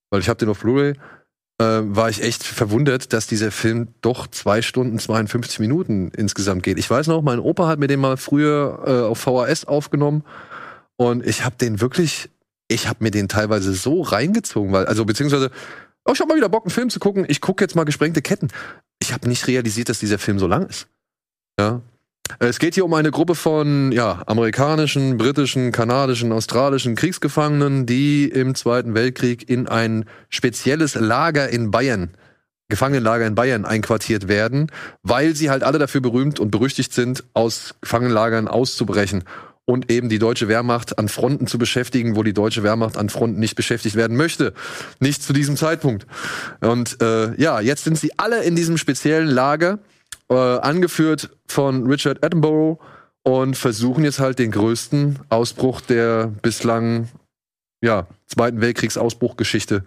weil 0.09 0.21
ich 0.21 0.29
habe 0.29 0.37
den 0.37 0.49
auf 0.49 0.59
Blu-ray, 0.59 0.93
war 1.63 2.09
ich 2.09 2.23
echt 2.23 2.43
verwundert, 2.43 3.13
dass 3.13 3.27
dieser 3.27 3.51
Film 3.51 3.89
doch 4.01 4.27
zwei 4.27 4.61
Stunden 4.61 4.99
52 4.99 5.59
Minuten 5.59 6.09
insgesamt 6.09 6.63
geht. 6.63 6.79
Ich 6.79 6.89
weiß 6.89 7.07
noch, 7.07 7.21
mein 7.21 7.39
Opa 7.39 7.67
hat 7.67 7.79
mir 7.79 7.87
den 7.87 7.99
mal 7.99 8.17
früher 8.17 8.83
äh, 8.85 9.07
auf 9.07 9.19
VHS 9.19 9.65
aufgenommen 9.65 10.23
und 10.97 11.25
ich 11.25 11.43
habe 11.43 11.55
den 11.55 11.81
wirklich, 11.81 12.29
ich 12.67 12.87
habe 12.87 13.03
mir 13.03 13.11
den 13.11 13.27
teilweise 13.27 13.73
so 13.73 14.01
reingezogen, 14.01 14.71
weil 14.71 14.85
also 14.85 15.03
beziehungsweise, 15.05 15.51
oh, 16.05 16.11
ich 16.13 16.19
habe 16.19 16.29
mal 16.29 16.37
wieder 16.37 16.49
Bock, 16.49 16.65
einen 16.65 16.71
Film 16.71 16.89
zu 16.89 16.99
gucken. 16.99 17.25
Ich 17.27 17.41
gucke 17.41 17.63
jetzt 17.63 17.75
mal 17.75 17.85
gesprengte 17.85 18.21
Ketten. 18.21 18.49
Ich 18.99 19.13
habe 19.13 19.27
nicht 19.27 19.47
realisiert, 19.47 19.89
dass 19.89 19.99
dieser 19.99 20.19
Film 20.19 20.37
so 20.39 20.47
lang 20.47 20.67
ist. 20.67 20.87
Ja. 21.59 21.81
Es 22.39 22.59
geht 22.59 22.75
hier 22.75 22.85
um 22.85 22.93
eine 22.93 23.11
Gruppe 23.11 23.35
von 23.35 23.91
ja, 23.91 24.23
amerikanischen, 24.25 25.17
britischen, 25.17 25.71
kanadischen, 25.71 26.31
australischen 26.31 26.95
Kriegsgefangenen, 26.95 27.85
die 27.85 28.25
im 28.25 28.55
Zweiten 28.55 28.93
Weltkrieg 28.93 29.49
in 29.49 29.67
ein 29.67 30.05
spezielles 30.29 30.95
Lager 30.95 31.49
in 31.49 31.71
Bayern, 31.71 32.11
Gefangenenlager 32.69 33.27
in 33.27 33.35
Bayern 33.35 33.65
einquartiert 33.65 34.27
werden, 34.27 34.71
weil 35.03 35.35
sie 35.35 35.49
halt 35.49 35.63
alle 35.63 35.77
dafür 35.77 36.01
berühmt 36.01 36.39
und 36.39 36.51
berüchtigt 36.51 36.93
sind, 36.93 37.23
aus 37.33 37.75
Gefangenenlagern 37.81 38.47
auszubrechen 38.47 39.23
und 39.65 39.91
eben 39.91 40.09
die 40.09 40.19
deutsche 40.19 40.47
Wehrmacht 40.47 40.97
an 40.97 41.09
Fronten 41.09 41.47
zu 41.47 41.57
beschäftigen, 41.57 42.15
wo 42.15 42.23
die 42.23 42.33
deutsche 42.33 42.63
Wehrmacht 42.63 42.97
an 42.97 43.09
Fronten 43.09 43.39
nicht 43.39 43.55
beschäftigt 43.55 43.95
werden 43.95 44.17
möchte. 44.17 44.53
Nicht 44.99 45.23
zu 45.23 45.33
diesem 45.33 45.57
Zeitpunkt. 45.57 46.07
Und 46.59 47.01
äh, 47.01 47.35
ja, 47.39 47.59
jetzt 47.59 47.83
sind 47.83 47.97
sie 47.97 48.17
alle 48.17 48.43
in 48.43 48.55
diesem 48.55 48.77
speziellen 48.77 49.27
Lager 49.27 49.79
äh, 50.31 50.59
angeführt 50.59 51.29
von 51.45 51.85
Richard 51.87 52.23
Attenborough 52.23 52.79
und 53.23 53.57
versuchen 53.57 54.03
jetzt 54.05 54.19
halt 54.19 54.39
den 54.39 54.51
größten 54.51 55.19
Ausbruch 55.29 55.81
der 55.81 56.27
bislang 56.41 57.09
ja, 57.81 58.07
Zweiten 58.27 58.61
Weltkriegsausbruchgeschichte 58.61 59.83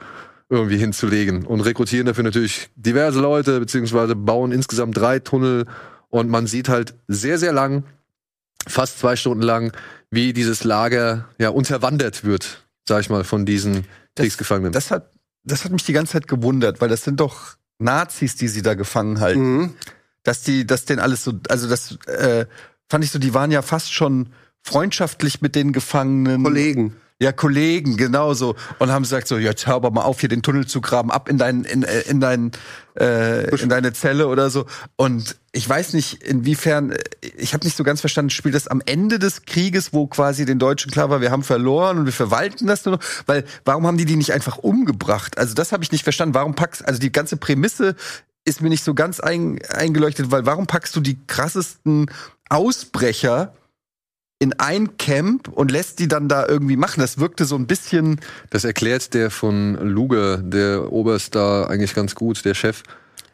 irgendwie 0.51 0.77
hinzulegen 0.77 1.47
und 1.47 1.63
rekrutieren 1.63 2.07
dafür 2.07 2.25
natürlich 2.25 2.69
diverse 2.77 3.21
Leute, 3.21 3.59
beziehungsweise 3.59 4.15
bauen 4.15 4.53
insgesamt 4.53 4.97
drei 4.97 5.19
Tunnel 5.19 5.65
und 6.11 6.29
man 6.29 6.47
sieht 6.47 6.69
halt 6.69 6.95
sehr, 7.09 7.39
sehr 7.39 7.53
lang, 7.53 7.85
fast 8.67 8.99
zwei 8.99 9.17
Stunden 9.17 9.43
lang, 9.43 9.73
wie 10.11 10.33
dieses 10.35 10.63
Lager 10.63 11.29
ja 11.39 11.49
unterwandert 11.49 12.25
wird, 12.25 12.67
sag 12.87 13.01
ich 13.01 13.11
mal, 13.11 13.25
von 13.25 13.47
diesen 13.47 13.87
Kriegsgefangenen. 14.15 14.73
Das 14.73 14.91
hat, 14.91 15.11
das 15.43 15.65
hat 15.65 15.73
mich 15.73 15.85
die 15.85 15.95
ganze 15.95 16.13
Zeit 16.13 16.29
gewundert, 16.29 16.81
weil 16.81 16.91
das 16.91 17.03
sind 17.03 17.21
doch 17.21 17.57
Nazis, 17.79 18.37
die 18.37 18.49
sie 18.49 18.63
da 18.63 18.75
gefangen 18.75 19.21
halten. 19.21 19.57
Mhm. 19.57 19.75
Dass 20.25 20.43
die, 20.43 20.67
dass 20.67 20.85
denen 20.85 21.01
alles 21.01 21.23
so, 21.23 21.35
also 21.49 21.69
das 21.69 21.99
äh, 22.07 22.47
fand 22.89 23.05
ich 23.05 23.11
so, 23.11 23.19
die 23.19 23.35
waren 23.35 23.51
ja 23.51 23.63
fast 23.63 23.93
schon 23.93 24.31
freundschaftlich 24.63 25.41
mit 25.41 25.55
den 25.55 25.73
Gefangenen. 25.73 26.43
Kollegen. 26.43 26.97
Ja, 27.21 27.31
Kollegen, 27.31 27.97
genauso. 27.97 28.57
Und 28.81 28.91
haben 28.91 29.03
gesagt 29.03 29.29
so, 29.29 29.39
jetzt 29.39 29.69
hör 29.69 29.75
aber 29.75 29.93
mal 29.93 30.03
auf, 30.03 30.19
hier 30.19 30.29
den 30.29 30.43
Tunnel 30.43 30.67
zu 30.67 30.81
graben, 30.81 31.13
ab 31.13 31.29
in 31.29 31.39
dein, 31.39 31.63
in, 31.63 31.85
äh, 31.85 32.01
in 32.01 32.21
dein, 32.21 32.51
äh, 32.99 33.55
in 33.55 33.69
deine 33.69 33.93
Zelle 33.93 34.27
oder 34.27 34.51
so. 34.51 34.67
Und 34.97 35.37
ich 35.53 35.69
weiß 35.69 35.93
nicht, 35.93 36.25
inwiefern, 36.25 36.93
ich 37.37 37.55
habe 37.55 37.65
nicht 37.65 37.77
so 37.77 37.85
ganz 37.85 38.01
verstanden, 38.01 38.31
spielt 38.31 38.57
das 38.57 38.67
am 38.67 38.83
Ende 38.85 39.21
des 39.21 39.43
Krieges, 39.43 39.93
wo 39.93 40.09
quasi 40.09 40.45
den 40.45 40.59
Deutschen 40.59 40.91
klar 40.91 41.09
war, 41.09 41.21
wir 41.21 41.31
haben 41.31 41.45
verloren 41.45 41.99
und 41.99 42.07
wir 42.07 42.13
verwalten 42.13 42.67
das 42.67 42.85
nur 42.85 42.97
noch. 42.97 43.05
Weil, 43.27 43.45
warum 43.65 43.87
haben 43.87 43.97
die 43.97 44.07
die 44.07 44.17
nicht 44.17 44.33
einfach 44.33 44.59
umgebracht? 44.59 45.39
Also 45.39 45.55
das 45.55 45.71
habe 45.71 45.85
ich 45.85 45.93
nicht 45.93 46.03
verstanden. 46.03 46.35
Warum 46.35 46.57
packst, 46.57 46.85
also 46.85 46.99
die 46.99 47.13
ganze 47.13 47.37
Prämisse 47.37 47.95
ist 48.45 48.61
mir 48.61 48.69
nicht 48.69 48.85
so 48.85 48.95
ganz 48.95 49.21
ein, 49.21 49.59
eingeleuchtet, 49.69 50.31
weil 50.31 50.47
warum 50.47 50.67
packst 50.67 50.95
du 50.97 51.01
die 51.01 51.19
krassesten 51.27 52.11
Ausbrecher 52.49 53.55
in 54.39 54.53
ein 54.59 54.97
Camp 54.99 55.49
und 55.49 55.71
lässt 55.71 56.01
die 56.01 56.09
dann 56.09 56.29
da 56.29 56.47
irgendwie 56.47 56.77
machen. 56.77 57.01
Das 57.01 57.19
wirkte 57.19 57.45
so 57.45 57.57
ein 57.57 57.67
bisschen. 57.67 58.21
Das 58.51 58.65
erklärt 58.65 59.15
der 59.15 59.31
von 59.31 59.75
Luge, 59.77 60.43
der 60.45 60.93
Oberst 60.93 61.35
da 61.35 61.65
eigentlich 61.65 61.95
ganz 61.95 62.15
gut, 62.15 62.45
der 62.45 62.55
Chef. 62.55 62.83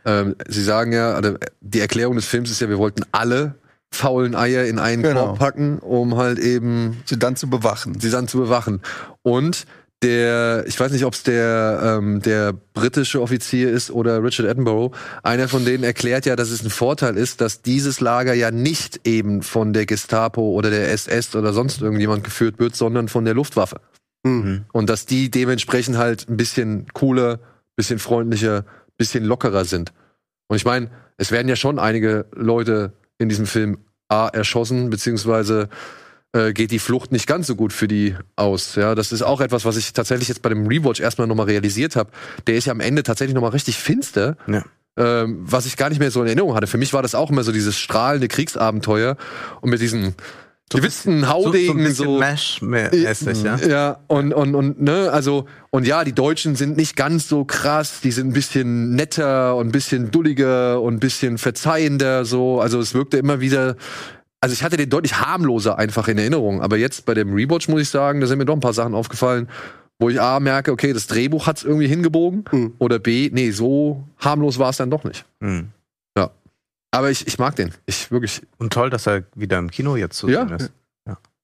Ähm, 0.04 0.36
sie 0.46 0.62
sagen 0.62 0.92
ja, 0.92 1.14
also 1.14 1.34
die 1.60 1.80
Erklärung 1.80 2.16
des 2.16 2.26
Films 2.26 2.50
ist 2.50 2.60
ja, 2.60 2.68
wir 2.68 2.78
wollten 2.78 3.04
alle 3.12 3.56
faulen 3.92 4.36
Eier 4.36 4.66
in 4.66 4.78
einen 4.78 5.02
Genau. 5.02 5.26
Korb 5.26 5.38
packen, 5.38 5.78
um 5.80 6.16
halt 6.16 6.38
eben 6.38 7.02
sie 7.06 7.18
dann 7.18 7.34
zu 7.34 7.50
bewachen. 7.50 7.98
sie 7.98 8.10
dann 8.10 8.28
zu 8.28 8.38
bewachen. 8.38 8.80
Und 9.22 9.66
der, 10.02 10.64
ich 10.66 10.80
weiß 10.80 10.92
nicht, 10.92 11.04
ob 11.04 11.12
es 11.12 11.22
der, 11.22 11.98
ähm, 11.98 12.22
der 12.22 12.52
britische 12.52 13.20
Offizier 13.20 13.70
ist 13.70 13.90
oder 13.90 14.22
Richard 14.22 14.48
Attenborough, 14.48 14.96
einer 15.22 15.48
von 15.48 15.64
denen 15.64 15.84
erklärt 15.84 16.24
ja, 16.24 16.36
dass 16.36 16.50
es 16.50 16.64
ein 16.64 16.70
Vorteil 16.70 17.16
ist, 17.16 17.40
dass 17.40 17.60
dieses 17.62 18.00
Lager 18.00 18.32
ja 18.32 18.50
nicht 18.50 19.06
eben 19.06 19.42
von 19.42 19.72
der 19.72 19.84
Gestapo 19.84 20.52
oder 20.52 20.70
der 20.70 20.90
SS 20.90 21.36
oder 21.36 21.52
sonst 21.52 21.82
irgendjemand 21.82 22.24
geführt 22.24 22.58
wird, 22.58 22.74
sondern 22.74 23.08
von 23.08 23.24
der 23.24 23.34
Luftwaffe. 23.34 23.80
Mhm. 24.22 24.64
Und 24.72 24.88
dass 24.88 25.04
die 25.04 25.30
dementsprechend 25.30 25.98
halt 25.98 26.28
ein 26.28 26.36
bisschen 26.36 26.86
cooler, 26.94 27.40
bisschen 27.76 27.98
freundlicher, 27.98 28.64
bisschen 28.96 29.24
lockerer 29.24 29.64
sind. 29.64 29.92
Und 30.48 30.56
ich 30.56 30.64
meine, 30.64 30.90
es 31.18 31.30
werden 31.30 31.48
ja 31.48 31.56
schon 31.56 31.78
einige 31.78 32.26
Leute 32.34 32.92
in 33.18 33.28
diesem 33.28 33.46
Film 33.46 33.78
A 34.08 34.28
erschossen, 34.28 34.90
beziehungsweise 34.90 35.68
äh, 36.32 36.52
geht 36.52 36.70
die 36.70 36.78
Flucht 36.78 37.12
nicht 37.12 37.26
ganz 37.26 37.46
so 37.46 37.56
gut 37.56 37.72
für 37.72 37.88
die 37.88 38.16
aus. 38.36 38.76
Ja, 38.76 38.94
das 38.94 39.12
ist 39.12 39.22
auch 39.22 39.40
etwas, 39.40 39.64
was 39.64 39.76
ich 39.76 39.92
tatsächlich 39.92 40.28
jetzt 40.28 40.42
bei 40.42 40.48
dem 40.48 40.66
Rewatch 40.66 41.00
erstmal 41.00 41.26
nochmal 41.26 41.46
realisiert 41.46 41.96
habe. 41.96 42.10
Der 42.46 42.56
ist 42.56 42.66
ja 42.66 42.72
am 42.72 42.80
Ende 42.80 43.02
tatsächlich 43.02 43.34
nochmal 43.34 43.50
richtig 43.50 43.76
finster. 43.76 44.36
Ja. 44.46 44.64
Ähm, 44.96 45.38
was 45.42 45.66
ich 45.66 45.76
gar 45.76 45.88
nicht 45.88 46.00
mehr 46.00 46.10
so 46.10 46.20
in 46.20 46.26
Erinnerung 46.26 46.54
hatte. 46.54 46.66
Für 46.66 46.76
mich 46.76 46.92
war 46.92 47.00
das 47.00 47.14
auch 47.14 47.30
immer 47.30 47.44
so 47.44 47.52
dieses 47.52 47.78
strahlende 47.78 48.26
Kriegsabenteuer 48.26 49.16
und 49.60 49.70
mit 49.70 49.80
diesen 49.80 50.16
So, 50.72 50.78
so 50.78 51.10
ein 51.10 51.28
Haudegen 51.28 51.78
bisschen 51.78 51.94
so 51.94 52.18
Mash-mäßig, 52.18 53.42
ja. 53.42 53.56
ja, 53.56 54.00
und, 54.06 54.32
und, 54.32 54.54
und, 54.54 54.80
ne, 54.80 55.10
also, 55.10 55.46
und 55.70 55.84
ja, 55.84 56.04
die 56.04 56.12
Deutschen 56.12 56.54
sind 56.54 56.76
nicht 56.76 56.94
ganz 56.94 57.28
so 57.28 57.44
krass, 57.44 58.00
die 58.02 58.12
sind 58.12 58.28
ein 58.28 58.32
bisschen 58.32 58.94
netter 58.94 59.56
und 59.56 59.68
ein 59.68 59.72
bisschen 59.72 60.12
dulliger 60.12 60.80
und 60.80 60.94
ein 60.94 61.00
bisschen 61.00 61.38
verzeihender, 61.38 62.24
so. 62.24 62.60
Also, 62.60 62.78
es 62.78 62.94
wirkte 62.94 63.16
immer 63.16 63.40
wieder, 63.40 63.74
also, 64.40 64.52
ich 64.52 64.62
hatte 64.62 64.76
den 64.76 64.88
deutlich 64.90 65.20
harmloser 65.20 65.78
einfach 65.78 66.08
in 66.08 66.18
Erinnerung. 66.18 66.62
Aber 66.62 66.76
jetzt 66.76 67.04
bei 67.06 67.14
dem 67.14 67.32
Rewatch 67.34 67.68
muss 67.68 67.82
ich 67.82 67.88
sagen, 67.88 68.20
da 68.20 68.26
sind 68.26 68.38
mir 68.38 68.44
doch 68.46 68.54
ein 68.54 68.60
paar 68.60 68.72
Sachen 68.72 68.94
aufgefallen, 68.94 69.48
wo 69.98 70.08
ich 70.08 70.20
A 70.20 70.40
merke, 70.40 70.72
okay, 70.72 70.92
das 70.92 71.06
Drehbuch 71.06 71.46
hat's 71.46 71.62
irgendwie 71.62 71.86
hingebogen. 71.88 72.44
Mhm. 72.50 72.72
Oder 72.78 72.98
B, 72.98 73.30
nee, 73.32 73.50
so 73.50 74.02
harmlos 74.18 74.58
war 74.58 74.70
es 74.70 74.78
dann 74.78 74.90
doch 74.90 75.04
nicht. 75.04 75.24
Mhm. 75.40 75.68
Aber 76.92 77.08
ich, 77.10 77.24
ich 77.26 77.38
mag 77.38 77.54
den. 77.54 77.72
Ich 77.86 78.10
wirklich, 78.10 78.42
Und 78.58 78.72
toll, 78.72 78.90
dass 78.90 79.06
er 79.06 79.22
wieder 79.36 79.58
im 79.58 79.70
Kino 79.70 79.94
jetzt 79.94 80.16
zu 80.16 80.28
Ja. 80.28 80.44
sehen 80.46 80.56
ist. 80.56 80.72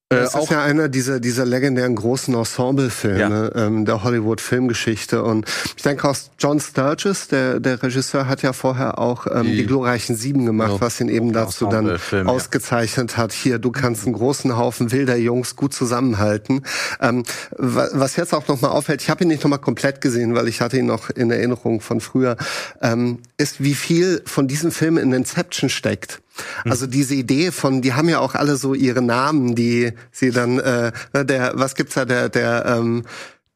Äh, 0.08 0.16
Das 0.20 0.28
ist 0.28 0.34
auch 0.36 0.50
ja 0.52 0.62
einer 0.62 0.88
dieser, 0.88 1.18
dieser 1.18 1.44
legendären 1.44 1.96
großen 1.96 2.32
Ensemble-Filme 2.32 3.50
ähm, 3.56 3.84
der 3.84 4.04
Hollywood-Filmgeschichte. 4.04 5.24
Und 5.24 5.46
ich 5.76 5.82
denke 5.82 6.08
auch 6.08 6.14
John 6.38 6.60
Sturges, 6.60 7.26
der, 7.26 7.58
der 7.58 7.82
Regisseur, 7.82 8.28
hat 8.28 8.40
ja 8.42 8.52
vorher 8.52 9.00
auch 9.00 9.26
ähm, 9.26 9.46
die, 9.46 9.56
Die- 9.56 9.66
glorreichen 9.66 10.14
Sieben 10.14 10.46
gemacht, 10.46 10.68
Genau. 10.68 10.80
was 10.80 11.00
ihn 11.00 11.08
eben 11.08 11.32
dazu 11.32 11.64
dann 11.66 11.86
Ensemble-Film, 11.86 12.26
ja. 12.28 12.32
ausgezeichnet 12.32 13.16
hat. 13.16 13.32
Hier, 13.32 13.58
du 13.58 13.72
kannst 13.72 14.04
einen 14.04 14.12
großen 14.14 14.56
Haufen 14.56 14.92
wilder 14.92 15.16
Jungs 15.16 15.56
gut 15.56 15.74
zusammenhalten. 15.74 16.62
Ähm, 17.00 17.24
wa- 17.56 17.88
was 17.92 18.14
jetzt 18.14 18.32
auch 18.32 18.46
nochmal 18.46 18.70
auffällt, 18.70 19.02
ich 19.02 19.10
habe 19.10 19.24
ihn 19.24 19.28
nicht 19.28 19.42
nochmal 19.42 19.58
komplett 19.58 20.00
gesehen, 20.00 20.36
weil 20.36 20.46
ich 20.46 20.60
hatte 20.60 20.78
ihn 20.78 20.86
noch 20.86 21.10
in 21.10 21.32
Erinnerung 21.32 21.80
von 21.80 22.00
früher, 22.00 22.36
ähm, 22.80 23.18
ist, 23.38 23.60
wie 23.60 23.74
viel 23.74 24.22
von 24.24 24.46
diesem 24.46 24.70
Film 24.70 24.98
in 24.98 25.12
Inception 25.12 25.68
steckt. 25.68 26.20
Hm. 26.62 26.72
Also 26.72 26.86
diese 26.86 27.14
Idee 27.14 27.52
von, 27.52 27.82
die 27.82 27.94
haben 27.94 28.08
ja 28.08 28.18
auch 28.20 28.34
alle 28.34 28.56
so 28.56 28.74
ihre 28.74 29.02
Namen, 29.02 29.54
die 29.54 29.92
sie 30.10 30.30
dann, 30.30 30.58
äh, 30.58 30.92
der, 31.12 31.52
was 31.54 31.74
gibt's 31.74 31.94
da, 31.94 32.04
der, 32.04 32.28
der, 32.28 32.64
ähm, 32.66 33.04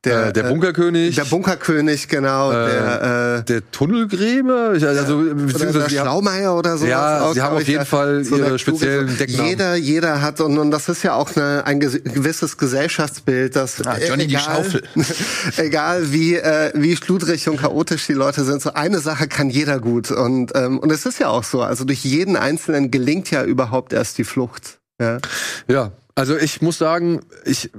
der, 0.05 0.29
äh, 0.29 0.33
der 0.33 0.45
Bunkerkönig, 0.45 1.15
der 1.15 1.25
Bunkerkönig, 1.27 2.09
genau, 2.09 2.53
der, 2.53 3.39
äh, 3.41 3.45
der 3.45 3.71
Tunnelgräber, 3.71 4.73
ich- 4.75 4.87
also 4.87 5.17
oder 5.17 5.35
beziehungsweise 5.35 5.79
der 5.81 6.01
Schlaumeier 6.01 6.57
oder 6.57 6.79
so. 6.79 6.87
Ja, 6.87 7.31
sie 7.35 7.43
haben 7.43 7.57
auf 7.57 7.69
jeden 7.69 7.85
Fall 7.85 8.23
ihre 8.25 8.51
der 8.53 8.59
speziellen 8.59 9.07
Kluge- 9.09 9.19
Decknamen. 9.19 9.47
Jeder, 9.51 9.75
jeder 9.77 10.23
hat, 10.23 10.41
und, 10.41 10.57
und 10.57 10.71
das 10.71 10.89
ist 10.89 11.03
ja 11.03 11.13
auch 11.15 11.37
eine, 11.37 11.67
ein 11.67 11.81
gewisses 11.81 12.57
Gesellschaftsbild, 12.57 13.55
dass 13.57 13.85
Ah, 13.87 13.99
Johnny 13.99 14.27
die 14.27 14.39
Schaufel. 14.39 14.83
egal 15.59 16.11
wie, 16.13 16.37
äh, 16.37 16.73
wie 16.75 16.97
schludrig 16.97 17.47
und 17.49 17.59
chaotisch 17.61 18.07
die 18.07 18.15
Leute 18.15 18.45
sind, 18.45 18.63
so 18.63 18.73
eine 18.73 19.01
Sache 19.01 19.29
kann 19.29 19.51
jeder 19.51 19.81
gut. 19.81 20.11
Und, 20.11 20.53
ähm, 20.55 20.79
und 20.79 20.91
es 20.91 21.05
ist 21.05 21.19
ja 21.19 21.29
auch 21.29 21.45
so, 21.45 21.61
also 21.63 21.85
durch 21.85 22.05
jeden 22.05 22.37
Einzelnen 22.37 22.91
gelingt 22.91 23.31
ja 23.31 23.45
überhaupt 23.45 23.93
erst 23.93 24.17
die 24.17 24.25
Flucht. 24.25 24.79
Ja. 24.99 25.19
Ja, 25.69 25.93
also 26.15 26.37
ich 26.37 26.63
muss 26.63 26.79
sagen, 26.79 27.21
ich, 27.45 27.71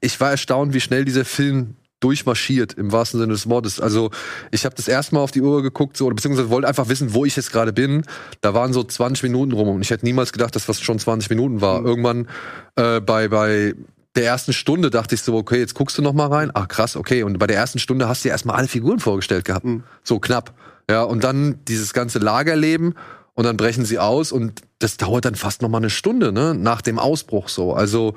ich 0.00 0.20
war 0.20 0.30
erstaunt, 0.30 0.74
wie 0.74 0.80
schnell 0.80 1.04
dieser 1.04 1.24
Film 1.24 1.76
durchmarschiert, 2.00 2.72
im 2.74 2.92
wahrsten 2.92 3.20
Sinne 3.20 3.34
des 3.34 3.48
Wortes. 3.48 3.78
Also 3.78 4.10
ich 4.50 4.64
habe 4.64 4.74
das 4.74 4.88
erste 4.88 5.14
Mal 5.14 5.20
auf 5.20 5.30
die 5.30 5.42
Uhr 5.42 5.62
geguckt, 5.62 5.96
so, 5.96 6.06
oder 6.06 6.14
beziehungsweise 6.14 6.48
wollte 6.48 6.66
einfach 6.66 6.88
wissen, 6.88 7.12
wo 7.12 7.26
ich 7.26 7.36
jetzt 7.36 7.52
gerade 7.52 7.72
bin. 7.72 8.04
Da 8.40 8.54
waren 8.54 8.72
so 8.72 8.82
20 8.82 9.22
Minuten 9.24 9.52
rum 9.52 9.68
und 9.68 9.82
ich 9.82 9.90
hätte 9.90 10.06
niemals 10.06 10.32
gedacht, 10.32 10.56
dass 10.56 10.66
das 10.66 10.80
schon 10.80 10.98
20 10.98 11.28
Minuten 11.28 11.60
war. 11.60 11.84
Irgendwann 11.84 12.26
äh, 12.76 13.00
bei, 13.00 13.28
bei 13.28 13.74
der 14.16 14.24
ersten 14.24 14.52
Stunde 14.52 14.90
dachte 14.90 15.14
ich 15.14 15.22
so, 15.22 15.36
okay, 15.36 15.58
jetzt 15.58 15.74
guckst 15.74 15.96
du 15.98 16.02
noch 16.02 16.14
mal 16.14 16.26
rein. 16.26 16.50
Ach 16.54 16.68
krass, 16.68 16.96
okay. 16.96 17.22
Und 17.22 17.38
bei 17.38 17.46
der 17.46 17.56
ersten 17.56 17.78
Stunde 17.78 18.08
hast 18.08 18.24
du 18.24 18.28
dir 18.28 18.32
erstmal 18.32 18.56
alle 18.56 18.68
Figuren 18.68 18.98
vorgestellt 18.98 19.44
gehabt. 19.44 19.66
So 20.02 20.18
knapp. 20.18 20.54
Ja, 20.90 21.02
und 21.02 21.22
dann 21.22 21.60
dieses 21.68 21.92
ganze 21.92 22.18
Lagerleben 22.18 22.94
und 23.34 23.44
dann 23.44 23.56
brechen 23.56 23.84
sie 23.84 23.98
aus 23.98 24.32
und 24.32 24.62
das 24.80 24.96
dauert 24.96 25.26
dann 25.26 25.34
fast 25.34 25.62
noch 25.62 25.68
mal 25.68 25.78
eine 25.78 25.90
Stunde, 25.90 26.32
ne, 26.32 26.54
nach 26.54 26.80
dem 26.80 26.98
Ausbruch 26.98 27.48
so. 27.48 27.74
Also 27.74 28.14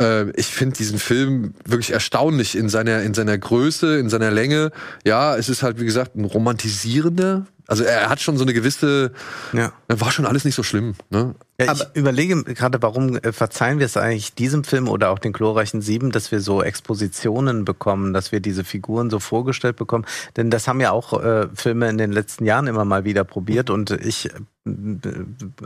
äh, 0.00 0.30
ich 0.32 0.46
finde 0.46 0.76
diesen 0.76 0.98
Film 0.98 1.54
wirklich 1.64 1.92
erstaunlich 1.92 2.56
in 2.56 2.68
seiner 2.68 3.02
in 3.02 3.14
seiner 3.14 3.36
Größe, 3.36 3.98
in 3.98 4.10
seiner 4.10 4.30
Länge. 4.30 4.70
Ja, 5.04 5.36
es 5.36 5.48
ist 5.48 5.62
halt 5.62 5.80
wie 5.80 5.86
gesagt 5.86 6.14
ein 6.14 6.24
romantisierender. 6.24 7.46
Also 7.66 7.84
er 7.84 8.08
hat 8.10 8.20
schon 8.20 8.36
so 8.36 8.44
eine 8.44 8.52
gewisse, 8.52 9.12
Ja. 9.52 9.72
war 9.88 10.10
schon 10.10 10.26
alles 10.26 10.44
nicht 10.44 10.54
so 10.54 10.62
schlimm. 10.62 10.94
Ne? 11.10 11.34
Ja, 11.60 11.72
ich 11.72 11.84
überlege 11.94 12.42
gerade, 12.44 12.82
warum 12.82 13.16
äh, 13.16 13.32
verzeihen 13.32 13.78
wir 13.78 13.86
es 13.86 13.96
eigentlich 13.96 14.34
diesem 14.34 14.64
Film 14.64 14.88
oder 14.88 15.10
auch 15.10 15.18
den 15.18 15.32
glorreichen 15.32 15.80
Sieben, 15.80 16.10
dass 16.10 16.32
wir 16.32 16.40
so 16.40 16.62
Expositionen 16.62 17.64
bekommen, 17.64 18.12
dass 18.12 18.32
wir 18.32 18.40
diese 18.40 18.64
Figuren 18.64 19.10
so 19.10 19.20
vorgestellt 19.20 19.76
bekommen. 19.76 20.04
Denn 20.36 20.50
das 20.50 20.66
haben 20.66 20.80
ja 20.80 20.90
auch 20.90 21.22
äh, 21.22 21.48
Filme 21.54 21.88
in 21.88 21.98
den 21.98 22.10
letzten 22.10 22.44
Jahren 22.44 22.66
immer 22.66 22.84
mal 22.84 23.04
wieder 23.04 23.22
probiert 23.24 23.70
und 23.70 23.90
ich 23.92 24.30
äh, 24.64 24.70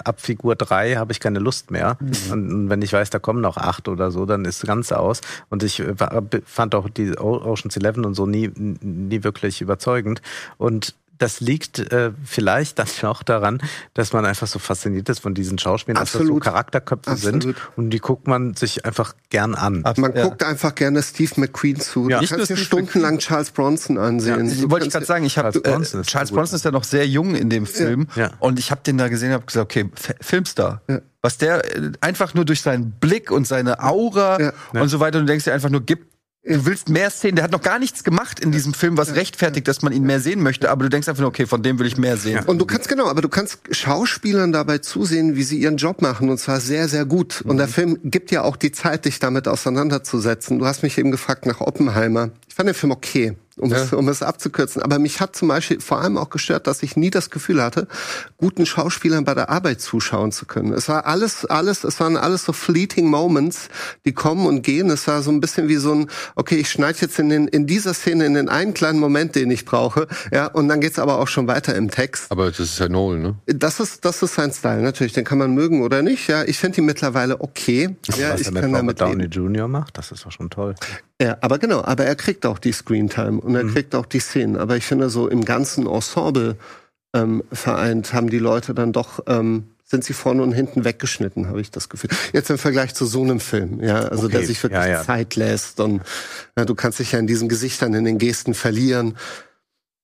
ab 0.05 0.21
Figur 0.21 0.55
drei 0.57 0.97
habe 0.97 1.13
ich 1.13 1.21
keine 1.21 1.39
Lust 1.39 1.71
mehr. 1.71 1.97
Und 2.31 2.69
wenn 2.69 2.83
ich 2.83 2.93
weiß, 2.93 3.11
da 3.11 3.19
kommen 3.19 3.41
noch 3.41 3.57
acht 3.57 3.89
oder 3.89 4.11
so, 4.11 4.27
dann 4.27 4.45
ist 4.45 4.63
das 4.63 4.69
Ganze 4.69 4.99
aus. 4.99 5.21
Und 5.49 5.63
ich 5.63 5.81
äh, 5.81 5.95
fand 6.45 6.75
auch 6.75 6.89
die 6.91 7.17
Ocean's 7.19 7.77
Eleven 7.77 8.05
und 8.05 8.15
so 8.15 8.27
nie, 8.27 8.51
nie 8.55 9.25
wirklich 9.25 9.61
überzeugend. 9.61 10.21
Und 10.59 10.95
das 11.19 11.41
liegt 11.41 11.79
äh, 11.79 12.13
vielleicht 12.25 12.79
dann 12.79 12.87
auch 13.05 13.23
daran, 13.23 13.61
dass 13.95 14.13
man 14.13 14.25
einfach 14.27 14.47
so 14.47 14.59
fasziniert 14.59 15.09
ist 15.09 15.21
von 15.21 15.35
diesen 15.35 15.59
Schauspielern, 15.59 16.01
dass 16.01 16.13
das 16.13 16.19
so 16.21 16.25
Absolut. 16.25 16.43
Charakterköpfe 16.45 17.11
Absolut. 17.11 17.43
sind 17.43 17.57
und 17.77 17.91
die 17.91 17.99
guckt 17.99 18.27
man 18.27 18.55
sich 18.55 18.85
einfach 18.85 19.15
gern 19.31 19.55
an. 19.55 19.83
Man 19.97 20.15
Ja. 20.15 20.25
guckt 20.25 20.43
einfach 20.45 20.75
gerne 20.75 21.03
Steve 21.03 21.33
McQueen 21.37 21.81
zu. 21.81 22.09
Ja. 22.09 22.21
Du 22.21 22.27
kannst 22.27 22.51
dir 22.51 22.57
stundenlang 22.57 23.19
Charles 23.19 23.51
Bronson 23.51 23.99
ansehen. 23.99 24.49
Du 24.61 24.71
wollte 24.71 24.87
ich 24.87 24.93
gerade 24.93 25.07
sagen, 25.07 25.25
ich 25.25 25.39
habe 25.39 25.51
Charles 25.53 25.63
Charles, 25.63 25.63
Bronson 25.63 25.73
Bronson, 25.73 26.01
ist 26.01 26.07
äh, 26.07 26.11
Charles. 26.11 26.31
Bronson 26.33 26.57
ist 26.57 26.65
ja 26.65 26.71
noch 26.71 26.85
sehr 26.85 27.07
jung 27.07 27.35
in 27.35 27.51
dem 27.51 27.67
Film 27.67 28.09
Ja. 28.17 28.31
und 28.41 28.59
ich 28.59 28.71
habe 28.71 28.81
den 28.87 28.99
da 28.99 29.09
gesehen 29.09 29.29
und 29.29 29.35
habe 29.35 29.47
gesagt, 29.47 29.65
okay, 29.65 29.91
F 29.97 30.15
Filmstar. 30.21 30.83
Ja. 30.89 31.01
Was 31.23 31.39
der 31.39 31.65
äh, 31.77 31.93
einfach 32.01 32.35
nur 32.35 32.45
durch 32.45 32.61
seinen 32.63 32.93
Blick 32.93 33.31
und 33.31 33.47
seine 33.47 33.83
Aura 33.83 34.41
Ja. 34.41 34.53
und 34.81 34.89
so 34.89 35.01
weiter 35.01 35.19
und 35.19 35.27
du 35.27 35.33
denkst 35.33 35.45
dir 35.45 35.55
einfach 35.55 35.71
nur, 35.71 35.81
gib 35.81 36.07
Du 36.07 36.16
willst 36.47 36.89
mehr 36.89 37.11
Szenen, 37.11 37.37
der 37.37 37.45
hat 37.45 37.53
noch 37.53 37.63
gar 37.63 37.79
nichts 37.79 38.05
gemacht 38.05 38.41
in 38.41 38.53
diesem 38.53 38.73
Film, 38.73 38.97
was 38.97 39.15
rechtfertigt, 39.15 39.67
dass 39.67 39.83
man 39.83 39.93
ihn 39.93 40.05
mehr 40.05 40.21
sehen 40.21 40.43
möchte, 40.43 40.71
aber 40.71 40.85
du 40.85 40.89
denkst 40.89 41.09
einfach 41.09 41.21
nur, 41.21 41.29
okay, 41.29 41.47
von 41.47 41.63
dem 41.63 41.79
will 41.79 41.87
ich 41.87 41.97
mehr 41.97 42.17
sehen. 42.17 42.45
Und 42.47 42.59
du 42.59 42.67
kannst 42.67 42.89
genau, 42.89 43.09
aber 43.09 43.21
du 43.21 43.29
kannst 43.29 43.59
Schauspielern 43.71 44.53
dabei 44.53 44.79
zusehen, 44.79 45.37
wie 45.37 45.43
sie 45.43 45.59
ihren 45.59 45.77
Job 45.77 46.03
machen 46.03 46.31
und 46.31 46.39
zwar 46.39 46.61
sehr, 46.61 46.89
sehr 46.89 47.05
gut. 47.05 47.43
Und 47.43 47.57
der 47.59 47.69
Film 47.69 47.99
gibt 48.05 48.31
ja 48.31 48.43
auch 48.43 48.57
die 48.57 48.71
Zeit, 48.73 49.05
dich 49.05 49.19
damit 49.19 49.49
auseinanderzusetzen. 49.49 50.59
Du 50.59 50.67
hast 50.67 50.83
mich 50.83 50.97
eben 50.99 51.11
gefragt 51.11 51.47
nach 51.47 51.61
Oppenheimer. 51.61 52.31
Ich 52.49 52.55
fand 52.55 52.69
den 52.69 52.75
Film 52.75 52.93
okay, 52.93 53.37
um, 53.59 53.73
es, 53.73 53.93
um 53.93 54.09
es 54.09 54.23
abzukürzen. 54.23 54.83
Aber 54.83 54.99
mich 54.99 55.21
hat 55.21 55.35
zum 55.35 55.49
Beispiel 55.49 55.81
vor 55.81 56.01
allem 56.01 56.19
auch 56.19 56.31
gestört, 56.31 56.67
dass 56.67 56.83
ich 56.83 56.97
nie 56.97 57.11
das 57.11 57.31
Gefühl 57.31 57.63
hatte, 57.63 57.89
guten 58.37 58.67
Schauspielern 58.67 59.25
bei 59.25 59.35
der 59.35 59.49
Arbeit 59.49 59.81
zuschauen 59.81 60.33
zu 60.33 60.47
können. 60.47 60.73
Es 60.73 60.89
war 60.89 61.07
alles, 61.07 61.45
alles, 61.47 61.85
es 61.85 61.99
waren 62.01 62.17
alles 62.17 62.45
so 62.45 62.53
fleeting 62.53 63.07
Moments, 63.07 63.69
die 64.05 64.13
kommen 64.13 64.47
und 64.47 64.63
gehen. 64.63 64.91
Es 64.91 65.07
war 65.07 65.23
so 65.23 65.31
ein 65.31 65.41
bisschen 65.41 65.69
wie 65.69 65.77
so 65.77 65.93
ein, 65.93 66.11
okay, 66.35 66.57
ich 66.57 66.71
schneide 66.71 66.99
jetzt 67.01 67.19
in, 67.19 67.29
den, 67.29 67.49
in 67.49 67.67
dieser 67.67 67.95
Szene 67.95 68.27
in 68.27 68.35
den 68.35 68.49
einen 68.49 68.75
kleinen 68.75 68.99
Moment, 68.99 69.35
den 69.35 69.51
ich 69.51 69.65
brauche, 69.65 70.07
ja, 70.33 70.47
und 70.47 70.69
dann 70.69 70.81
geht's 70.81 70.99
aber 70.99 71.19
auch 71.19 71.29
schon 71.29 71.47
weiter 71.47 71.75
im 71.75 71.91
Text. 71.91 72.31
Aber 72.31 72.51
das 72.51 72.61
ist 72.61 72.79
ja 72.79 72.89
Nolan, 72.89 73.23
ne? 73.23 73.37
Das 73.47 73.81
ist, 73.81 74.05
das 74.05 74.23
ist 74.23 74.35
sein 74.35 74.53
Style, 74.53 74.83
natürlich. 74.83 75.13
Den 75.13 75.25
kann 75.25 75.39
man 75.39 75.55
mögen 75.55 75.83
oder 75.83 76.03
nicht. 76.03 76.29
Ja, 76.29 76.45
ich 76.45 76.59
finde 76.59 76.79
ihn 76.79 76.85
mittlerweile 76.85 77.41
okay. 77.41 77.97
Ja, 78.17 78.33
Was 78.33 78.41
ich 78.41 78.47
er 78.49 78.53
mit 78.53 78.63
kann 78.63 78.75
Robert 78.75 79.01
damit 79.01 79.01
Downey 79.01 79.23
leben. 79.25 79.55
Jr. 79.55 79.69
macht, 79.69 79.97
das 79.97 80.13
ist 80.13 80.25
doch 80.25 80.33
schon 80.33 80.51
toll. 80.51 80.75
Ja, 81.21 81.39
aber 81.41 81.59
genau, 81.59 81.83
aber 81.83 82.05
er 82.05 82.15
kriegt 82.15 82.45
auch 82.45 82.59
die 82.59 82.73
Screentime 82.73 83.41
und 83.47 83.55
er 83.55 83.65
kriegt 83.65 83.95
auch 83.95 84.07
die 84.07 84.21
Szenen. 84.21 84.57
Aber 84.57 84.77
ich 84.77 84.85
finde, 84.85 85.09
so 85.09 85.29
im 85.29 85.45
ganzen 85.45 85.87
Ensemble 85.87 86.57
ähm, 87.15 87.43
vereint 87.53 88.13
haben 88.13 88.29
die 88.29 88.39
Leute 88.39 88.75
dann 88.75 88.93
doch, 88.93 89.21
ähm, 89.27 89.69
sind 89.85 90.05
sie 90.05 90.13
vorne 90.13 90.43
und 90.43 90.53
hinten 90.53 90.85
weggeschnitten, 90.85 91.47
habe 91.47 91.61
ich 91.61 91.71
das 91.71 91.89
Gefühl. 91.89 92.11
Jetzt 92.33 92.51
im 92.51 92.59
Vergleich 92.59 92.95
zu 92.95 93.07
so 93.07 93.23
einem 93.23 93.39
Film, 93.39 93.81
ja, 93.81 94.01
also 94.01 94.29
der 94.29 94.41
Okay, 94.41 94.47
sich 94.47 94.63
wirklich 94.63 94.83
ja, 94.83 94.89
ja. 94.89 95.03
Zeit 95.05 95.37
lässt 95.37 95.79
und 95.81 96.03
ja, 96.59 96.65
du 96.65 96.75
kannst 96.75 96.99
dich 96.99 97.13
ja 97.13 97.21
in 97.21 97.29
diesen 97.29 97.49
Gesichtern, 97.49 97.95
in 97.95 98.05
den 98.05 98.19
Gesten 98.19 98.55
verlieren. 98.55 99.17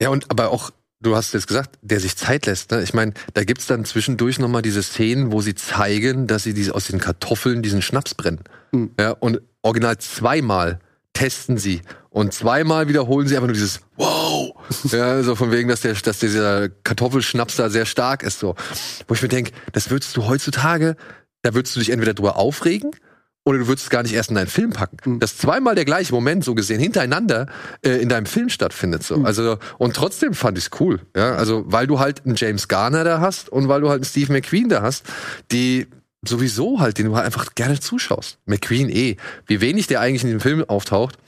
Ja, 0.00 0.10
und 0.10 0.30
aber 0.30 0.50
auch, 0.50 0.70
du 1.00 1.16
hast 1.16 1.34
jetzt 1.34 1.48
gesagt, 1.48 1.78
der 1.82 1.98
sich 1.98 2.16
Zeit 2.16 2.46
lässt. 2.46 2.70
Ne? 2.70 2.82
Ich 2.82 2.94
meine, 2.94 3.12
da 3.34 3.42
gibt's 3.42 3.66
dann 3.66 3.84
zwischendurch 3.84 4.38
noch 4.38 4.48
mal 4.48 4.62
diese 4.62 4.84
Szenen, 4.84 5.32
wo 5.32 5.40
sie 5.40 5.56
zeigen, 5.56 6.28
dass 6.28 6.44
sie 6.44 6.54
diese, 6.54 6.76
aus 6.76 6.86
den 6.86 7.00
Kartoffeln 7.00 7.60
diesen 7.62 7.82
Schnaps 7.82 8.14
brennen. 8.14 8.40
Mhm. 8.70 8.92
Ja, 9.00 9.10
und 9.10 9.40
original 9.62 9.98
zweimal 9.98 10.78
testen 11.12 11.58
sie. 11.58 11.82
Und 12.12 12.34
zweimal 12.34 12.88
wiederholen 12.88 13.26
sie 13.26 13.36
einfach 13.36 13.48
nur 13.48 13.54
dieses 13.54 13.80
Wow! 13.96 14.54
Ja, 14.90 15.22
so 15.22 15.34
von 15.34 15.50
wegen, 15.50 15.68
dass, 15.68 15.80
der, 15.80 15.94
dass 15.94 16.18
dieser 16.18 16.68
Kartoffelschnaps 16.68 17.56
da 17.56 17.68
sehr 17.70 17.86
stark 17.86 18.22
ist. 18.22 18.38
So. 18.38 18.54
Wo 19.08 19.14
ich 19.14 19.22
mir 19.22 19.28
denke, 19.28 19.52
das 19.72 19.90
würdest 19.90 20.16
du 20.16 20.26
heutzutage, 20.26 20.96
da 21.42 21.54
würdest 21.54 21.74
du 21.74 21.80
dich 21.80 21.90
entweder 21.90 22.14
drüber 22.14 22.36
aufregen 22.36 22.90
oder 23.44 23.58
du 23.58 23.66
würdest 23.66 23.86
es 23.86 23.90
gar 23.90 24.02
nicht 24.02 24.14
erst 24.14 24.30
in 24.30 24.36
deinen 24.36 24.46
Film 24.46 24.70
packen. 24.70 25.14
Mhm. 25.14 25.20
Dass 25.20 25.36
zweimal 25.36 25.74
der 25.74 25.84
gleiche 25.84 26.12
Moment 26.12 26.44
so 26.44 26.54
gesehen 26.54 26.80
hintereinander 26.80 27.46
äh, 27.84 27.90
in 28.00 28.08
deinem 28.08 28.26
Film 28.26 28.48
stattfindet. 28.48 29.02
So. 29.02 29.16
Also 29.24 29.58
und 29.78 29.96
trotzdem 29.96 30.34
fand 30.34 30.58
ich 30.58 30.66
es 30.66 30.80
cool. 30.80 31.00
Ja, 31.16 31.34
also 31.34 31.64
weil 31.66 31.86
du 31.86 31.98
halt 31.98 32.24
einen 32.24 32.36
James 32.36 32.68
Garner 32.68 33.04
da 33.04 33.20
hast 33.20 33.48
und 33.48 33.68
weil 33.68 33.80
du 33.80 33.88
halt 33.88 33.98
einen 33.98 34.04
Steve 34.04 34.32
McQueen 34.32 34.68
da 34.68 34.82
hast, 34.82 35.04
die 35.50 35.88
sowieso 36.24 36.78
halt, 36.78 36.98
den 36.98 37.06
du 37.06 37.16
halt 37.16 37.26
einfach 37.26 37.54
gerne 37.54 37.80
zuschaust. 37.80 38.38
McQueen 38.46 38.88
eh, 38.88 39.16
wie 39.46 39.60
wenig 39.60 39.88
der 39.88 40.00
eigentlich 40.00 40.22
in 40.22 40.30
dem 40.30 40.40
Film 40.40 40.64
auftaucht. 40.68 41.18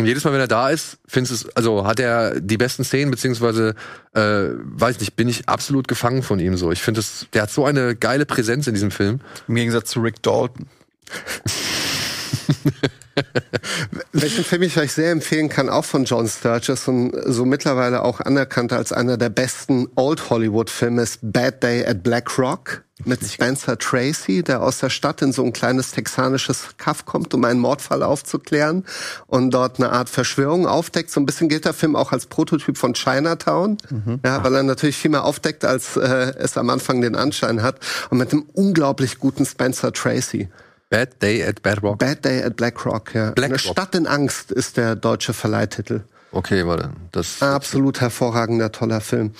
Und 0.00 0.06
jedes 0.06 0.24
Mal, 0.24 0.32
wenn 0.32 0.40
er 0.40 0.48
da 0.48 0.70
ist, 0.70 0.96
findest 1.06 1.44
du 1.44 1.48
es, 1.48 1.56
also 1.56 1.86
hat 1.86 2.00
er 2.00 2.40
die 2.40 2.56
besten 2.56 2.84
Szenen, 2.84 3.10
beziehungsweise, 3.10 3.74
äh, 4.14 4.20
weiß 4.20 4.98
nicht, 5.00 5.14
bin 5.14 5.28
ich 5.28 5.46
absolut 5.46 5.88
gefangen 5.88 6.22
von 6.22 6.38
ihm 6.38 6.56
so. 6.56 6.72
Ich 6.72 6.80
finde 6.80 7.00
es, 7.00 7.26
der 7.34 7.42
hat 7.42 7.50
so 7.50 7.66
eine 7.66 7.94
geile 7.94 8.24
Präsenz 8.24 8.66
in 8.66 8.72
diesem 8.72 8.90
Film. 8.90 9.20
Im 9.46 9.56
Gegensatz 9.56 9.90
zu 9.90 10.00
Rick 10.00 10.22
Dalton. 10.22 10.66
Welchen 14.12 14.44
Film 14.44 14.62
ich 14.62 14.78
euch 14.78 14.92
sehr 14.92 15.10
empfehlen 15.10 15.48
kann, 15.48 15.68
auch 15.68 15.84
von 15.84 16.04
John 16.04 16.28
Sturges 16.28 16.88
und 16.88 17.12
so 17.26 17.44
mittlerweile 17.44 18.02
auch 18.02 18.20
anerkannt 18.20 18.72
als 18.72 18.92
einer 18.92 19.16
der 19.16 19.30
besten 19.30 19.88
Old 19.96 20.30
Hollywood 20.30 20.70
Filme 20.70 21.02
ist 21.02 21.18
Bad 21.22 21.62
Day 21.62 21.84
at 21.86 22.02
Black 22.02 22.38
Rock 22.38 22.82
mit 23.04 23.24
Spencer 23.24 23.78
Tracy, 23.78 24.42
der 24.42 24.62
aus 24.62 24.78
der 24.78 24.90
Stadt 24.90 25.22
in 25.22 25.32
so 25.32 25.42
ein 25.42 25.52
kleines 25.52 25.92
texanisches 25.92 26.68
Kaff 26.76 27.06
kommt, 27.06 27.32
um 27.32 27.44
einen 27.44 27.60
Mordfall 27.60 28.02
aufzuklären 28.02 28.84
und 29.26 29.52
dort 29.52 29.78
eine 29.78 29.90
Art 29.90 30.10
Verschwörung 30.10 30.66
aufdeckt. 30.66 31.10
So 31.10 31.20
ein 31.20 31.26
bisschen 31.26 31.48
gilt 31.48 31.64
der 31.64 31.72
Film 31.72 31.96
auch 31.96 32.12
als 32.12 32.26
Prototyp 32.26 32.76
von 32.76 32.92
Chinatown, 32.92 33.78
ja, 34.24 34.44
weil 34.44 34.54
er 34.54 34.62
natürlich 34.62 34.96
viel 34.96 35.10
mehr 35.10 35.24
aufdeckt, 35.24 35.64
als 35.64 35.96
äh, 35.96 36.34
es 36.38 36.58
am 36.58 36.68
Anfang 36.68 37.00
den 37.00 37.16
Anschein 37.16 37.62
hat 37.62 37.76
und 38.10 38.18
mit 38.18 38.32
einem 38.32 38.44
unglaublich 38.52 39.18
guten 39.18 39.46
Spencer 39.46 39.92
Tracy. 39.92 40.48
Bad 40.90 41.22
Day 41.22 41.44
at 41.44 41.62
Bad 41.62 41.82
Rock. 41.82 41.98
Bad 41.98 42.24
Day 42.24 42.42
at 42.42 42.56
Black 42.56 42.84
Rock, 42.84 43.14
ja. 43.14 43.30
Black 43.30 43.50
Eine 43.50 43.54
Rock. 43.54 43.72
Stadt 43.72 43.94
in 43.94 44.06
Angst 44.06 44.50
ist 44.50 44.76
der 44.76 44.96
deutsche 44.96 45.32
Verleihtitel. 45.32 46.02
Okay, 46.32 46.66
warte. 46.66 46.90
Das 47.12 47.40
Absolut 47.42 48.00
hervorragender, 48.00 48.72
toller 48.72 49.00
Film. 49.00 49.32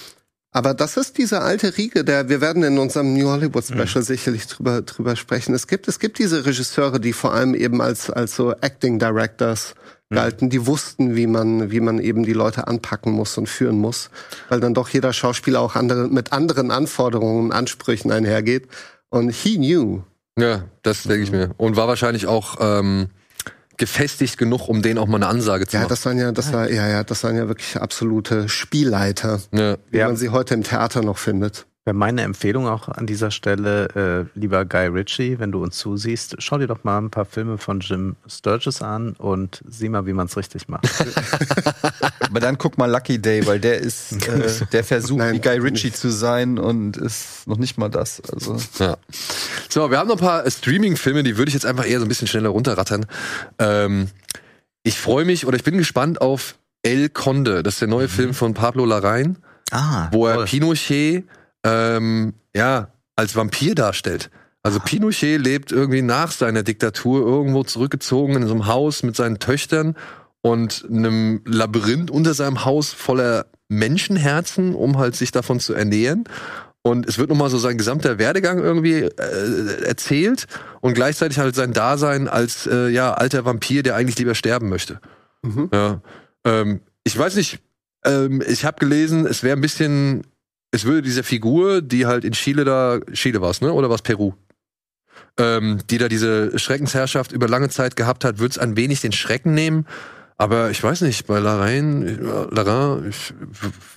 Aber 0.53 0.75
das 0.75 0.97
ist 0.97 1.19
diese 1.19 1.43
alte 1.43 1.77
Riege, 1.77 2.05
der 2.05 2.29
wir 2.29 2.41
werden 2.41 2.65
in 2.65 2.79
unserem 2.79 3.15
New 3.15 3.29
Hollywood 3.29 3.65
Special 3.65 4.03
sicherlich 4.03 4.49
drüber 4.49 4.83
drüber 4.83 5.15
sprechen. 5.15 5.55
Es 5.55 5.69
gibt 5.69 5.87
es 5.87 6.01
gibt 6.01 6.19
diese 6.19 6.45
Regisseure, 6.45 6.99
die 6.99 7.13
vor 7.13 7.33
allem 7.33 7.55
eben 7.55 7.81
als 7.81 8.11
als 8.11 8.35
so 8.35 8.53
Acting 8.53 8.99
Directors 8.99 9.75
galten, 10.13 10.51
die 10.51 10.67
wussten, 10.67 11.15
wie 11.15 11.29
man 11.29 11.71
wie 11.71 11.79
man 11.79 12.01
eben 12.01 12.25
die 12.25 12.33
Leute 12.33 12.67
anpacken 12.67 13.13
muss 13.13 13.39
und 13.39 13.49
führen 13.49 13.79
muss, 13.79 14.11
weil 14.49 14.59
dann 14.59 14.75
doch 14.75 14.89
jeder 14.89 15.13
Schauspieler 15.13 15.61
auch 15.61 15.77
andere 15.77 16.09
mit 16.09 16.33
anderen 16.33 16.73
Anforderungen 16.73 17.45
und 17.47 17.53
Ansprüchen 17.53 18.11
einhergeht. 18.11 18.67
Und 19.09 19.31
he 19.31 19.57
knew. 19.57 20.03
Ja, 20.39 20.65
das 20.83 21.03
denke 21.05 21.23
ich 21.25 21.31
mir. 21.33 21.51
Und 21.57 21.77
war 21.77 21.89
wahrscheinlich 21.89 22.27
auch 22.27 22.57
ähm, 22.61 23.09
gefestigt 23.77 24.39
genug, 24.39 24.69
um 24.69 24.83
denen 24.83 24.99
auch 24.99 25.07
mal 25.07 25.17
eine 25.17 25.27
Ansage 25.27 25.67
zu 25.67 25.75
Ja, 25.77 25.81
machen. 25.81 25.89
das 25.91 26.05
waren 26.07 26.19
ja, 26.19 26.33
das 26.33 26.53
war, 26.53 26.71
ja, 26.71 26.87
ja, 26.89 27.03
das 27.05 27.25
waren 27.25 27.37
ja 27.37 27.49
wirklich 27.49 27.77
absolute 27.81 28.49
Spielleiter, 28.49 29.41
ja. 29.53 29.77
wie 29.91 29.99
Ja. 29.99 30.07
man 30.07 30.17
sie 30.17 30.29
heute 30.31 30.55
im 30.55 30.63
Theater 30.63 31.03
noch 31.03 31.19
findet. 31.19 31.67
Wäre 31.87 31.97
meine 31.97 32.21
Empfehlung 32.23 32.69
auch 32.69 32.89
an 32.89 33.07
dieser 33.07 33.31
Stelle, 33.31 34.29
äh, 34.35 34.39
lieber 34.39 34.67
Guy 34.67 34.89
Ritchie, 34.89 35.39
wenn 35.39 35.51
du 35.51 35.63
uns 35.63 35.79
zusiehst, 35.79 36.37
schau 36.39 36.59
dir 36.59 36.67
doch 36.67 36.85
mal 36.85 36.99
ein 36.99 37.11
paar 37.11 37.25
Filme 37.25 37.57
von 37.57 37.81
Jim 37.81 38.17
Sturgis 38.29 38.83
an 38.83 39.13
und 39.13 39.63
sieh 39.67 39.89
mal, 39.89 40.05
wie 40.05 40.13
man 40.13 40.27
es 40.27 40.37
richtig 40.37 40.69
macht. 40.69 40.87
Aber 42.21 42.39
dann 42.39 42.59
guck 42.59 42.77
mal 42.77 42.91
Lucky 42.91 43.19
Day, 43.19 43.47
weil 43.47 43.61
der 43.61 43.79
ist, 43.79 44.13
äh, 44.29 44.67
der 44.73 44.85
versucht, 44.85 45.21
Nein, 45.21 45.37
wie 45.37 45.41
Guy 45.41 45.57
Ritchie 45.59 45.91
zu 45.91 46.11
sein 46.11 46.59
und 46.59 46.99
ist 46.99 47.47
noch 47.47 47.57
nicht 47.57 47.79
mal 47.79 47.89
das. 47.89 48.21
Also 48.31 48.59
Ja. 48.79 48.99
So, 49.71 49.91
wir 49.91 49.99
haben 49.99 50.09
noch 50.09 50.17
ein 50.17 50.21
paar 50.27 50.51
Streaming-Filme, 50.51 51.23
die 51.23 51.39
würde 51.39 51.49
ich 51.49 51.55
jetzt 51.55 51.65
einfach 51.67 51.87
eher 51.89 51.99
so 51.99 52.05
ein 52.05 52.09
bisschen 52.09 52.29
schneller 52.29 52.51
runterrattern. 52.51 53.07
Ähm, 53.59 54.09
ich 54.83 54.99
freue 54.99 55.25
mich 55.25 55.47
oder 55.47 55.57
ich 55.57 55.65
bin 55.65 55.79
gespannt 55.79 56.21
auf 56.21 56.57
El 56.83 57.09
Conde. 57.09 57.63
Das 57.63 57.75
ist 57.75 57.81
der 57.81 57.89
neue 57.89 58.09
Film 58.09 58.35
von 58.35 58.53
Pablo 58.53 58.85
Larraín, 58.85 59.37
Ah, 59.71 60.09
wo 60.13 60.27
er 60.27 60.35
toll. 60.37 60.45
Pinochet 60.45 61.25
ähm, 61.65 62.35
ja 62.55 62.89
als 63.17 63.37
Vampir 63.37 63.75
darstellt. 63.75 64.31
Also 64.63 64.79
Pinochet 64.79 65.41
lebt 65.41 65.73
irgendwie 65.73 66.03
nach 66.03 66.31
seiner 66.33 66.63
Diktatur 66.63 67.27
irgendwo 67.27 67.65
zurückgezogen 67.65 68.37
in 68.37 68.47
so 68.47 68.55
einem 68.55 68.67
Haus 68.67 69.03
mit 69.03 69.17
seinen 69.17 69.39
Töchtern 69.39 69.97
und 70.43 70.87
einem 70.89 71.43
Labyrinth 71.47 72.11
unter 72.11 72.35
seinem 72.35 72.65
Haus 72.65 72.93
voller 72.93 73.47
Menschenherzen, 73.69 74.75
um 74.75 74.99
halt 74.99 75.17
sich 75.17 75.33
davon 75.33 75.61
zu 75.61 75.75
ernähren. 75.75 76.25
Und 76.83 77.07
es 77.07 77.19
wird 77.19 77.29
nochmal 77.29 77.51
so 77.51 77.59
sein 77.59 77.77
gesamter 77.77 78.19
Werdegang 78.19 78.59
irgendwie 78.59 79.03
äh, 79.03 79.85
erzählt 79.85 80.47
und 80.81 80.95
gleichzeitig 80.95 81.39
halt 81.39 81.55
sein 81.55 81.73
Dasein 81.73 82.27
als 82.27 82.67
äh, 82.67 82.89
ja 82.89 83.13
alter 83.13 83.45
Vampir, 83.45 83.83
der 83.83 83.97
eigentlich 83.97 84.19
lieber 84.19 84.35
sterben 84.35 84.71
möchte. 84.71 84.99
Mhm. 85.43 85.69
Ja, 85.73 86.01
ähm, 86.45 86.81
ich 87.05 87.17
weiß 87.19 87.37
nicht. 87.37 87.61
Ähm, 88.05 88.43
ich 88.47 88.65
habe 88.65 88.79
gelesen, 88.79 89.27
es 89.27 89.43
wäre 89.43 89.57
ein 89.57 89.61
bisschen, 89.61 90.27
es 90.71 90.85
würde 90.85 91.03
dieser 91.03 91.25
Figur, 91.25 91.83
die 91.83 92.07
halt 92.07 92.25
in 92.25 92.33
Chile 92.33 92.65
da, 92.65 93.01
Chile 93.13 93.41
war 93.41 93.51
es, 93.51 93.61
ne? 93.61 93.73
Oder 93.73 93.89
war 93.89 93.97
es 93.97 94.03
Peru? 94.03 94.35
Ähm, 95.37 95.81
die 95.91 95.99
da 95.99 96.09
diese 96.09 96.59
Schreckensherrschaft 96.59 97.33
über 97.33 97.49
lange 97.49 97.69
Zeit 97.69 97.97
gehabt 97.97 98.25
hat, 98.25 98.39
würde 98.39 98.53
es 98.53 98.59
ein 98.59 98.77
wenig 98.77 99.01
den 99.01 99.13
Schrecken 99.13 99.55
nehmen. 99.55 99.87
Aber 100.37 100.71
ich 100.71 100.83
weiß 100.83 101.03
nicht, 101.03 101.27
bei 101.27 101.39
Larain, 101.39 102.19
Larin, 102.51 103.09
ich 103.11 103.35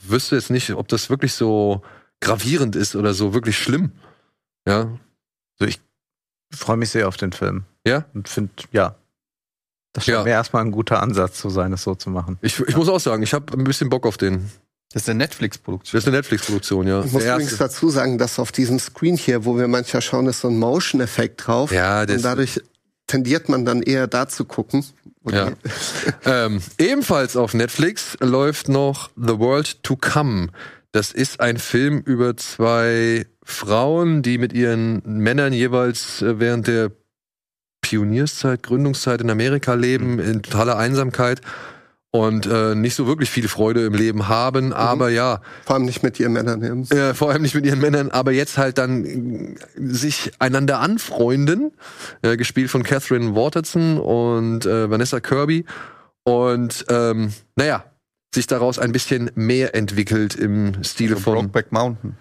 wüsste 0.06 0.36
jetzt 0.36 0.50
nicht, 0.50 0.72
ob 0.74 0.88
das 0.90 1.10
wirklich 1.10 1.34
so 1.34 1.82
gravierend 2.20 2.76
ist 2.76 2.96
oder 2.96 3.14
so 3.14 3.34
wirklich 3.34 3.58
schlimm. 3.58 3.92
Ja. 4.68 4.98
Ich 5.60 5.80
freue 6.54 6.78
mich 6.78 6.90
sehr 6.90 7.08
auf 7.08 7.18
den 7.18 7.32
Film. 7.32 7.64
Ja? 7.88 8.06
Und 8.14 8.28
finde, 8.30 8.52
ja, 8.72 8.96
das 9.94 10.06
Ja. 10.08 10.26
wäre 10.26 10.36
erstmal 10.36 10.64
ein 10.66 10.72
guter 10.72 11.02
Ansatz 11.02 11.40
zu 11.40 11.50
sein, 11.50 11.72
es 11.74 11.84
so 11.84 11.96
zu 11.96 12.10
machen. 12.10 12.38
Ich, 12.42 12.60
ich 12.60 12.76
muss 12.76 12.90
auch 12.90 13.00
sagen, 13.00 13.24
ich 13.24 13.34
habe 13.34 13.54
ein 13.58 13.64
bisschen 13.64 13.90
Bock 13.90 14.06
auf 14.06 14.18
den. 14.18 14.50
Das 14.94 15.04
ist 15.04 15.10
eine 15.10 15.18
Netflix-Produktion. 15.18 15.98
Das 15.98 16.04
ist 16.04 16.08
eine 16.08 16.18
Netflix-Produktion, 16.18 16.88
ja. 16.88 17.04
Ich 17.04 17.12
muss 17.12 17.24
Der 17.24 17.34
übrigens 17.34 17.54
erste. 17.54 17.64
dazu 17.66 17.90
sagen, 17.90 18.20
dass 18.20 18.38
auf 18.38 18.52
diesem 18.52 18.78
Screen 18.78 19.18
hier, 19.18 19.44
wo 19.44 19.58
wir 19.58 19.68
manchmal 19.68 20.04
schauen, 20.04 20.28
ist 20.28 20.42
so 20.42 20.50
ein 20.50 20.60
Motion-Effekt 20.60 21.48
drauf. 21.48 21.72
Ja, 21.72 22.06
das- 22.06 22.18
und 22.18 22.24
dadurch 22.24 22.62
tendiert 23.08 23.50
man 23.50 23.66
dann 23.66 23.82
eher 23.82 24.06
da 24.06 24.28
zu 24.30 24.46
gucken. 24.46 24.86
wo 25.22 25.32
Ja. 25.32 25.52
ähm, 26.26 26.62
ebenfalls 26.78 27.36
auf 27.36 27.56
Netflix 27.56 28.18
läuft 28.20 28.70
noch 28.70 29.10
The 29.16 29.40
World 29.40 29.82
to 29.84 29.96
Come. 29.96 30.50
Das 30.92 31.12
ist 31.12 31.40
ein 31.40 31.58
Film 31.58 32.00
über 32.06 32.38
zwei 32.38 33.26
Frauen, 33.44 34.22
die 34.22 34.38
mit 34.38 34.54
ihren 34.54 35.02
Männern 35.06 35.54
jeweils 35.54 36.22
äh, 36.22 36.40
während 36.40 36.68
der 36.68 36.92
Pionierszeit, 37.82 38.62
Gründungszeit 38.62 39.22
in 39.22 39.30
Amerika 39.32 39.74
leben, 39.74 40.20
in 40.20 40.44
totaler 40.44 40.78
Einsamkeit 40.78 41.42
und 42.16 42.46
äh, 42.46 42.76
nicht 42.76 42.94
so 42.94 43.08
wirklich 43.08 43.32
viel 43.32 43.48
Freude 43.48 43.86
im 43.88 43.94
Leben 43.96 44.28
haben, 44.28 44.72
aber 44.72 45.10
ja, 45.10 45.42
Vor 45.66 45.78
allem 45.78 45.86
nicht 45.86 46.04
mit 46.04 46.20
ihren 46.20 46.34
Männern. 46.34 46.60
nehmen. 46.60 46.84
äh, 46.92 47.16
vor 47.16 47.32
allem 47.32 47.42
nicht 47.42 47.56
mit 47.56 47.66
ihren 47.66 47.80
Männern, 47.80 48.12
aber 48.12 48.32
jetzt 48.32 48.60
halt 48.60 48.78
dann 48.78 49.04
äh, 49.04 49.56
sich 49.76 50.32
einander 50.38 50.80
anfreunden, 50.80 51.72
äh, 52.22 52.38
gespielt 52.38 52.70
von 52.70 52.84
Catherine 52.84 53.36
Waterson 53.36 53.98
und 53.98 54.64
äh, 54.68 54.92
Vanessa 54.92 55.20
Kirby 55.22 55.66
und 56.24 56.86
ähm, 56.90 57.34
naja, 57.56 57.84
sich 58.36 58.46
daraus 58.46 58.78
ein 58.78 58.92
bisschen 58.92 59.32
mehr 59.34 59.74
entwickelt 59.74 60.36
im 60.36 60.84
Stile 60.84 61.16
Also 61.16 61.24
von 61.24 61.34
Brokeback 61.34 61.72
Mountain. 61.72 62.16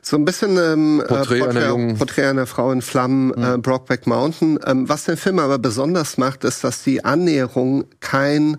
So 0.00 0.16
ein 0.16 0.24
bisschen 0.24 0.56
ähm, 0.56 1.00
äh, 1.00 1.08
Porträt 1.08 1.42
einer 1.42 1.66
jungen- 1.66 1.98
Porträt 1.98 2.26
einer 2.26 2.46
Frau 2.46 2.70
in 2.70 2.82
Flammen, 2.82 3.32
äh, 3.34 3.58
Brokeback 3.58 4.06
Mountain. 4.06 4.60
Ähm, 4.64 4.88
was 4.88 5.04
den 5.04 5.16
Film 5.16 5.40
aber 5.40 5.58
besonders 5.58 6.18
macht, 6.18 6.44
ist, 6.44 6.62
dass 6.62 6.84
die 6.84 7.04
Annäherung 7.04 7.84
kein 7.98 8.58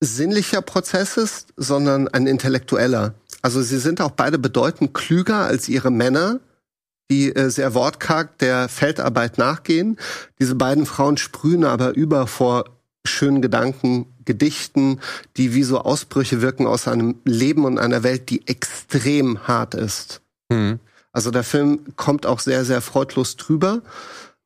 sinnlicher 0.00 0.62
Prozess 0.62 1.16
ist, 1.16 1.48
sondern 1.56 2.08
ein 2.08 2.26
intellektueller. 2.26 3.14
Also 3.42 3.62
sie 3.62 3.78
sind 3.78 4.00
auch 4.00 4.10
beide 4.10 4.38
bedeutend 4.38 4.94
klüger 4.94 5.38
als 5.38 5.68
ihre 5.68 5.90
Männer, 5.90 6.40
die 7.10 7.34
äh, 7.34 7.50
sehr 7.50 7.74
wortkarg 7.74 8.38
der 8.38 8.68
Feldarbeit 8.68 9.38
nachgehen. 9.38 9.98
Diese 10.38 10.54
beiden 10.54 10.86
Frauen 10.86 11.16
sprühen 11.16 11.64
aber 11.64 11.94
über 11.94 12.26
vor 12.26 12.64
schönen 13.06 13.42
Gedanken, 13.42 14.06
Gedichten, 14.24 15.00
die 15.36 15.54
wie 15.54 15.64
so 15.64 15.80
Ausbrüche 15.80 16.42
wirken 16.42 16.66
aus 16.66 16.86
einem 16.86 17.16
Leben 17.24 17.64
und 17.64 17.78
einer 17.78 18.02
Welt, 18.02 18.30
die 18.30 18.46
extrem 18.46 19.48
hart 19.48 19.74
ist. 19.74 20.20
hm, 20.52 20.78
Also 21.12 21.30
der 21.30 21.42
Film 21.42 21.80
kommt 21.96 22.26
auch 22.26 22.40
sehr, 22.40 22.64
sehr 22.64 22.80
freudlos 22.80 23.36
drüber. 23.36 23.82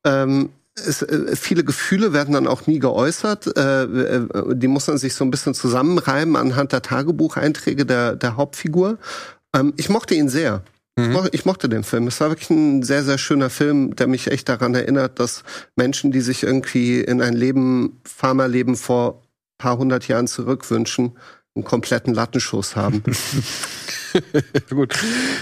Ähm, 0.03 0.49
es, 0.75 1.01
äh, 1.01 1.35
viele 1.35 1.63
Gefühle 1.63 2.13
werden 2.13 2.33
dann 2.33 2.47
auch 2.47 2.67
nie 2.67 2.79
geäußert. 2.79 3.57
Äh, 3.57 3.83
äh, 3.83 4.55
die 4.55 4.67
muss 4.67 4.87
man 4.87 4.97
sich 4.97 5.13
so 5.13 5.23
ein 5.23 5.31
bisschen 5.31 5.53
zusammenreimen 5.53 6.35
anhand 6.35 6.71
der 6.71 6.81
Tagebucheinträge 6.81 7.85
der, 7.85 8.15
der 8.15 8.37
Hauptfigur. 8.37 8.97
Ähm, 9.55 9.73
ich 9.77 9.89
mochte 9.89 10.15
ihn 10.15 10.29
sehr. 10.29 10.63
Ich, 10.97 11.09
mo 11.09 11.25
ich 11.33 11.43
mochte 11.43 11.67
den 11.67 11.83
Film. 11.83 12.07
Es 12.07 12.21
war 12.21 12.29
wirklich 12.29 12.49
ein 12.49 12.81
sehr, 12.81 13.03
sehr 13.03 13.17
schöner 13.17 13.49
Film, 13.49 13.97
der 13.97 14.07
mich 14.07 14.31
echt 14.31 14.47
daran 14.47 14.73
erinnert, 14.75 15.19
dass 15.19 15.43
Menschen, 15.75 16.13
die 16.13 16.21
sich 16.21 16.43
irgendwie 16.43 17.01
in 17.01 17.21
ein 17.21 17.33
Leben, 17.33 17.99
Pharmaleben 18.05 18.77
vor 18.77 19.21
paar 19.57 19.77
hundert 19.77 20.07
Jahren 20.07 20.27
zurückwünschen, 20.27 21.17
einen 21.53 21.65
kompletten 21.65 22.13
Lattenschuss 22.13 22.77
haben. 22.77 23.03
Gut. 24.69 24.93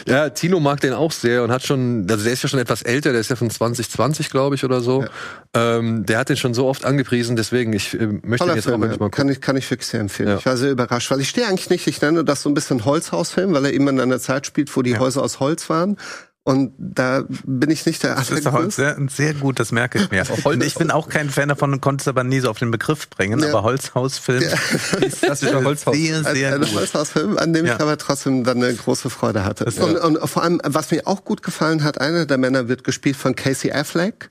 Ja, 0.08 0.30
Tino 0.30 0.60
mag 0.60 0.80
den 0.82 0.94
auch 0.94 1.12
sehr 1.12 1.44
und 1.44 1.52
hat 1.52 1.64
schon, 1.64 2.08
also 2.10 2.24
der 2.24 2.34
ist 2.34 2.44
ja 2.44 2.50
schon 2.50 2.60
etwas 2.60 2.82
älter, 2.82 3.12
der 3.12 3.22
ist 3.22 3.30
ja 3.30 3.36
von 3.36 3.50
2020, 3.50 4.30
glaube 4.30 4.56
ich, 4.56 4.64
oder 4.64 4.82
so. 4.82 5.06
Ähm, 5.54 6.06
der 6.06 6.20
hat 6.20 6.30
den 6.30 6.38
schon 6.38 6.54
so 6.54 6.68
oft 6.68 6.86
angepriesen, 6.86 7.36
deswegen, 7.36 7.74
ich 7.74 7.94
äh, 7.94 8.08
möchte 8.08 8.38
Toller 8.38 8.54
den 8.54 8.56
jetzt 8.58 8.68
auch 8.68 8.72
Film, 8.72 8.82
wirklich 8.82 9.00
mal 9.00 9.06
ja. 9.06 9.10
gucken. 9.10 9.12
kann 9.12 9.30
ich, 9.30 9.41
kann 9.41 9.58
ich 9.58 9.70
wirklich 9.70 9.88
sehr 9.88 10.00
empfehlen. 10.00 10.30
Ja. 10.30 10.38
Ich 10.38 10.45
war 10.45 10.58
sehr 10.58 10.72
überrascht, 10.72 11.12
weil 11.12 11.22
ich 11.22 11.30
stehe 11.30 11.48
eigentlich 11.48 11.70
nicht, 11.70 11.88
ich 11.88 12.02
nenne 12.02 12.24
das 12.24 12.41
so 12.41 12.50
ein 12.50 12.54
bisschen 12.54 12.86
Holzhausfilm, 12.86 13.54
weil 13.54 13.66
er 13.66 13.74
eben 13.74 13.88
in 13.88 14.00
einer 14.00 14.20
Zeit 14.20 14.45
spielt, 14.45 14.76
wo 14.76 14.82
die 14.82 14.98
Häuser 14.98 15.22
aus 15.22 15.40
Holz 15.40 15.70
waren. 15.70 15.98
Und 16.45 16.74
da 16.78 17.24
bin 17.45 17.70
ich 17.72 17.86
nicht 17.86 18.03
der 18.03 18.15
Das 18.15 18.30
ist 18.30 18.45
Allergrößte. 18.45 18.95
sehr, 18.98 18.98
sehr 19.10 19.34
gut, 19.34 19.61
das 19.61 19.72
merke 19.72 19.98
ich 19.98 20.11
mir. 20.11 20.24
Und 20.44 20.61
ich 20.61 20.76
bin 20.76 20.91
auch 20.91 21.07
kein 21.07 21.30
Fan 21.30 21.48
davon 21.48 21.72
und 21.72 21.80
konnte 21.80 22.02
es 22.02 22.07
aber 22.10 22.26
nie 22.26 22.41
so 22.41 22.49
auf 22.49 22.60
den 22.60 22.70
Begriff 22.70 23.10
bringen. 23.10 23.40
Ja. 23.40 23.48
Aber 23.49 23.64
Holzhausfilm 23.64 24.44
ist 24.99 25.22
Klassischer 25.22 25.64
Holzhaus. 25.64 25.95
sehr, 25.95 26.18
Ein, 26.18 26.36
sehr 26.36 26.56
ein 26.56 26.60
gut. 26.60 26.76
Holzhausfilm, 26.76 27.38
an 27.38 27.53
dem 27.53 27.65
Ja. 27.65 27.76
ich 27.76 27.80
aber 27.80 27.98
trotzdem 27.98 28.44
dann 28.44 28.61
eine 28.61 28.74
große 28.74 29.10
Freude 29.10 29.45
hatte. 29.45 29.64
Das- 29.64 29.78
und, 29.78 29.95
und 29.95 30.28
vor 30.30 30.44
allem, 30.44 30.60
was 30.65 30.91
mir 30.91 31.07
auch 31.07 31.24
gut 31.24 31.44
gefallen 31.44 31.82
hat, 31.86 32.02
einer 32.02 32.26
der 32.26 32.38
Männer 32.38 32.68
wird 32.68 32.84
gespielt 32.84 33.15
von 33.15 33.36
Casey 33.36 33.72
Affleck, 33.72 34.30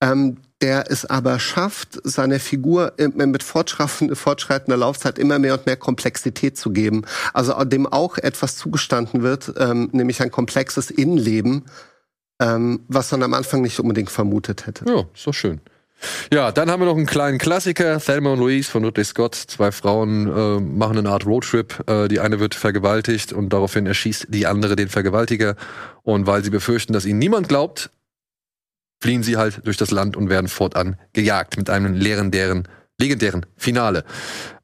ähm, 0.00 0.38
der 0.62 0.90
es 0.90 1.04
aber 1.04 1.38
schafft, 1.38 1.98
seiner 2.04 2.38
Figur 2.38 2.92
mit 3.14 3.42
fortschreitender, 3.42 4.76
Laufzeit 4.76 5.18
immer 5.18 5.38
mehr 5.38 5.54
und 5.54 5.66
mehr 5.66 5.76
Komplexität 5.76 6.58
zu 6.58 6.70
geben. 6.70 7.02
Also 7.32 7.54
dem 7.64 7.86
auch 7.86 8.18
etwas 8.18 8.56
zugestanden 8.56 9.22
wird, 9.22 9.52
ähm, 9.56 9.88
nämlich 9.92 10.22
ein 10.22 10.30
komplexes 10.30 10.90
Innenleben, 10.90 11.64
ähm, 12.40 12.84
was 12.88 13.10
man 13.12 13.22
am 13.22 13.34
Anfang 13.34 13.62
nicht 13.62 13.78
unbedingt 13.80 14.10
vermutet 14.10 14.66
hätte. 14.66 14.84
Ja, 14.86 15.04
doch 15.24 15.34
schön. 15.34 15.60
Ja, 16.32 16.50
dann 16.50 16.70
haben 16.70 16.80
wir 16.80 16.86
noch 16.86 16.96
einen 16.96 17.06
kleinen 17.06 17.38
Klassiker, 17.38 17.98
Thelma 17.98 18.32
und 18.32 18.38
Louise 18.38 18.70
von 18.70 18.84
Ridley 18.84 19.04
Scott. 19.04 19.34
Zwei 19.34 19.70
Frauen 19.70 20.26
äh, 20.26 20.60
machen 20.60 20.96
eine 20.96 21.10
Art 21.10 21.26
Roadtrip. 21.26 21.84
Äh, 21.88 22.08
die 22.08 22.20
eine 22.20 22.40
wird 22.40 22.54
vergewaltigt 22.54 23.32
und 23.32 23.52
daraufhin 23.52 23.86
erschießt 23.86 24.28
die 24.30 24.46
andere 24.46 24.76
den 24.76 24.88
Vergewaltiger. 24.88 25.56
Und 26.02 26.26
weil 26.26 26.42
sie 26.42 26.50
befürchten, 26.50 26.94
dass 26.94 27.04
ihnen 27.04 27.18
niemand 27.18 27.48
glaubt, 27.48 27.90
fliehen 29.02 29.22
sie 29.22 29.36
halt 29.36 29.66
durch 29.66 29.76
das 29.76 29.90
Land 29.90 30.16
und 30.16 30.28
werden 30.30 30.48
fortan 30.48 30.96
gejagt 31.12 31.56
mit 31.56 31.70
einem 31.70 31.94
legendären, 31.94 32.68
legendären 32.98 33.46
Finale. 33.56 34.04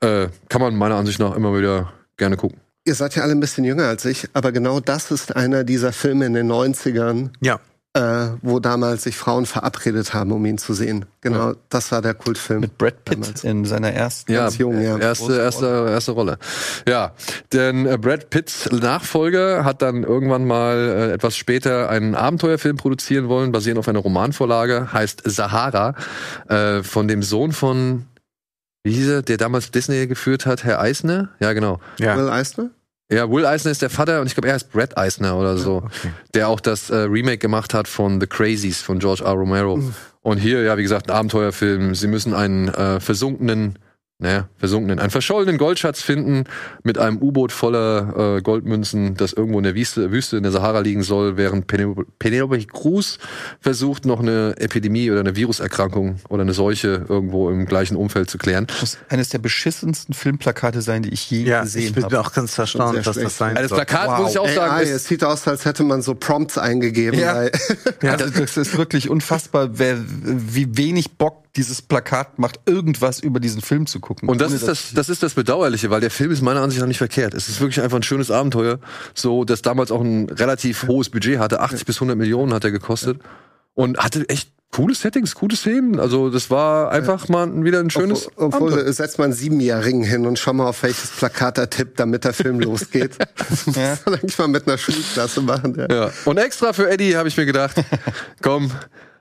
Äh, 0.00 0.28
kann 0.48 0.60
man 0.60 0.76
meiner 0.76 0.96
Ansicht 0.96 1.18
nach 1.18 1.34
immer 1.34 1.56
wieder 1.56 1.92
gerne 2.16 2.36
gucken. 2.36 2.60
Ihr 2.84 2.94
seid 2.94 3.16
ja 3.16 3.22
alle 3.22 3.32
ein 3.32 3.40
bisschen 3.40 3.64
jünger 3.64 3.86
als 3.88 4.04
ich, 4.04 4.28
aber 4.32 4.52
genau 4.52 4.78
das 4.80 5.10
ist 5.10 5.34
einer 5.34 5.64
dieser 5.64 5.92
Filme 5.92 6.26
in 6.26 6.34
den 6.34 6.50
90ern, 6.50 7.30
Ja. 7.40 7.58
Äh, 7.96 8.36
wo 8.42 8.60
damals 8.60 9.04
sich 9.04 9.16
Frauen 9.16 9.46
verabredet 9.46 10.12
haben, 10.12 10.30
um 10.30 10.44
ihn 10.44 10.58
zu 10.58 10.74
sehen. 10.74 11.06
Genau, 11.22 11.54
das 11.70 11.90
war 11.92 12.02
der 12.02 12.12
Kultfilm. 12.12 12.60
Mit 12.60 12.76
Brad 12.76 13.04
Pitt 13.06 13.22
Damals. 13.22 13.42
in 13.42 13.64
seiner 13.64 13.90
ersten. 13.90 14.32
Ja, 14.32 14.42
Ganz 14.44 14.58
jung, 14.58 14.80
ja. 14.80 14.98
erste, 14.98 15.38
erste, 15.38 15.86
erste 15.88 16.12
Rolle. 16.12 16.38
Ja, 16.86 17.12
denn 17.52 17.86
äh, 17.86 17.96
Brad 17.96 18.28
Pitts 18.28 18.70
Nachfolger 18.70 19.64
hat 19.64 19.80
dann 19.80 20.02
irgendwann 20.02 20.46
mal 20.46 20.76
äh, 20.76 21.12
etwas 21.12 21.36
später 21.36 21.88
einen 21.88 22.14
Abenteuerfilm 22.14 22.76
produzieren 22.76 23.28
wollen, 23.28 23.50
basierend 23.50 23.78
auf 23.78 23.88
einer 23.88 24.00
Romanvorlage, 24.00 24.92
heißt 24.92 25.22
Sahara, 25.24 25.94
äh, 26.48 26.82
von 26.82 27.08
dem 27.08 27.22
Sohn 27.22 27.52
von, 27.52 28.04
wie 28.84 28.92
hieß 28.92 29.08
er, 29.08 29.22
der 29.22 29.38
damals 29.38 29.70
Disney 29.70 30.06
geführt 30.06 30.44
hat, 30.44 30.64
Herr 30.64 30.80
Eisner? 30.80 31.30
Ja, 31.40 31.54
genau. 31.54 31.80
Ja. 31.98 32.18
Will 32.18 32.28
Eisner? 32.28 32.70
Ja, 33.10 33.30
Will 33.30 33.46
Eisner 33.46 33.70
ist 33.70 33.82
der 33.82 33.90
Vater 33.90 34.20
und 34.20 34.26
ich 34.26 34.34
glaube, 34.34 34.48
er 34.48 34.54
heißt 34.54 34.72
Brad 34.72 34.98
Eisner 34.98 35.36
oder 35.38 35.56
so, 35.56 35.76
Okay. 35.84 36.10
der 36.34 36.48
auch 36.48 36.58
das 36.58 36.90
äh, 36.90 36.96
Remake 36.96 37.38
gemacht 37.38 37.72
hat 37.72 37.86
von 37.86 38.20
The 38.20 38.26
Crazies 38.26 38.82
von 38.82 38.98
George 38.98 39.22
R. 39.24 39.30
Romero. 39.32 39.80
Und 40.22 40.38
hier, 40.38 40.62
ja, 40.62 40.76
wie 40.76 40.82
gesagt, 40.82 41.08
ein 41.08 41.16
Abenteuerfilm. 41.16 41.94
Sie 41.94 42.08
müssen 42.08 42.34
einen 42.34 42.66
äh, 42.68 42.98
versunkenen, 42.98 43.78
naja, 44.18 44.48
versunkenen, 44.56 44.98
einen 44.98 45.10
verschollenen 45.10 45.58
Goldschatz 45.58 46.00
finden 46.00 46.44
mit 46.82 46.96
einem 46.96 47.18
U-Boot 47.18 47.52
voller 47.52 48.36
äh, 48.38 48.40
Goldmünzen, 48.40 49.14
das 49.14 49.34
irgendwo 49.34 49.58
in 49.58 49.64
der 49.64 49.74
Wüste, 49.74 50.10
Wüste 50.10 50.38
in 50.38 50.42
der 50.42 50.52
Sahara 50.52 50.78
liegen 50.80 51.02
soll, 51.02 51.36
während 51.36 51.66
Penelope, 51.66 52.06
Penelope 52.18 52.64
Cruz 52.64 53.18
versucht, 53.60 54.06
noch 54.06 54.20
eine 54.20 54.54
Epidemie 54.58 55.10
oder 55.10 55.20
eine 55.20 55.36
Viruserkrankung 55.36 56.16
oder 56.30 56.42
eine 56.42 56.54
Seuche 56.54 57.04
irgendwo 57.06 57.50
im 57.50 57.66
gleichen 57.66 57.94
Umfeld 57.94 58.30
zu 58.30 58.38
klären. 58.38 58.66
muss 58.80 58.96
eines 59.10 59.28
der 59.28 59.38
beschissensten 59.38 60.14
Filmplakate 60.14 60.80
sein, 60.80 61.02
die 61.02 61.10
ich 61.10 61.30
je 61.30 61.42
Ja, 61.42 61.58
ich 61.58 61.64
gesehen 61.74 61.92
bin 61.92 62.04
habe. 62.04 62.18
auch 62.20 62.32
ganz 62.32 62.56
erstaunt, 62.56 63.06
dass 63.06 63.16
das 63.18 63.36
sein 63.36 63.54
Also 63.54 63.68
das 63.68 63.76
soll. 63.76 63.84
Plakat, 63.84 64.08
Wow. 64.08 64.18
muss 64.20 64.30
ich 64.30 64.38
auch 64.38 64.48
sagen, 64.48 64.72
AI, 64.76 64.82
ist, 64.84 64.90
es 64.92 65.04
sieht 65.08 65.24
aus, 65.24 65.46
als 65.46 65.66
hätte 65.66 65.84
man 65.84 66.00
so 66.00 66.14
Prompts 66.14 66.56
eingegeben. 66.56 67.20
Ja. 67.20 67.34
weil- 67.34 67.52
Also 68.02 68.30
das 68.30 68.56
ist 68.56 68.78
wirklich 68.78 69.10
unfassbar, 69.10 69.78
wer, 69.78 69.98
wie 70.06 70.74
wenig 70.78 71.12
Bock 71.18 71.42
dieses 71.56 71.80
Plakat 71.82 72.38
macht, 72.38 72.60
irgendwas 72.66 73.18
über 73.20 73.40
diesen 73.40 73.62
Film 73.62 73.86
zu 73.86 73.98
gucken. 74.06 74.28
Und 74.28 74.40
das 74.40 74.52
ist 74.52 74.68
das, 74.68 74.92
das 74.94 75.08
ist 75.08 75.22
das 75.22 75.34
Bedauerliche, 75.34 75.90
weil 75.90 76.00
der 76.00 76.10
Film 76.10 76.30
ist 76.30 76.42
meiner 76.42 76.62
Ansicht 76.62 76.80
nach 76.80 76.88
nicht 76.88 76.98
verkehrt. 76.98 77.34
Es 77.34 77.48
ist 77.48 77.60
wirklich 77.60 77.80
einfach 77.82 77.96
ein 77.98 78.02
schönes 78.02 78.30
Abenteuer, 78.30 78.78
so 79.14 79.44
das 79.44 79.62
damals 79.62 79.90
auch 79.90 80.00
ein 80.00 80.30
relativ 80.30 80.86
hohes 80.86 81.10
Budget 81.10 81.38
hatte, 81.38 81.60
80 81.60 81.84
bis 81.84 81.96
100 81.96 82.16
Millionen 82.16 82.54
hat 82.54 82.64
er 82.64 82.70
gekostet 82.70 83.18
und 83.74 83.98
hatte 83.98 84.28
echt 84.28 84.50
coole 84.72 84.94
Settings, 84.94 85.34
coole 85.34 85.56
Szenen. 85.56 85.98
Also 85.98 86.30
das 86.30 86.50
war 86.50 86.90
einfach 86.90 87.28
mal 87.28 87.64
wieder 87.64 87.80
ein 87.80 87.90
schönes. 87.90 88.28
Obwohl, 88.36 88.44
Abenteuer. 88.44 88.78
obwohl 88.80 88.92
setzt 88.92 89.18
man 89.18 89.26
einen 89.26 89.34
Siebenjährigen 89.34 90.04
hin 90.04 90.26
und 90.26 90.38
schau 90.38 90.52
mal, 90.52 90.68
auf 90.68 90.82
welches 90.82 91.10
Plakat 91.10 91.58
er 91.58 91.70
tippt, 91.70 91.98
damit 91.98 92.24
der 92.24 92.32
Film 92.32 92.60
losgeht. 92.60 93.16
Das 93.36 93.64
kann 93.64 93.98
man 94.04 94.14
eigentlich 94.14 94.38
mal 94.38 94.48
mit 94.48 94.66
einer 94.66 94.78
Schulklasse 94.78 95.40
machen. 95.40 95.76
Ja. 95.76 95.86
Ja. 95.94 96.10
Und 96.24 96.38
extra 96.38 96.72
für 96.72 96.88
Eddie 96.90 97.16
habe 97.16 97.28
ich 97.28 97.36
mir 97.36 97.46
gedacht, 97.46 97.76
komm, 98.42 98.70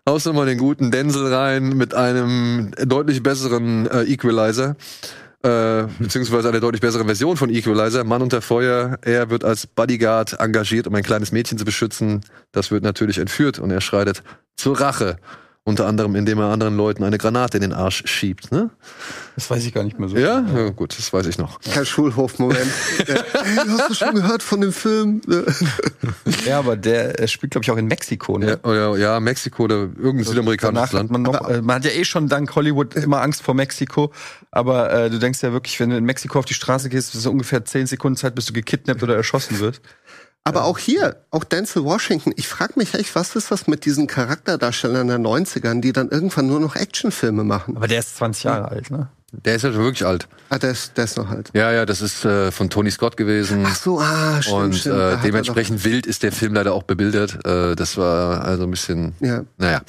du 0.08 0.34
mal 0.34 0.46
den 0.46 0.60
guten 0.60 0.92
Denzel 0.92 1.34
rein 1.34 1.70
mit 1.70 1.96
einem 1.96 2.72
deutlich 2.78 3.24
besseren 3.24 3.88
äh, 3.88 4.04
Equalizer. 4.04 4.76
Äh, 5.42 5.88
beziehungsweise 5.98 6.50
eine 6.50 6.60
deutlich 6.60 6.82
bessere 6.82 7.06
Version 7.06 7.38
von 7.38 7.50
Equalizer. 7.50 8.04
Mann 8.04 8.22
unter 8.22 8.44
Feuer. 8.44 9.00
Er 9.02 9.32
wird 9.32 9.44
als 9.44 9.66
Bodyguard 9.66 10.40
engagiert, 10.40 10.86
um 10.86 10.94
ein 10.94 11.02
kleines 11.02 11.32
Mädchen 11.32 11.58
zu 11.58 11.66
beschützen. 11.66 12.22
Das 12.52 12.70
wird 12.70 12.84
natürlich 12.84 13.18
entführt 13.18 13.58
und 13.58 13.72
er 13.72 13.82
schreitet 13.82 14.22
zur 14.56 14.80
Rache. 14.80 15.18
Unter 15.68 15.88
anderem, 15.88 16.14
indem 16.16 16.38
er 16.38 16.52
anderen 16.52 16.78
Leuten 16.78 17.04
eine 17.04 17.18
Granate 17.18 17.58
in 17.58 17.62
den 17.62 17.74
Arsch 17.74 18.04
schiebt. 18.06 18.52
Ne? 18.52 18.70
Das 19.36 19.50
weiß 19.50 19.66
ich 19.66 19.74
gar 19.74 19.84
nicht 19.84 19.98
mehr 19.98 20.08
so. 20.08 20.16
Ja? 20.16 20.46
ja, 20.56 20.70
gut, 20.70 20.96
das 20.96 21.12
weiß 21.12 21.26
ich 21.26 21.40
noch. 21.40 21.60
Kein 21.60 21.88
Schulhofmoment. 21.88 22.60
Hey, 23.46 23.56
hast 23.68 23.90
du 23.90 23.94
schon 23.94 24.16
gehört 24.16 24.42
von 24.44 24.62
dem 24.62 24.72
Film? 24.72 25.22
Ja, 26.46 26.60
aber 26.60 26.76
der 26.76 27.28
spielt, 27.28 27.52
glaube 27.52 27.64
ich, 27.64 27.72
auch 27.72 27.78
in 27.78 27.88
Mexiko. 27.88 28.38
Ne? 28.38 28.60
Ja, 28.64 28.90
oh 28.90 28.96
ja, 28.96 29.20
Mexiko 29.20 29.64
oder 29.64 29.76
irgendein 29.76 30.24
südamerikanisches 30.24 30.62
Danach 30.62 30.88
hat 30.88 30.94
Land. 30.94 31.12
man, 31.12 31.22
noch, 31.22 31.50
äh, 31.50 31.62
man 31.62 31.78
hat 31.78 31.86
ja 31.86 31.92
eh 31.92 32.06
schon 32.06 32.28
dank 32.28 32.56
Hollywood 32.56 32.96
immer 32.96 33.22
Angst 33.22 33.42
vor 33.42 33.54
Mexiko, 33.54 34.12
aber 34.52 34.92
äh, 34.92 35.10
du 35.10 35.20
denkst 35.20 35.42
ja 35.42 35.52
wirklich, 35.52 35.80
wenn 35.80 35.90
du 35.90 35.98
in 35.98 36.06
Mexiko 36.06 36.40
auf 36.40 36.46
die 36.46 36.54
Straße 36.54 36.90
gehst, 36.90 37.14
ist 37.14 37.22
es 37.22 37.26
ungefähr 37.26 37.66
zehn 37.66 37.88
Sekunden 37.88 38.18
Zeit, 38.18 38.36
bis 38.36 38.46
du 38.46 38.54
gekidnappt 38.54 39.04
oder 39.04 39.16
erschossen 39.16 39.60
wirst. 39.60 39.82
Aber 40.48 40.64
auch 40.66 40.78
hier, 40.78 41.18
auch 41.32 41.44
Denzel 41.44 41.84
Washington, 41.84 42.32
ich 42.36 42.48
frage 42.48 42.74
mich 42.76 42.94
echt, 42.94 43.16
was 43.16 43.36
ist 43.36 43.50
das 43.50 43.66
mit 43.66 43.84
diesen 43.84 44.06
Charakterdarstellern 44.06 45.08
der 45.08 45.18
90ern, 45.18 45.82
die 45.82 45.92
dann 45.92 46.10
irgendwann 46.10 46.46
nur 46.46 46.60
noch 46.60 46.76
Actionfilme 46.76 47.44
machen? 47.44 47.76
Aber 47.76 47.88
der 47.88 48.00
ist 48.00 48.16
20 48.18 48.44
Jahre 48.44 48.70
alt, 48.70 48.92
ne? 48.92 49.10
Der 49.44 49.56
ist 49.56 49.64
ja 49.64 49.72
schon 49.72 49.84
wirklich 49.84 50.06
alt. 50.06 50.28
Ah, 50.50 50.60
der 50.60 50.72
ist, 50.72 50.98
der 50.98 51.06
ist 51.06 51.18
noch 51.18 51.30
halt. 51.30 51.50
Ja, 51.54 51.72
ja, 51.72 51.86
das 51.86 52.02
ist 52.02 52.24
äh, 52.24 52.52
von 52.52 52.70
Tony 52.70 52.92
Scott 52.92 53.18
gewesen. 53.18 53.64
Ach 53.68 53.76
so, 53.76 54.00
ah, 54.00 54.42
stimmt, 54.42 54.58
und 54.58 54.76
stimmt. 54.76 54.96
Äh, 54.96 55.18
dementsprechend 55.24 55.84
wild 55.84 56.06
ist 56.06 56.24
der 56.24 56.32
Film 56.32 56.54
leider 56.54 56.74
auch 56.74 56.84
bebildert. 56.84 57.46
Äh, 57.46 57.76
das 57.76 57.98
war 57.98 58.46
also 58.46 58.64
ein 58.64 58.72
bisschen. 58.72 59.14
Ja. 59.20 59.44
Naja. 59.58 59.82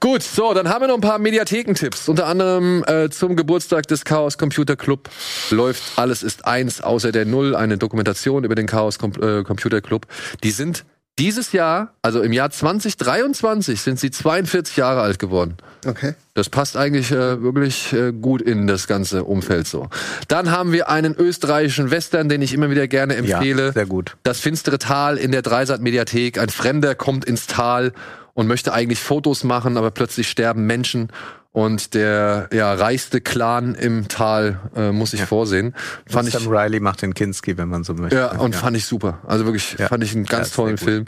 Gut, 0.00 0.22
so, 0.22 0.52
dann 0.54 0.68
haben 0.68 0.82
wir 0.82 0.88
noch 0.88 0.96
ein 0.96 1.00
paar 1.00 1.18
Mediathekentipps. 1.18 2.08
Unter 2.08 2.26
anderem 2.26 2.84
äh, 2.86 3.10
zum 3.10 3.36
Geburtstag 3.36 3.86
des 3.86 4.04
Chaos 4.04 4.38
Computer 4.38 4.76
Club 4.76 5.08
läuft 5.50 5.82
Alles 5.96 6.22
ist 6.22 6.46
eins 6.46 6.80
außer 6.80 7.12
der 7.12 7.24
Null, 7.24 7.54
eine 7.54 7.78
Dokumentation 7.78 8.44
über 8.44 8.54
den 8.54 8.66
Chaos 8.66 8.98
Com 8.98 9.12
äh, 9.20 9.44
Computer 9.44 9.80
Club. 9.80 10.06
Die 10.42 10.50
sind 10.50 10.84
dieses 11.22 11.52
Jahr, 11.52 11.94
also 12.02 12.20
im 12.20 12.32
Jahr 12.32 12.50
2023, 12.50 13.80
sind 13.80 14.00
sie 14.00 14.10
42 14.10 14.76
Jahre 14.76 15.02
alt 15.02 15.20
geworden. 15.20 15.56
Okay. 15.86 16.14
Das 16.34 16.48
passt 16.48 16.76
eigentlich 16.76 17.12
äh, 17.12 17.40
wirklich 17.40 17.92
äh, 17.92 18.12
gut 18.12 18.42
in 18.42 18.66
das 18.66 18.88
ganze 18.88 19.22
Umfeld 19.22 19.68
so. 19.68 19.88
Dann 20.26 20.50
haben 20.50 20.72
wir 20.72 20.88
einen 20.88 21.14
österreichischen 21.14 21.92
Western, 21.92 22.28
den 22.28 22.42
ich 22.42 22.52
immer 22.52 22.70
wieder 22.70 22.88
gerne 22.88 23.14
empfehle. 23.14 23.66
Ja, 23.66 23.72
sehr 23.72 23.86
gut. 23.86 24.16
Das 24.24 24.40
finstere 24.40 24.80
Tal 24.80 25.16
in 25.16 25.30
der 25.30 25.42
Dreisat-Mediathek. 25.42 26.38
Ein 26.38 26.48
Fremder 26.48 26.96
kommt 26.96 27.24
ins 27.24 27.46
Tal 27.46 27.92
und 28.34 28.48
möchte 28.48 28.72
eigentlich 28.72 28.98
Fotos 28.98 29.44
machen, 29.44 29.76
aber 29.76 29.92
plötzlich 29.92 30.28
sterben 30.28 30.66
Menschen 30.66 31.08
und 31.52 31.92
der 31.92 32.48
ja, 32.52 32.72
reichste 32.72 33.20
Clan 33.20 33.74
im 33.74 34.08
Tal 34.08 34.58
äh, 34.74 34.90
muss 34.90 35.10
sich 35.10 35.22
vorsehen. 35.22 35.74
Fand 36.06 36.26
ich 36.28 36.34
Sam 36.34 36.48
Riley 36.48 36.80
macht 36.80 37.02
den 37.02 37.12
Kinski, 37.12 37.58
wenn 37.58 37.68
man 37.68 37.84
so 37.84 37.92
möchte. 37.92 38.16
ja, 38.16 38.32
und 38.38 38.56
fand 38.56 38.74
ich 38.76 38.86
super. 38.86 39.18
Also 39.26 39.44
wirklich, 39.44 39.76
Ja. 39.78 39.88
fand 39.88 40.02
ich 40.02 40.14
einen 40.14 40.24
Ja, 40.24 40.30
ganz 40.38 40.52
tollen. 40.52 40.78
Film. 40.78 41.04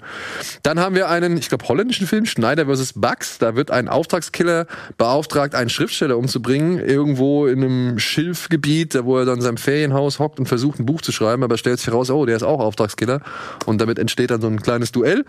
Dann 0.62 0.78
haben 0.80 0.94
wir 0.94 1.08
einen, 1.08 1.38
ich 1.38 1.48
glaube, 1.48 1.66
holländischen 1.66 2.06
Film, 2.06 2.26
Schneider 2.26 2.66
vs. 2.66 2.92
Bugs. 2.94 3.38
Da 3.38 3.56
wird 3.56 3.70
ein 3.70 3.88
Auftragskiller 3.88 4.66
beauftragt, 4.98 5.54
einen 5.54 5.70
Schriftsteller 5.70 6.18
umzubringen, 6.18 6.78
irgendwo 6.78 7.46
in 7.46 7.64
einem 7.64 7.98
Schilfgebiet, 7.98 8.94
da 8.94 9.04
wo 9.06 9.18
er 9.18 9.24
dann 9.24 9.36
in 9.36 9.40
seinem 9.42 9.56
Ferienhaus 9.56 10.18
hockt 10.18 10.38
und 10.38 10.46
versucht, 10.46 10.78
ein 10.78 10.84
Buch 10.84 11.00
zu 11.00 11.10
schreiben, 11.12 11.42
aber 11.42 11.56
stellt 11.56 11.78
sich 11.78 11.86
heraus, 11.86 12.10
oh, 12.10 12.26
der 12.26 12.36
ist 12.36 12.42
auch 12.42 12.60
Auftragskiller. 12.60 13.20
Und 13.64 13.80
damit 13.80 13.98
entsteht 13.98 14.30
dann 14.30 14.42
so 14.42 14.46
ein 14.48 14.60
kleines 14.60 14.92
Duell. 14.92 15.24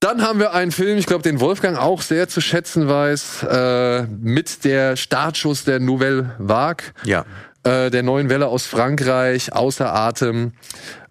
Dann 0.00 0.22
haben 0.22 0.38
wir 0.38 0.52
einen 0.52 0.72
Film, 0.72 0.98
ich 0.98 1.06
glaube, 1.06 1.22
den 1.22 1.40
Wolfgang 1.40 1.78
auch 1.78 2.02
sehr 2.02 2.28
zu 2.28 2.40
schätzen 2.40 2.86
weiß, 2.86 3.44
äh, 3.44 4.02
mit 4.02 4.64
der 4.64 4.96
Startschuss 4.96 5.64
der 5.64 5.80
Nouvelle 5.80 6.34
Vague 6.38 6.84
Ja. 7.04 7.24
äh, 7.64 7.90
der 7.90 8.02
neuen 8.02 8.28
Welle 8.28 8.46
aus 8.48 8.66
Frankreich, 8.66 9.54
Außer 9.54 9.92
Atem, 9.94 10.52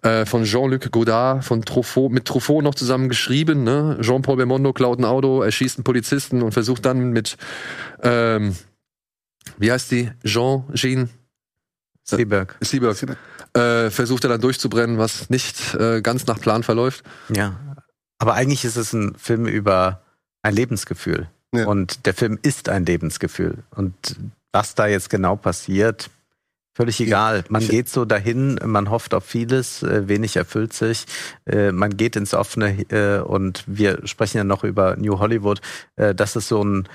äh, 0.02 0.24
von 0.24 0.44
Jean-Luc 0.44 0.92
Godard, 0.92 1.44
von 1.44 1.62
Truffaut, 1.62 2.12
mit 2.12 2.26
Truffaut 2.26 2.62
noch 2.62 2.76
zusammen 2.76 3.08
geschrieben. 3.08 3.64
Ne? 3.64 3.98
Jean-Paul 4.00 4.36
Belmondo 4.36 4.72
klaut 4.72 5.00
ein 5.00 5.04
Auto, 5.04 5.42
erschießt 5.42 5.78
einen 5.78 5.84
Polizisten 5.84 6.42
und 6.42 6.52
versucht 6.52 6.86
dann 6.86 7.10
mit, 7.10 7.36
ähm, 8.04 8.54
wie 9.58 9.72
heißt 9.72 9.90
die? 9.90 10.12
Jean, 10.24 10.62
Jean 10.74 11.10
Seberg. 12.04 12.56
Sieberg, 12.60 12.96
äh, 13.52 13.90
versucht 13.90 14.24
er 14.24 14.30
dann 14.30 14.40
durchzubrennen, 14.40 14.96
was 14.96 15.28
nicht 15.28 15.74
äh, 15.74 16.00
ganz 16.02 16.26
nach 16.28 16.38
Plan 16.40 16.62
verläuft. 16.62 17.02
Ja. 17.34 17.58
Aber 18.18 18.34
eigentlich 18.34 18.64
ist 18.64 18.76
es 18.76 18.92
ein 18.92 19.14
Film 19.16 19.46
über 19.46 20.02
ein 20.42 20.54
Lebensgefühl. 20.54 21.28
Ja. 21.54 21.66
Und 21.66 22.06
der 22.06 22.14
Film 22.14 22.38
ist 22.42 22.68
ein 22.68 22.86
Lebensgefühl. 22.86 23.64
Und 23.70 24.16
was 24.52 24.74
da 24.74 24.86
jetzt 24.86 25.10
genau 25.10 25.36
passiert, 25.36 26.10
völlig 26.76 27.00
egal. 27.00 27.42
Man 27.48 27.66
geht 27.66 27.88
so 27.88 28.04
dahin, 28.04 28.60
man 28.62 28.90
hofft 28.90 29.14
auf 29.14 29.24
vieles, 29.24 29.82
äh, 29.82 30.08
wenig 30.08 30.36
erfüllt 30.36 30.74
sich. 30.74 31.06
Äh, 31.46 31.72
man 31.72 31.96
geht 31.96 32.16
ins 32.16 32.34
Offene 32.34 32.84
äh, 32.90 33.20
und 33.20 33.64
wir 33.66 34.06
sprechen 34.06 34.36
ja 34.36 34.44
noch 34.44 34.62
über 34.62 34.94
New 34.96 35.18
Hollywood. 35.18 35.62
Das 35.96 36.36
ist 36.36 36.48
so 36.48 36.62
ein 36.62 36.88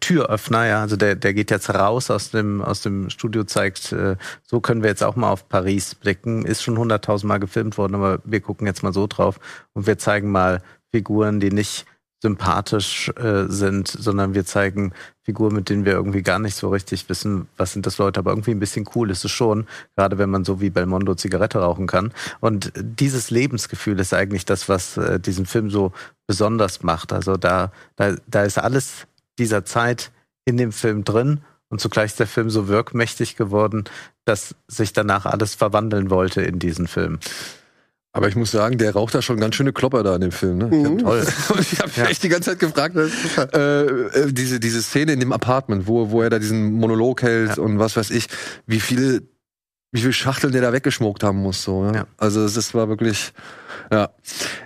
Türöffner, 0.00 0.66
ja. 0.66 0.82
Also 0.82 0.96
der, 0.96 1.14
der 1.14 1.32
geht 1.32 1.50
jetzt 1.50 1.70
raus 1.70 2.10
aus 2.10 2.30
dem, 2.30 2.60
aus 2.60 2.82
dem 2.82 3.08
Studio, 3.08 3.44
zeigt, 3.44 3.94
so 4.42 4.60
können 4.60 4.82
wir 4.82 4.90
jetzt 4.90 5.02
auch 5.02 5.16
mal 5.16 5.30
auf 5.30 5.48
Paris 5.48 5.94
blicken. 5.94 6.44
Ist 6.44 6.62
schon 6.62 6.76
hunderttausendmal 6.76 7.40
gefilmt 7.40 7.78
worden, 7.78 7.94
aber 7.94 8.18
wir 8.24 8.40
gucken 8.40 8.66
jetzt 8.66 8.82
mal 8.82 8.92
so 8.92 9.06
drauf 9.06 9.40
und 9.72 9.86
wir 9.86 9.96
zeigen 9.96 10.30
mal 10.30 10.60
Figuren, 10.90 11.40
die 11.40 11.50
nicht 11.50 11.86
sympathisch 12.22 13.10
äh, 13.16 13.44
sind, 13.48 13.88
sondern 13.88 14.34
wir 14.34 14.44
zeigen 14.44 14.92
Figuren, 15.22 15.54
mit 15.54 15.68
denen 15.68 15.84
wir 15.84 15.92
irgendwie 15.92 16.22
gar 16.22 16.38
nicht 16.38 16.54
so 16.54 16.70
richtig 16.70 17.08
wissen, 17.08 17.48
was 17.56 17.72
sind 17.72 17.84
das 17.84 17.98
Leute, 17.98 18.20
aber 18.20 18.30
irgendwie 18.30 18.52
ein 18.52 18.58
bisschen 18.58 18.86
cool 18.94 19.10
ist 19.10 19.24
es 19.24 19.30
schon, 19.30 19.66
gerade 19.96 20.18
wenn 20.18 20.30
man 20.30 20.44
so 20.44 20.60
wie 20.60 20.70
Belmondo 20.70 21.14
Zigarette 21.14 21.58
rauchen 21.58 21.86
kann. 21.86 22.12
Und 22.40 22.72
dieses 22.76 23.30
Lebensgefühl 23.30 24.00
ist 24.00 24.14
eigentlich 24.14 24.44
das, 24.44 24.68
was 24.68 24.96
äh, 24.96 25.20
diesen 25.20 25.46
Film 25.46 25.70
so 25.70 25.92
besonders 26.26 26.82
macht. 26.82 27.12
Also 27.12 27.36
da, 27.36 27.70
da, 27.96 28.16
da 28.26 28.44
ist 28.44 28.58
alles 28.58 29.06
dieser 29.38 29.64
Zeit 29.64 30.10
in 30.44 30.56
dem 30.56 30.72
Film 30.72 31.04
drin 31.04 31.40
und 31.68 31.80
zugleich 31.80 32.12
ist 32.12 32.20
der 32.20 32.26
Film 32.26 32.48
so 32.48 32.68
wirkmächtig 32.68 33.36
geworden, 33.36 33.84
dass 34.24 34.54
sich 34.68 34.92
danach 34.92 35.26
alles 35.26 35.54
verwandeln 35.54 36.10
wollte 36.10 36.42
in 36.42 36.58
diesen 36.58 36.86
Film. 36.86 37.18
Aber 38.16 38.28
ich 38.28 38.36
muss 38.36 38.50
sagen, 38.50 38.78
der 38.78 38.92
raucht 38.94 39.14
da 39.14 39.20
schon 39.22 39.38
ganz 39.38 39.54
schöne 39.56 39.72
Klopper 39.72 40.02
da 40.02 40.14
in 40.14 40.22
dem 40.22 40.32
Film. 40.32 40.58
Ne? 40.58 40.66
Mhm. 40.66 40.98
Toll. 40.98 41.22
ich 41.60 41.78
habe 41.78 41.88
mich 41.88 41.96
Ja. 41.96 42.06
echt 42.06 42.22
die 42.22 42.28
ganze 42.30 42.50
Zeit 42.50 42.58
gefragt, 42.58 42.96
äh, 42.96 43.82
äh, 43.84 44.32
diese, 44.32 44.58
diese 44.58 44.82
Szene 44.82 45.12
in 45.12 45.20
dem 45.20 45.32
Apartment, 45.32 45.86
wo, 45.86 46.10
wo 46.10 46.22
er 46.22 46.30
da 46.30 46.38
diesen 46.38 46.72
Monolog 46.72 47.22
hält 47.22 47.56
Ja. 47.56 47.62
und 47.62 47.78
was 47.78 47.94
weiß 47.96 48.10
ich, 48.10 48.26
wie 48.66 48.80
viele, 48.80 49.22
wie 49.92 50.00
viele 50.00 50.12
Schachteln 50.14 50.52
der 50.52 50.62
da 50.62 50.72
weggeschmuckt 50.72 51.22
haben 51.22 51.38
muss. 51.42 51.62
So, 51.62 51.84
ne? 51.84 51.94
Ja. 51.94 52.06
Also 52.16 52.42
es 52.44 52.72
war 52.74 52.88
wirklich, 52.88 53.32
ja. 53.92 54.08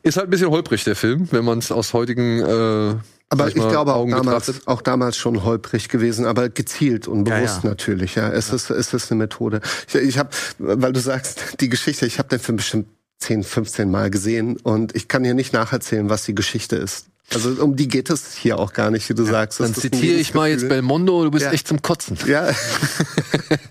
Ist 0.03 0.17
halt 0.17 0.29
ein 0.29 0.31
bisschen 0.31 0.51
holprig, 0.51 0.85
der 0.85 0.95
Film, 0.97 1.27
wenn 1.33 1.45
man 1.45 1.59
es 1.59 1.73
aus 1.73 1.93
heutigen 1.93 2.39
äh, 2.41 2.95
Aber 3.31 3.49
ich 3.49 3.57
mal, 3.57 3.69
glaube 3.69 3.95
auch 3.95 4.09
damals, 4.09 4.67
auch 4.67 4.81
damals 4.83 5.17
schon 5.17 5.43
holprig 5.45 5.89
gewesen, 5.89 6.25
aber 6.25 6.49
gezielt 6.49 7.09
und 7.09 7.29
Ja, 7.29 7.37
bewusst 7.39 7.65
ja. 7.65 7.71
natürlich. 7.71 8.15
Ja, 8.15 8.29
es 8.31 8.51
ist 8.53 8.71
es 8.71 8.95
ist 8.95 9.11
eine 9.11 9.19
Methode. 9.19 9.61
Ich, 9.89 9.95
ich 9.97 10.19
habe, 10.19 10.31
weil 10.59 10.93
du 10.93 11.01
sagst 11.01 11.61
die 11.61 11.69
Geschichte, 11.69 12.07
ich 12.07 12.19
habe 12.19 12.29
den 12.29 12.39
Film 12.39 12.57
bestimmt 12.57 12.87
10, 13.21 13.45
15 13.45 13.91
Mal 13.91 14.11
gesehen 14.11 14.57
und 14.57 14.95
ich 14.97 15.07
kann 15.09 15.23
dir 15.23 15.35
nicht 15.35 15.53
nacherzählen, 15.53 16.09
was 16.11 16.25
die 16.25 16.35
Geschichte 16.35 16.77
ist. 16.77 17.07
Also 17.33 17.51
um 17.63 17.77
die 17.77 17.87
geht 17.87 18.11
es 18.11 18.35
hier 18.35 18.59
auch 18.59 18.73
gar 18.73 18.91
nicht, 18.91 19.09
wie 19.09 19.15
du 19.15 19.25
sagst. 19.25 19.61
Das 19.61 19.71
Dann 19.73 19.81
zitiere 19.81 20.17
ich 20.19 20.35
mal 20.35 20.49
jetzt. 20.51 20.69
Belmondo, 20.69 21.23
du 21.25 21.31
bist 21.31 21.47
Ja. 21.47 21.53
echt 21.53 21.69
zum 21.69 21.81
Kotzen. 21.81 22.19
Ja, 22.27 22.49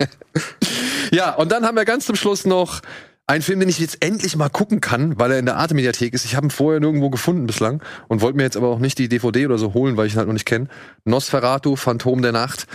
Ja, 1.12 1.34
und 1.36 1.52
dann 1.52 1.66
haben 1.66 1.76
wir 1.76 1.86
ganz 1.86 2.06
zum 2.06 2.16
Schluss 2.16 2.46
noch 2.46 2.82
einen 3.26 3.42
Film, 3.42 3.60
den 3.60 3.70
ich 3.70 3.80
jetzt 3.80 4.04
endlich 4.04 4.36
mal 4.36 4.50
gucken 4.50 4.82
kann, 4.82 5.20
weil 5.20 5.32
er 5.32 5.40
in 5.40 5.46
der 5.46 5.58
Arte-Mediathek 5.58 6.14
ist. 6.14 6.26
Ich 6.26 6.36
habe 6.36 6.48
ihn 6.48 6.52
vorher 6.52 6.80
nirgendwo 6.80 7.10
gefunden 7.10 7.48
bislang 7.48 7.82
und 8.08 8.22
wollte 8.22 8.38
mir 8.38 8.44
jetzt 8.44 8.58
aber 8.58 8.68
auch 8.68 8.80
nicht 8.80 8.98
die 8.98 9.10
DVD 9.10 9.46
oder 9.46 9.58
so 9.58 9.74
holen, 9.74 9.98
weil 9.98 10.08
ich 10.08 10.14
ihn 10.14 10.18
halt 10.18 10.28
noch 10.28 10.34
nicht 10.34 10.46
kenne. 10.46 10.68
Nosferatu, 11.06 11.76
Phantom 11.76 12.22
der 12.22 12.32
Nacht 12.32 12.66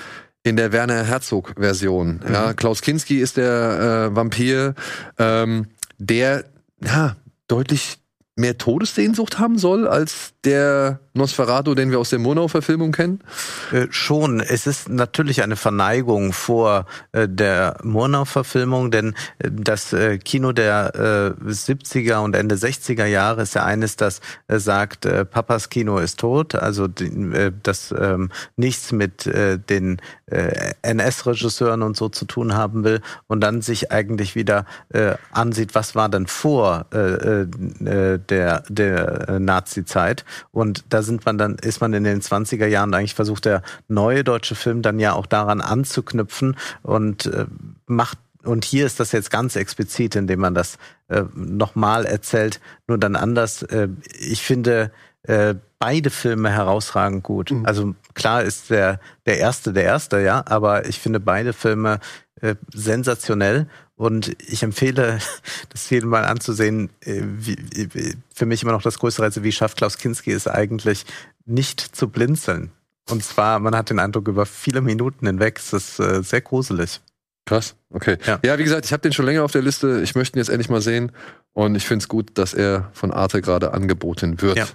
in 0.42 0.56
der 0.56 0.72
Werner 0.72 1.04
Herzog-Version. 1.04 2.20
Ja, 2.30 2.52
Klaus 2.54 2.82
Kinski 2.82 3.18
ist 3.20 3.36
der 3.36 4.10
äh, 4.12 4.16
Vampir, 4.16 4.74
ähm, 5.18 5.66
der 5.98 6.44
ja, 6.84 7.16
deutlich 7.48 7.98
mehr 8.36 8.58
Todessehnsucht 8.58 9.38
haben 9.38 9.58
soll 9.58 9.86
als 9.86 10.34
der 10.44 11.00
Nosferatu, 11.16 11.76
den 11.76 11.92
wir 11.92 12.00
aus 12.00 12.10
der 12.10 12.18
Murnau-Verfilmung 12.18 12.90
kennen. 12.90 13.20
Äh, 13.70 13.86
schon. 13.90 14.40
Es 14.40 14.66
ist 14.66 14.88
natürlich 14.88 15.44
eine 15.44 15.54
Verneigung 15.54 16.32
vor 16.32 16.86
äh, 17.12 17.28
der 17.28 17.76
Murnau-Verfilmung, 17.84 18.90
denn 18.90 19.14
äh, 19.38 19.50
das 19.52 19.92
äh, 19.92 20.18
Kino 20.18 20.50
der 20.50 21.36
äh, 21.40 21.50
70er 21.50 22.18
und 22.18 22.34
Ende 22.34 22.56
60er 22.56 23.06
Jahre 23.06 23.42
ist 23.42 23.54
ja 23.54 23.64
eines, 23.64 23.94
das 23.94 24.20
äh, 24.48 24.58
sagt, 24.58 25.06
äh, 25.06 25.24
Papas 25.24 25.68
Kino 25.68 25.98
ist 25.98 26.18
tot, 26.18 26.56
also 26.56 26.88
die, 26.88 27.04
äh, 27.04 27.52
das 27.62 27.94
ähm, 27.96 28.30
nichts 28.56 28.90
mit 28.90 29.24
äh, 29.28 29.56
den 29.58 30.00
äh, 30.26 30.74
NS-Regisseuren 30.82 31.82
und 31.82 31.96
so 31.96 32.08
zu 32.08 32.24
tun 32.24 32.54
haben 32.54 32.82
will 32.82 33.00
und 33.28 33.40
dann 33.40 33.62
sich 33.62 33.92
eigentlich 33.92 34.34
wieder 34.34 34.66
äh, 34.88 35.14
ansieht, 35.30 35.76
was 35.76 35.94
war 35.94 36.08
denn 36.08 36.26
vor 36.26 36.86
äh, 36.92 37.42
äh, 37.42 38.18
der, 38.18 38.64
der 38.68 39.28
äh, 39.28 39.38
Nazi-Zeit. 39.38 40.24
Und 40.50 40.84
da 40.88 41.03
sind 41.04 41.24
man 41.24 41.38
dann, 41.38 41.56
ist 41.56 41.80
man 41.80 41.92
in 41.92 42.04
den 42.04 42.20
20er 42.20 42.66
Jahren 42.66 42.92
eigentlich 42.94 43.14
versucht, 43.14 43.44
der 43.44 43.62
neue 43.88 44.24
deutsche 44.24 44.54
Film 44.54 44.82
dann 44.82 44.98
ja 44.98 45.12
auch 45.12 45.26
daran 45.26 45.60
anzuknüpfen 45.60 46.56
und 46.82 47.26
äh, 47.26 47.46
macht 47.86 48.18
und 48.42 48.64
hier 48.66 48.84
ist 48.84 49.00
das 49.00 49.12
jetzt 49.12 49.30
ganz 49.30 49.56
explizit, 49.56 50.16
indem 50.16 50.40
man 50.40 50.54
das 50.54 50.76
äh, 51.08 51.22
nochmal 51.34 52.04
erzählt, 52.04 52.60
nur 52.86 52.98
dann 52.98 53.16
anders. 53.16 53.62
Äh, 53.62 53.88
ich 54.18 54.42
finde 54.42 54.90
äh, 55.22 55.54
beide 55.78 56.10
Filme 56.10 56.50
herausragend 56.50 57.22
gut. 57.22 57.52
Also 57.64 57.94
klar 58.14 58.42
ist 58.42 58.70
der 58.70 59.00
der 59.26 59.38
erste 59.38 59.72
der 59.72 59.84
erste, 59.84 60.20
ja, 60.20 60.44
aber 60.46 60.86
ich 60.86 60.98
finde 60.98 61.20
beide 61.20 61.52
Filme 61.52 62.00
äh, 62.40 62.56
sensationell 62.72 63.68
und 63.96 64.36
ich 64.48 64.62
empfehle, 64.62 65.18
das 65.70 65.90
jedem 65.90 66.10
mal 66.10 66.24
anzusehen. 66.24 66.90
Äh, 67.00 67.22
wie, 67.22 67.56
wie, 67.72 68.16
für 68.34 68.46
mich 68.46 68.62
immer 68.62 68.72
noch 68.72 68.82
das 68.82 68.98
größte 68.98 69.22
Rätsel, 69.22 69.42
wie 69.42 69.52
schafft 69.52 69.76
Klaus 69.76 69.98
Kinski 69.98 70.32
es 70.32 70.46
eigentlich, 70.48 71.04
nicht 71.44 71.80
zu 71.80 72.08
blinzeln. 72.08 72.70
Und 73.10 73.22
zwar, 73.22 73.58
man 73.58 73.76
hat 73.76 73.90
den 73.90 73.98
Eindruck, 73.98 74.28
über 74.28 74.46
viele 74.46 74.80
Minuten 74.80 75.26
hinweg, 75.26 75.58
es 75.58 75.72
ist 75.72 75.98
äh, 76.00 76.22
sehr 76.22 76.40
gruselig. 76.40 77.00
Krass, 77.46 77.76
okay. 77.90 78.16
Ja, 78.26 78.40
Ja. 78.42 78.58
wie 78.58 78.64
gesagt, 78.64 78.86
ich 78.86 78.92
habe 78.92 79.02
den 79.02 79.12
schon 79.12 79.26
länger 79.26 79.44
auf 79.44 79.52
der 79.52 79.60
Liste. 79.60 80.00
Ich 80.02 80.14
möchte 80.14 80.38
ihn 80.38 80.40
jetzt 80.40 80.48
endlich 80.48 80.70
mal 80.70 80.80
sehen. 80.80 81.12
Und 81.52 81.74
ich 81.74 81.86
finde 81.86 82.02
es 82.02 82.08
gut, 82.08 82.38
dass 82.38 82.54
er 82.54 82.90
von 82.94 83.12
Arte 83.12 83.42
gerade 83.42 83.74
angeboten 83.74 84.40
wird. 84.40 84.56
Ja. 84.56 84.66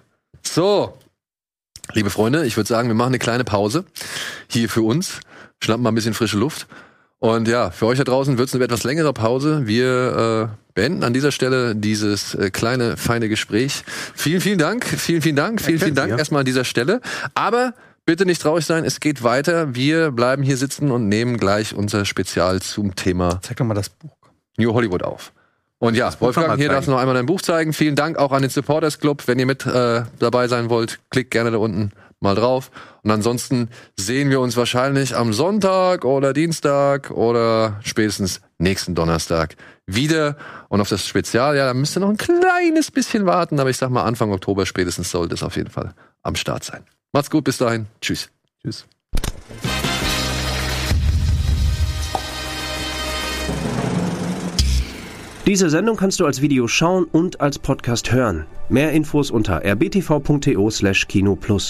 So, 0.46 0.96
liebe 1.94 2.12
Freunde, 2.12 2.46
ich 2.46 2.56
würde 2.58 2.68
sagen, 2.68 2.88
wir 2.88 2.96
machen 2.96 3.10
eine 3.10 3.20
kleine 3.20 3.44
Pause 3.44 3.86
hier 4.48 4.70
für 4.70 4.84
uns. 4.84 5.20
Schnappen 5.62 5.82
mal 5.84 5.92
ein 5.92 5.96
bisschen 5.96 6.14
frische 6.14 6.38
Luft. 6.38 6.68
Und 7.20 7.50
ja, 7.50 7.70
für 7.72 7.86
euch 7.86 7.98
da 7.98 8.06
draußen 8.06 8.38
wird 8.38 8.48
es 8.48 8.56
eine 8.56 8.64
etwas 8.64 8.84
längere 8.84 9.12
Pause. 9.12 9.68
Wir 9.68 10.50
äh, 10.50 10.74
beenden 10.74 11.04
an 11.04 11.14
dieser 11.14 11.34
Stelle 11.34 11.76
dieses 11.76 12.34
äh, 12.34 12.50
kleine, 12.50 12.96
feine 12.96 13.28
Gespräch. 13.28 13.84
Vielen, 14.16 14.40
vielen 14.40 14.58
Dank. 14.58 14.86
Vielen, 14.86 15.22
vielen 15.22 15.36
Dank. 15.36 15.62
Vielen, 15.62 15.80
vielen 15.80 15.96
Dank 15.96 16.18
erstmal 16.18 16.42
an 16.42 16.46
dieser 16.46 16.64
Stelle. 16.64 17.02
Aber 17.36 17.74
bitte 18.06 18.26
nicht 18.26 18.42
traurig 18.42 18.66
sein, 18.66 18.86
es 18.86 19.02
geht 19.02 19.22
weiter. 19.22 19.76
Wir 19.76 20.12
bleiben 20.12 20.44
hier 20.44 20.56
sitzen 20.56 20.92
und 20.92 21.10
nehmen 21.10 21.38
gleich 21.38 21.76
unser 21.76 22.06
Spezial 22.06 22.62
zum 22.62 22.96
Thema 22.96 23.40
Zeig 23.42 23.58
doch 23.58 23.66
mal 23.66 23.74
das 23.74 23.90
Buch. 23.90 24.16
New 24.58 24.74
Hollywood 24.74 25.04
auf. 25.04 25.34
Und 25.78 25.96
ja, 25.96 26.14
Wolfgang, 26.20 26.58
hier 26.58 26.70
darfst 26.70 26.88
du 26.88 26.92
noch 26.92 27.00
einmal 27.00 27.16
dein 27.16 27.26
Buch 27.26 27.42
zeigen. 27.42 27.72
Vielen 27.74 27.96
Dank 27.96 28.18
auch 28.18 28.32
an 28.32 28.42
den 28.42 28.52
Supporters 28.52 29.00
Club. 29.00 29.24
Wenn 29.28 29.40
ihr 29.40 29.46
mit 29.46 29.66
äh, 29.66 30.04
dabei 30.20 30.48
sein 30.48 30.70
wollt, 30.70 31.00
klickt 31.10 31.32
gerne 31.32 31.52
da 31.52 31.58
unten 31.58 31.92
mal 32.20 32.36
drauf. 32.36 32.72
Und 33.04 33.12
ansonsten 33.12 33.70
sehen 33.98 34.30
wir 34.30 34.40
uns 34.40 34.58
wahrscheinlich 34.58 35.16
am 35.16 35.34
Sonntag 35.34 36.06
oder 36.06 36.34
Dienstag 36.34 37.12
oder 37.12 37.80
spätestens 37.84 38.42
nächsten 38.58 38.96
Donnerstag 38.96 39.56
wieder. 39.86 40.38
Und 40.68 40.82
auf 40.82 40.90
das 40.90 41.08
Spezial, 41.08 41.56
ja, 41.56 41.66
da 41.66 41.74
müsst 41.74 41.98
ihr 41.98 42.02
noch 42.02 42.10
ein 42.10 42.18
kleines 42.18 42.92
bisschen 42.92 43.26
warten. 43.26 43.60
Aber 43.60 43.70
ich 43.70 43.78
sag 43.78 43.90
mal, 43.90 44.04
Anfang 44.04 44.32
Oktober 44.32 44.66
spätestens 44.66 45.12
sollte 45.12 45.36
es 45.36 45.44
auf 45.44 45.56
jeden 45.56 45.72
Fall 45.72 45.94
am 46.22 46.36
Start 46.36 46.64
sein. 46.64 46.84
Macht's 47.12 47.30
gut, 47.30 47.44
bis 47.44 47.58
dahin. 47.58 47.88
Tschüss. 48.02 48.30
Tschüss. 48.62 48.86
Diese 55.50 55.70
Sendung 55.72 55.98
kannst 55.98 56.20
du 56.20 56.28
als 56.28 56.42
Video 56.42 56.68
schauen 56.68 57.06
und 57.06 57.42
als 57.42 57.58
Podcast 57.58 58.12
hören. 58.12 58.46
Mehr 58.70 58.92
Infos 58.92 59.32
unter 59.32 59.66
rbtv.to/kinoplus. 59.66 61.68